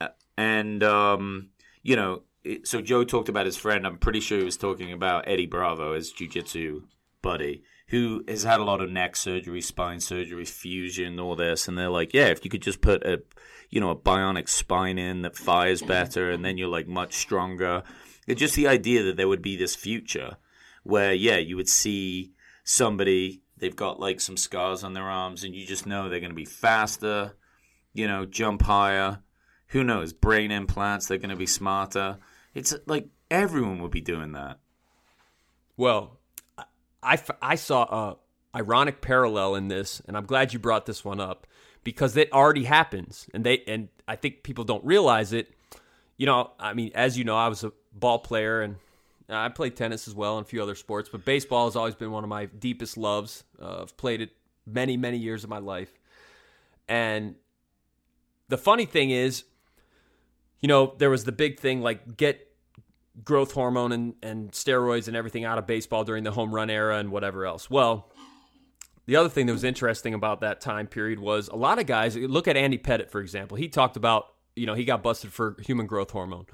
Uh, 0.00 0.08
and 0.36 0.82
um, 0.82 1.50
you 1.82 1.94
know, 1.96 2.22
it, 2.44 2.66
so 2.66 2.80
Joe 2.80 3.04
talked 3.04 3.28
about 3.28 3.46
his 3.46 3.56
friend. 3.56 3.86
I'm 3.86 3.98
pretty 3.98 4.20
sure 4.20 4.38
he 4.38 4.44
was 4.44 4.56
talking 4.56 4.92
about 4.92 5.28
Eddie 5.28 5.46
Bravo, 5.46 5.94
his 5.94 6.12
jujitsu 6.12 6.82
buddy, 7.22 7.62
who 7.88 8.22
has 8.28 8.44
had 8.44 8.60
a 8.60 8.64
lot 8.64 8.80
of 8.80 8.90
neck 8.90 9.16
surgery, 9.16 9.60
spine 9.60 10.00
surgery, 10.00 10.44
fusion, 10.44 11.18
all 11.20 11.34
this. 11.36 11.68
And 11.68 11.76
they're 11.76 11.88
like, 11.90 12.14
yeah, 12.14 12.26
if 12.26 12.44
you 12.44 12.50
could 12.50 12.62
just 12.62 12.80
put 12.80 13.02
a, 13.04 13.22
you 13.70 13.80
know, 13.80 13.90
a 13.90 13.96
bionic 13.96 14.48
spine 14.48 14.98
in 14.98 15.22
that 15.22 15.36
fires 15.36 15.82
better, 15.96 16.30
and 16.30 16.44
then 16.44 16.56
you're 16.56 16.68
like 16.68 16.86
much 16.88 17.14
stronger. 17.14 17.82
It's 18.28 18.38
just 18.38 18.54
the 18.54 18.68
idea 18.68 19.02
that 19.04 19.16
there 19.16 19.26
would 19.26 19.42
be 19.42 19.56
this 19.56 19.74
future 19.74 20.36
where, 20.84 21.14
yeah, 21.14 21.38
you 21.38 21.56
would 21.56 21.68
see 21.68 22.32
somebody. 22.62 23.40
They've 23.56 23.74
got 23.74 23.98
like 23.98 24.20
some 24.20 24.36
scars 24.36 24.84
on 24.84 24.92
their 24.92 25.08
arms, 25.08 25.42
and 25.42 25.54
you 25.54 25.66
just 25.66 25.86
know 25.86 26.08
they're 26.08 26.20
going 26.20 26.30
to 26.30 26.36
be 26.36 26.44
faster, 26.44 27.34
you 27.94 28.06
know, 28.06 28.26
jump 28.26 28.62
higher. 28.62 29.20
Who 29.68 29.82
knows? 29.82 30.12
Brain 30.12 30.50
implants, 30.50 31.06
they're 31.06 31.18
going 31.18 31.30
to 31.30 31.36
be 31.36 31.46
smarter. 31.46 32.18
It's 32.54 32.74
like 32.86 33.08
everyone 33.30 33.80
would 33.82 33.90
be 33.90 34.02
doing 34.02 34.32
that. 34.32 34.58
Well, 35.76 36.18
I, 37.02 37.18
I 37.40 37.54
saw 37.54 37.82
a 37.82 38.16
ironic 38.54 39.00
parallel 39.00 39.54
in 39.54 39.68
this, 39.68 40.02
and 40.06 40.16
I'm 40.16 40.26
glad 40.26 40.52
you 40.52 40.58
brought 40.58 40.84
this 40.84 41.04
one 41.04 41.20
up 41.20 41.46
because 41.82 42.16
it 42.16 42.32
already 42.32 42.64
happens, 42.64 43.26
and 43.32 43.42
they 43.44 43.62
and 43.66 43.88
I 44.06 44.16
think 44.16 44.42
people 44.42 44.64
don't 44.64 44.84
realize 44.84 45.32
it. 45.32 45.54
You 46.18 46.26
know, 46.26 46.50
I 46.60 46.74
mean, 46.74 46.90
as 46.94 47.16
you 47.16 47.24
know, 47.24 47.36
I 47.36 47.48
was 47.48 47.64
a 47.64 47.72
ball 47.92 48.18
player 48.18 48.60
and 48.60 48.76
I 49.30 49.48
played 49.48 49.76
tennis 49.76 50.06
as 50.08 50.14
well 50.14 50.36
and 50.36 50.44
a 50.44 50.48
few 50.48 50.62
other 50.62 50.74
sports, 50.74 51.08
but 51.10 51.24
baseball 51.24 51.66
has 51.66 51.76
always 51.76 51.94
been 51.94 52.10
one 52.10 52.24
of 52.24 52.28
my 52.28 52.46
deepest 52.46 52.98
loves. 52.98 53.44
Uh, 53.60 53.82
I've 53.82 53.96
played 53.96 54.20
it 54.20 54.30
many, 54.66 54.96
many 54.96 55.16
years 55.16 55.44
of 55.44 55.50
my 55.50 55.58
life, 55.58 55.92
and 56.88 57.36
the 58.48 58.58
funny 58.58 58.84
thing 58.84 59.10
is, 59.10 59.44
you 60.60 60.68
know, 60.68 60.94
there 60.98 61.10
was 61.10 61.24
the 61.24 61.32
big 61.32 61.60
thing 61.60 61.82
like 61.82 62.16
get 62.16 62.44
growth 63.24 63.52
hormone 63.52 63.92
and, 63.92 64.14
and 64.22 64.52
steroids 64.52 65.08
and 65.08 65.16
everything 65.16 65.44
out 65.44 65.58
of 65.58 65.66
baseball 65.66 66.04
during 66.04 66.24
the 66.24 66.30
home 66.30 66.54
run 66.54 66.70
era 66.70 66.98
and 66.98 67.10
whatever 67.10 67.46
else. 67.46 67.68
Well, 67.70 68.10
the 69.06 69.16
other 69.16 69.28
thing 69.28 69.46
that 69.46 69.52
was 69.52 69.64
interesting 69.64 70.14
about 70.14 70.40
that 70.40 70.60
time 70.60 70.86
period 70.86 71.18
was 71.18 71.48
a 71.48 71.56
lot 71.56 71.78
of 71.78 71.86
guys 71.86 72.16
look 72.16 72.48
at 72.48 72.56
Andy 72.56 72.78
Pettitte, 72.78 73.10
for 73.10 73.20
example. 73.20 73.56
He 73.56 73.68
talked 73.68 73.96
about, 73.96 74.34
you 74.58 74.66
know, 74.66 74.74
he 74.74 74.84
got 74.84 75.02
busted 75.02 75.32
for 75.32 75.56
human 75.60 75.86
growth 75.86 76.10
hormone. 76.10 76.46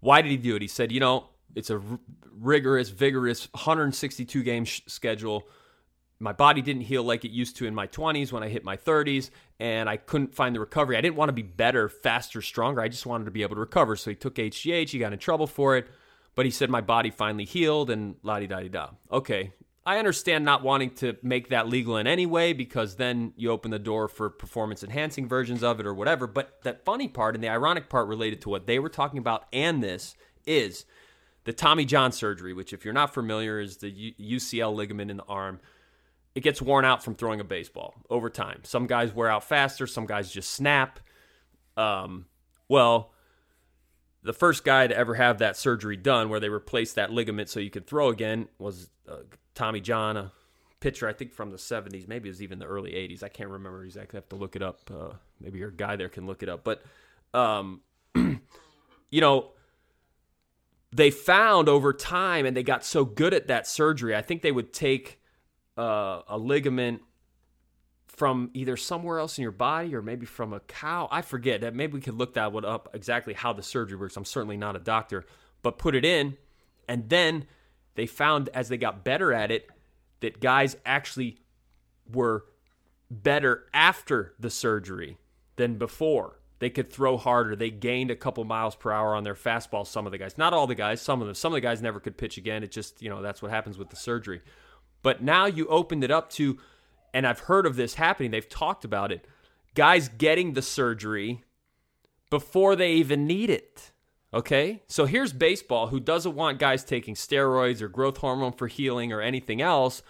Why 0.00 0.22
did 0.22 0.30
he 0.30 0.36
do 0.36 0.56
it? 0.56 0.62
He 0.62 0.68
said, 0.68 0.92
you 0.92 1.00
know, 1.00 1.26
it's 1.54 1.70
a 1.70 1.76
r- 1.76 2.00
rigorous, 2.38 2.88
vigorous 2.88 3.48
162 3.52 4.42
game 4.42 4.64
sh- 4.64 4.80
schedule. 4.86 5.46
My 6.18 6.32
body 6.32 6.62
didn't 6.62 6.82
heal 6.82 7.02
like 7.02 7.24
it 7.24 7.30
used 7.30 7.56
to 7.56 7.66
in 7.66 7.74
my 7.74 7.86
20s 7.86 8.30
when 8.32 8.42
I 8.42 8.48
hit 8.48 8.62
my 8.64 8.76
30s, 8.76 9.30
and 9.58 9.88
I 9.88 9.96
couldn't 9.96 10.34
find 10.34 10.54
the 10.54 10.60
recovery. 10.60 10.96
I 10.96 11.00
didn't 11.00 11.16
want 11.16 11.30
to 11.30 11.34
be 11.34 11.42
better, 11.42 11.88
faster, 11.88 12.42
stronger. 12.42 12.80
I 12.80 12.88
just 12.88 13.06
wanted 13.06 13.24
to 13.24 13.30
be 13.30 13.42
able 13.42 13.56
to 13.56 13.60
recover. 13.60 13.96
So 13.96 14.10
he 14.10 14.16
took 14.16 14.34
HGH. 14.34 14.90
He 14.90 14.98
got 14.98 15.12
in 15.12 15.18
trouble 15.18 15.46
for 15.46 15.76
it, 15.76 15.86
but 16.34 16.44
he 16.44 16.50
said 16.50 16.68
my 16.68 16.82
body 16.82 17.10
finally 17.10 17.46
healed 17.46 17.90
and 17.90 18.16
la 18.22 18.38
di 18.38 18.46
da 18.46 18.60
di 18.60 18.68
da. 18.68 18.90
Okay, 19.10 19.52
I 19.86 19.98
understand 19.98 20.44
not 20.44 20.62
wanting 20.62 20.90
to 20.96 21.16
make 21.22 21.48
that 21.48 21.68
legal 21.68 21.96
in 21.96 22.06
any 22.06 22.26
way 22.26 22.52
because 22.52 22.96
then 22.96 23.32
you 23.36 23.50
open 23.50 23.70
the 23.70 23.78
door 23.78 24.08
for 24.08 24.28
performance 24.28 24.82
enhancing 24.82 25.26
versions 25.26 25.62
of 25.62 25.80
it 25.80 25.86
or 25.86 25.94
whatever. 25.94 26.26
But 26.26 26.62
that 26.64 26.84
funny 26.84 27.08
part 27.08 27.34
and 27.34 27.42
the 27.42 27.48
ironic 27.48 27.88
part 27.88 28.06
related 28.06 28.42
to 28.42 28.50
what 28.50 28.66
they 28.66 28.78
were 28.78 28.90
talking 28.90 29.18
about 29.18 29.46
and 29.52 29.82
this 29.82 30.14
is 30.46 30.84
the 31.44 31.52
Tommy 31.52 31.86
John 31.86 32.12
surgery, 32.12 32.52
which, 32.52 32.72
if 32.72 32.84
you're 32.84 32.94
not 32.94 33.14
familiar, 33.14 33.58
is 33.58 33.78
the 33.78 34.14
UCL 34.20 34.74
ligament 34.74 35.10
in 35.10 35.16
the 35.16 35.24
arm. 35.24 35.60
It 36.34 36.42
gets 36.42 36.60
worn 36.60 36.84
out 36.84 37.02
from 37.02 37.14
throwing 37.14 37.40
a 37.40 37.44
baseball 37.44 37.94
over 38.10 38.28
time. 38.28 38.60
Some 38.62 38.86
guys 38.86 39.14
wear 39.14 39.28
out 39.28 39.44
faster, 39.44 39.86
some 39.86 40.06
guys 40.06 40.30
just 40.30 40.50
snap. 40.50 41.00
Um, 41.76 42.26
well, 42.68 43.12
the 44.22 44.32
first 44.32 44.64
guy 44.64 44.86
to 44.86 44.96
ever 44.96 45.14
have 45.14 45.38
that 45.38 45.56
surgery 45.56 45.96
done, 45.96 46.28
where 46.28 46.40
they 46.40 46.48
replaced 46.48 46.96
that 46.96 47.10
ligament 47.10 47.48
so 47.48 47.60
you 47.60 47.70
could 47.70 47.86
throw 47.86 48.08
again, 48.08 48.48
was 48.58 48.90
uh, 49.08 49.16
Tommy 49.54 49.80
John, 49.80 50.16
a 50.16 50.32
pitcher 50.80 51.08
I 51.08 51.12
think 51.12 51.32
from 51.32 51.50
the 51.50 51.56
'70s, 51.56 52.06
maybe 52.06 52.28
it 52.28 52.32
was 52.32 52.42
even 52.42 52.58
the 52.58 52.66
early 52.66 52.92
'80s. 52.92 53.22
I 53.22 53.28
can't 53.28 53.50
remember 53.50 53.84
exactly. 53.84 54.16
I 54.16 54.20
have 54.20 54.28
to 54.30 54.36
look 54.36 54.56
it 54.56 54.62
up. 54.62 54.90
Uh, 54.90 55.14
maybe 55.40 55.58
your 55.58 55.70
guy 55.70 55.96
there 55.96 56.08
can 56.08 56.26
look 56.26 56.42
it 56.42 56.48
up. 56.48 56.64
But 56.64 56.82
um, 57.32 57.80
you 58.14 59.20
know, 59.20 59.52
they 60.92 61.10
found 61.10 61.68
over 61.68 61.92
time, 61.92 62.46
and 62.46 62.56
they 62.56 62.62
got 62.62 62.84
so 62.84 63.04
good 63.04 63.32
at 63.32 63.48
that 63.48 63.66
surgery. 63.66 64.14
I 64.14 64.22
think 64.22 64.42
they 64.42 64.52
would 64.52 64.72
take 64.72 65.20
uh, 65.78 66.22
a 66.28 66.36
ligament 66.36 67.02
from 68.20 68.50
either 68.52 68.76
somewhere 68.76 69.18
else 69.18 69.38
in 69.38 69.42
your 69.42 69.50
body 69.50 69.94
or 69.94 70.02
maybe 70.02 70.26
from 70.26 70.52
a 70.52 70.60
cow. 70.60 71.08
I 71.10 71.22
forget 71.22 71.62
that. 71.62 71.74
Maybe 71.74 71.94
we 71.94 72.02
could 72.02 72.18
look 72.18 72.34
that 72.34 72.52
one 72.52 72.66
up 72.66 72.90
exactly 72.92 73.32
how 73.32 73.54
the 73.54 73.62
surgery 73.62 73.96
works. 73.96 74.14
I'm 74.14 74.26
certainly 74.26 74.58
not 74.58 74.76
a 74.76 74.78
doctor, 74.78 75.24
but 75.62 75.78
put 75.78 75.94
it 75.94 76.04
in, 76.04 76.36
and 76.86 77.08
then 77.08 77.46
they 77.94 78.04
found 78.04 78.50
as 78.52 78.68
they 78.68 78.76
got 78.76 79.04
better 79.04 79.32
at 79.32 79.50
it 79.50 79.70
that 80.20 80.38
guys 80.38 80.76
actually 80.84 81.38
were 82.12 82.44
better 83.10 83.64
after 83.72 84.34
the 84.38 84.50
surgery 84.50 85.16
than 85.56 85.78
before. 85.78 86.40
They 86.58 86.68
could 86.68 86.92
throw 86.92 87.16
harder. 87.16 87.56
They 87.56 87.70
gained 87.70 88.10
a 88.10 88.16
couple 88.16 88.44
miles 88.44 88.76
per 88.76 88.92
hour 88.92 89.14
on 89.14 89.24
their 89.24 89.34
fastball. 89.34 89.86
Some 89.86 90.04
of 90.04 90.12
the 90.12 90.18
guys, 90.18 90.36
not 90.36 90.52
all 90.52 90.66
the 90.66 90.74
guys, 90.74 91.00
some 91.00 91.22
of 91.22 91.26
them. 91.26 91.34
Some 91.34 91.54
of 91.54 91.54
the 91.54 91.62
guys 91.62 91.80
never 91.80 91.98
could 91.98 92.18
pitch 92.18 92.36
again. 92.36 92.62
It 92.62 92.70
just, 92.70 93.00
you 93.00 93.08
know, 93.08 93.22
that's 93.22 93.40
what 93.40 93.50
happens 93.50 93.78
with 93.78 93.88
the 93.88 93.96
surgery. 93.96 94.42
But 95.00 95.22
now 95.22 95.46
you 95.46 95.66
opened 95.68 96.04
it 96.04 96.10
up 96.10 96.28
to 96.32 96.58
and 97.12 97.26
I've 97.26 97.40
heard 97.40 97.66
of 97.66 97.76
this 97.76 97.94
happening. 97.94 98.30
They've 98.30 98.48
talked 98.48 98.84
about 98.84 99.12
it. 99.12 99.26
Guys 99.74 100.08
getting 100.08 100.54
the 100.54 100.62
surgery 100.62 101.42
before 102.30 102.76
they 102.76 102.92
even 102.92 103.26
need 103.26 103.50
it. 103.50 103.92
Okay? 104.32 104.82
So 104.86 105.06
here's 105.06 105.32
baseball 105.32 105.88
who 105.88 106.00
doesn't 106.00 106.34
want 106.34 106.58
guys 106.58 106.84
taking 106.84 107.14
steroids 107.14 107.80
or 107.80 107.88
growth 107.88 108.18
hormone 108.18 108.52
for 108.52 108.68
healing 108.68 109.12
or 109.12 109.20
anything 109.20 109.60
else, 109.60 110.02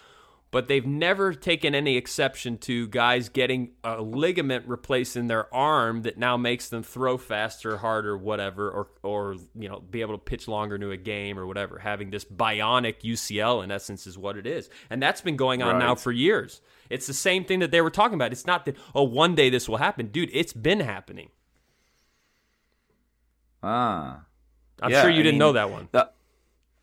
but 0.51 0.67
they've 0.67 0.85
never 0.85 1.33
taken 1.33 1.73
any 1.73 1.95
exception 1.97 2.57
to 2.59 2.87
guys 2.89 3.29
getting 3.29 3.71
a 3.83 4.01
ligament 4.01 4.67
replaced 4.67 5.15
in 5.15 5.27
their 5.27 5.51
arm 5.53 6.03
that 6.03 6.17
now 6.17 6.35
makes 6.37 6.69
them 6.69 6.83
throw 6.83 7.17
faster, 7.17 7.77
harder, 7.77 8.17
whatever, 8.17 8.69
or 8.69 8.87
or 9.01 9.35
you 9.55 9.69
know 9.69 9.79
be 9.79 10.01
able 10.01 10.13
to 10.13 10.23
pitch 10.23 10.49
longer 10.49 10.75
into 10.75 10.91
a 10.91 10.97
game 10.97 11.39
or 11.39 11.47
whatever. 11.47 11.79
Having 11.79 12.11
this 12.11 12.25
bionic 12.25 13.01
UCL 13.01 13.63
in 13.63 13.71
essence 13.71 14.05
is 14.05 14.17
what 14.17 14.37
it 14.37 14.45
is, 14.45 14.69
and 14.89 15.01
that's 15.01 15.21
been 15.21 15.37
going 15.37 15.63
on 15.63 15.75
right. 15.75 15.79
now 15.79 15.95
for 15.95 16.11
years. 16.11 16.61
It's 16.91 17.07
the 17.07 17.13
same 17.13 17.45
thing 17.45 17.59
that 17.59 17.71
they 17.71 17.81
were 17.81 17.89
talking 17.89 18.15
about. 18.15 18.31
It's 18.31 18.45
not 18.45 18.65
that 18.65 18.75
oh 18.93 19.03
one 19.03 19.35
day 19.35 19.49
this 19.49 19.67
will 19.67 19.77
happen, 19.77 20.07
dude. 20.07 20.29
It's 20.33 20.53
been 20.53 20.79
happening. 20.81 21.29
Ah, 23.63 24.25
I'm 24.81 24.91
yeah, 24.91 25.01
sure 25.01 25.09
you 25.11 25.19
I 25.19 25.23
didn't 25.23 25.33
mean, 25.33 25.39
know 25.39 25.53
that 25.53 25.69
one. 25.69 25.87
The, 25.91 26.09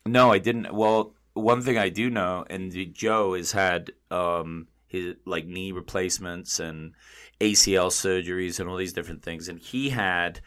no, 0.05 0.31
I 0.31 0.39
didn't. 0.39 0.73
Well, 0.73 1.13
one 1.33 1.61
thing 1.61 1.77
I 1.77 1.89
do 1.89 2.09
know, 2.09 2.45
and 2.49 2.73
Joe 2.93 3.33
has 3.33 3.51
had 3.51 3.91
um, 4.09 4.67
his 4.87 5.15
like 5.25 5.45
knee 5.45 5.71
replacements 5.71 6.59
and 6.59 6.93
ACL 7.39 7.89
surgeries 7.89 8.59
and 8.59 8.69
all 8.69 8.77
these 8.77 8.93
different 8.93 9.23
things, 9.23 9.47
and 9.47 9.59
he 9.59 9.89
had 9.89 10.41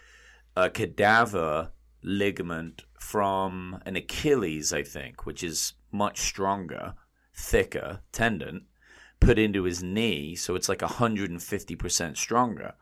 a 0.56 0.70
cadaver 0.70 1.70
ligament 2.02 2.82
from 2.98 3.80
an 3.86 3.96
Achilles, 3.96 4.72
I 4.72 4.82
think, 4.82 5.26
which 5.26 5.42
is 5.42 5.74
much 5.90 6.20
stronger, 6.20 6.94
thicker 7.34 8.00
tendon, 8.12 8.66
put 9.22 9.38
into 9.38 9.62
his 9.62 9.82
knee, 9.82 10.34
so 10.34 10.54
it's 10.54 10.68
like 10.68 10.80
150% 10.80 12.16
stronger. 12.16 12.74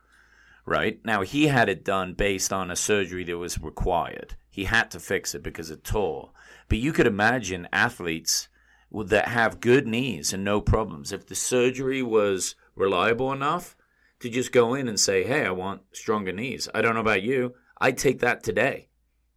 Right? 0.66 1.01
Now, 1.05 1.22
he 1.22 1.47
had 1.49 1.68
it 1.68 1.84
done 1.84 2.14
based 2.14 2.53
on 2.53 2.70
a 2.70 2.76
surgery 2.76 3.24
that 3.24 3.38
was 3.38 3.61
required. 3.61 4.34
He 4.51 4.64
had 4.64 4.91
to 4.91 5.01
fix 5.01 5.34
it 5.34 5.43
because 5.43 5.70
it 5.70 5.84
tore. 5.84 6.30
But 6.68 6.78
you 6.78 6.93
could 6.93 7.07
imagine 7.07 7.68
athletes 7.72 8.49
that 8.93 9.28
have 9.28 9.61
good 9.61 9.86
knees 9.86 10.32
and 10.32 10.45
no 10.45 10.61
problems. 10.61 11.12
If 11.12 11.26
the 11.26 11.34
surgery 11.34 12.03
was 12.03 12.55
reliable 12.74 13.32
enough 13.32 13.76
to 14.20 14.28
just 14.28 14.53
go 14.53 14.74
in 14.74 14.88
and 14.88 14.99
say, 14.99 15.24
hey, 15.24 15.47
I 15.47 15.51
want 15.51 15.82
stronger 15.93 16.32
knees. 16.32 16.68
I 16.74 16.82
don't 16.82 16.95
know 16.95 17.01
about 17.01 17.22
you. 17.22 17.55
I'd 17.80 17.99
take 17.99 18.20
that 18.20 18.43
today. 18.43 18.88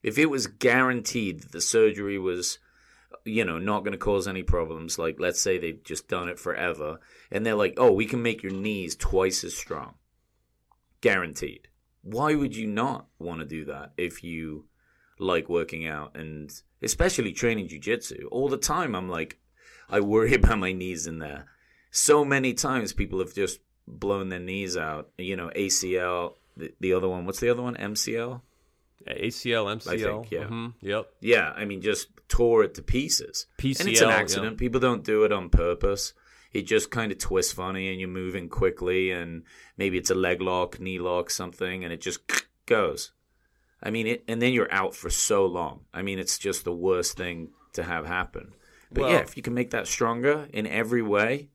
If 0.01 0.17
it 0.17 0.29
was 0.29 0.47
guaranteed 0.47 1.41
that 1.41 1.51
the 1.51 1.61
surgery 1.61 2.19
was 2.19 2.59
you 3.25 3.45
know, 3.45 3.57
not 3.57 3.81
going 3.81 3.93
to 3.93 3.97
cause 3.97 4.27
any 4.27 4.43
problems. 4.43 4.99
Like, 4.99 5.19
let's 5.19 5.41
say 5.41 5.57
they've 5.57 5.83
just 5.83 6.07
done 6.07 6.29
it 6.29 6.39
forever, 6.39 6.99
and 7.31 7.45
they're 7.45 7.55
like, 7.55 7.75
oh, 7.77 7.91
we 7.91 8.05
can 8.05 8.21
make 8.21 8.43
your 8.43 8.51
knees 8.51 8.95
twice 8.95 9.43
as 9.43 9.55
strong. 9.55 9.95
Guaranteed. 11.01 11.67
Why 12.01 12.35
would 12.35 12.55
you 12.55 12.67
not 12.67 13.07
want 13.19 13.39
to 13.39 13.45
do 13.45 13.65
that 13.65 13.93
if 13.97 14.23
you 14.23 14.65
like 15.19 15.47
working 15.47 15.87
out 15.87 16.17
and 16.17 16.51
especially 16.81 17.31
training 17.31 17.69
jujitsu? 17.69 18.25
All 18.31 18.49
the 18.49 18.57
time, 18.57 18.95
I'm 18.95 19.09
like, 19.09 19.39
I 19.89 20.01
worry 20.01 20.33
about 20.35 20.59
my 20.59 20.73
knees 20.73 21.07
in 21.07 21.19
there. 21.19 21.45
So 21.91 22.25
many 22.25 22.53
times 22.53 22.91
people 22.91 23.19
have 23.19 23.33
just 23.33 23.59
blown 23.87 24.29
their 24.29 24.39
knees 24.39 24.75
out. 24.75 25.09
You 25.17 25.35
know, 25.35 25.49
ACL, 25.55 26.33
the, 26.57 26.73
the 26.79 26.93
other 26.93 27.07
one, 27.07 27.25
what's 27.25 27.39
the 27.39 27.49
other 27.49 27.61
one? 27.61 27.75
MCL? 27.75 28.41
ACL, 29.07 29.81
MCL. 29.81 30.21
Think, 30.21 30.31
yeah. 30.31 30.43
Mm-hmm. 30.43 30.67
Yep. 30.81 31.05
Yeah. 31.21 31.53
I 31.55 31.65
mean, 31.65 31.81
just 31.81 32.07
tore 32.27 32.63
it 32.63 32.73
to 32.75 32.81
pieces. 32.81 33.45
PCL, 33.57 33.79
and 33.81 33.89
it's 33.89 34.01
an 34.01 34.09
accident. 34.09 34.57
People 34.57 34.79
don't 34.79 35.03
do 35.03 35.23
it 35.23 35.31
on 35.31 35.49
purpose. 35.49 36.13
It 36.51 36.63
just 36.63 36.91
kind 36.91 37.11
of 37.11 37.17
twists 37.17 37.53
funny, 37.53 37.89
and 37.89 37.99
you're 37.99 38.09
moving 38.09 38.47
quickly, 38.47 39.11
and 39.11 39.43
maybe 39.77 39.97
it's 39.97 40.11
a 40.11 40.15
leg 40.15 40.41
lock, 40.41 40.79
knee 40.79 40.99
lock, 40.99 41.29
something, 41.29 41.83
and 41.83 41.91
it 41.91 42.01
just 42.01 42.21
goes. 42.65 43.11
I 43.81 43.89
mean, 43.89 44.07
it, 44.07 44.23
and 44.27 44.41
then 44.41 44.53
you're 44.53 44.71
out 44.71 44.95
for 44.95 45.09
so 45.09 45.45
long. 45.45 45.81
I 45.93 46.03
mean, 46.03 46.19
it's 46.19 46.37
just 46.37 46.63
the 46.63 46.73
worst 46.73 47.17
thing 47.17 47.49
to 47.73 47.83
have 47.83 48.05
happen. 48.05 48.53
But 48.91 49.01
well, 49.01 49.11
yeah, 49.11 49.19
if 49.19 49.35
you 49.35 49.43
can 49.43 49.53
make 49.53 49.71
that 49.71 49.87
stronger 49.87 50.47
in 50.53 50.67
every 50.67 51.01
way, 51.01 51.49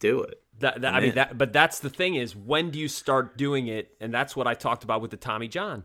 do 0.00 0.22
it. 0.22 0.42
That, 0.58 0.82
that 0.82 0.94
I 0.94 1.00
mean, 1.00 1.14
that. 1.14 1.38
But 1.38 1.52
that's 1.52 1.78
the 1.78 1.88
thing 1.88 2.16
is, 2.16 2.36
when 2.36 2.70
do 2.70 2.78
you 2.78 2.88
start 2.88 3.38
doing 3.38 3.68
it? 3.68 3.96
And 4.00 4.12
that's 4.12 4.36
what 4.36 4.46
I 4.46 4.54
talked 4.54 4.84
about 4.84 5.00
with 5.00 5.12
the 5.12 5.16
Tommy 5.16 5.48
John 5.48 5.84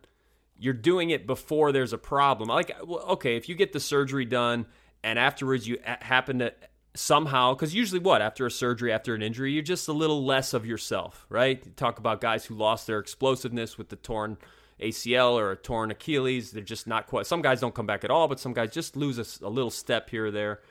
you're 0.57 0.73
doing 0.73 1.09
it 1.09 1.27
before 1.27 1.71
there's 1.71 1.93
a 1.93 1.97
problem. 1.97 2.49
Like, 2.49 2.71
okay, 2.81 3.35
if 3.35 3.49
you 3.49 3.55
get 3.55 3.73
the 3.73 3.79
surgery 3.79 4.25
done 4.25 4.65
and 5.03 5.19
afterwards 5.19 5.67
you 5.67 5.79
happen 5.83 6.39
to 6.39 6.53
somehow, 6.95 7.53
because 7.53 7.73
usually 7.73 7.99
what, 7.99 8.21
after 8.21 8.45
a 8.45 8.51
surgery, 8.51 8.91
after 8.91 9.13
an 9.13 9.21
injury, 9.21 9.51
you're 9.51 9.63
just 9.63 9.87
a 9.87 9.93
little 9.93 10.25
less 10.25 10.53
of 10.53 10.65
yourself, 10.65 11.25
right? 11.29 11.61
You 11.65 11.71
talk 11.75 11.99
about 11.99 12.21
guys 12.21 12.45
who 12.45 12.55
lost 12.55 12.87
their 12.87 12.99
explosiveness 12.99 13.77
with 13.77 13.89
the 13.89 13.97
torn 13.97 14.37
ACL 14.81 15.33
or 15.33 15.51
a 15.51 15.55
torn 15.55 15.91
Achilles. 15.91 16.51
They're 16.51 16.63
just 16.63 16.87
not 16.87 17.07
quite, 17.07 17.25
some 17.25 17.41
guys 17.41 17.59
don't 17.59 17.75
come 17.75 17.85
back 17.85 18.03
at 18.03 18.11
all, 18.11 18.27
but 18.27 18.39
some 18.39 18.53
guys 18.53 18.71
just 18.71 18.95
lose 18.95 19.19
a, 19.19 19.45
a 19.45 19.49
little 19.49 19.71
step 19.71 20.09
here 20.09 20.27
or 20.27 20.31
there. 20.31 20.61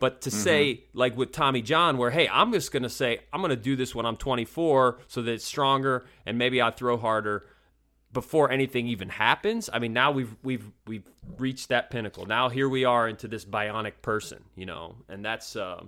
But 0.00 0.22
to 0.22 0.30
mm-hmm. 0.30 0.38
say, 0.38 0.84
like 0.92 1.16
with 1.16 1.32
Tommy 1.32 1.62
John, 1.62 1.98
where, 1.98 2.10
hey, 2.10 2.28
I'm 2.28 2.52
just 2.52 2.72
going 2.72 2.82
to 2.82 2.88
say, 2.88 3.20
I'm 3.32 3.40
going 3.40 3.50
to 3.50 3.56
do 3.56 3.76
this 3.76 3.94
when 3.94 4.06
I'm 4.06 4.16
24 4.16 4.98
so 5.06 5.22
that 5.22 5.32
it's 5.32 5.44
stronger 5.44 6.04
and 6.26 6.36
maybe 6.36 6.60
I 6.60 6.70
throw 6.70 6.96
harder 6.96 7.46
before 8.14 8.50
anything 8.50 8.86
even 8.86 9.10
happens. 9.10 9.68
I 9.70 9.78
mean, 9.78 9.92
now 9.92 10.12
we've 10.12 10.34
we've 10.42 10.70
we've 10.86 11.06
reached 11.36 11.68
that 11.68 11.90
pinnacle. 11.90 12.24
Now 12.24 12.48
here 12.48 12.68
we 12.68 12.86
are 12.86 13.06
into 13.06 13.28
this 13.28 13.44
bionic 13.44 14.00
person, 14.00 14.44
you 14.56 14.64
know, 14.64 14.94
and 15.10 15.22
that's 15.22 15.56
uh, 15.56 15.82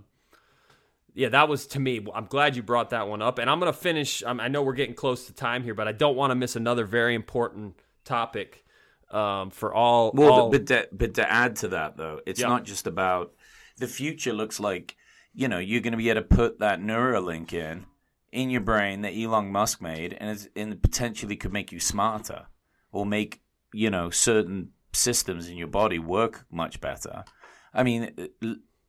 yeah, 1.14 1.30
that 1.30 1.48
was 1.48 1.66
to 1.68 1.80
me. 1.80 2.06
I'm 2.14 2.26
glad 2.26 2.56
you 2.56 2.62
brought 2.62 2.90
that 2.90 3.08
one 3.08 3.22
up, 3.22 3.38
and 3.38 3.48
I'm 3.48 3.58
gonna 3.58 3.72
finish. 3.72 4.22
Um, 4.22 4.38
I 4.38 4.48
know 4.48 4.62
we're 4.62 4.74
getting 4.74 4.94
close 4.94 5.26
to 5.26 5.32
time 5.32 5.62
here, 5.62 5.72
but 5.72 5.88
I 5.88 5.92
don't 5.92 6.16
want 6.16 6.32
to 6.32 6.34
miss 6.34 6.56
another 6.56 6.84
very 6.84 7.14
important 7.14 7.76
topic 8.04 8.64
um, 9.10 9.50
for 9.50 9.72
all. 9.72 10.10
Well, 10.12 10.32
all... 10.32 10.50
but 10.50 10.66
to, 10.66 10.88
but 10.92 11.14
to 11.14 11.30
add 11.30 11.56
to 11.56 11.68
that 11.68 11.96
though, 11.96 12.20
it's 12.26 12.40
not 12.40 12.64
just 12.64 12.86
about 12.86 13.32
the 13.78 13.86
future. 13.86 14.34
Looks 14.34 14.60
like 14.60 14.96
you 15.32 15.48
know 15.48 15.58
you're 15.58 15.80
going 15.80 15.92
to 15.92 15.96
be 15.96 16.10
able 16.10 16.20
to 16.20 16.26
put 16.26 16.58
that 16.58 16.80
Neuralink 16.80 17.54
in 17.54 17.86
in 18.32 18.50
your 18.50 18.60
brain 18.60 19.02
that 19.02 19.14
Elon 19.14 19.50
Musk 19.50 19.80
made, 19.80 20.16
and, 20.20 20.48
and 20.56 20.82
potentially 20.82 21.36
could 21.36 21.52
make 21.52 21.72
you 21.72 21.80
smarter 21.80 22.46
or 22.92 23.06
make 23.06 23.42
you 23.72 23.90
know 23.90 24.10
certain 24.10 24.70
systems 24.92 25.48
in 25.48 25.56
your 25.56 25.68
body 25.68 25.98
work 25.98 26.46
much 26.50 26.80
better. 26.80 27.24
I 27.72 27.82
mean, 27.82 28.28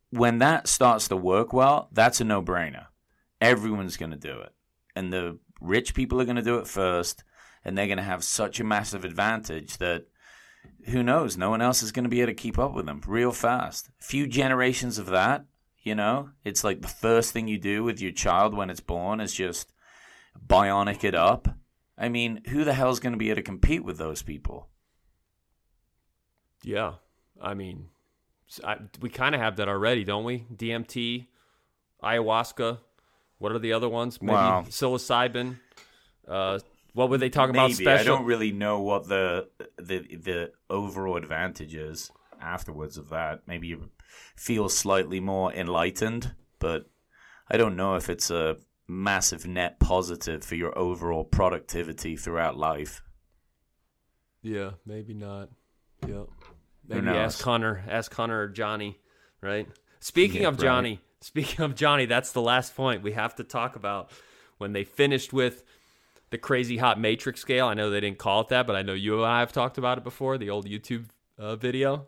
when 0.10 0.40
that 0.40 0.68
starts 0.68 1.08
to 1.10 1.18
work 1.18 1.52
well, 1.52 1.90
that's 1.92 2.22
a 2.22 2.24
no-brainer. 2.24 2.88
Everyone's 3.42 3.98
going 3.98 4.12
to 4.12 4.18
do 4.18 4.40
it, 4.40 4.54
and 4.96 5.12
the 5.12 5.40
rich 5.60 5.94
people 5.94 6.22
are 6.22 6.26
going 6.26 6.38
to 6.38 6.42
do 6.42 6.58
it 6.58 6.68
first, 6.68 7.24
and 7.66 7.78
they're 7.78 7.88
going 7.88 7.98
to 7.98 8.04
have 8.04 8.24
such 8.24 8.60
a 8.60 8.64
massive 8.64 9.04
advantage 9.04 9.78
that 9.78 10.08
who 10.90 11.04
knows? 11.04 11.38
No 11.38 11.50
one 11.50 11.62
else 11.62 11.84
is 11.84 11.92
going 11.92 12.04
to 12.04 12.10
be 12.10 12.22
able 12.22 12.32
to 12.32 12.36
keep 12.36 12.58
up 12.58 12.74
with 12.74 12.86
them 12.86 13.02
real 13.06 13.32
fast. 13.32 13.90
A 14.00 14.04
few 14.04 14.28
generations 14.28 14.98
of 14.98 15.08
that, 15.08 15.46
you 15.88 15.96
know, 15.96 16.30
it's 16.44 16.64
like 16.64 16.82
the 16.82 16.88
first 16.88 17.32
thing 17.32 17.48
you 17.48 17.58
do 17.58 17.84
with 17.84 18.02
your 18.02 18.12
child 18.12 18.54
when 18.54 18.70
it's 18.70 18.82
born 18.82 19.22
is 19.22 19.34
just 19.34 19.72
bionic 20.46 21.04
it 21.04 21.16
up. 21.16 21.48
I 21.98 22.10
mean, 22.10 22.42
who 22.50 22.64
the 22.64 22.74
hell's 22.74 23.00
going 23.00 23.14
to 23.14 23.18
be 23.18 23.30
able 23.30 23.38
to 23.38 23.42
compete 23.44 23.84
with 23.84 23.98
those 23.98 24.22
people? 24.22 24.68
Yeah. 26.64 26.94
I 27.42 27.54
mean, 27.54 27.88
I, 28.64 28.78
we 29.00 29.10
kind 29.10 29.34
of 29.34 29.42
have 29.42 29.56
that 29.58 29.68
already, 29.68 30.04
don't 30.04 30.24
we? 30.26 30.46
DMT, 30.54 31.28
ayahuasca. 32.04 32.80
What 33.40 33.52
are 33.52 33.60
the 33.60 33.74
other 33.74 33.90
ones? 33.90 34.22
Maybe 34.22 34.34
wow. 34.34 34.66
psilocybin. 34.68 35.58
Uh, 36.28 36.60
What 36.94 37.10
were 37.10 37.20
they 37.20 37.30
talking 37.30 37.56
about? 37.56 37.72
Special. 37.72 38.00
I 38.00 38.04
don't 38.04 38.26
really 38.26 38.52
know 38.52 38.82
what 38.82 39.08
the 39.08 39.50
the 39.78 40.00
the 40.00 40.52
overall 40.70 41.16
advantage 41.16 41.76
is 41.76 42.12
afterwards 42.42 42.98
of 42.98 43.10
that. 43.10 43.42
Maybe 43.48 43.68
you 43.68 43.90
feel 44.36 44.70
slightly 44.70 45.20
more 45.20 45.54
enlightened, 45.54 46.34
but 46.60 46.90
I 47.50 47.58
don't 47.58 47.76
know 47.76 47.96
if 47.96 48.10
it's 48.10 48.30
a 48.30 48.58
massive 48.88 49.46
net 49.46 49.80
positive 49.80 50.44
for 50.44 50.56
your 50.56 50.78
overall 50.78 51.24
productivity 51.24 52.16
throughout 52.16 52.58
life. 52.58 53.02
Yeah, 54.42 54.72
maybe 54.86 55.14
not. 55.14 55.50
Yep. 56.08 56.28
Maybe 56.88 57.08
ask 57.08 57.42
Connor, 57.42 57.84
ask 57.90 58.12
Connor 58.12 58.44
or 58.44 58.48
Johnny, 58.48 58.98
right? 59.42 59.68
Speaking 60.00 60.44
Yeah, 60.44 60.50
of 60.50 60.56
right. 60.56 60.64
Johnny, 60.64 61.02
speaking 61.22 61.66
of 61.66 61.76
Johnny, 61.76 62.06
that's 62.06 62.32
the 62.32 62.42
last 62.42 62.76
point 62.76 63.04
we 63.04 63.12
have 63.14 63.36
to 63.36 63.44
talk 63.44 63.76
about 63.76 64.12
when 64.58 64.72
they 64.74 64.84
finished 64.84 65.34
with 65.34 65.64
the 66.30 66.38
crazy 66.38 66.78
hot 66.78 67.00
matrix 67.00 67.42
scale. 67.42 67.68
I 67.68 67.74
know 67.74 67.90
they 67.90 68.00
didn't 68.00 68.20
call 68.20 68.42
it 68.42 68.50
that, 68.50 68.68
but 68.68 68.76
I 68.76 68.84
know 68.84 68.94
you 68.94 69.16
and 69.18 69.26
I 69.26 69.40
have 69.42 69.52
talked 69.52 69.78
about 69.78 69.98
it 69.98 70.04
before, 70.04 70.38
the 70.38 70.50
old 70.50 70.66
YouTube 70.68 71.06
uh, 71.38 71.56
video. 71.56 72.08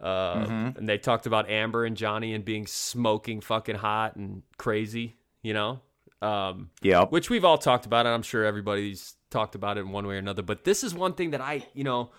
Uh, 0.00 0.44
Mm-hmm. 0.46 0.78
And 0.78 0.88
they 0.88 0.98
talked 0.98 1.26
about 1.26 1.48
Amber 1.48 1.84
and 1.84 1.96
Johnny 1.96 2.34
and 2.34 2.44
being 2.44 2.66
smoking 2.66 3.40
fucking 3.40 3.76
hot 3.76 4.16
and 4.16 4.42
crazy, 4.58 5.16
you 5.42 5.54
know? 5.54 5.80
Um, 6.22 6.70
Yep. 6.82 7.12
which 7.12 7.30
we've 7.30 7.44
all 7.44 7.58
talked 7.58 7.86
about, 7.86 8.06
and 8.06 8.14
I'm 8.14 8.22
sure 8.22 8.44
everybody's 8.44 9.14
talked 9.30 9.54
about 9.54 9.76
it 9.76 9.80
in 9.80 9.90
one 9.92 10.06
way 10.06 10.14
or 10.14 10.18
another. 10.18 10.42
But 10.42 10.64
this 10.64 10.82
is 10.84 10.94
one 10.94 11.12
thing 11.14 11.30
that 11.32 11.40
I, 11.40 11.66
you 11.74 11.84
know, 11.84 12.10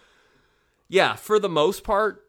yeah, 0.87 1.15
for 1.15 1.39
the 1.39 1.49
most 1.49 1.83
part, 1.83 2.23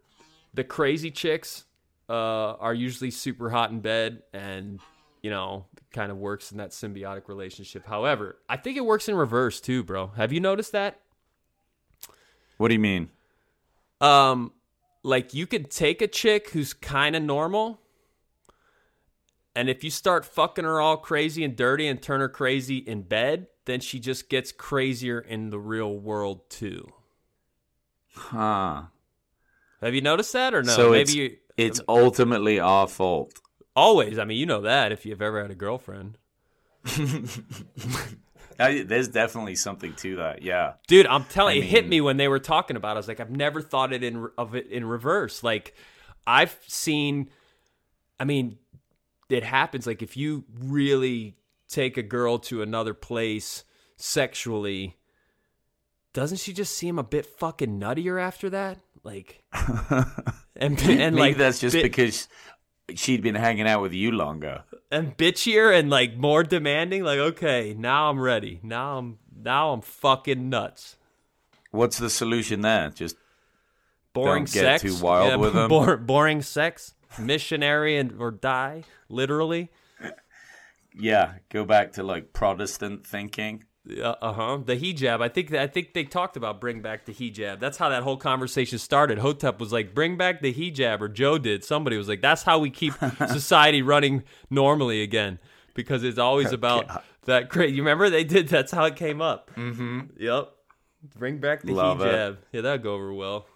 the 0.55 0.65
crazy 0.65 1.11
chicks 1.11 1.65
uh, 2.09 2.13
are 2.55 2.73
usually 2.75 3.11
super 3.11 3.51
hot 3.51 3.71
in 3.71 3.81
bed 3.81 4.23
and, 4.33 4.81
you 5.23 5.31
know, 5.31 5.67
kind 5.93 6.11
of 6.11 6.17
works 6.19 6.53
in 6.53 6.59
that 6.59 6.71
symbiotic 6.71 7.29
relationship. 7.29 7.87
However, 7.87 8.39
I 8.49 8.57
think 8.57 8.77
it 8.77 8.85
works 8.85 9.09
in 9.09 9.15
reverse 9.15 9.61
too, 9.61 9.83
bro. 9.85 10.09
Have 10.09 10.33
you 10.33 10.41
noticed 10.41 10.73
that? 10.73 11.01
What 12.57 12.69
do 12.69 12.75
you 12.75 12.81
mean? 12.81 13.11
Um, 14.01 14.53
like 15.03 15.35
you 15.35 15.47
could 15.47 15.71
take 15.71 16.03
a 16.03 16.09
chick 16.09 16.51
who's 16.51 16.73
kind 16.75 17.15
of 17.17 17.23
normal, 17.23 17.81
and 19.55 19.69
if 19.69 19.83
you 19.83 19.91
start 19.91 20.25
fucking 20.25 20.65
her 20.65 20.81
all 20.81 20.97
crazy 20.97 21.45
and 21.45 21.57
dirty 21.57 21.87
and 21.89 22.01
turn 22.01 22.21
her 22.21 22.29
crazy 22.29 22.79
in 22.79 23.03
bed, 23.03 23.47
then 23.65 23.81
she 23.81 23.99
just 24.01 24.29
gets 24.29 24.53
crazier 24.53 25.19
in 25.19 25.51
the 25.51 25.59
real 25.59 25.97
world 25.97 26.49
too. 26.51 26.93
Huh. 28.15 28.83
Have 29.81 29.95
you 29.95 30.01
noticed 30.01 30.33
that 30.33 30.55
or 30.55 30.63
no? 30.63 30.73
so 30.73 30.91
Maybe 30.91 31.01
it's, 31.03 31.15
you 31.15 31.37
it's 31.57 31.81
um, 31.81 31.85
ultimately 31.89 32.59
our 32.61 32.87
fault. 32.89 33.33
always. 33.77 34.19
I 34.19 34.25
mean, 34.25 34.39
you 34.39 34.47
know 34.47 34.63
that 34.63 34.93
if 34.93 35.07
you've 35.07 35.23
ever 35.23 35.41
had 35.43 35.51
a 35.51 35.55
girlfriend, 35.55 36.19
I, 38.59 38.83
there's 38.83 39.09
definitely 39.09 39.55
something 39.55 39.95
to 39.95 40.17
that. 40.17 40.43
Yeah. 40.43 40.75
dude. 40.89 41.07
I'm 41.07 41.25
telling 41.25 41.53
I 41.53 41.57
you, 41.57 41.63
it 41.63 41.69
hit 41.69 41.89
me 41.89 42.01
when 42.01 42.17
they 42.17 42.29
were 42.29 42.41
talking 42.41 42.77
about. 42.77 42.91
it. 42.91 42.95
I 42.95 42.97
was 42.99 43.09
like, 43.09 43.21
I've 43.21 43.31
never 43.31 43.63
thought 43.63 43.93
it 43.93 44.03
in 44.03 44.29
of 44.37 44.55
it 44.55 44.67
in 44.69 44.85
reverse. 44.85 45.43
Like, 45.43 45.75
I've 46.27 46.57
seen. 46.67 47.31
I 48.21 48.25
mean, 48.25 48.59
it 49.29 49.45
happens. 49.45 49.87
Like 49.87 50.03
if 50.03 50.17
you 50.17 50.45
really 50.59 51.37
take 51.69 51.97
a 51.97 52.03
girl 52.03 52.39
to 52.39 52.63
another 52.63 52.95
place 52.95 53.65
sexually, 53.97 54.97
doesn't 56.13 56.39
she 56.39 56.53
just 56.53 56.77
seem 56.77 56.99
a 56.99 57.05
bit 57.05 57.27
fucking 57.27 57.79
nuttier 57.79 58.21
after 58.21 58.51
that? 58.51 58.79
Like, 59.05 59.45
and 59.53 60.07
and 60.57 60.81
Maybe 60.81 61.13
like 61.13 61.37
that's 61.37 61.61
just 61.61 61.75
bit- 61.75 61.83
because 61.85 62.29
she'd 62.95 63.23
been 63.23 63.35
hanging 63.35 63.67
out 63.69 63.83
with 63.83 63.93
you 63.93 64.11
longer. 64.13 64.65
and 64.91 65.17
bitchier 65.17 65.77
and 65.79 65.91
like 65.91 66.17
more 66.17 66.43
demanding. 66.43 67.05
Like, 67.05 67.19
okay, 67.19 67.75
now 67.79 68.11
I'm 68.11 68.21
ready. 68.21 68.61
Now 68.63 68.99
I'm 68.99 69.19
now 69.37 69.73
I'm 69.73 69.81
fucking 69.83 70.49
nuts. 70.49 70.97
What's 71.71 71.99
the 71.99 72.11
solution 72.11 72.63
there? 72.63 72.91
Just 72.91 73.17
Boring 74.15 74.45
Don't 74.47 74.55
get 74.55 74.81
sex. 74.81 74.83
too 74.83 75.05
wild 75.05 75.39
with 75.41 75.55
'em. 75.57 75.69
bor- 75.69 75.97
boring 75.99 76.43
sex. 76.43 76.95
Missionary 77.19 77.97
and 77.99 78.13
or 78.21 78.31
die 78.31 78.85
literally. 79.09 79.71
yeah, 80.99 81.35
go 81.51 81.65
back 81.65 81.93
to 81.93 82.03
like 82.03 82.33
Protestant 82.33 83.07
thinking. 83.07 83.65
Uh 83.91 84.33
huh. 84.33 84.59
The 84.65 84.77
hijab. 84.77 85.23
I 85.23 85.29
think 85.29 85.53
I 85.55 85.67
think 85.67 85.95
they 85.95 86.05
talked 86.05 86.37
about 86.37 86.61
bring 86.61 86.83
back 86.83 87.07
the 87.07 87.13
hijab. 87.13 87.59
That's 87.61 87.79
how 87.79 87.89
that 87.89 88.03
whole 88.03 88.17
conversation 88.19 88.79
started. 88.79 89.19
Hotep 89.19 89.59
was 89.61 89.73
like, 89.73 89.95
"Bring 89.95 90.17
back 90.17 90.43
the 90.43 90.53
hijab," 90.53 91.01
or 91.01 91.09
Joe 91.09 91.39
did. 91.39 91.65
Somebody 91.65 91.97
was 91.97 92.09
like, 92.09 92.21
"That's 92.21 92.43
how 92.43 92.59
we 92.59 92.71
keep 92.71 92.93
society 93.29 93.81
running 93.83 94.25
normally 94.51 95.03
again," 95.03 95.39
because 95.75 96.05
it's 96.05 96.19
always 96.19 96.53
about 96.53 97.03
that. 97.25 97.49
Great. 97.49 97.75
You 97.75 97.83
remember 97.83 98.11
they 98.11 98.25
did. 98.25 98.49
That's 98.49 98.73
how 98.73 98.85
it 98.85 98.97
came 98.97 99.23
up. 99.23 99.51
Mm-hmm. 99.57 100.01
Yep. 100.19 100.51
Bring 101.17 101.39
back 101.39 101.63
the 101.63 101.73
Love 101.73 102.01
it. 102.03 102.05
hijab. 102.07 102.37
Yeah, 102.53 102.61
that'd 102.61 102.83
go 102.83 102.95
over 102.95 103.15
well. 103.15 103.47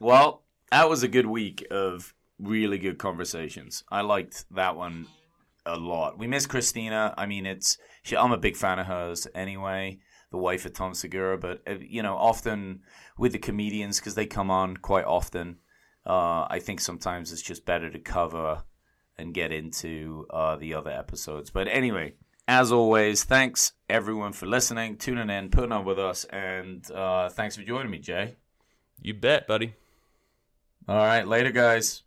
Well, 0.00 0.42
that 0.70 0.88
was 0.88 1.02
a 1.02 1.08
good 1.08 1.26
week 1.26 1.66
of 1.70 2.12
really 2.38 2.78
good 2.78 2.98
conversations. 2.98 3.82
I 3.90 4.02
liked 4.02 4.44
that 4.54 4.76
one 4.76 5.06
a 5.64 5.76
lot. 5.76 6.18
We 6.18 6.26
miss 6.26 6.46
Christina. 6.46 7.14
I 7.16 7.26
mean, 7.26 7.46
it's 7.46 7.78
she, 8.06 8.16
I'm 8.16 8.32
a 8.32 8.38
big 8.38 8.56
fan 8.56 8.78
of 8.78 8.86
hers 8.86 9.26
anyway, 9.34 9.98
the 10.30 10.38
wife 10.38 10.64
of 10.64 10.72
Tom 10.72 10.94
Segura. 10.94 11.36
But 11.36 11.62
uh, 11.66 11.74
you 11.80 12.02
know, 12.02 12.16
often 12.16 12.82
with 13.18 13.32
the 13.32 13.38
comedians 13.38 13.98
because 13.98 14.14
they 14.14 14.26
come 14.26 14.50
on 14.50 14.76
quite 14.76 15.04
often. 15.04 15.56
Uh, 16.06 16.46
I 16.48 16.60
think 16.60 16.80
sometimes 16.80 17.32
it's 17.32 17.42
just 17.42 17.66
better 17.66 17.90
to 17.90 17.98
cover 17.98 18.62
and 19.18 19.34
get 19.34 19.50
into 19.50 20.26
uh, 20.30 20.54
the 20.54 20.74
other 20.74 20.90
episodes. 20.90 21.50
But 21.50 21.66
anyway, 21.66 22.14
as 22.46 22.70
always, 22.70 23.24
thanks 23.24 23.72
everyone 23.88 24.32
for 24.32 24.46
listening, 24.46 24.98
tuning 24.98 25.30
in, 25.30 25.50
putting 25.50 25.72
up 25.72 25.84
with 25.84 25.98
us, 25.98 26.24
and 26.26 26.88
uh, 26.92 27.28
thanks 27.30 27.56
for 27.56 27.62
joining 27.62 27.90
me, 27.90 27.98
Jay. 27.98 28.36
You 29.02 29.14
bet, 29.14 29.48
buddy. 29.48 29.74
All 30.88 30.96
right, 30.96 31.26
later, 31.26 31.50
guys. 31.50 32.02